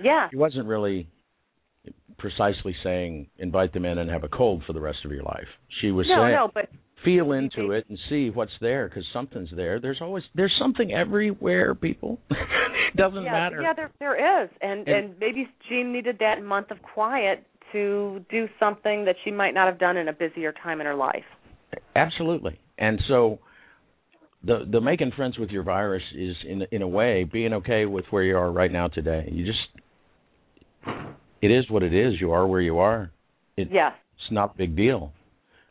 Yeah. 0.03 0.27
She 0.29 0.35
wasn't 0.35 0.67
really 0.67 1.07
precisely 2.17 2.75
saying 2.83 3.27
invite 3.37 3.73
them 3.73 3.85
in 3.85 3.97
and 3.97 4.09
have 4.09 4.23
a 4.23 4.27
cold 4.27 4.63
for 4.67 4.73
the 4.73 4.81
rest 4.81 4.99
of 5.05 5.11
your 5.11 5.23
life. 5.23 5.47
She 5.81 5.91
was 5.91 6.05
No, 6.09 6.23
saying 6.23 6.35
no, 6.35 6.51
but 6.53 6.69
feel 7.05 7.31
into 7.31 7.71
it 7.71 7.85
and 7.87 7.97
see 8.09 8.29
what's 8.31 8.51
there 8.59 8.89
because 8.89 9.05
something's 9.13 9.49
there. 9.55 9.79
There's 9.79 9.99
always 10.01 10.23
there's 10.33 10.55
something 10.59 10.91
everywhere, 10.91 11.73
people. 11.75 12.19
Doesn't 12.97 13.23
yeah, 13.23 13.31
matter. 13.31 13.61
yeah, 13.61 13.73
there 13.73 13.91
there 13.99 14.43
is, 14.43 14.49
and, 14.61 14.87
And- 14.87 14.97
and 15.11 15.19
maybe 15.19 15.47
Jean 15.69 15.93
needed 15.93 16.17
that 16.19 16.43
month 16.43 16.71
of 16.71 16.81
quiet 16.81 17.45
to 17.71 18.23
do 18.29 18.47
something 18.59 19.05
that 19.05 19.15
she 19.23 19.31
might 19.31 19.53
not 19.53 19.67
have 19.67 19.79
done 19.79 19.97
in 19.97 20.07
a 20.07 20.13
busier 20.13 20.53
time 20.63 20.79
in 20.81 20.85
her 20.87 20.95
life. 20.95 21.23
Absolutely. 21.95 22.59
And 22.77 23.01
so 23.07 23.39
the 24.43 24.65
the 24.71 24.79
making 24.81 25.11
friends 25.15 25.37
with 25.37 25.49
your 25.49 25.63
virus 25.63 26.03
is 26.15 26.35
in 26.47 26.63
in 26.71 26.81
a 26.81 26.87
way 26.87 27.23
being 27.23 27.53
okay 27.53 27.85
with 27.85 28.05
where 28.11 28.23
you 28.23 28.37
are 28.37 28.51
right 28.51 28.71
now 28.71 28.87
today. 28.87 29.27
You 29.31 29.45
just 29.45 29.59
it 31.41 31.51
is 31.51 31.69
what 31.69 31.83
it 31.83 31.93
is. 31.93 32.19
You 32.19 32.31
are 32.31 32.45
where 32.47 32.61
you 32.61 32.79
are. 32.79 33.11
It, 33.57 33.69
Yes. 33.71 33.93
It's 34.17 34.31
not 34.31 34.55
a 34.55 34.57
big 34.57 34.75
deal. 34.75 35.11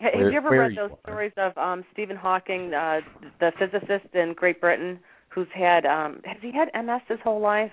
Ha- 0.05 0.11
Have 0.13 0.21
Where- 0.21 0.31
you 0.31 0.37
ever 0.37 0.51
read 0.51 0.71
you 0.73 0.77
those 0.77 0.91
are. 0.93 1.11
stories 1.11 1.33
of 1.37 1.57
um 1.59 1.85
Stephen 1.93 2.17
Hawking, 2.17 2.73
uh 2.75 3.01
the 3.41 3.53
physicist 3.59 4.15
in 4.15 4.35
Great 4.35 4.61
Britain, 4.61 4.99
who's 5.31 5.49
had 5.55 5.87
um 5.87 6.21
has 6.25 6.37
he 6.43 6.53
had 6.53 6.69
MS 6.75 7.03
his 7.09 7.19
whole 7.25 7.41
life? 7.41 7.73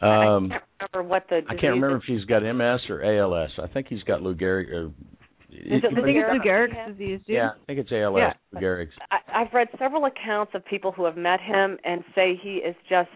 Um 0.00 0.52
I 0.52 0.58
can't 0.58 0.62
remember 0.92 1.08
what 1.08 1.24
the 1.28 1.36
I 1.48 1.54
can't 1.54 1.74
remember 1.74 1.96
if 1.96 2.04
he's 2.06 2.24
got 2.24 2.42
MS 2.42 2.80
or 2.88 3.02
ALS. 3.02 3.50
I 3.62 3.66
think 3.66 3.88
he's 3.88 4.02
got 4.04 4.22
Lou 4.22 4.34
Gehrig. 4.34 4.70
Or, 4.72 4.86
Is 5.50 5.82
it 5.82 5.84
I 5.86 5.94
think 5.94 5.96
Lou 5.96 6.20
it's 6.20 6.28
Lou 6.32 6.38
Gehrig's? 6.40 6.74
Gehrig's 6.74 6.98
disease, 6.98 7.20
too. 7.26 7.32
yeah, 7.32 7.50
I 7.50 7.64
think 7.66 7.78
it's 7.80 7.90
ALS. 7.92 8.18
Yeah. 8.18 8.32
Lou 8.52 8.60
Gehrig's. 8.60 8.92
I, 9.10 9.18
I've 9.42 9.52
read 9.54 9.68
several 9.78 10.04
accounts 10.04 10.52
of 10.54 10.64
people 10.66 10.92
who 10.92 11.04
have 11.04 11.16
met 11.16 11.40
him 11.40 11.78
and 11.84 12.04
say 12.14 12.38
he 12.40 12.56
is 12.58 12.76
just 12.88 13.08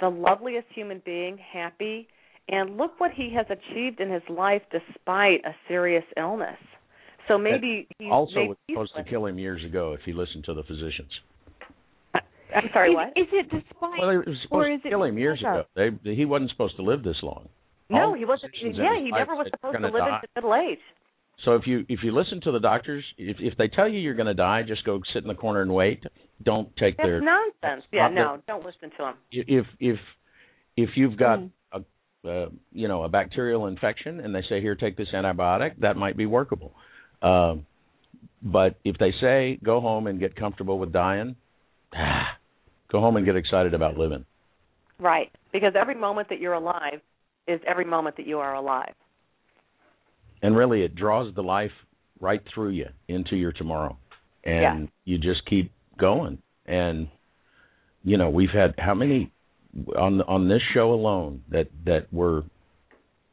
the 0.00 0.08
loveliest 0.08 0.66
human 0.74 1.02
being, 1.04 1.36
happy, 1.38 2.08
and 2.48 2.76
look 2.76 2.98
what 2.98 3.12
he 3.12 3.32
has 3.36 3.46
achieved 3.50 4.00
in 4.00 4.10
his 4.10 4.22
life 4.28 4.62
despite 4.72 5.44
a 5.44 5.54
serious 5.68 6.04
illness. 6.16 6.58
So 7.30 7.38
maybe 7.38 7.86
he 7.98 8.10
Also 8.10 8.34
maybe 8.34 8.48
was 8.48 8.56
he's 8.66 8.74
supposed 8.74 8.94
to 8.96 9.04
kill 9.04 9.26
him 9.26 9.38
years 9.38 9.64
ago 9.64 9.92
if 9.92 10.00
he 10.04 10.12
listened 10.12 10.44
to 10.46 10.54
the 10.54 10.64
physicians. 10.64 11.10
I'm 12.12 12.68
sorry, 12.72 12.90
is, 12.90 12.94
what? 12.96 13.08
is 13.16 13.26
it 13.32 13.44
despite? 13.44 14.00
Well, 14.00 14.08
they 14.10 14.16
were 14.16 14.24
or 14.50 14.68
is 14.68 14.80
to 14.82 14.88
it 14.88 14.90
kill 14.90 15.04
him 15.04 15.16
years 15.16 15.40
ago. 15.40 15.60
of? 15.60 15.66
They 16.04 16.14
he 16.14 16.24
wasn't 16.24 16.50
supposed 16.50 16.74
to 16.76 16.82
live 16.82 17.04
this 17.04 17.16
long. 17.22 17.48
no, 17.88 17.98
All 18.08 18.14
he 18.14 18.24
wasn't. 18.24 18.52
Yeah, 18.60 18.98
he 18.98 19.12
never 19.12 19.36
was 19.36 19.46
supposed 19.52 19.76
to 19.78 19.84
live 19.84 19.92
die." 19.92 20.16
into 20.16 20.28
middle 20.34 20.54
age. 20.56 20.80
So 21.44 21.54
if 21.54 21.62
you 21.68 21.86
if 21.88 22.00
you 22.02 22.12
listen 22.12 22.40
to 22.42 22.50
the 22.50 22.58
doctors, 22.58 23.04
if 23.16 23.36
if 23.38 23.56
they 23.56 23.68
tell 23.68 23.88
you 23.88 24.00
you're 24.00 24.14
going 24.16 24.26
to 24.26 24.34
die, 24.34 24.62
just 24.66 24.84
go 24.84 25.00
sit 25.14 25.22
in 25.22 25.28
the 25.28 25.34
corner 25.34 25.62
and 25.62 25.72
wait. 25.72 26.02
Don't 26.42 26.74
take 26.76 26.96
That's 26.96 27.06
their 27.06 27.20
nonsense. 27.20 27.84
Yeah, 27.92 28.08
not 28.08 28.14
no, 28.14 28.42
don't 28.48 28.64
listen 28.64 28.90
to 28.90 28.96
them. 28.98 29.14
if 29.30 29.66
if 29.78 29.96
if 30.76 30.90
you've 30.96 31.16
got 31.16 31.38
Mhm. 31.38 31.50
a 31.72 32.28
uh, 32.28 32.48
you 32.72 32.88
know 32.88 33.04
a 33.04 33.08
bacterial 33.08 33.68
infection 33.68 34.18
and 34.18 34.34
they 34.34 34.42
say 34.48 34.60
here 34.60 34.74
take 34.74 34.96
this 34.96 35.08
antibiotic, 35.14 35.76
that 35.78 35.96
might 35.96 36.16
be 36.16 36.26
workable. 36.26 36.74
Um, 37.22 37.66
but 38.42 38.76
if 38.84 38.96
they 38.98 39.12
say 39.20 39.58
go 39.62 39.80
home 39.80 40.06
and 40.06 40.18
get 40.18 40.34
comfortable 40.36 40.78
with 40.78 40.92
dying, 40.92 41.36
go 41.92 43.00
home 43.00 43.16
and 43.16 43.26
get 43.26 43.36
excited 43.36 43.74
about 43.74 43.98
living. 43.98 44.24
Right, 44.98 45.30
because 45.52 45.72
every 45.78 45.94
moment 45.94 46.28
that 46.28 46.40
you're 46.40 46.54
alive 46.54 47.00
is 47.46 47.60
every 47.66 47.84
moment 47.84 48.16
that 48.16 48.26
you 48.26 48.38
are 48.38 48.54
alive. 48.54 48.94
And 50.42 50.56
really, 50.56 50.82
it 50.82 50.94
draws 50.94 51.34
the 51.34 51.42
life 51.42 51.72
right 52.20 52.42
through 52.54 52.70
you 52.70 52.86
into 53.08 53.36
your 53.36 53.52
tomorrow, 53.52 53.96
and 54.44 54.82
Yeah. 54.84 54.86
you 55.04 55.18
just 55.18 55.44
keep 55.46 55.72
going. 55.98 56.38
And 56.66 57.08
you 58.02 58.16
know, 58.16 58.30
we've 58.30 58.50
had 58.50 58.74
how 58.78 58.94
many 58.94 59.30
on 59.96 60.22
on 60.22 60.48
this 60.48 60.62
show 60.72 60.92
alone 60.92 61.42
that 61.48 61.68
that 61.84 62.12
were 62.12 62.44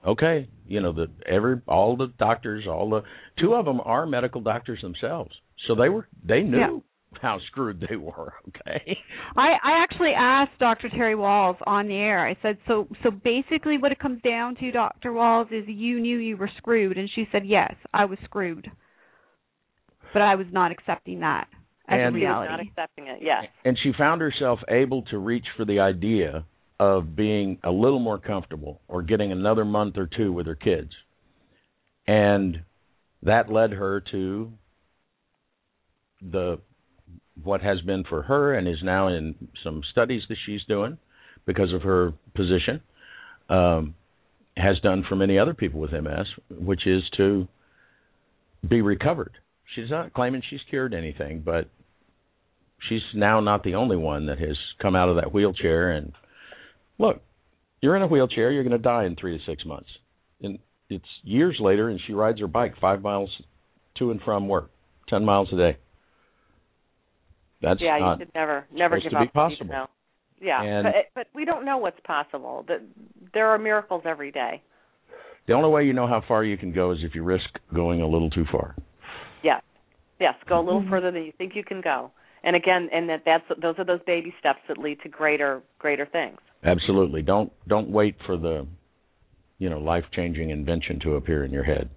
Okay, 0.08 0.48
you 0.66 0.80
know 0.82 0.94
the 0.94 1.08
every 1.26 1.62
all 1.68 1.98
the 1.98 2.08
doctors, 2.18 2.66
all 2.68 2.90
the 2.90 3.02
two 3.40 3.54
of 3.54 3.66
them 3.66 3.82
are 3.84 4.06
medical 4.06 4.40
doctors 4.42 4.80
themselves, 4.82 5.32
so 5.68 5.76
they 5.76 5.90
were 5.90 6.08
they 6.26 6.42
knew 6.42 6.58
Yeah. 6.58 7.20
how 7.22 7.40
screwed 7.48 7.86
they 7.90 7.96
were. 7.98 8.34
Okay, 8.48 8.98
I, 9.36 9.50
I 9.64 9.84
actually 9.84 10.14
asked 10.18 10.58
Dr. 10.60 10.90
Terry 10.90 11.16
Wahls 11.16 11.58
on 11.68 11.88
the 11.88 11.96
air. 11.96 12.26
I 12.26 12.38
said, 12.42 12.58
so 12.68 12.88
so 13.04 13.12
basically, 13.12 13.78
what 13.78 13.92
it 13.92 14.00
comes 14.00 14.22
down 14.22 14.56
to, 14.56 14.72
Dr. 14.72 15.12
Wahls, 15.12 15.52
is 15.52 15.66
you 15.68 16.00
knew 16.00 16.18
you 16.18 16.38
were 16.38 16.50
screwed, 16.58 16.98
and 16.98 17.10
she 17.14 17.26
said, 17.32 17.46
yes, 17.46 17.74
I 17.94 18.06
was 18.06 18.18
screwed, 18.24 18.72
but 20.14 20.22
I 20.22 20.36
was 20.36 20.48
not 20.52 20.72
accepting 20.72 21.20
that 21.20 21.48
as 21.90 22.00
And- 22.00 22.02
a 22.02 22.06
She 22.08 22.14
was 22.14 22.14
reality. 22.22 22.52
not 22.52 22.60
accepting 22.62 23.08
it. 23.08 23.20
Yes. 23.22 23.46
and 23.66 23.78
she 23.84 23.92
found 23.98 24.22
herself 24.22 24.60
able 24.70 25.02
to 25.04 25.18
reach 25.18 25.46
for 25.58 25.66
the 25.66 25.80
idea 25.82 26.46
of 26.80 27.16
being 27.16 27.58
a 27.64 27.72
little 27.72 28.00
more 28.00 28.20
comfortable 28.20 28.82
or 28.88 29.02
getting 29.02 29.32
another 29.32 29.66
month 29.66 29.98
or 29.98 30.08
two 30.08 30.32
with 30.32 30.46
her 30.46 30.56
kids. 30.56 30.92
And 32.06 32.62
that 33.24 33.52
led 33.52 33.72
her 33.72 34.04
to 34.12 34.52
the 36.22 36.60
what 37.44 37.62
has 37.62 37.82
been 37.82 38.04
for 38.08 38.24
her 38.24 38.56
and 38.56 38.68
is 38.68 38.80
now 38.84 39.08
in 39.08 39.36
some 39.64 39.82
studies 39.92 40.24
that 40.30 40.38
she's 40.46 40.62
doing 40.68 40.98
because 41.46 41.72
of 41.74 41.84
her 41.84 42.14
position 42.36 42.82
um, 43.50 43.96
has 44.56 44.80
done 44.82 45.04
for 45.08 45.16
many 45.16 45.38
other 45.38 45.54
people 45.54 45.80
with 45.80 45.92
MS, 45.92 46.26
which 46.50 46.88
is 46.88 47.04
to 47.18 47.48
be 48.68 48.82
recovered. 48.82 49.34
She's 49.76 49.90
not 49.90 50.14
claiming 50.14 50.42
she's 50.50 50.60
cured 50.70 50.94
anything, 50.94 51.42
but 51.46 51.70
she's 52.90 53.02
now 53.14 53.40
not 53.40 53.64
the 53.64 53.76
only 53.76 53.98
one 53.98 54.26
that 54.28 54.40
has 54.40 54.58
come 54.82 54.96
out 54.96 55.10
of 55.10 55.18
that 55.18 55.34
wheelchair 55.34 55.92
and 55.92 56.14
look 57.00 57.22
you're 57.82 57.96
in 57.96 58.02
a 58.02 58.08
wheelchair 58.08 58.52
you're 58.52 58.64
going 58.64 58.72
to 58.72 58.78
die 58.78 59.06
in 59.06 59.16
three 59.16 59.38
to 59.38 59.44
six 59.46 59.66
months 59.66 59.90
and 60.42 60.60
it's 60.90 61.06
years 61.24 61.58
later 61.60 61.90
and 61.90 62.00
she 62.08 62.14
rides 62.14 62.40
her 62.40 62.48
bike 62.48 62.74
five 62.80 63.02
miles 63.02 63.30
to 63.98 64.12
and 64.12 64.22
from 64.22 64.48
work 64.48 64.70
ten 65.10 65.24
miles 65.26 65.48
a 65.54 65.58
day 65.58 65.78
that's 67.62 67.82
yeah, 67.82 67.98
not 68.00 68.20
you 68.20 68.26
should 68.26 68.36
never 68.36 68.66
never 68.72 68.98
supposed 69.00 69.04
give 69.04 69.12
to 69.12 69.18
be 69.20 69.28
up. 69.28 69.34
You 69.52 69.58
possible. 69.58 69.74
know. 69.74 69.88
Yeah, 70.40 70.62
And- 70.62 70.84
but 70.86 70.94
but 71.16 71.28
we 71.34 71.44
don't 71.46 71.66
know 71.66 71.78
what's 71.78 72.00
possible. 72.02 72.64
That 72.68 72.82
there 73.34 73.48
are 73.48 73.58
miracles 73.58 74.04
every 74.06 74.32
day. 74.32 74.62
the 75.48 75.54
only 75.54 75.70
way 75.70 75.84
you 75.86 75.94
know 75.94 76.06
how 76.08 76.22
far 76.28 76.44
you 76.44 76.58
can 76.58 76.72
go 76.72 76.92
is 76.92 77.00
if 77.04 77.16
you 77.16 77.24
risk 77.24 77.50
going 77.74 78.02
a 78.02 78.08
little 78.08 78.30
too 78.30 78.46
far 78.52 78.76
Yes, 79.44 79.62
yes. 80.20 80.36
Go 80.48 80.60
a 80.60 80.62
little 80.62 80.82
Mhm. 80.82 80.90
further 80.90 81.10
than 81.12 81.24
you 81.24 81.32
think 81.32 81.56
you 81.56 81.64
can 81.64 81.82
go. 81.82 82.12
And 82.44 82.56
again, 82.56 82.90
and 82.92 83.10
that 83.10 83.24
that's 83.26 83.46
those 83.60 83.80
are 83.80 83.84
those 83.86 84.02
baby 84.04 84.34
steps 84.40 84.60
that 84.68 84.78
lead 84.78 85.00
to 85.02 85.10
greater 85.10 85.62
greater 85.80 86.06
things. 86.06 86.40
Absolutely 86.64 87.22
don't 87.22 87.52
don't 87.68 87.90
wait 87.90 88.16
for 88.26 88.38
the 88.38 88.66
you 89.60 89.70
know 89.70 89.80
life 89.80 90.06
changing 90.14 90.50
invention 90.50 91.00
to 91.00 91.16
appear 91.16 91.44
in 91.44 91.52
your 91.52 91.64
head 91.64 91.90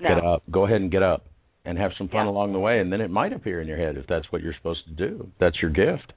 No. 0.00 0.08
get 0.14 0.24
up 0.24 0.42
go 0.50 0.64
ahead 0.66 0.80
and 0.80 0.90
get 0.90 1.02
up 1.02 1.26
and 1.64 1.76
have 1.78 1.92
some 1.98 2.08
fun 2.08 2.26
Yeah. 2.26 2.30
along 2.30 2.52
the 2.52 2.58
way 2.60 2.80
and 2.80 2.92
then 2.92 3.00
it 3.00 3.10
might 3.10 3.32
appear 3.32 3.60
in 3.60 3.68
your 3.68 3.76
head 3.78 3.96
if 3.96 4.06
that's 4.06 4.30
what 4.32 4.42
you're 4.42 4.54
supposed 4.54 4.84
to 4.86 4.92
do 4.92 5.30
that's 5.38 5.60
your 5.62 5.70
gift 5.70 6.12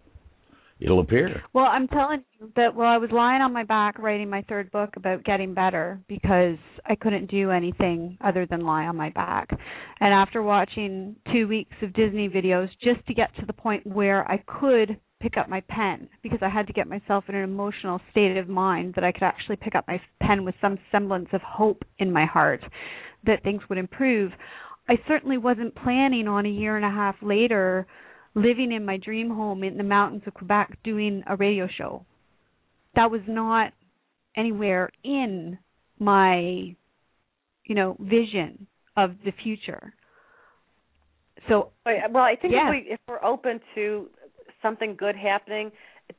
it'll 0.80 0.99
appear 0.99 1.41
Well, 1.53 1.65
I'm 1.65 1.88
telling 1.88 2.23
you 2.39 2.51
that 2.55 2.75
while 2.75 2.88
I 2.93 2.97
was 2.97 3.09
lying 3.11 3.41
on 3.41 3.53
my 3.53 3.63
back 3.63 3.97
writing 3.99 4.30
my 4.30 4.41
third 4.49 4.69
book 4.71 4.89
about 4.97 5.23
getting 5.23 5.53
better 5.53 6.01
because 6.09 6.57
I 6.85 6.95
couldn't 6.95 7.30
do 7.30 7.51
anything 7.51 8.17
other 8.21 8.45
than 8.45 8.61
lie 8.61 8.85
on 8.85 8.97
my 8.97 9.09
back. 9.11 9.49
And 10.01 10.13
after 10.13 10.41
watching 10.43 11.15
two 11.31 11.47
weeks 11.47 11.75
of 11.84 11.93
Disney 11.93 12.27
videos 12.27 12.67
just 12.81 13.05
to 13.07 13.13
get 13.13 13.34
to 13.39 13.45
the 13.45 13.53
point 13.53 13.85
where 13.88 14.30
I 14.30 14.43
could 14.45 14.97
pick 15.23 15.37
up 15.37 15.47
my 15.47 15.61
pen 15.69 16.09
because 16.21 16.39
I 16.41 16.49
had 16.49 16.67
to 16.67 16.73
get 16.73 16.87
myself 16.87 17.23
in 17.29 17.35
an 17.35 17.43
emotional 17.45 18.01
state 18.11 18.35
of 18.35 18.49
mind 18.49 18.93
that 18.95 19.05
I 19.05 19.13
could 19.13 19.23
actually 19.23 19.55
pick 19.55 19.73
up 19.73 19.85
my 19.87 19.99
pen 20.21 20.43
with 20.43 20.53
some 20.59 20.77
semblance 20.91 21.29
of 21.31 21.41
hope 21.41 21.83
in 21.97 22.11
my 22.11 22.25
heart 22.25 22.61
that 23.25 23.41
things 23.41 23.61
would 23.69 23.77
improve. 23.77 24.33
I 24.89 24.95
certainly 25.07 25.37
wasn't 25.37 25.75
planning 25.75 26.27
on 26.27 26.45
a 26.45 26.49
year 26.49 26.75
and 26.75 26.85
a 26.85 26.89
half 26.89 27.15
later 27.21 27.87
living 28.35 28.73
in 28.73 28.83
my 28.83 28.97
dream 28.97 29.29
home 29.29 29.63
in 29.63 29.77
the 29.77 29.83
mountains 29.83 30.23
of 30.27 30.33
Quebec 30.33 30.77
doing 30.83 31.23
a 31.27 31.37
radio 31.37 31.69
show. 31.77 32.05
That 32.95 33.09
was 33.09 33.21
not 33.27 33.71
anywhere 34.35 34.89
in 35.03 35.57
my 35.99 36.75
you 37.65 37.75
know 37.75 37.95
vision 37.99 38.67
of 38.97 39.11
the 39.23 39.31
future. 39.41 39.93
So 41.47 41.71
Well, 41.85 42.23
I 42.23 42.35
think 42.35 42.53
Yes. 42.53 42.63
if 42.65 42.69
we 42.71 42.91
if 42.91 42.99
we're 43.07 43.23
open 43.23 43.61
to 43.75 44.09
something 44.64 44.95
good 44.98 45.15
happening, 45.15 45.72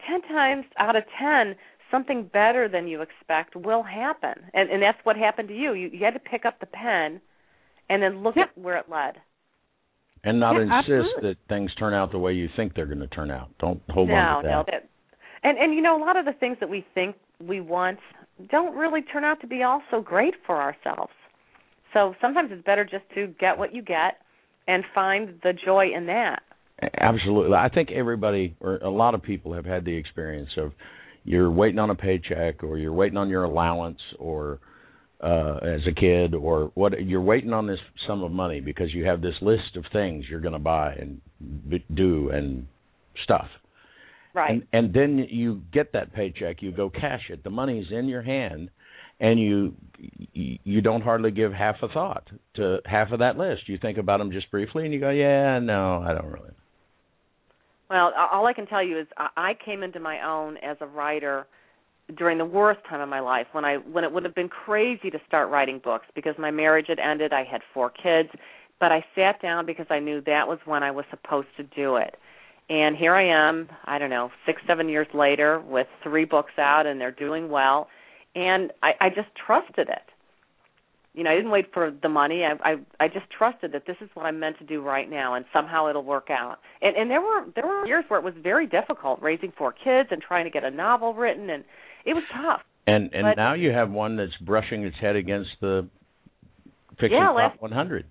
ten 0.09 0.23
times 0.23 0.65
out 0.79 0.95
of 0.95 1.03
ten, 1.19 1.57
something 1.91 2.31
better 2.33 2.69
than 2.69 2.87
you 2.87 3.03
expect 3.03 3.57
will 3.57 3.83
happen, 3.83 4.35
and 4.53 4.71
and 4.71 4.81
that's 4.83 4.99
what 5.05 5.17
happened 5.17 5.49
to 5.49 5.57
you. 5.57 5.73
You, 5.75 5.89
you 5.93 6.05
had 6.05 6.15
to 6.15 6.21
pick 6.21 6.45
up 6.45 6.61
the 6.61 6.67
pen, 6.67 7.21
and 7.89 8.01
then 8.03 8.23
look 8.23 8.37
Yeah. 8.37 8.45
at 8.45 8.57
where 8.59 8.77
it 8.77 8.89
led. 8.89 9.15
and 10.27 10.41
not 10.41 10.55
Yeah, 10.55 10.63
insist 10.63 10.89
absolutely. 10.91 11.23
that 11.31 11.37
things 11.49 11.75
turn 11.75 11.93
out 11.93 12.11
the 12.11 12.19
way 12.19 12.33
you 12.33 12.49
think 12.57 12.75
they're 12.75 12.87
going 12.95 13.01
to 13.01 13.09
turn 13.09 13.31
out 13.31 13.49
don't 13.59 13.83
hold 13.91 14.09
no, 14.09 14.15
on 14.15 14.43
to 14.45 14.49
no, 14.49 14.65
that 14.65 14.67
that, 14.73 14.89
and 15.43 15.59
and 15.59 15.75
you 15.75 15.83
know 15.83 15.97
a 16.01 16.03
lot 16.05 16.17
of 16.17 16.25
the 16.25 16.33
things 16.33 16.57
that 16.61 16.69
we 16.69 16.85
think 16.95 17.17
we 17.41 17.61
want 17.61 17.99
don't 18.51 18.75
really 18.77 19.03
turn 19.03 19.23
out 19.25 19.41
to 19.43 19.47
be 19.47 19.63
all 19.63 19.83
so 19.91 20.01
great 20.01 20.35
for 20.47 20.57
ourselves. 20.63 21.13
So 21.93 22.15
sometimes 22.21 22.51
it's 22.53 22.65
better 22.65 22.85
just 22.85 23.05
to 23.15 23.29
get 23.39 23.57
what 23.59 23.75
you 23.75 23.83
get 23.83 24.15
and 24.67 24.83
find 24.95 25.39
the 25.43 25.53
joy 25.53 25.89
in 25.95 26.07
that. 26.07 26.43
Absolutely. 26.99 27.57
I 27.57 27.69
think 27.69 27.91
everybody 27.91 28.57
or 28.61 28.77
a 28.77 28.91
lot 28.91 29.15
of 29.15 29.23
people 29.23 29.55
have 29.55 29.65
had 29.65 29.85
the 29.85 29.97
experience 29.97 30.51
of 30.57 30.73
you're 31.25 31.51
waiting 31.51 31.79
on 31.79 31.91
a 31.91 31.95
paycheck 31.95 32.63
or 32.63 32.79
you're 32.79 32.93
waiting 32.93 33.17
on 33.17 33.29
your 33.29 33.45
allowance 33.45 34.01
or 34.19 34.61
uh 35.23 35.57
as 35.63 35.81
a 35.89 35.93
kid 35.93 36.35
or 36.35 36.71
what 36.75 37.01
you're 37.03 37.23
waiting 37.23 37.53
on 37.53 37.67
this 37.67 37.79
sum 38.07 38.23
of 38.23 38.33
money 38.33 38.61
because 38.61 38.93
you 38.93 39.05
have 39.05 39.23
this 39.23 39.35
list 39.41 39.77
of 39.77 39.85
things 39.93 40.25
you're 40.29 40.41
going 40.41 40.53
to 40.53 40.59
buy 40.59 40.93
and 40.95 41.21
do 41.95 42.31
and 42.31 42.67
stuff. 43.23 43.49
Right. 44.35 44.51
And 44.51 44.67
and 44.73 44.95
then 44.95 45.27
you 45.31 45.63
get 45.73 45.93
that 45.93 46.13
paycheck, 46.13 46.63
you 46.63 46.73
go 46.73 46.91
cash 46.91 47.23
it. 47.31 47.45
The 47.45 47.51
money's 47.51 47.87
in 47.91 48.09
your 48.09 48.23
hand 48.23 48.71
and 49.21 49.39
you 49.39 49.75
you 50.33 50.59
you 50.65 50.81
don't 50.81 51.03
hardly 51.03 51.31
give 51.31 51.53
half 51.53 51.77
a 51.83 51.89
thought 51.89 52.29
to 52.57 52.79
half 52.85 53.13
of 53.13 53.21
that 53.21 53.39
list. 53.39 53.69
You 53.69 53.79
think 53.79 53.99
about 53.99 54.19
them 54.19 54.33
just 54.33 54.51
briefly 54.51 54.85
and 54.85 54.93
you 54.93 55.01
go, 55.01 55.11
"Yeah, 55.11 55.59
no, 55.61 56.03
I 56.05 56.13
don't 56.13 56.31
really." 56.31 56.51
Well, 57.95 58.13
all 58.33 58.45
I 58.49 58.53
can 58.53 58.67
tell 58.67 58.83
you 58.83 58.99
is 58.99 59.07
I 59.17 59.55
came 59.65 59.85
into 59.85 60.01
my 60.01 60.27
own 60.27 60.57
as 60.57 60.77
a 60.81 60.87
writer 60.87 61.47
during 62.19 62.39
the 62.39 62.45
worst 62.45 62.81
time 62.91 63.01
of 63.01 63.09
my 63.09 63.21
life 63.21 63.47
when 63.53 63.65
I 63.65 63.77
when 63.77 64.03
it 64.03 64.11
would 64.11 64.25
have 64.25 64.35
been 64.35 64.49
crazy 64.49 65.11
to 65.11 65.19
start 65.29 65.49
writing 65.49 65.81
books 65.83 66.07
because 66.13 66.35
my 66.37 66.51
marriage 66.51 66.87
had 66.89 66.99
ended, 66.99 67.33
I 67.33 67.45
had 67.45 67.61
four 67.73 67.91
kids, 67.91 68.31
but 68.81 68.91
I 68.91 69.05
sat 69.15 69.41
down 69.41 69.65
because 69.65 69.87
I 69.91 70.01
knew 70.01 70.21
that 70.23 70.49
was 70.49 70.59
when 70.65 70.83
I 70.83 70.91
was 70.91 71.05
supposed 71.09 71.47
to 71.57 71.63
do 71.63 71.95
it. 71.95 72.17
And 72.69 72.97
here 72.97 73.15
I 73.15 73.29
am, 73.29 73.69
I 73.85 74.01
don't 74.01 74.11
know, 74.11 74.31
6 74.45 74.61
7 74.67 74.89
years 74.89 75.07
later 75.15 75.61
with 75.61 75.87
three 76.03 76.25
books 76.25 76.59
out 76.59 76.87
and 76.87 77.01
they're 77.01 77.13
doing 77.13 77.49
well 77.49 77.87
and 78.35 78.73
I 78.83 78.95
I 79.01 79.09
just 79.09 79.29
trusted 79.47 79.89
it. 79.89 80.14
You 81.15 81.23
know, 81.23 81.31
I 81.31 81.37
didn't 81.37 81.53
wait 81.53 81.67
for 81.73 81.93
the 82.03 82.09
money. 82.09 82.43
I 82.45 82.73
I 82.73 82.75
I 83.05 83.09
just 83.09 83.27
trusted 83.37 83.73
that 83.73 83.87
this 83.87 83.97
is 84.01 84.11
what 84.15 84.27
I'm 84.27 84.41
meant 84.41 84.59
to 84.59 84.65
do 84.65 84.83
right 84.83 85.09
now 85.09 85.35
and 85.35 85.45
somehow 85.53 85.89
it'll 85.89 86.03
work 86.05 86.29
out. 86.29 86.57
And 86.83 86.97
and 86.97 87.09
there 87.11 87.21
were 87.21 87.45
there 87.55 87.67
were 87.67 87.87
years 87.87 88.05
where 88.09 88.19
it 88.19 88.25
was 88.25 88.35
very 88.43 88.67
difficult 88.67 89.23
raising 89.23 89.53
four 89.57 89.73
kids 89.73 90.09
and 90.11 90.21
trying 90.21 90.45
to 90.45 90.51
get 90.51 90.65
a 90.65 90.71
novel 90.71 91.15
written 91.15 91.51
and 91.51 91.65
it 92.05 92.15
was 92.15 92.25
tough. 92.33 92.63
And 92.87 93.15
and 93.15 93.23
But- 93.23 93.37
now 93.37 93.55
you 93.55 93.71
have 93.71 93.91
one 93.91 94.17
that's 94.17 94.37
brushing 94.41 94.83
its 94.85 94.97
head 95.01 95.15
against 95.15 95.51
the 95.61 95.89
fiction 96.99 97.19
Yeah, 97.19 97.33
top 97.33 97.61
100. 97.61 98.07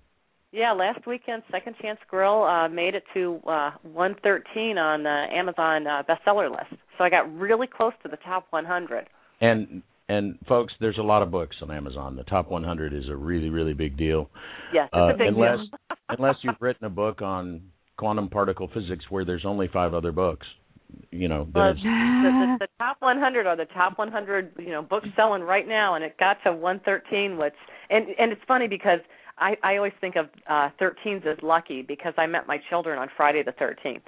Yeah, 0.52 0.72
last 0.72 1.06
weekend 1.06 1.42
Second 1.50 1.76
Chance 1.82 1.98
Grill 2.08 2.42
uh 2.42 2.68
made 2.68 2.94
it 2.94 3.04
to 3.12 3.38
uh 3.46 3.72
113 3.82 4.78
on 4.78 5.02
the 5.02 5.26
Amazon 5.30 5.86
uh, 5.86 6.02
bestseller 6.08 6.50
list. 6.50 6.80
So 6.96 7.04
I 7.04 7.10
got 7.10 7.30
really 7.38 7.66
close 7.66 7.92
to 8.02 8.08
the 8.08 8.16
top 8.24 8.46
100. 8.48 9.08
And 9.42 9.82
and 10.08 10.38
folks, 10.48 10.72
there's 10.80 10.98
a 10.98 11.02
lot 11.02 11.22
of 11.22 11.30
books 11.30 11.56
on 11.62 11.70
Amazon. 11.70 12.16
The 12.16 12.24
top 12.24 12.50
100 12.50 12.92
is 12.92 13.08
a 13.08 13.16
really 13.16 13.48
really 13.50 13.74
big 13.74 13.96
deal. 13.96 14.30
Yes, 14.72 14.88
it's 14.92 14.96
Uh, 14.96 15.14
a 15.14 15.16
big 15.16 15.28
unless 15.28 15.58
deal. 15.58 15.96
unless 16.10 16.36
you've 16.42 16.60
written 16.60 16.84
a 16.86 16.90
book 16.90 17.22
on 17.22 17.62
quantum 17.96 18.28
particle 18.28 18.68
physics 18.74 19.04
where 19.08 19.24
there's 19.24 19.44
only 19.44 19.68
five 19.72 19.94
other 19.94 20.12
books, 20.12 20.46
you 21.10 21.28
know. 21.28 21.46
There's, 21.54 21.76
the, 21.76 22.56
the, 22.58 22.66
the 22.66 22.68
top 22.78 22.96
100 23.00 23.46
are 23.46 23.56
the 23.56 23.66
top 23.66 23.98
100, 23.98 24.52
you 24.58 24.70
know, 24.70 24.82
books 24.82 25.08
selling 25.16 25.42
right 25.42 25.66
now, 25.66 25.94
and 25.94 26.04
it 26.04 26.16
got 26.18 26.38
to 26.44 26.52
113. 26.52 27.38
Which, 27.38 27.54
and 27.90 28.06
and 28.18 28.32
it's 28.32 28.42
funny 28.46 28.68
because 28.68 29.00
I 29.38 29.56
I 29.62 29.76
always 29.76 29.92
think 30.00 30.16
of 30.16 30.26
uh 30.48 30.68
13s 30.80 31.26
as 31.26 31.38
lucky 31.42 31.82
because 31.82 32.14
I 32.18 32.26
met 32.26 32.46
my 32.46 32.58
children 32.68 32.98
on 32.98 33.08
Friday 33.16 33.42
the 33.42 33.52
13th. 33.52 34.02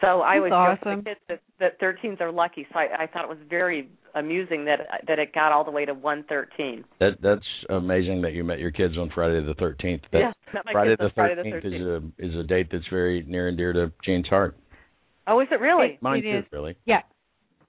So 0.00 0.20
I 0.20 0.36
always 0.38 0.50
That's 0.52 0.80
joke 0.80 0.90
to 0.90 0.96
the 0.96 1.02
kids 1.02 1.20
that, 1.28 1.78
that 1.78 1.80
13s 1.80 2.20
are 2.20 2.30
lucky. 2.32 2.66
So 2.72 2.78
I, 2.78 3.04
I 3.04 3.06
thought 3.06 3.24
it 3.24 3.28
was 3.28 3.38
very 3.48 3.88
amusing 4.14 4.64
that 4.66 4.80
that 5.06 5.18
it 5.18 5.34
got 5.34 5.52
all 5.52 5.64
the 5.64 5.70
way 5.70 5.84
to 5.84 5.94
113. 5.94 6.84
that 7.00 7.12
that's 7.22 7.44
amazing 7.70 8.22
that 8.22 8.32
you 8.32 8.44
met 8.44 8.58
your 8.58 8.70
kids 8.70 8.96
on 8.98 9.10
Friday 9.14 9.44
the 9.44 9.54
13th. 9.54 10.02
That 10.12 10.18
yeah, 10.52 10.62
Friday 10.72 10.96
the 10.98 11.10
Friday 11.14 11.34
the 11.42 11.48
13th 11.48 11.64
13th. 11.64 12.00
is 12.20 12.30
a 12.30 12.36
is 12.38 12.40
a 12.40 12.46
date 12.46 12.68
that's 12.72 12.84
very 12.90 13.24
near 13.26 13.48
and 13.48 13.56
dear 13.56 13.72
to 13.72 13.92
Jane's 14.04 14.26
heart. 14.28 14.56
oh, 15.26 15.40
is 15.40 15.48
it 15.50 15.60
really? 15.60 15.98
Mine 16.00 16.18
It 16.18 16.22
too, 16.32 16.38
is. 16.38 16.44
really. 16.52 16.76
Yeah. 16.86 17.00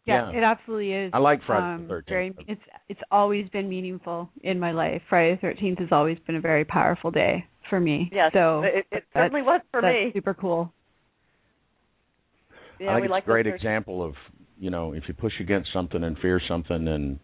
Yeah, 0.05 0.31
Yeah. 0.31 0.37
it 0.39 0.43
absolutely 0.43 0.93
is. 0.93 1.11
I 1.13 1.17
like 1.19 1.41
Friday 1.45 1.75
um, 1.83 1.87
the 1.87 1.93
13th. 1.95 2.07
Very, 2.07 2.33
it's 2.47 2.61
it's 2.87 3.01
always 3.11 3.49
been 3.49 3.67
meaningful 3.67 4.29
in 4.43 4.57
my 4.59 4.71
life. 4.71 5.01
Friday 5.09 5.35
the 5.35 5.41
Thirteenth 5.41 5.79
has 5.79 5.89
always 5.91 6.17
been 6.25 6.35
a 6.37 6.41
very 6.41 6.63
powerful 6.65 7.11
day 7.11 7.45
for 7.69 7.79
me. 7.81 8.09
Yes, 8.13 8.31
so 8.33 8.61
it, 8.63 8.85
it 8.91 9.03
certainly 9.13 9.41
was 9.41 9.59
for 9.71 9.81
that's 9.81 9.93
me. 9.93 10.11
super 10.13 10.33
cool. 10.33 10.71
Yeah, 12.79 12.91
I 12.91 12.95
think 12.95 13.05
it's 13.05 13.11
like 13.11 13.23
a 13.23 13.27
great 13.27 13.47
example 13.47 14.03
of 14.03 14.13
you 14.59 14.69
know 14.69 14.93
if 14.93 15.03
you 15.07 15.13
push 15.13 15.33
against 15.39 15.69
something 15.73 16.03
and 16.03 16.17
fear 16.19 16.41
something 16.47 16.87
and 16.87 17.19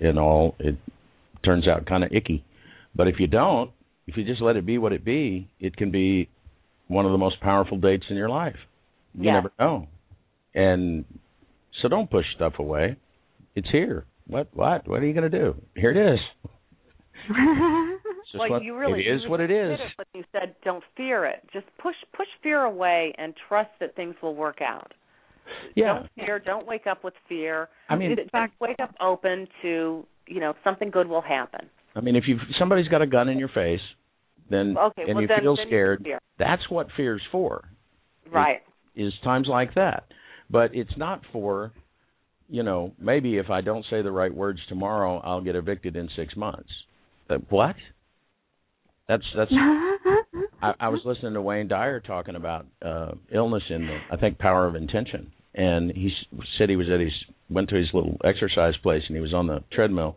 and 0.00 0.18
all 0.18 0.54
it 0.58 0.76
turns 1.44 1.66
out 1.68 1.86
kind 1.86 2.04
of 2.04 2.12
icky, 2.12 2.44
but 2.94 3.08
if 3.08 3.16
you 3.18 3.26
don't, 3.26 3.70
if 4.06 4.16
you 4.16 4.24
just 4.24 4.42
let 4.42 4.56
it 4.56 4.66
be 4.66 4.78
what 4.78 4.92
it 4.92 5.04
be, 5.04 5.48
it 5.60 5.76
can 5.76 5.90
be 5.90 6.28
one 6.88 7.06
of 7.06 7.12
the 7.12 7.18
most 7.18 7.40
powerful 7.40 7.78
dates 7.78 8.04
in 8.10 8.16
your 8.16 8.28
life. 8.28 8.56
You 9.14 9.24
Yes. 9.24 9.34
never 9.34 9.52
know, 9.58 9.88
and 10.54 11.04
so 11.82 11.88
don't 11.88 12.10
push 12.10 12.26
stuff 12.34 12.54
away. 12.58 12.96
It's 13.54 13.68
here. 13.70 14.04
What 14.26 14.48
what 14.54 14.86
what 14.86 15.00
are 15.02 15.06
you 15.06 15.14
going 15.14 15.30
to 15.30 15.38
do? 15.38 15.54
Here 15.74 15.90
it 15.90 16.14
is. 16.14 16.20
It's 18.28 18.32
just 18.32 18.40
well, 18.40 18.50
what, 18.50 18.62
you 18.62 18.76
really 18.76 19.06
it 19.06 19.14
is 19.14 19.22
you 19.24 19.30
what 19.30 19.40
it 19.40 19.50
is. 19.50 19.78
hit 19.78 19.80
When 19.96 20.06
you 20.22 20.24
said 20.32 20.54
don't 20.62 20.84
fear 20.96 21.24
it, 21.24 21.42
just 21.50 21.64
push 21.82 21.94
push 22.14 22.26
fear 22.42 22.60
away 22.62 23.14
and 23.16 23.32
trust 23.48 23.70
that 23.80 23.96
things 23.96 24.14
will 24.22 24.34
work 24.34 24.58
out. 24.60 24.92
Yeah, 25.74 25.94
Don't 25.94 26.08
fear. 26.14 26.38
Don't 26.38 26.66
wake 26.66 26.86
up 26.86 27.02
with 27.02 27.14
fear. 27.26 27.70
I 27.88 27.96
mean, 27.96 28.14
Just 28.16 28.52
wake 28.60 28.76
up 28.82 28.94
open 29.00 29.48
to 29.62 30.04
you 30.26 30.40
know 30.40 30.52
something 30.62 30.90
good 30.90 31.08
will 31.08 31.22
happen. 31.22 31.70
I 31.94 32.00
mean, 32.00 32.16
if 32.16 32.24
you 32.28 32.36
somebody's 32.58 32.88
got 32.88 33.00
a 33.00 33.06
gun 33.06 33.30
in 33.30 33.38
your 33.38 33.48
face, 33.48 33.80
then 34.50 34.76
Okay, 34.76 35.04
and 35.04 35.14
well, 35.14 35.22
you 35.22 35.28
then- 35.28 35.40
feel 35.40 35.56
then 35.56 35.66
you 35.66 35.70
scared, 35.70 36.02
fear. 36.04 36.18
that's 36.38 36.68
what 36.68 36.88
fear's 36.98 37.22
for. 37.32 37.64
Right. 38.30 38.58
Is 38.94 39.14
times 39.24 39.46
like 39.48 39.72
that, 39.74 40.04
but 40.50 40.74
it's 40.74 40.94
not 40.98 41.22
for, 41.32 41.72
you 42.50 42.62
know, 42.62 42.92
maybe 42.98 43.38
if 43.38 43.48
I 43.48 43.62
don't 43.62 43.86
say 43.88 44.02
the 44.02 44.10
right 44.12 44.34
words 44.34 44.60
tomorrow, 44.68 45.18
I'll 45.24 45.40
get 45.40 45.56
evicted 45.56 45.96
in 45.96 46.10
six 46.14 46.36
months. 46.36 46.68
Uh, 47.30 47.36
what? 47.48 47.76
That's 49.08 49.24
that's. 49.36 49.50
I, 50.62 50.74
I 50.80 50.88
was 50.88 51.00
listening 51.04 51.34
to 51.34 51.42
Wayne 51.42 51.68
Dyer 51.68 52.00
talking 52.00 52.36
about 52.36 52.66
uh 52.84 53.12
illness 53.32 53.62
in 53.70 53.86
the 53.86 53.98
I 54.12 54.16
think 54.16 54.38
Power 54.38 54.66
of 54.66 54.74
Intention, 54.74 55.32
and 55.54 55.90
he 55.90 56.10
said 56.58 56.68
he 56.68 56.76
was 56.76 56.88
at 56.92 57.00
his 57.00 57.12
went 57.48 57.70
to 57.70 57.76
his 57.76 57.88
little 57.94 58.18
exercise 58.24 58.74
place 58.82 59.02
and 59.08 59.16
he 59.16 59.22
was 59.22 59.32
on 59.32 59.46
the 59.46 59.64
treadmill, 59.72 60.16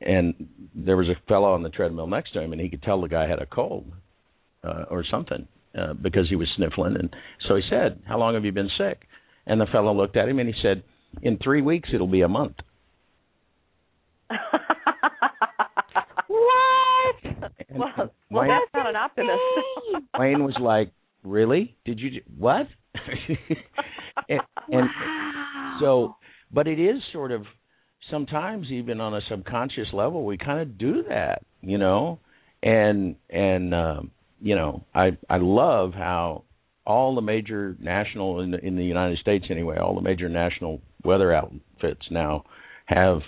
and 0.00 0.48
there 0.74 0.96
was 0.96 1.08
a 1.08 1.28
fellow 1.28 1.52
on 1.52 1.62
the 1.62 1.68
treadmill 1.68 2.08
next 2.08 2.32
to 2.32 2.40
him, 2.40 2.52
and 2.52 2.60
he 2.60 2.68
could 2.68 2.82
tell 2.82 3.00
the 3.00 3.08
guy 3.08 3.28
had 3.28 3.38
a 3.38 3.46
cold 3.46 3.84
uh, 4.64 4.84
or 4.90 5.04
something 5.08 5.46
uh, 5.78 5.92
because 5.94 6.28
he 6.28 6.36
was 6.36 6.48
sniffling, 6.56 6.96
and 6.96 7.14
so 7.48 7.54
he 7.54 7.62
said, 7.70 8.00
"How 8.06 8.18
long 8.18 8.34
have 8.34 8.44
you 8.44 8.52
been 8.52 8.70
sick?" 8.76 9.02
And 9.46 9.60
the 9.60 9.66
fellow 9.66 9.94
looked 9.94 10.16
at 10.16 10.28
him 10.28 10.40
and 10.40 10.48
he 10.48 10.54
said, 10.60 10.82
"In 11.22 11.38
three 11.38 11.62
weeks 11.62 11.90
it'll 11.94 12.08
be 12.08 12.22
a 12.22 12.28
month." 12.28 12.56
what? 17.78 17.88
And 17.88 17.96
well, 17.98 18.10
well, 18.30 18.42
Wayne, 18.42 18.50
that's 18.50 18.74
not 18.74 18.88
an 18.88 18.96
optimist. 18.96 19.40
Wayne 20.18 20.44
was 20.44 20.56
like, 20.60 20.92
"Really? 21.22 21.76
Did 21.84 22.00
you 22.00 22.22
what?" 22.38 22.66
and, 24.28 24.40
and 24.68 24.88
so, 25.80 26.16
but 26.52 26.66
it 26.66 26.78
is 26.78 27.02
sort 27.12 27.32
of 27.32 27.44
sometimes 28.10 28.68
even 28.70 29.00
on 29.00 29.14
a 29.14 29.20
subconscious 29.30 29.88
level 29.92 30.24
we 30.24 30.36
kind 30.36 30.60
of 30.60 30.78
do 30.78 31.04
that, 31.08 31.42
you 31.60 31.78
know, 31.78 32.18
and 32.62 33.16
and 33.30 33.74
um, 33.74 34.10
you 34.40 34.54
know 34.54 34.84
I 34.94 35.16
I 35.28 35.38
love 35.38 35.92
how 35.94 36.44
all 36.86 37.14
the 37.14 37.22
major 37.22 37.76
national 37.80 38.40
in 38.40 38.50
the, 38.50 38.58
in 38.58 38.76
the 38.76 38.84
United 38.84 39.18
States 39.18 39.46
anyway, 39.50 39.78
all 39.78 39.94
the 39.94 40.00
major 40.00 40.28
national 40.28 40.80
weather 41.04 41.32
outfits 41.32 42.02
now 42.10 42.44
have 42.86 43.20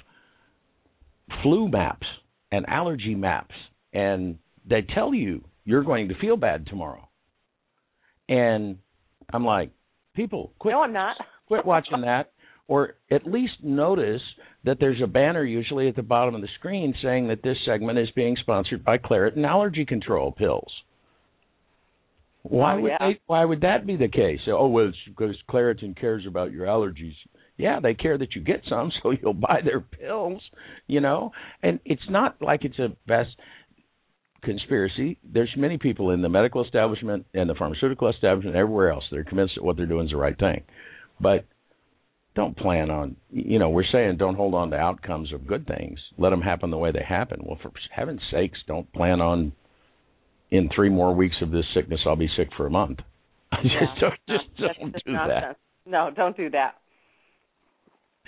flu 1.43 1.69
maps 1.69 2.07
and 2.51 2.69
allergy 2.69 3.15
maps 3.15 3.55
and 3.95 4.39
they 4.69 4.83
tell 4.83 5.15
you 5.15 5.45
you're 5.65 5.85
going 5.85 6.09
to 6.09 6.15
feel 6.21 6.37
bad 6.37 6.67
tomorrow. 6.67 7.09
And 8.29 8.79
I'm 9.33 9.45
like, 9.45 9.71
people, 10.15 10.53
quit 10.59 10.73
no, 10.73 10.83
I'm 10.83 10.93
not. 10.93 11.17
quit 11.47 11.65
watching 11.65 12.03
that 12.03 12.31
or 12.67 12.95
at 13.11 13.27
least 13.27 13.53
notice 13.63 14.23
that 14.65 14.79
there's 14.81 15.01
a 15.03 15.07
banner 15.07 15.45
usually 15.45 15.89
at 15.89 15.97
the 15.97 16.03
bottom 16.03 16.35
of 16.35 16.41
the 16.41 16.49
screen 16.59 16.95
saying 17.03 17.29
that 17.29 17.43
this 17.43 17.57
segment 17.67 17.99
is 17.99 18.09
being 18.17 18.37
sponsored 18.41 18.85
by 18.85 18.97
Claritin 18.99 19.45
allergy 19.47 19.85
control 19.85 20.33
pills. 20.33 20.73
Why 22.43 22.75
Oh, 22.77 22.81
would 22.81 22.89
yeah. 22.89 22.97
they, 23.01 23.21
why 23.27 23.45
would 23.45 23.63
that 23.63 23.87
be 23.87 23.97
the 23.97 24.09
case? 24.09 24.41
Oh 24.49 24.69
well, 24.69 24.89
it's 24.89 24.99
because 25.07 25.37
Claritin 25.49 25.99
cares 25.99 26.27
about 26.27 26.53
your 26.53 26.67
allergies. 26.67 27.15
Yeah, 27.57 27.81
they 27.81 27.95
care 27.95 28.19
that 28.19 28.35
you 28.35 28.43
get 28.43 28.63
some, 28.69 28.91
so 29.03 29.11
you'll 29.13 29.35
buy 29.35 29.61
their 29.65 29.81
pills, 29.81 30.43
you 30.87 31.01
know. 31.01 31.33
And 31.63 31.81
it's 31.85 32.09
not 32.11 32.41
like 32.43 32.65
it's 32.65 32.79
a 32.79 32.89
vast 33.07 33.31
conspiracy. 34.45 35.19
There's 35.25 35.53
many 35.57 35.79
people 35.79 36.11
in 36.11 36.23
the 36.23 36.29
medical 36.29 36.65
establishment 36.65 37.27
and 37.35 37.49
the 37.49 37.55
pharmaceutical 37.55 38.09
establishment, 38.11 38.57
everywhere 38.57 38.91
else, 38.91 39.05
They're 39.11 39.25
convinced 39.25 39.55
that 39.57 39.65
what 39.65 39.77
they're 39.77 39.87
doing 39.87 40.07
is 40.07 40.11
the 40.13 40.17
right 40.17 40.39
thing. 40.39 40.63
But 41.21 41.45
don't 42.35 42.57
plan 42.57 42.91
on, 42.91 43.17
you 43.31 43.59
know, 43.59 43.71
we're 43.71 43.85
saying 43.93 44.17
don't 44.17 44.35
hold 44.35 44.55
on 44.55 44.71
to 44.71 44.77
outcomes 44.77 45.33
of 45.33 45.47
good 45.47 45.67
things. 45.67 45.99
Let 46.19 46.31
them 46.31 46.41
happen 46.41 46.71
the 46.71 46.79
way 46.79 46.91
they 46.91 47.05
happen. 47.07 47.41
Well, 47.45 47.59
for 47.63 47.71
heaven's 47.95 48.23
sakes, 48.33 48.59
don't 48.67 48.93
plan 48.93 49.21
on 49.21 49.53
in 50.51 50.69
three 50.75 50.89
more 50.89 51.15
weeks 51.15 51.37
of 51.43 51.51
this 51.51 51.65
sickness, 51.75 52.01
I'll 52.07 52.17
be 52.17 52.29
sick 52.37 52.49
for 52.57 52.67
a 52.67 52.71
month. 52.71 52.99
just 53.63 53.75
No, 53.75 54.01
don't, 54.01 54.15
just 54.29 54.45
no, 54.59 54.67
that's 54.67 54.79
don't 54.79 54.93
do 55.05 55.13
nonsense. 55.13 55.59
No, 55.87 56.11
don't 56.15 56.37
do 56.37 56.51
that. 56.51 56.75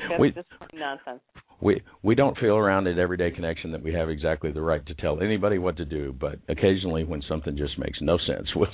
That's 0.09 0.21
We- 0.21 0.31
just 0.31 0.49
nonsense. 0.73 1.21
We 1.61 1.83
we 2.03 2.15
don't 2.15 2.37
feel 2.39 2.57
around 2.57 2.87
at 2.87 2.99
Everyday 2.99 3.31
Connection 3.31 3.73
that 3.73 3.83
we 3.83 3.93
have 3.95 4.11
exactly 4.11 4.53
the 4.53 4.61
right 4.61 4.85
to 4.87 4.95
tell 4.95 5.21
anybody 5.23 5.59
what 5.59 5.77
to 5.79 5.85
do, 5.85 6.15
but 6.19 6.39
occasionally 6.49 7.05
when 7.05 7.23
something 7.29 7.57
just 7.57 7.79
makes 7.79 7.99
no 8.01 8.19
sense, 8.27 8.47
we'll, 8.57 8.69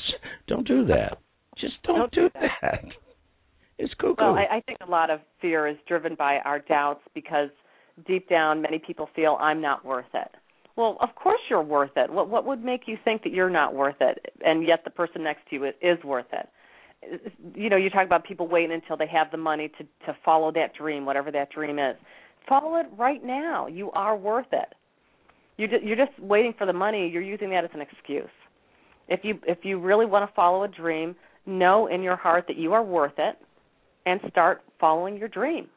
don't 0.48 0.66
do 0.66 0.84
that. 0.86 1.18
Just 1.60 1.74
don't, 1.84 1.98
Don't 1.98 2.12
do 2.12 2.22
do 2.22 2.30
that. 2.40 2.50
that. 2.62 2.84
It's 3.78 3.92
cuckoo. 3.94 4.14
Well, 4.18 4.34
I, 4.34 4.56
I 4.56 4.60
think 4.60 4.78
a 4.86 4.90
lot 4.90 5.10
of 5.10 5.20
fear 5.40 5.66
is 5.66 5.76
driven 5.86 6.14
by 6.14 6.38
our 6.44 6.60
doubts 6.60 7.00
because 7.14 7.50
deep 8.06 8.28
down, 8.28 8.62
many 8.62 8.78
people 8.78 9.08
feel 9.14 9.36
I'm 9.40 9.60
not 9.60 9.84
worth 9.84 10.06
it. 10.14 10.28
Well, 10.76 10.96
of 11.00 11.14
course 11.14 11.40
you're 11.50 11.62
worth 11.62 11.90
it. 11.96 12.10
What 12.10 12.30
what 12.30 12.46
would 12.46 12.64
make 12.64 12.82
you 12.86 12.96
think 13.04 13.22
that 13.24 13.32
you're 13.32 13.50
not 13.50 13.74
worth 13.74 13.96
it, 14.00 14.32
and 14.44 14.66
yet 14.66 14.84
the 14.84 14.90
person 14.90 15.22
next 15.22 15.48
to 15.50 15.56
you 15.56 15.64
is, 15.66 15.74
is 15.82 16.02
worth 16.04 16.26
it? 16.32 16.48
You 17.54 17.68
know, 17.68 17.76
you 17.76 17.90
talk 17.90 18.06
about 18.06 18.24
people 18.24 18.48
waiting 18.48 18.72
until 18.72 18.96
they 18.96 19.08
have 19.08 19.30
the 19.30 19.36
money 19.36 19.70
to 19.78 19.84
to 20.06 20.16
follow 20.24 20.50
that 20.52 20.74
dream, 20.74 21.04
whatever 21.04 21.30
that 21.30 21.50
dream 21.50 21.78
is. 21.78 21.96
Follow 22.48 22.76
it 22.80 22.86
right 22.98 23.22
now. 23.24 23.66
You 23.66 23.90
are 23.92 24.16
worth 24.16 24.46
it. 24.52 24.74
You're 25.56 25.96
just, 25.96 26.18
waiting 26.18 26.54
for 26.56 26.66
the 26.66 26.72
money. 26.72 27.08
You're 27.08 27.22
using 27.22 27.50
that 27.50 27.64
as 27.64 27.70
an 27.74 27.80
excuse. 27.80 28.28
If 29.08 29.20
you 29.22 29.38
if 29.46 29.58
you 29.62 29.78
really 29.80 30.06
want 30.06 30.28
to 30.28 30.34
follow 30.34 30.64
a 30.64 30.68
dream, 30.68 31.14
know 31.44 31.88
in 31.88 32.02
your 32.02 32.16
heart 32.16 32.44
that 32.48 32.56
you 32.56 32.72
are 32.72 32.82
worth 32.82 33.18
it, 33.18 33.36
and 34.06 34.20
start 34.30 34.62
following 34.80 35.16
your 35.16 35.28
dream. 35.28 35.68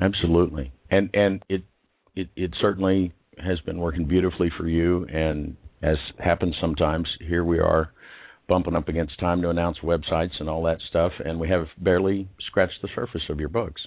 Absolutely, 0.00 0.72
and 0.90 1.10
and 1.14 1.42
it 1.48 1.62
it 2.14 2.28
it 2.36 2.50
certainly 2.60 3.12
has 3.38 3.58
been 3.60 3.78
working 3.78 4.06
beautifully 4.06 4.50
for 4.56 4.68
you. 4.68 5.06
And 5.06 5.56
as 5.82 5.96
happens 6.18 6.54
sometimes, 6.60 7.08
here 7.26 7.44
we 7.44 7.58
are 7.58 7.92
bumping 8.48 8.76
up 8.76 8.88
against 8.88 9.18
time 9.18 9.42
to 9.42 9.50
announce 9.50 9.78
websites 9.82 10.38
and 10.38 10.48
all 10.48 10.62
that 10.64 10.78
stuff, 10.88 11.12
and 11.24 11.40
we 11.40 11.48
have 11.48 11.66
barely 11.78 12.28
scratched 12.46 12.80
the 12.82 12.88
surface 12.94 13.22
of 13.28 13.40
your 13.40 13.48
books. 13.48 13.80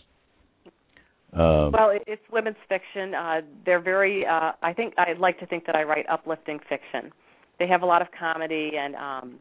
Um, 1.34 1.72
Well, 1.72 1.90
it, 1.92 2.04
it's 2.08 2.22
women's 2.32 2.58
fiction. 2.68 3.14
Uh, 3.14 3.42
they're 3.66 3.82
very. 3.82 4.26
Uh, 4.26 4.54
I 4.62 4.74
think 4.74 4.94
I'd 4.98 5.20
like 5.20 5.40
to 5.40 5.46
think 5.46 5.66
that 5.66 5.76
I 5.76 5.84
write 5.84 6.06
uplifting 6.10 6.60
fiction. 6.68 7.12
They 7.60 7.68
have 7.68 7.82
a 7.82 7.86
lot 7.86 8.02
of 8.02 8.08
comedy 8.18 8.72
and 8.80 8.96
um, 8.96 9.40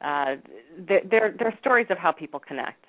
uh, 0.00 0.36
they're, 0.88 1.02
they're 1.08 1.34
they're 1.38 1.58
stories 1.60 1.86
of 1.90 1.98
how 1.98 2.12
people 2.12 2.40
connect. 2.40 2.84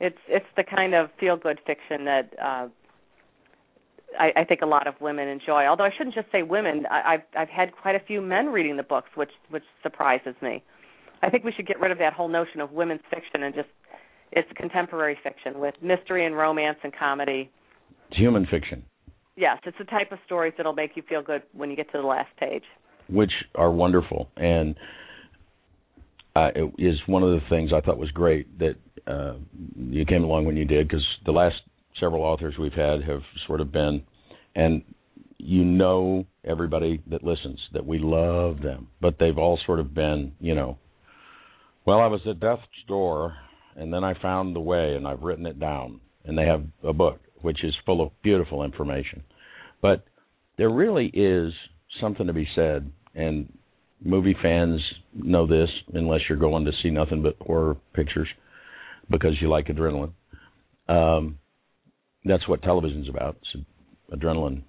It's 0.00 0.18
it's 0.28 0.46
the 0.56 0.64
kind 0.64 0.94
of 0.94 1.10
feel 1.18 1.36
good 1.36 1.58
fiction 1.66 2.04
that 2.04 2.34
uh, 2.40 2.68
I, 4.18 4.32
I 4.36 4.44
think 4.44 4.62
a 4.62 4.66
lot 4.66 4.86
of 4.86 4.94
women 5.00 5.28
enjoy. 5.28 5.66
Although 5.66 5.84
I 5.84 5.90
shouldn't 5.96 6.14
just 6.14 6.30
say 6.32 6.42
women. 6.42 6.86
I, 6.90 7.14
I've 7.14 7.22
I've 7.36 7.48
had 7.48 7.72
quite 7.72 7.94
a 7.94 8.00
few 8.00 8.20
men 8.20 8.46
reading 8.46 8.76
the 8.76 8.82
books, 8.82 9.10
which 9.14 9.30
which 9.50 9.64
surprises 9.82 10.34
me. 10.42 10.62
I 11.22 11.30
think 11.30 11.44
we 11.44 11.52
should 11.52 11.66
get 11.66 11.78
rid 11.80 11.90
of 11.90 11.98
that 11.98 12.12
whole 12.12 12.28
notion 12.28 12.60
of 12.60 12.72
women's 12.72 13.02
fiction 13.10 13.42
and 13.42 13.54
just 13.54 13.68
it's 14.32 14.48
contemporary 14.56 15.18
fiction 15.22 15.58
with 15.60 15.74
mystery 15.82 16.26
and 16.26 16.36
romance 16.36 16.78
and 16.82 16.92
comedy. 16.96 17.50
it's 18.08 18.18
human 18.18 18.46
fiction, 18.46 18.84
Yes, 19.36 19.58
it's 19.64 19.78
the 19.78 19.84
type 19.84 20.12
of 20.12 20.18
stories 20.26 20.52
that'll 20.56 20.74
make 20.74 20.96
you 20.96 21.02
feel 21.08 21.22
good 21.22 21.42
when 21.54 21.70
you 21.70 21.76
get 21.76 21.90
to 21.92 21.98
the 21.98 22.06
last 22.06 22.28
page. 22.38 22.64
which 23.08 23.32
are 23.54 23.70
wonderful, 23.70 24.28
and 24.36 24.76
uh, 26.36 26.50
it 26.54 26.74
is 26.78 26.96
one 27.06 27.22
of 27.22 27.30
the 27.30 27.40
things 27.48 27.70
I 27.74 27.80
thought 27.80 27.96
was 27.98 28.10
great 28.10 28.58
that 28.58 28.74
uh, 29.06 29.34
you 29.76 30.04
came 30.04 30.24
along 30.24 30.44
when 30.44 30.56
you 30.56 30.64
did, 30.64 30.86
because 30.88 31.04
the 31.24 31.32
last 31.32 31.56
several 31.98 32.22
authors 32.22 32.54
we've 32.58 32.72
had 32.72 33.02
have 33.02 33.22
sort 33.46 33.60
of 33.60 33.72
been, 33.72 34.02
and 34.54 34.82
you 35.38 35.64
know 35.64 36.26
everybody 36.44 37.02
that 37.10 37.24
listens 37.24 37.58
that 37.72 37.86
we 37.86 37.98
love 37.98 38.60
them, 38.62 38.88
but 39.00 39.16
they've 39.18 39.38
all 39.38 39.58
sort 39.64 39.80
of 39.80 39.94
been, 39.94 40.32
you 40.38 40.54
know, 40.54 40.76
well, 41.86 42.00
I 42.00 42.06
was 42.08 42.20
at 42.28 42.40
death's 42.40 42.62
door 42.86 43.34
and 43.80 43.92
then 43.92 44.04
I 44.04 44.14
found 44.20 44.54
the 44.54 44.60
way, 44.60 44.94
and 44.94 45.06
I've 45.06 45.22
written 45.22 45.46
it 45.46 45.58
down. 45.58 46.00
And 46.24 46.36
they 46.36 46.44
have 46.44 46.64
a 46.84 46.92
book 46.92 47.18
which 47.40 47.64
is 47.64 47.74
full 47.86 48.02
of 48.02 48.10
beautiful 48.22 48.62
information. 48.62 49.22
But 49.80 50.04
there 50.58 50.68
really 50.68 51.06
is 51.06 51.52
something 52.00 52.26
to 52.26 52.34
be 52.34 52.46
said, 52.54 52.92
and 53.14 53.50
movie 54.04 54.36
fans 54.42 54.80
know 55.14 55.46
this 55.46 55.70
unless 55.94 56.20
you're 56.28 56.38
going 56.38 56.66
to 56.66 56.72
see 56.82 56.90
nothing 56.90 57.22
but 57.22 57.36
horror 57.40 57.76
pictures 57.94 58.28
because 59.10 59.32
you 59.40 59.48
like 59.48 59.66
adrenaline. 59.68 60.12
Um, 60.88 61.38
that's 62.24 62.46
what 62.46 62.62
television's 62.62 63.08
about. 63.08 63.38
It's 63.40 63.64
adrenaline 64.12 64.62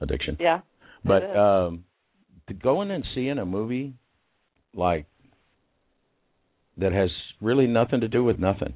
addiction. 0.00 0.36
Yeah. 0.38 0.60
But 1.04 1.24
um, 1.34 1.84
to 2.48 2.54
go 2.54 2.82
in 2.82 2.90
and 2.90 3.04
seeing 3.14 3.38
a 3.38 3.46
movie 3.46 3.94
like 4.74 5.06
that 6.78 6.92
has 6.92 7.10
really 7.40 7.66
nothing 7.66 8.00
to 8.00 8.08
do 8.08 8.24
with 8.24 8.38
nothing, 8.38 8.74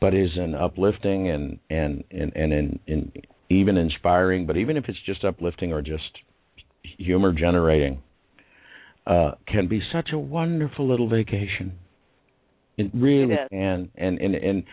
but 0.00 0.14
is 0.14 0.30
an 0.36 0.54
uplifting 0.54 1.28
and 1.28 1.58
and 1.70 2.04
and 2.10 2.32
and, 2.34 2.52
and, 2.52 2.78
and 2.86 3.26
even 3.48 3.76
inspiring. 3.76 4.46
But 4.46 4.56
even 4.56 4.76
if 4.76 4.84
it's 4.88 4.98
just 5.06 5.24
uplifting 5.24 5.72
or 5.72 5.82
just 5.82 6.10
humor 6.98 7.32
generating, 7.32 8.02
uh, 9.06 9.32
can 9.46 9.68
be 9.68 9.80
such 9.92 10.10
a 10.12 10.18
wonderful 10.18 10.88
little 10.88 11.08
vacation. 11.08 11.78
It 12.76 12.90
really 12.94 13.34
It 13.34 13.48
can, 13.50 13.90
and 13.96 14.18
and 14.20 14.34
and 14.34 14.64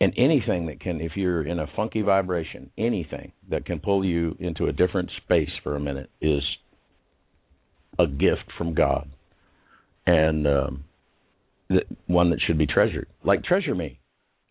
and 0.00 0.12
anything 0.16 0.66
that 0.66 0.80
can, 0.80 1.00
if 1.00 1.12
you're 1.16 1.46
in 1.46 1.60
a 1.60 1.66
funky 1.76 2.02
vibration, 2.02 2.70
anything 2.76 3.32
that 3.48 3.64
can 3.64 3.78
pull 3.78 4.04
you 4.04 4.36
into 4.40 4.66
a 4.66 4.72
different 4.72 5.10
space 5.24 5.50
for 5.62 5.76
a 5.76 5.80
minute 5.80 6.10
is 6.20 6.42
a 7.98 8.06
gift 8.06 8.50
from 8.58 8.74
God, 8.74 9.08
and 10.06 10.46
um, 10.46 10.84
th- 11.72 11.86
one 12.06 12.30
that 12.30 12.40
should 12.46 12.58
be 12.58 12.66
treasured. 12.66 13.08
Like 13.24 13.42
Treasure 13.44 13.74
Me, 13.74 13.98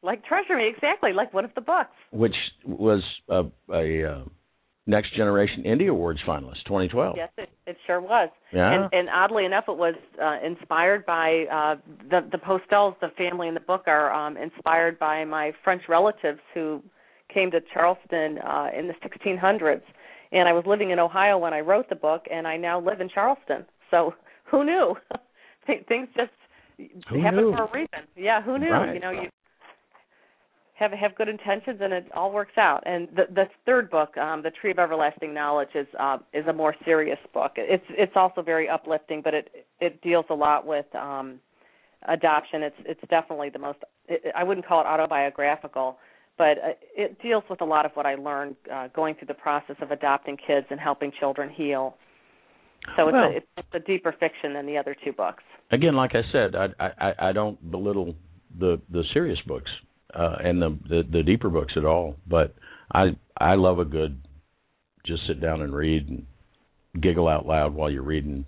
Like 0.03 0.25
Treasure 0.25 0.57
Me, 0.57 0.67
exactly. 0.67 1.13
Like 1.13 1.33
one 1.33 1.45
of 1.45 1.53
the 1.55 1.61
books. 1.61 1.95
which 2.11 2.35
was 2.65 3.01
a, 3.29 3.43
a 3.71 4.11
uh, 4.11 4.23
Next 4.87 5.15
Generation 5.15 5.63
Indie 5.65 5.89
Awards 5.89 6.19
finalist, 6.27 6.63
2012. 6.65 7.15
Yes, 7.17 7.29
it, 7.37 7.49
it 7.67 7.77
sure 7.85 8.01
was. 8.01 8.29
Yeah. 8.51 8.73
And, 8.73 8.89
and 8.93 9.09
oddly 9.09 9.45
enough, 9.45 9.65
it 9.67 9.77
was 9.77 9.93
uh, 10.21 10.37
inspired 10.45 11.05
by 11.05 11.45
uh, 11.51 11.75
the 12.09 12.27
the 12.31 12.37
Postels. 12.39 12.95
The 12.99 13.09
family 13.17 13.47
in 13.47 13.53
the 13.53 13.59
book 13.59 13.83
are 13.87 14.11
um, 14.11 14.37
inspired 14.37 14.97
by 14.97 15.23
my 15.23 15.51
French 15.63 15.83
relatives 15.87 16.39
who 16.53 16.81
came 17.33 17.51
to 17.51 17.59
Charleston 17.73 18.39
uh, 18.39 18.67
in 18.77 18.87
the 18.87 18.93
1600s. 19.07 19.81
And 20.33 20.49
I 20.49 20.53
was 20.53 20.63
living 20.65 20.89
in 20.91 20.99
Ohio 20.99 21.37
when 21.37 21.53
I 21.53 21.59
wrote 21.59 21.87
the 21.89 21.95
book, 21.95 22.23
and 22.31 22.47
I 22.47 22.57
now 22.57 22.79
live 22.81 23.01
in 23.01 23.07
Charleston. 23.09 23.65
So 23.91 24.13
who 24.49 24.63
knew? 24.65 24.95
Th- 25.67 25.85
Things 25.87 26.07
just 26.17 26.31
Who 27.09 27.21
happen 27.21 27.39
knew? 27.39 27.51
for 27.51 27.63
a 27.63 27.71
reason. 27.71 28.07
Yeah, 28.15 28.41
who 28.41 28.57
knew? 28.57 28.71
Right. 28.71 28.93
You 28.93 28.99
know, 28.99 29.11
you 29.11 29.29
have 30.81 30.91
have 30.91 31.15
good 31.15 31.29
intentions 31.29 31.79
and 31.81 31.93
it 31.93 32.07
all 32.13 32.31
works 32.31 32.57
out. 32.57 32.81
And 32.85 33.07
the 33.15 33.23
the 33.33 33.45
third 33.65 33.89
book, 33.89 34.17
um, 34.17 34.41
The 34.41 34.51
Tree 34.51 34.71
of 34.71 34.79
Everlasting 34.79 35.33
Knowledge, 35.33 35.69
is 35.75 35.87
uh, 35.99 36.17
is 36.33 36.45
a 36.47 36.53
more 36.53 36.75
serious 36.83 37.19
book. 37.33 37.53
It's 37.55 37.85
it's 37.89 38.13
also 38.15 38.41
very 38.41 38.67
uplifting, 38.67 39.21
but 39.23 39.33
it 39.33 39.65
it 39.79 40.01
deals 40.01 40.25
a 40.29 40.33
lot 40.33 40.65
with 40.65 40.87
um, 40.95 41.39
adoption. 42.07 42.63
It's 42.63 42.75
it's 42.85 43.01
definitely 43.09 43.49
the 43.49 43.59
most. 43.59 43.79
It, 44.07 44.33
I 44.35 44.43
wouldn't 44.43 44.65
call 44.65 44.81
it 44.81 44.87
autobiographical, 44.87 45.97
but 46.37 46.57
uh, 46.57 46.73
it 46.95 47.21
deals 47.21 47.43
with 47.49 47.61
a 47.61 47.65
lot 47.65 47.85
of 47.85 47.91
what 47.93 48.05
I 48.07 48.15
learned 48.15 48.55
uh, 48.73 48.87
going 48.95 49.15
through 49.15 49.27
the 49.27 49.35
process 49.35 49.75
of 49.81 49.91
adopting 49.91 50.35
kids 50.35 50.65
and 50.71 50.79
helping 50.79 51.11
children 51.19 51.49
heal. 51.49 51.95
So 52.95 53.07
it's 53.07 53.13
Well- 53.13 53.23
a 53.31 53.37
it's, 53.37 53.47
it's 53.57 53.67
a 53.73 53.79
deeper 53.79 54.11
fiction 54.19 54.53
than 54.53 54.65
the 54.65 54.77
other 54.77 54.95
two 55.03 55.11
books. 55.13 55.43
Again, 55.71 55.95
like 55.95 56.11
I 56.15 56.21
said, 56.31 56.55
I 56.55 56.67
I, 56.99 57.29
I 57.29 57.31
don't 57.31 57.71
belittle 57.71 58.15
the 58.59 58.81
the 58.91 59.03
serious 59.13 59.39
books 59.47 59.71
uh, 60.13 60.35
and 60.43 60.61
the, 60.61 60.77
the 60.89 61.03
the 61.11 61.23
deeper 61.23 61.49
books 61.49 61.73
at 61.77 61.85
all, 61.85 62.15
but 62.27 62.53
I 62.93 63.15
I 63.37 63.55
love 63.55 63.79
a 63.79 63.85
good 63.85 64.19
just 65.05 65.25
sit 65.27 65.39
down 65.41 65.61
and 65.61 65.73
read 65.73 66.09
and 66.09 66.25
giggle 67.01 67.27
out 67.27 67.45
loud 67.45 67.73
while 67.73 67.89
you're 67.89 68.03
reading 68.03 68.45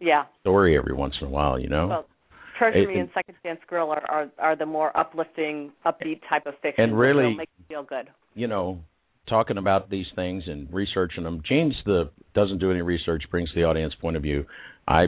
Yeah. 0.00 0.24
story 0.40 0.76
every 0.76 0.94
once 0.94 1.14
in 1.20 1.26
a 1.28 1.30
while, 1.30 1.58
you 1.58 1.68
know. 1.68 1.86
Well, 1.86 2.06
Treasure 2.58 2.78
It- 2.82 2.88
Me 2.88 2.98
and 2.98 3.08
Second 3.14 3.36
Chance 3.44 3.60
Grill 3.68 3.90
are, 3.90 4.04
are 4.10 4.28
are 4.38 4.56
the 4.56 4.66
more 4.66 4.94
uplifting, 4.96 5.70
upbeat 5.86 6.20
type 6.28 6.46
of 6.46 6.54
fiction. 6.60 6.82
And 6.84 6.98
really- 6.98 7.34
make 7.34 7.48
you 7.58 7.64
feel 7.68 7.82
good. 7.84 8.08
you 8.34 8.48
know, 8.48 8.80
talking 9.28 9.58
about 9.58 9.90
these 9.90 10.06
things 10.14 10.44
and 10.46 10.72
researching 10.72 11.24
them. 11.24 11.42
Jane's 11.48 11.74
the 11.84 12.10
doesn't 12.34 12.58
do 12.58 12.70
any 12.70 12.82
research, 12.82 13.24
brings 13.30 13.50
the 13.54 13.64
audience 13.64 13.94
point 14.00 14.16
of 14.16 14.22
view. 14.22 14.44
I 14.86 15.06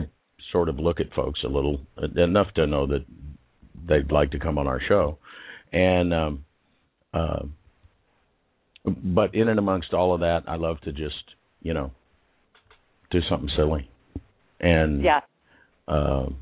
sort 0.51 0.69
of 0.69 0.79
look 0.79 0.99
at 0.99 1.13
folks 1.13 1.41
a 1.45 1.47
little 1.47 1.81
enough 2.15 2.47
to 2.55 2.67
know 2.67 2.87
that 2.87 3.05
they'd 3.87 4.11
like 4.11 4.31
to 4.31 4.39
come 4.39 4.57
on 4.57 4.67
our 4.67 4.81
show, 4.87 5.17
and 5.71 6.13
um, 6.13 6.45
uh, 7.13 7.43
but 8.85 9.33
in 9.35 9.47
and 9.47 9.59
amongst 9.59 9.93
all 9.93 10.13
of 10.13 10.21
that, 10.21 10.43
I 10.47 10.55
love 10.55 10.79
to 10.81 10.91
just 10.91 11.23
you 11.61 11.73
know 11.73 11.91
do 13.11 13.19
something 13.29 13.49
silly, 13.55 13.89
and 14.59 15.03
Yeah. 15.03 15.21
um, 15.87 16.37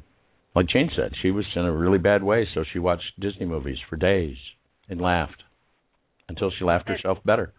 like 0.56 0.68
Jane 0.68 0.89
said, 0.95 1.11
she 1.22 1.31
was 1.31 1.45
in 1.56 1.64
a 1.65 1.72
really 1.72 1.97
bad 1.97 2.23
way, 2.23 2.47
so 2.53 2.64
she 2.72 2.80
watched 2.80 3.19
Disney 3.19 3.45
movies 3.45 3.77
for 3.89 3.95
days 3.95 4.38
and 4.89 4.99
laughed 4.99 5.43
until 6.27 6.51
she 6.57 6.64
laughed 6.64 6.89
herself 6.89 7.19
better. 7.23 7.53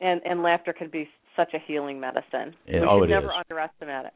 And 0.00 0.20
and 0.24 0.42
laughter 0.42 0.72
can 0.72 0.88
be 0.88 1.08
such 1.36 1.52
a 1.54 1.58
healing 1.66 2.00
medicine. 2.00 2.54
Yeah, 2.66 2.80
we 2.80 2.86
oh, 2.88 3.00
should 3.00 3.10
it 3.10 3.14
never 3.14 3.26
is. 3.26 3.32
underestimate 3.38 4.06
it. 4.06 4.12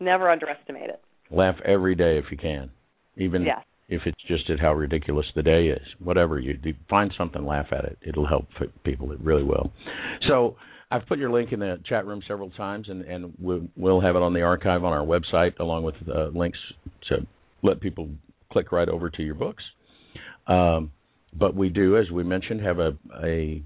Never 0.00 0.30
underestimate 0.30 0.90
it. 0.90 1.00
Laugh 1.30 1.56
every 1.64 1.94
day 1.94 2.18
if 2.18 2.26
you 2.30 2.36
can, 2.36 2.70
even 3.16 3.42
Yes. 3.42 3.64
if 3.88 4.02
it's 4.06 4.22
just 4.26 4.48
at 4.48 4.60
how 4.60 4.72
ridiculous 4.74 5.26
the 5.34 5.42
day 5.42 5.66
is. 5.68 5.86
Whatever 5.98 6.38
you 6.38 6.54
do, 6.54 6.72
find 6.88 7.12
something, 7.18 7.44
laugh 7.44 7.66
at 7.72 7.84
it. 7.84 7.98
It'll 8.02 8.26
help 8.26 8.46
people. 8.84 9.12
It 9.12 9.20
really 9.20 9.42
will. 9.42 9.72
So 10.28 10.56
I've 10.90 11.06
put 11.06 11.18
your 11.18 11.30
link 11.30 11.52
in 11.52 11.60
the 11.60 11.78
chat 11.84 12.06
room 12.06 12.22
several 12.26 12.50
times, 12.50 12.88
and 12.88 13.02
and 13.02 13.34
we'll, 13.38 13.68
we'll 13.76 14.00
have 14.00 14.16
it 14.16 14.22
on 14.22 14.32
the 14.32 14.42
archive 14.42 14.84
on 14.84 14.92
our 14.92 15.04
website 15.04 15.58
along 15.58 15.82
with 15.82 15.96
uh, 16.08 16.28
links 16.28 16.58
to 17.08 17.26
let 17.62 17.80
people 17.80 18.08
click 18.52 18.72
right 18.72 18.88
over 18.88 19.10
to 19.10 19.22
your 19.22 19.34
books. 19.34 19.62
Um, 20.46 20.92
but 21.38 21.54
we 21.54 21.68
do, 21.68 21.98
as 21.98 22.10
we 22.10 22.22
mentioned, 22.24 22.62
have 22.62 22.78
a 22.78 22.96
a 23.22 23.62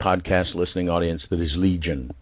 podcast 0.00 0.54
listening 0.54 0.88
audience 0.88 1.22
that 1.30 1.40
is 1.40 1.50
legion, 1.56 2.12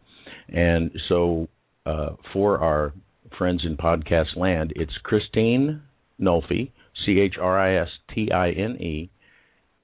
and 0.49 0.91
so 1.09 1.49
uh, 1.87 2.11
for 2.33 2.59
our 2.59 2.93
friends 3.37 3.63
in 3.65 3.77
podcast 3.77 4.37
land, 4.37 4.73
it's 4.77 4.93
Christine 5.03 5.83
Nolfi, 6.21 6.73
C 7.05 7.21
H 7.21 7.35
R 7.41 7.59
I 7.59 7.83
S 7.83 7.89
T 8.15 8.31
I 8.33 8.51
N 8.51 8.77
E, 8.81 9.11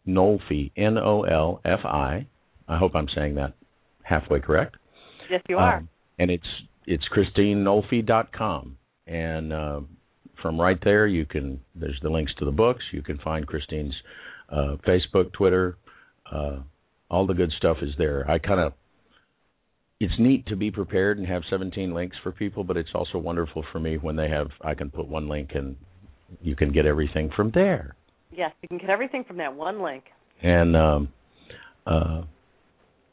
Nolfi, 0.06 0.72
N 0.76 0.98
O 0.98 1.22
L 1.22 1.60
F 1.64 1.80
I. 1.84 2.26
I 2.68 2.78
hope 2.78 2.94
I'm 2.94 3.08
saying 3.14 3.36
that 3.36 3.54
halfway 4.02 4.40
correct. 4.40 4.76
Yes, 5.30 5.42
you 5.48 5.58
are. 5.58 5.78
Um, 5.78 5.88
and 6.18 6.30
it's 6.30 6.46
it's 6.86 7.04
christinenolfi.com, 7.14 8.76
and 9.06 9.52
uh, 9.52 9.80
from 10.42 10.60
right 10.60 10.78
there 10.84 11.06
you 11.06 11.24
can 11.24 11.60
there's 11.74 11.98
the 12.02 12.10
links 12.10 12.32
to 12.38 12.44
the 12.44 12.52
books. 12.52 12.84
You 12.92 13.02
can 13.02 13.18
find 13.18 13.46
Christine's 13.46 13.94
uh, 14.50 14.76
Facebook, 14.86 15.32
Twitter, 15.32 15.76
uh, 16.30 16.58
all 17.14 17.26
the 17.26 17.34
good 17.34 17.52
stuff 17.56 17.76
is 17.80 17.90
there. 17.96 18.28
I 18.28 18.38
kind 18.40 18.58
of 18.58 18.72
it's 20.00 20.12
neat 20.18 20.46
to 20.46 20.56
be 20.56 20.72
prepared 20.72 21.18
and 21.18 21.26
have 21.28 21.42
17 21.48 21.94
links 21.94 22.16
for 22.24 22.32
people, 22.32 22.64
but 22.64 22.76
it's 22.76 22.90
also 22.92 23.18
wonderful 23.18 23.64
for 23.70 23.78
me 23.78 23.96
when 23.96 24.16
they 24.16 24.28
have 24.28 24.48
I 24.60 24.74
can 24.74 24.90
put 24.90 25.06
one 25.06 25.28
link 25.28 25.50
and 25.54 25.76
you 26.42 26.56
can 26.56 26.72
get 26.72 26.86
everything 26.86 27.30
from 27.36 27.52
there. 27.54 27.94
yes, 28.36 28.50
you 28.62 28.68
can 28.68 28.78
get 28.78 28.90
everything 28.90 29.22
from 29.24 29.36
that 29.36 29.54
one 29.54 29.80
link. 29.80 30.04
And 30.42 30.76
um, 30.76 31.08
uh, 31.86 32.22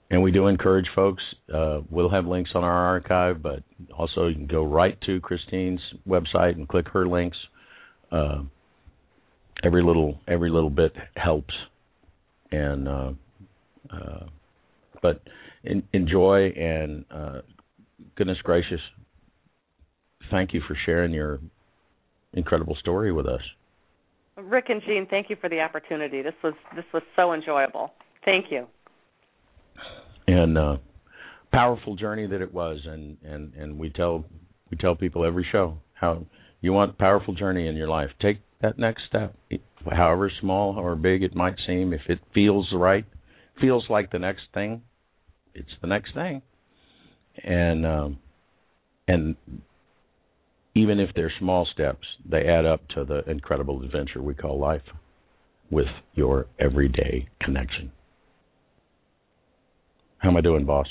and 0.10 0.23
we 0.23 0.32
do 0.32 0.48
encourage 0.48 0.88
folks. 0.95 1.22
Uh, 1.53 1.82
we'll 1.91 2.10
have 2.10 2.26
links 2.26 2.49
on 2.56 2.64
our 2.64 2.86
archive, 2.88 3.44
but 3.44 3.61
also 3.95 4.28
you 4.28 4.36
can 4.36 4.48
go 4.48 4.64
right 4.64 4.99
to 5.06 5.22
Christine's 5.22 5.80
website 6.07 6.56
and 6.56 6.68
click 6.68 6.88
her 6.90 7.07
links. 7.07 7.38
Uh, 8.11 8.41
every 9.64 9.84
little 9.84 10.19
every 10.28 10.49
little 10.49 10.72
bit 10.72 10.94
helps, 11.15 11.53
and 12.52 12.88
uh, 13.90 14.26
but 15.02 15.22
in, 15.64 15.84
enjoy 15.94 16.49
and 16.49 17.06
uh, 17.12 17.40
goodness 18.16 18.38
gracious, 18.44 18.80
thank 20.30 20.53
you 20.53 20.62
for 20.68 20.78
sharing 20.86 21.14
your 21.14 21.40
incredible 22.34 22.76
story 22.76 23.12
with 23.12 23.26
us. 23.26 23.41
Rick 24.38 24.66
and 24.70 24.82
Jean, 24.86 25.08
thank 25.10 25.30
you 25.30 25.36
for 25.40 25.49
the 25.49 25.60
opportunity. 25.60 26.22
This 26.22 26.34
was 26.44 26.53
this 26.76 26.86
was 26.94 27.03
so 27.16 27.34
enjoyable. 27.34 27.91
Thank 28.26 28.45
you. 28.49 28.68
and 30.28 30.58
uh 30.58 30.78
powerful 31.52 31.95
journey 31.95 32.28
that 32.28 32.41
it 32.41 32.53
was 32.53 32.80
and 32.86 33.18
and 33.24 33.53
and 33.56 33.78
we 33.78 33.90
tell 33.90 34.24
we 34.70 34.78
tell 34.78 34.95
people 34.95 35.26
every 35.26 35.45
show 35.52 35.78
how 35.94 36.26
you 36.62 36.72
want 36.72 36.91
a 36.91 36.94
powerful 36.94 37.34
journey 37.34 37.68
in 37.68 37.76
your 37.76 37.90
life 37.90 38.10
take 38.22 38.38
that 38.62 38.78
next 38.80 39.02
step 39.10 39.36
however 39.91 40.32
small 40.40 40.78
or 40.78 40.95
big 40.95 41.24
it 41.24 41.36
might 41.36 41.56
seem 41.68 41.91
if 41.94 42.02
it 42.08 42.20
feels 42.34 42.68
right 42.74 43.06
feels 43.61 43.85
like 43.89 44.11
the 44.11 44.19
next 44.19 44.43
thing 44.53 44.81
it's 45.53 45.69
the 45.81 45.88
next 45.88 46.13
thing 46.13 46.41
and 47.43 47.85
um 47.85 48.17
and 49.07 49.35
even 50.73 50.99
if 50.99 51.09
they're 51.15 51.31
small 51.39 51.67
steps 51.71 52.07
they 52.29 52.47
add 52.47 52.65
up 52.65 52.88
to 52.89 53.05
the 53.05 53.29
incredible 53.29 53.81
adventure 53.83 54.21
we 54.21 54.33
call 54.33 54.59
life 54.59 54.81
with 55.71 55.88
your 56.13 56.47
everyday 56.59 57.27
connection. 57.39 57.91
How 60.19 60.29
am 60.29 60.38
I 60.38 60.41
doing, 60.41 60.65
boss? 60.65 60.88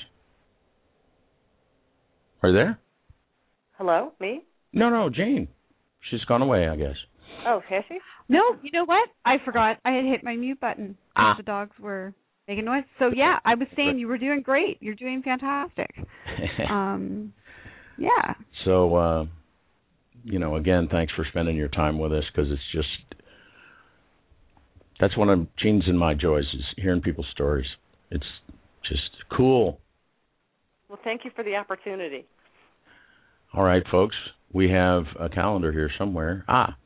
Are 2.42 2.48
you 2.48 2.54
there? 2.54 2.80
Hello, 3.76 4.12
me? 4.18 4.42
No, 4.72 4.88
no, 4.88 5.10
Jane. 5.10 5.46
She's 6.10 6.24
gone 6.24 6.42
away, 6.42 6.66
I 6.66 6.76
guess. 6.76 6.96
Oh, 7.46 7.60
has 7.68 7.84
she? 7.88 7.98
No, 8.28 8.40
you 8.62 8.70
know 8.72 8.84
what? 8.84 9.08
I 9.24 9.36
forgot. 9.44 9.76
I 9.84 9.92
had 9.92 10.04
hit 10.04 10.24
my 10.24 10.34
mute 10.34 10.58
button. 10.60 10.96
Ah. 11.14 11.34
The 11.36 11.42
dogs 11.42 11.76
were 11.78 12.14
making 12.50 12.64
noise. 12.64 12.82
So 12.98 13.10
yeah, 13.14 13.38
I 13.44 13.54
was 13.54 13.68
saying 13.76 13.98
you 13.98 14.08
were 14.08 14.18
doing 14.18 14.42
great. 14.42 14.78
You're 14.80 14.94
doing 14.96 15.22
fantastic. 15.22 15.90
Um, 16.70 17.32
yeah. 17.98 18.34
so, 18.64 18.94
uh, 18.94 19.24
you 20.24 20.38
know, 20.38 20.56
again, 20.56 20.88
thanks 20.90 21.12
for 21.14 21.26
spending 21.28 21.56
your 21.56 21.68
time 21.68 21.98
with 21.98 22.12
us 22.12 22.24
because 22.32 22.50
it's 22.50 22.62
just 22.72 22.88
that's 25.00 25.16
one 25.16 25.28
of 25.28 25.46
Jean's 25.58 25.84
and 25.86 25.98
my 25.98 26.14
joys 26.14 26.44
is 26.54 26.62
hearing 26.76 27.02
people's 27.02 27.26
stories. 27.32 27.66
It's 28.10 28.24
just 28.88 29.02
cool. 29.36 29.80
Well, 30.88 30.98
thank 31.04 31.24
you 31.24 31.30
for 31.34 31.44
the 31.44 31.56
opportunity. 31.56 32.26
All 33.52 33.64
right, 33.64 33.82
folks, 33.90 34.16
we 34.52 34.70
have 34.70 35.04
a 35.18 35.28
calendar 35.28 35.72
here 35.72 35.90
somewhere. 35.98 36.44
Ah, 36.48 36.76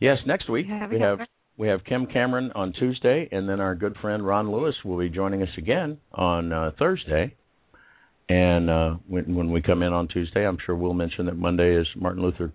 yes, 0.00 0.18
next 0.26 0.48
week 0.50 0.66
Yeah, 0.68 0.88
we 0.88 0.96
we 0.96 1.02
have 1.02 1.18
have- 1.20 1.28
we 1.56 1.68
have 1.68 1.84
Kim 1.84 2.06
Cameron 2.06 2.50
on 2.54 2.72
Tuesday, 2.72 3.28
and 3.30 3.48
then 3.48 3.60
our 3.60 3.74
good 3.74 3.96
friend 4.00 4.26
Ron 4.26 4.50
Lewis 4.50 4.74
will 4.84 4.98
be 4.98 5.08
joining 5.08 5.42
us 5.42 5.48
again 5.56 5.98
on 6.12 6.52
uh, 6.52 6.70
Thursday. 6.78 7.34
And 8.28 8.70
uh, 8.70 8.94
when 9.06 9.34
when 9.34 9.52
we 9.52 9.60
come 9.60 9.82
in 9.82 9.92
on 9.92 10.08
Tuesday, 10.08 10.46
I'm 10.46 10.56
sure 10.64 10.74
we'll 10.74 10.94
mention 10.94 11.26
that 11.26 11.36
Monday 11.36 11.76
is 11.76 11.86
Martin 11.94 12.22
Luther 12.22 12.52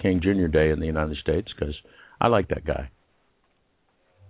King 0.00 0.20
Jr. 0.22 0.46
Day 0.46 0.70
in 0.70 0.78
the 0.80 0.86
United 0.86 1.16
States 1.18 1.48
because 1.58 1.74
I 2.20 2.28
like 2.28 2.48
that 2.48 2.64
guy. 2.64 2.90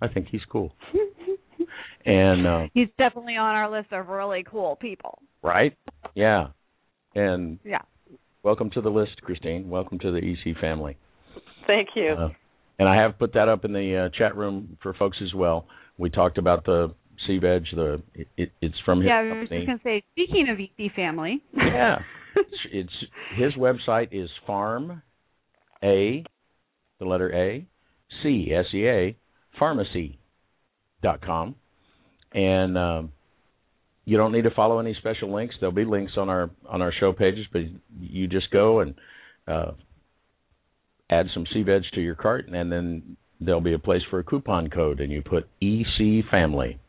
I 0.01 0.07
think 0.07 0.27
he's 0.31 0.41
cool. 0.51 0.73
and 2.05 2.47
uh, 2.47 2.61
He's 2.73 2.87
definitely 2.97 3.35
on 3.35 3.53
our 3.55 3.69
list 3.69 3.93
of 3.93 4.07
really 4.07 4.43
cool 4.49 4.75
people. 4.75 5.19
right, 5.43 5.77
yeah, 6.15 6.47
and 7.13 7.59
Yeah. 7.63 7.81
welcome 8.41 8.71
to 8.71 8.81
the 8.81 8.89
list, 8.89 9.21
Christine. 9.21 9.69
Welcome 9.69 9.99
to 9.99 10.11
the 10.11 10.17
EC 10.17 10.57
family. 10.59 10.97
Thank 11.67 11.89
you. 11.95 12.09
Uh, 12.17 12.29
and 12.81 12.89
I 12.89 12.95
have 12.95 13.19
put 13.19 13.33
that 13.33 13.47
up 13.47 13.63
in 13.63 13.73
the 13.73 14.07
uh, 14.07 14.17
chat 14.17 14.35
room 14.35 14.75
for 14.81 14.95
folks 14.95 15.17
as 15.21 15.35
well. 15.35 15.67
We 15.99 16.09
talked 16.09 16.39
about 16.39 16.65
the 16.65 16.95
sea 17.27 17.37
veg. 17.37 17.65
The 17.75 18.01
it, 18.15 18.27
it, 18.35 18.51
it's 18.59 18.75
from 18.83 19.01
his 19.01 19.07
yeah, 19.07 19.19
I 19.19 19.21
was 19.21 19.31
company. 19.33 19.59
just 19.59 19.67
gonna 19.67 19.79
say. 19.83 20.03
Speaking 20.13 20.47
of 20.49 20.59
EC 20.59 20.91
family. 20.95 21.43
Yeah. 21.53 21.99
it's, 22.35 22.49
it's 22.71 22.93
his 23.37 23.53
website 23.53 24.07
is 24.11 24.31
farm 24.47 25.03
a 25.83 26.23
the 26.99 27.05
letter 27.05 27.31
A 27.31 27.67
C 28.23 28.51
S 28.51 28.65
E 28.73 28.87
A 28.87 29.15
pharmacy 29.59 30.17
dot 31.03 31.21
com 31.21 31.53
and 32.33 32.79
um, 32.79 33.11
you 34.05 34.17
don't 34.17 34.31
need 34.31 34.45
to 34.45 34.51
follow 34.55 34.79
any 34.79 34.95
special 34.95 35.31
links. 35.31 35.53
There'll 35.59 35.75
be 35.75 35.85
links 35.85 36.13
on 36.17 36.29
our 36.29 36.49
on 36.67 36.81
our 36.81 36.91
show 36.99 37.13
pages, 37.13 37.45
but 37.53 37.61
you 37.99 38.27
just 38.27 38.49
go 38.49 38.79
and 38.79 38.95
uh, 39.47 39.73
add 41.11 41.27
some 41.33 41.45
sea 41.53 41.63
veg 41.63 41.83
to 41.93 42.01
your 42.01 42.15
cart, 42.15 42.47
and 42.47 42.71
then 42.71 43.17
there'll 43.39 43.61
be 43.61 43.73
a 43.73 43.79
place 43.79 44.01
for 44.09 44.19
a 44.19 44.23
coupon 44.23 44.69
code, 44.69 44.99
and 44.99 45.11
you 45.11 45.21
put 45.21 45.47
EC 45.61 46.25
Family, 46.31 46.79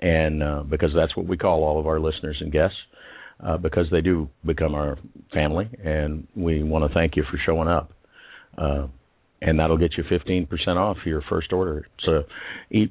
and 0.00 0.42
uh, 0.42 0.62
because 0.62 0.90
that's 0.94 1.16
what 1.16 1.26
we 1.26 1.36
call 1.36 1.64
all 1.64 1.80
of 1.80 1.86
our 1.86 1.98
listeners 1.98 2.36
and 2.40 2.52
guests, 2.52 2.76
uh, 3.44 3.56
because 3.56 3.86
they 3.90 4.00
do 4.00 4.28
become 4.44 4.74
our 4.74 4.98
family, 5.32 5.68
and 5.82 6.26
we 6.36 6.62
want 6.62 6.86
to 6.86 6.94
thank 6.94 7.16
you 7.16 7.24
for 7.30 7.38
showing 7.44 7.68
up. 7.68 7.92
Uh, 8.58 8.86
and 9.42 9.58
that'll 9.58 9.76
get 9.76 9.92
you 9.96 10.04
15% 10.04 10.48
off 10.76 10.96
your 11.04 11.22
first 11.28 11.52
order. 11.52 11.86
So 12.04 12.22
it, 12.70 12.90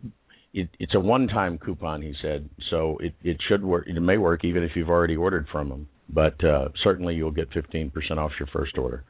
it, 0.54 0.70
it's 0.80 0.94
a 0.94 1.00
one-time 1.00 1.58
coupon, 1.58 2.04
he 2.04 2.14
said. 2.22 2.50
So 2.70 2.98
it, 3.00 3.14
it 3.24 3.38
should 3.48 3.64
work. 3.64 3.88
It 3.88 4.00
may 4.00 4.18
work 4.18 4.46
even 4.46 4.64
if 4.64 4.72
you've 4.76 4.90
already 4.90 5.16
ordered 5.16 5.48
from 5.52 5.70
them. 5.70 5.90
But 6.08 6.44
uh, 6.44 6.70
certainly 6.84 7.16
you'll 7.16 7.32
get 7.32 7.50
15% 7.50 7.92
off 8.18 8.32
your 8.40 8.48
first 8.54 8.78
order. 8.78 9.04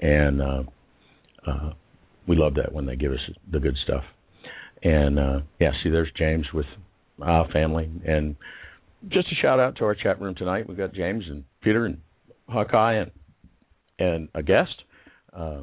And 0.00 0.42
uh, 1.46 1.70
we 2.26 2.36
love 2.36 2.54
that 2.54 2.72
when 2.72 2.86
they 2.86 2.96
give 2.96 3.12
us 3.12 3.18
the 3.50 3.58
good 3.60 3.76
stuff. 3.84 4.04
And 4.82 5.18
uh, 5.18 5.40
yeah, 5.60 5.70
see, 5.82 5.90
there's 5.90 6.10
James 6.16 6.46
with 6.54 6.66
our 7.22 7.48
family. 7.52 7.90
And 8.06 8.36
just 9.08 9.28
a 9.32 9.34
shout 9.42 9.60
out 9.60 9.76
to 9.76 9.84
our 9.84 9.94
chat 9.94 10.20
room 10.20 10.34
tonight. 10.34 10.68
We've 10.68 10.76
got 10.78 10.94
James 10.94 11.24
and 11.28 11.44
Peter 11.62 11.86
and 11.86 11.98
Hawkeye 12.48 12.94
and 12.94 13.10
and 13.98 14.28
a 14.34 14.42
guest. 14.42 14.74
Uh, 15.36 15.60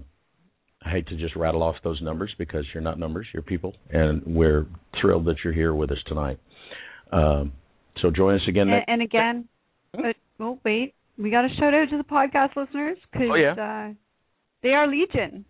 I 0.85 0.89
hate 0.91 1.07
to 1.07 1.17
just 1.17 1.35
rattle 1.35 1.63
off 1.63 1.75
those 1.83 2.01
numbers 2.01 2.33
because 2.37 2.63
you're 2.73 2.83
not 2.83 2.99
numbers, 2.99 3.25
you're 3.33 3.41
people, 3.43 3.75
and 3.89 4.21
we're 4.25 4.67
thrilled 5.01 5.25
that 5.25 5.37
you're 5.43 5.53
here 5.53 5.73
with 5.73 5.91
us 5.91 5.97
tonight. 6.05 6.39
Um, 7.11 7.51
so 8.01 8.11
join 8.11 8.35
us 8.35 8.41
again. 8.47 8.69
and, 8.69 8.83
and 8.87 9.01
again, 9.01 9.47
but 9.91 10.15
oh 10.39 10.59
wait, 10.63 10.93
we 11.17 11.31
got 11.31 11.45
a 11.45 11.49
shout 11.59 11.73
out 11.73 11.89
to 11.89 11.97
the 11.97 12.03
podcast 12.03 12.55
listeners 12.55 12.97
because 13.11 13.27
Oh, 13.31 13.35
yeah. 13.35 13.53
uh, 13.53 13.93
they 14.61 14.69
are 14.69 14.87
legion. 14.87 15.45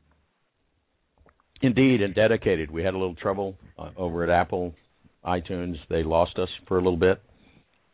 Indeed, 1.61 2.01
and 2.01 2.13
dedicated. 2.13 2.69
We 2.71 2.83
had 2.83 2.93
a 2.93 2.97
little 2.97 3.15
trouble 3.15 3.55
uh, 3.79 3.89
over 3.97 4.23
at 4.23 4.29
Apple 4.29 4.73
iTunes. 5.25 5.75
They 5.89 6.03
lost 6.03 6.37
us 6.37 6.49
for 6.67 6.77
a 6.77 6.81
little 6.81 6.97
bit, 6.97 7.21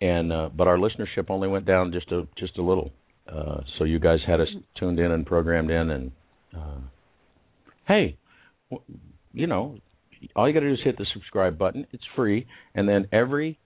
and 0.01 0.31
uh, 0.31 0.49
but 0.55 0.67
our 0.67 0.77
listenership 0.77 1.29
only 1.29 1.47
went 1.47 1.65
down 1.65 1.91
just 1.93 2.11
a 2.11 2.27
just 2.37 2.57
a 2.57 2.61
little. 2.61 2.91
Uh, 3.27 3.61
so 3.77 3.85
you 3.85 3.99
guys 3.99 4.19
had 4.27 4.41
us 4.41 4.49
tuned 4.77 4.99
in 4.99 5.11
and 5.11 5.25
programmed 5.25 5.71
in, 5.71 5.89
and 5.91 6.11
uh, 6.55 6.77
hey, 7.87 8.17
w- 8.69 8.99
you 9.33 9.47
know, 9.47 9.77
all 10.35 10.45
you 10.47 10.53
got 10.53 10.59
to 10.59 10.67
do 10.67 10.73
is 10.73 10.79
hit 10.83 10.97
the 10.97 11.05
subscribe 11.13 11.57
button. 11.57 11.87
It's 11.93 12.03
free, 12.17 12.45
and 12.75 12.87
then 12.87 13.07
every 13.13 13.57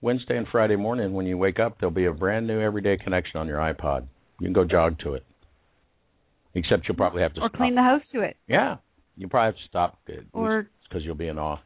Wednesday 0.00 0.38
and 0.38 0.46
Friday 0.50 0.76
morning 0.76 1.12
when 1.12 1.26
you 1.26 1.36
wake 1.36 1.60
up, 1.60 1.78
there'll 1.78 1.94
be 1.94 2.06
a 2.06 2.12
brand 2.12 2.46
new 2.46 2.60
Everyday 2.60 2.96
Connection 2.96 3.38
on 3.40 3.46
your 3.46 3.58
iPod. 3.58 4.06
You 4.40 4.46
can 4.46 4.52
go 4.54 4.64
jog 4.64 4.98
to 5.00 5.14
it. 5.14 5.24
Except 6.54 6.88
you'll 6.88 6.96
probably 6.96 7.22
have 7.22 7.34
to 7.34 7.40
Or 7.40 7.48
stop. 7.48 7.58
clean 7.58 7.74
the 7.74 7.82
house 7.82 8.02
to 8.12 8.20
it. 8.22 8.36
Yeah, 8.48 8.76
you 9.16 9.28
probably 9.28 9.46
have 9.46 9.56
to 9.56 9.68
stop 9.68 9.98
Or 10.32 10.68
because 10.88 11.04
you'll 11.04 11.14
be 11.14 11.28
in 11.28 11.38
awe. 11.38 11.58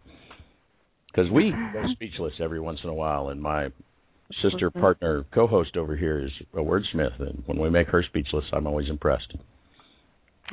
Because 1.10 1.30
we 1.30 1.50
go 1.72 1.84
speechless 1.92 2.34
every 2.40 2.60
once 2.60 2.78
in 2.82 2.90
a 2.90 2.94
while, 2.94 3.28
and 3.28 3.40
my 3.40 3.68
sister 4.42 4.70
partner 4.70 5.24
co-host 5.34 5.76
over 5.76 5.96
here 5.96 6.24
is 6.24 6.30
a 6.54 6.58
wordsmith, 6.58 7.20
and 7.20 7.42
when 7.46 7.58
we 7.58 7.70
make 7.70 7.88
her 7.88 8.02
speechless, 8.02 8.44
I'm 8.52 8.66
always 8.66 8.88
impressed. 8.88 9.34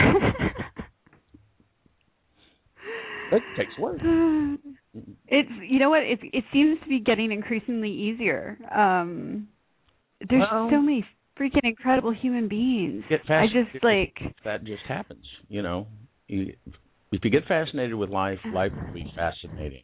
It 3.32 3.42
takes 3.56 3.78
work. 3.78 3.96
it's 5.26 5.50
you 5.66 5.78
know 5.78 5.90
what 5.90 6.02
it 6.02 6.20
it 6.22 6.44
seems 6.52 6.78
to 6.82 6.88
be 6.88 7.00
getting 7.00 7.32
increasingly 7.32 7.90
easier. 7.90 8.58
Um 8.70 9.48
there's 10.28 10.42
Well- 10.50 10.68
so 10.70 10.80
many 10.80 11.04
freaking 11.38 11.64
incredible 11.64 12.12
human 12.12 12.48
beings. 12.48 13.04
I 13.28 13.46
just 13.46 13.82
like 13.82 14.18
that 14.44 14.64
just 14.64 14.82
happens. 14.86 15.24
You 15.48 15.62
know, 15.62 15.86
you, 16.28 16.54
if 17.12 17.24
you 17.24 17.30
get 17.30 17.44
fascinated 17.46 17.94
with 17.94 18.10
life, 18.10 18.38
life 18.52 18.72
will 18.80 18.92
be 18.92 19.06
fascinating. 19.14 19.82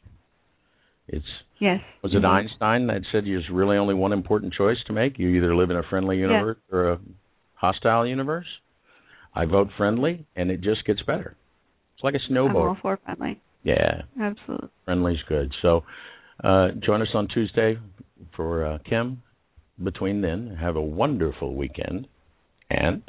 It's 1.08 1.26
yes. 1.58 1.80
Was 2.02 2.14
it 2.14 2.22
Mhm. 2.22 2.28
Einstein 2.28 2.86
that 2.88 3.02
said 3.10 3.24
there's 3.24 3.48
really 3.50 3.76
only 3.76 3.94
one 3.94 4.12
important 4.12 4.52
choice 4.52 4.82
to 4.84 4.92
make? 4.92 5.18
You 5.18 5.28
either 5.28 5.54
live 5.54 5.70
in 5.70 5.76
a 5.76 5.82
friendly 5.84 6.18
universe 6.18 6.58
or 6.70 6.92
a 6.92 7.00
hostile 7.54 8.06
universe. 8.06 8.46
I 9.34 9.44
vote 9.46 9.70
friendly, 9.76 10.26
and 10.36 10.50
it 10.50 10.60
just 10.60 10.84
gets 10.84 11.02
better. 11.02 11.36
It's 11.94 12.04
like 12.04 12.14
a 12.14 12.18
I'm 12.18 12.36
all 12.36 12.52
snowball. 12.52 12.74
for 12.80 12.96
friendly. 12.98 13.40
Yeah, 13.64 14.02
Absolutely. 14.20 14.68
friendly's 14.84 15.22
good. 15.28 15.52
So 15.62 15.84
uh, 16.44 16.70
join 16.80 17.02
us 17.02 17.14
on 17.14 17.28
Tuesday 17.28 17.78
for 18.34 18.64
uh, 18.64 18.78
Kim. 18.88 19.22
Between 19.82 20.20
then, 20.22 20.56
have 20.56 20.76
a 20.76 20.82
wonderful 20.82 21.54
weekend, 21.54 22.08
and 22.70 23.02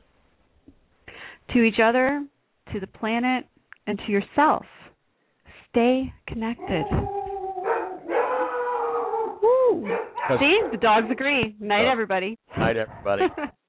To 1.54 1.64
each 1.64 1.80
other, 1.80 2.26
to 2.74 2.80
the 2.80 2.88
planet, 2.88 3.46
and 3.90 4.00
to 4.06 4.12
yourself. 4.12 4.66
Stay 5.72 6.14
connected. 6.28 6.86
Woo! 9.42 9.88
See, 10.40 10.60
the 10.72 10.78
dogs 10.80 11.08
agree. 11.12 11.56
Night, 11.60 11.86
Oh. 11.88 11.92
everybody. 11.92 12.38
night, 12.58 12.78
everybody. 12.78 13.24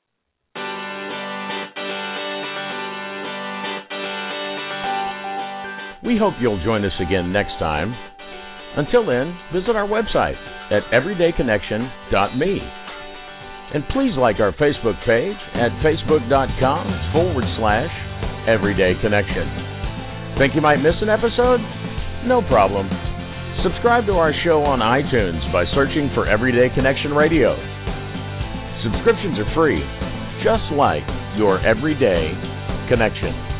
We 6.03 6.17
hope 6.17 6.35
you'll 6.41 6.63
join 6.65 6.85
us 6.85 6.97
again 6.99 7.31
next 7.33 7.53
time. 7.61 7.93
Until 8.77 9.05
then, 9.05 9.37
visit 9.53 9.77
our 9.77 9.87
website 9.87 10.39
at 10.73 10.83
everydayconnection.me. 10.97 12.53
And 13.75 13.85
please 13.93 14.17
like 14.17 14.41
our 14.41 14.53
Facebook 14.53 14.97
page 15.05 15.37
at 15.55 15.71
facebook.com 15.85 17.13
forward 17.13 17.45
slash 17.59 17.93
everydayconnection. 18.49 19.70
Think 20.39 20.55
you 20.55 20.61
might 20.61 20.79
miss 20.79 20.95
an 21.03 21.09
episode? 21.09 21.61
No 22.27 22.43
problem. 22.47 22.89
Subscribe 23.63 24.07
to 24.07 24.17
our 24.17 24.33
show 24.45 24.65
on 24.65 24.81
iTunes 24.81 25.41
by 25.53 25.65
searching 25.75 26.09
for 26.15 26.29
Everyday 26.29 26.73
Connection 26.75 27.13
Radio. 27.13 27.57
Subscriptions 28.85 29.37
are 29.37 29.51
free, 29.53 29.81
just 30.41 30.65
like 30.73 31.05
your 31.37 31.61
everyday 31.61 32.33
connection. 32.89 33.60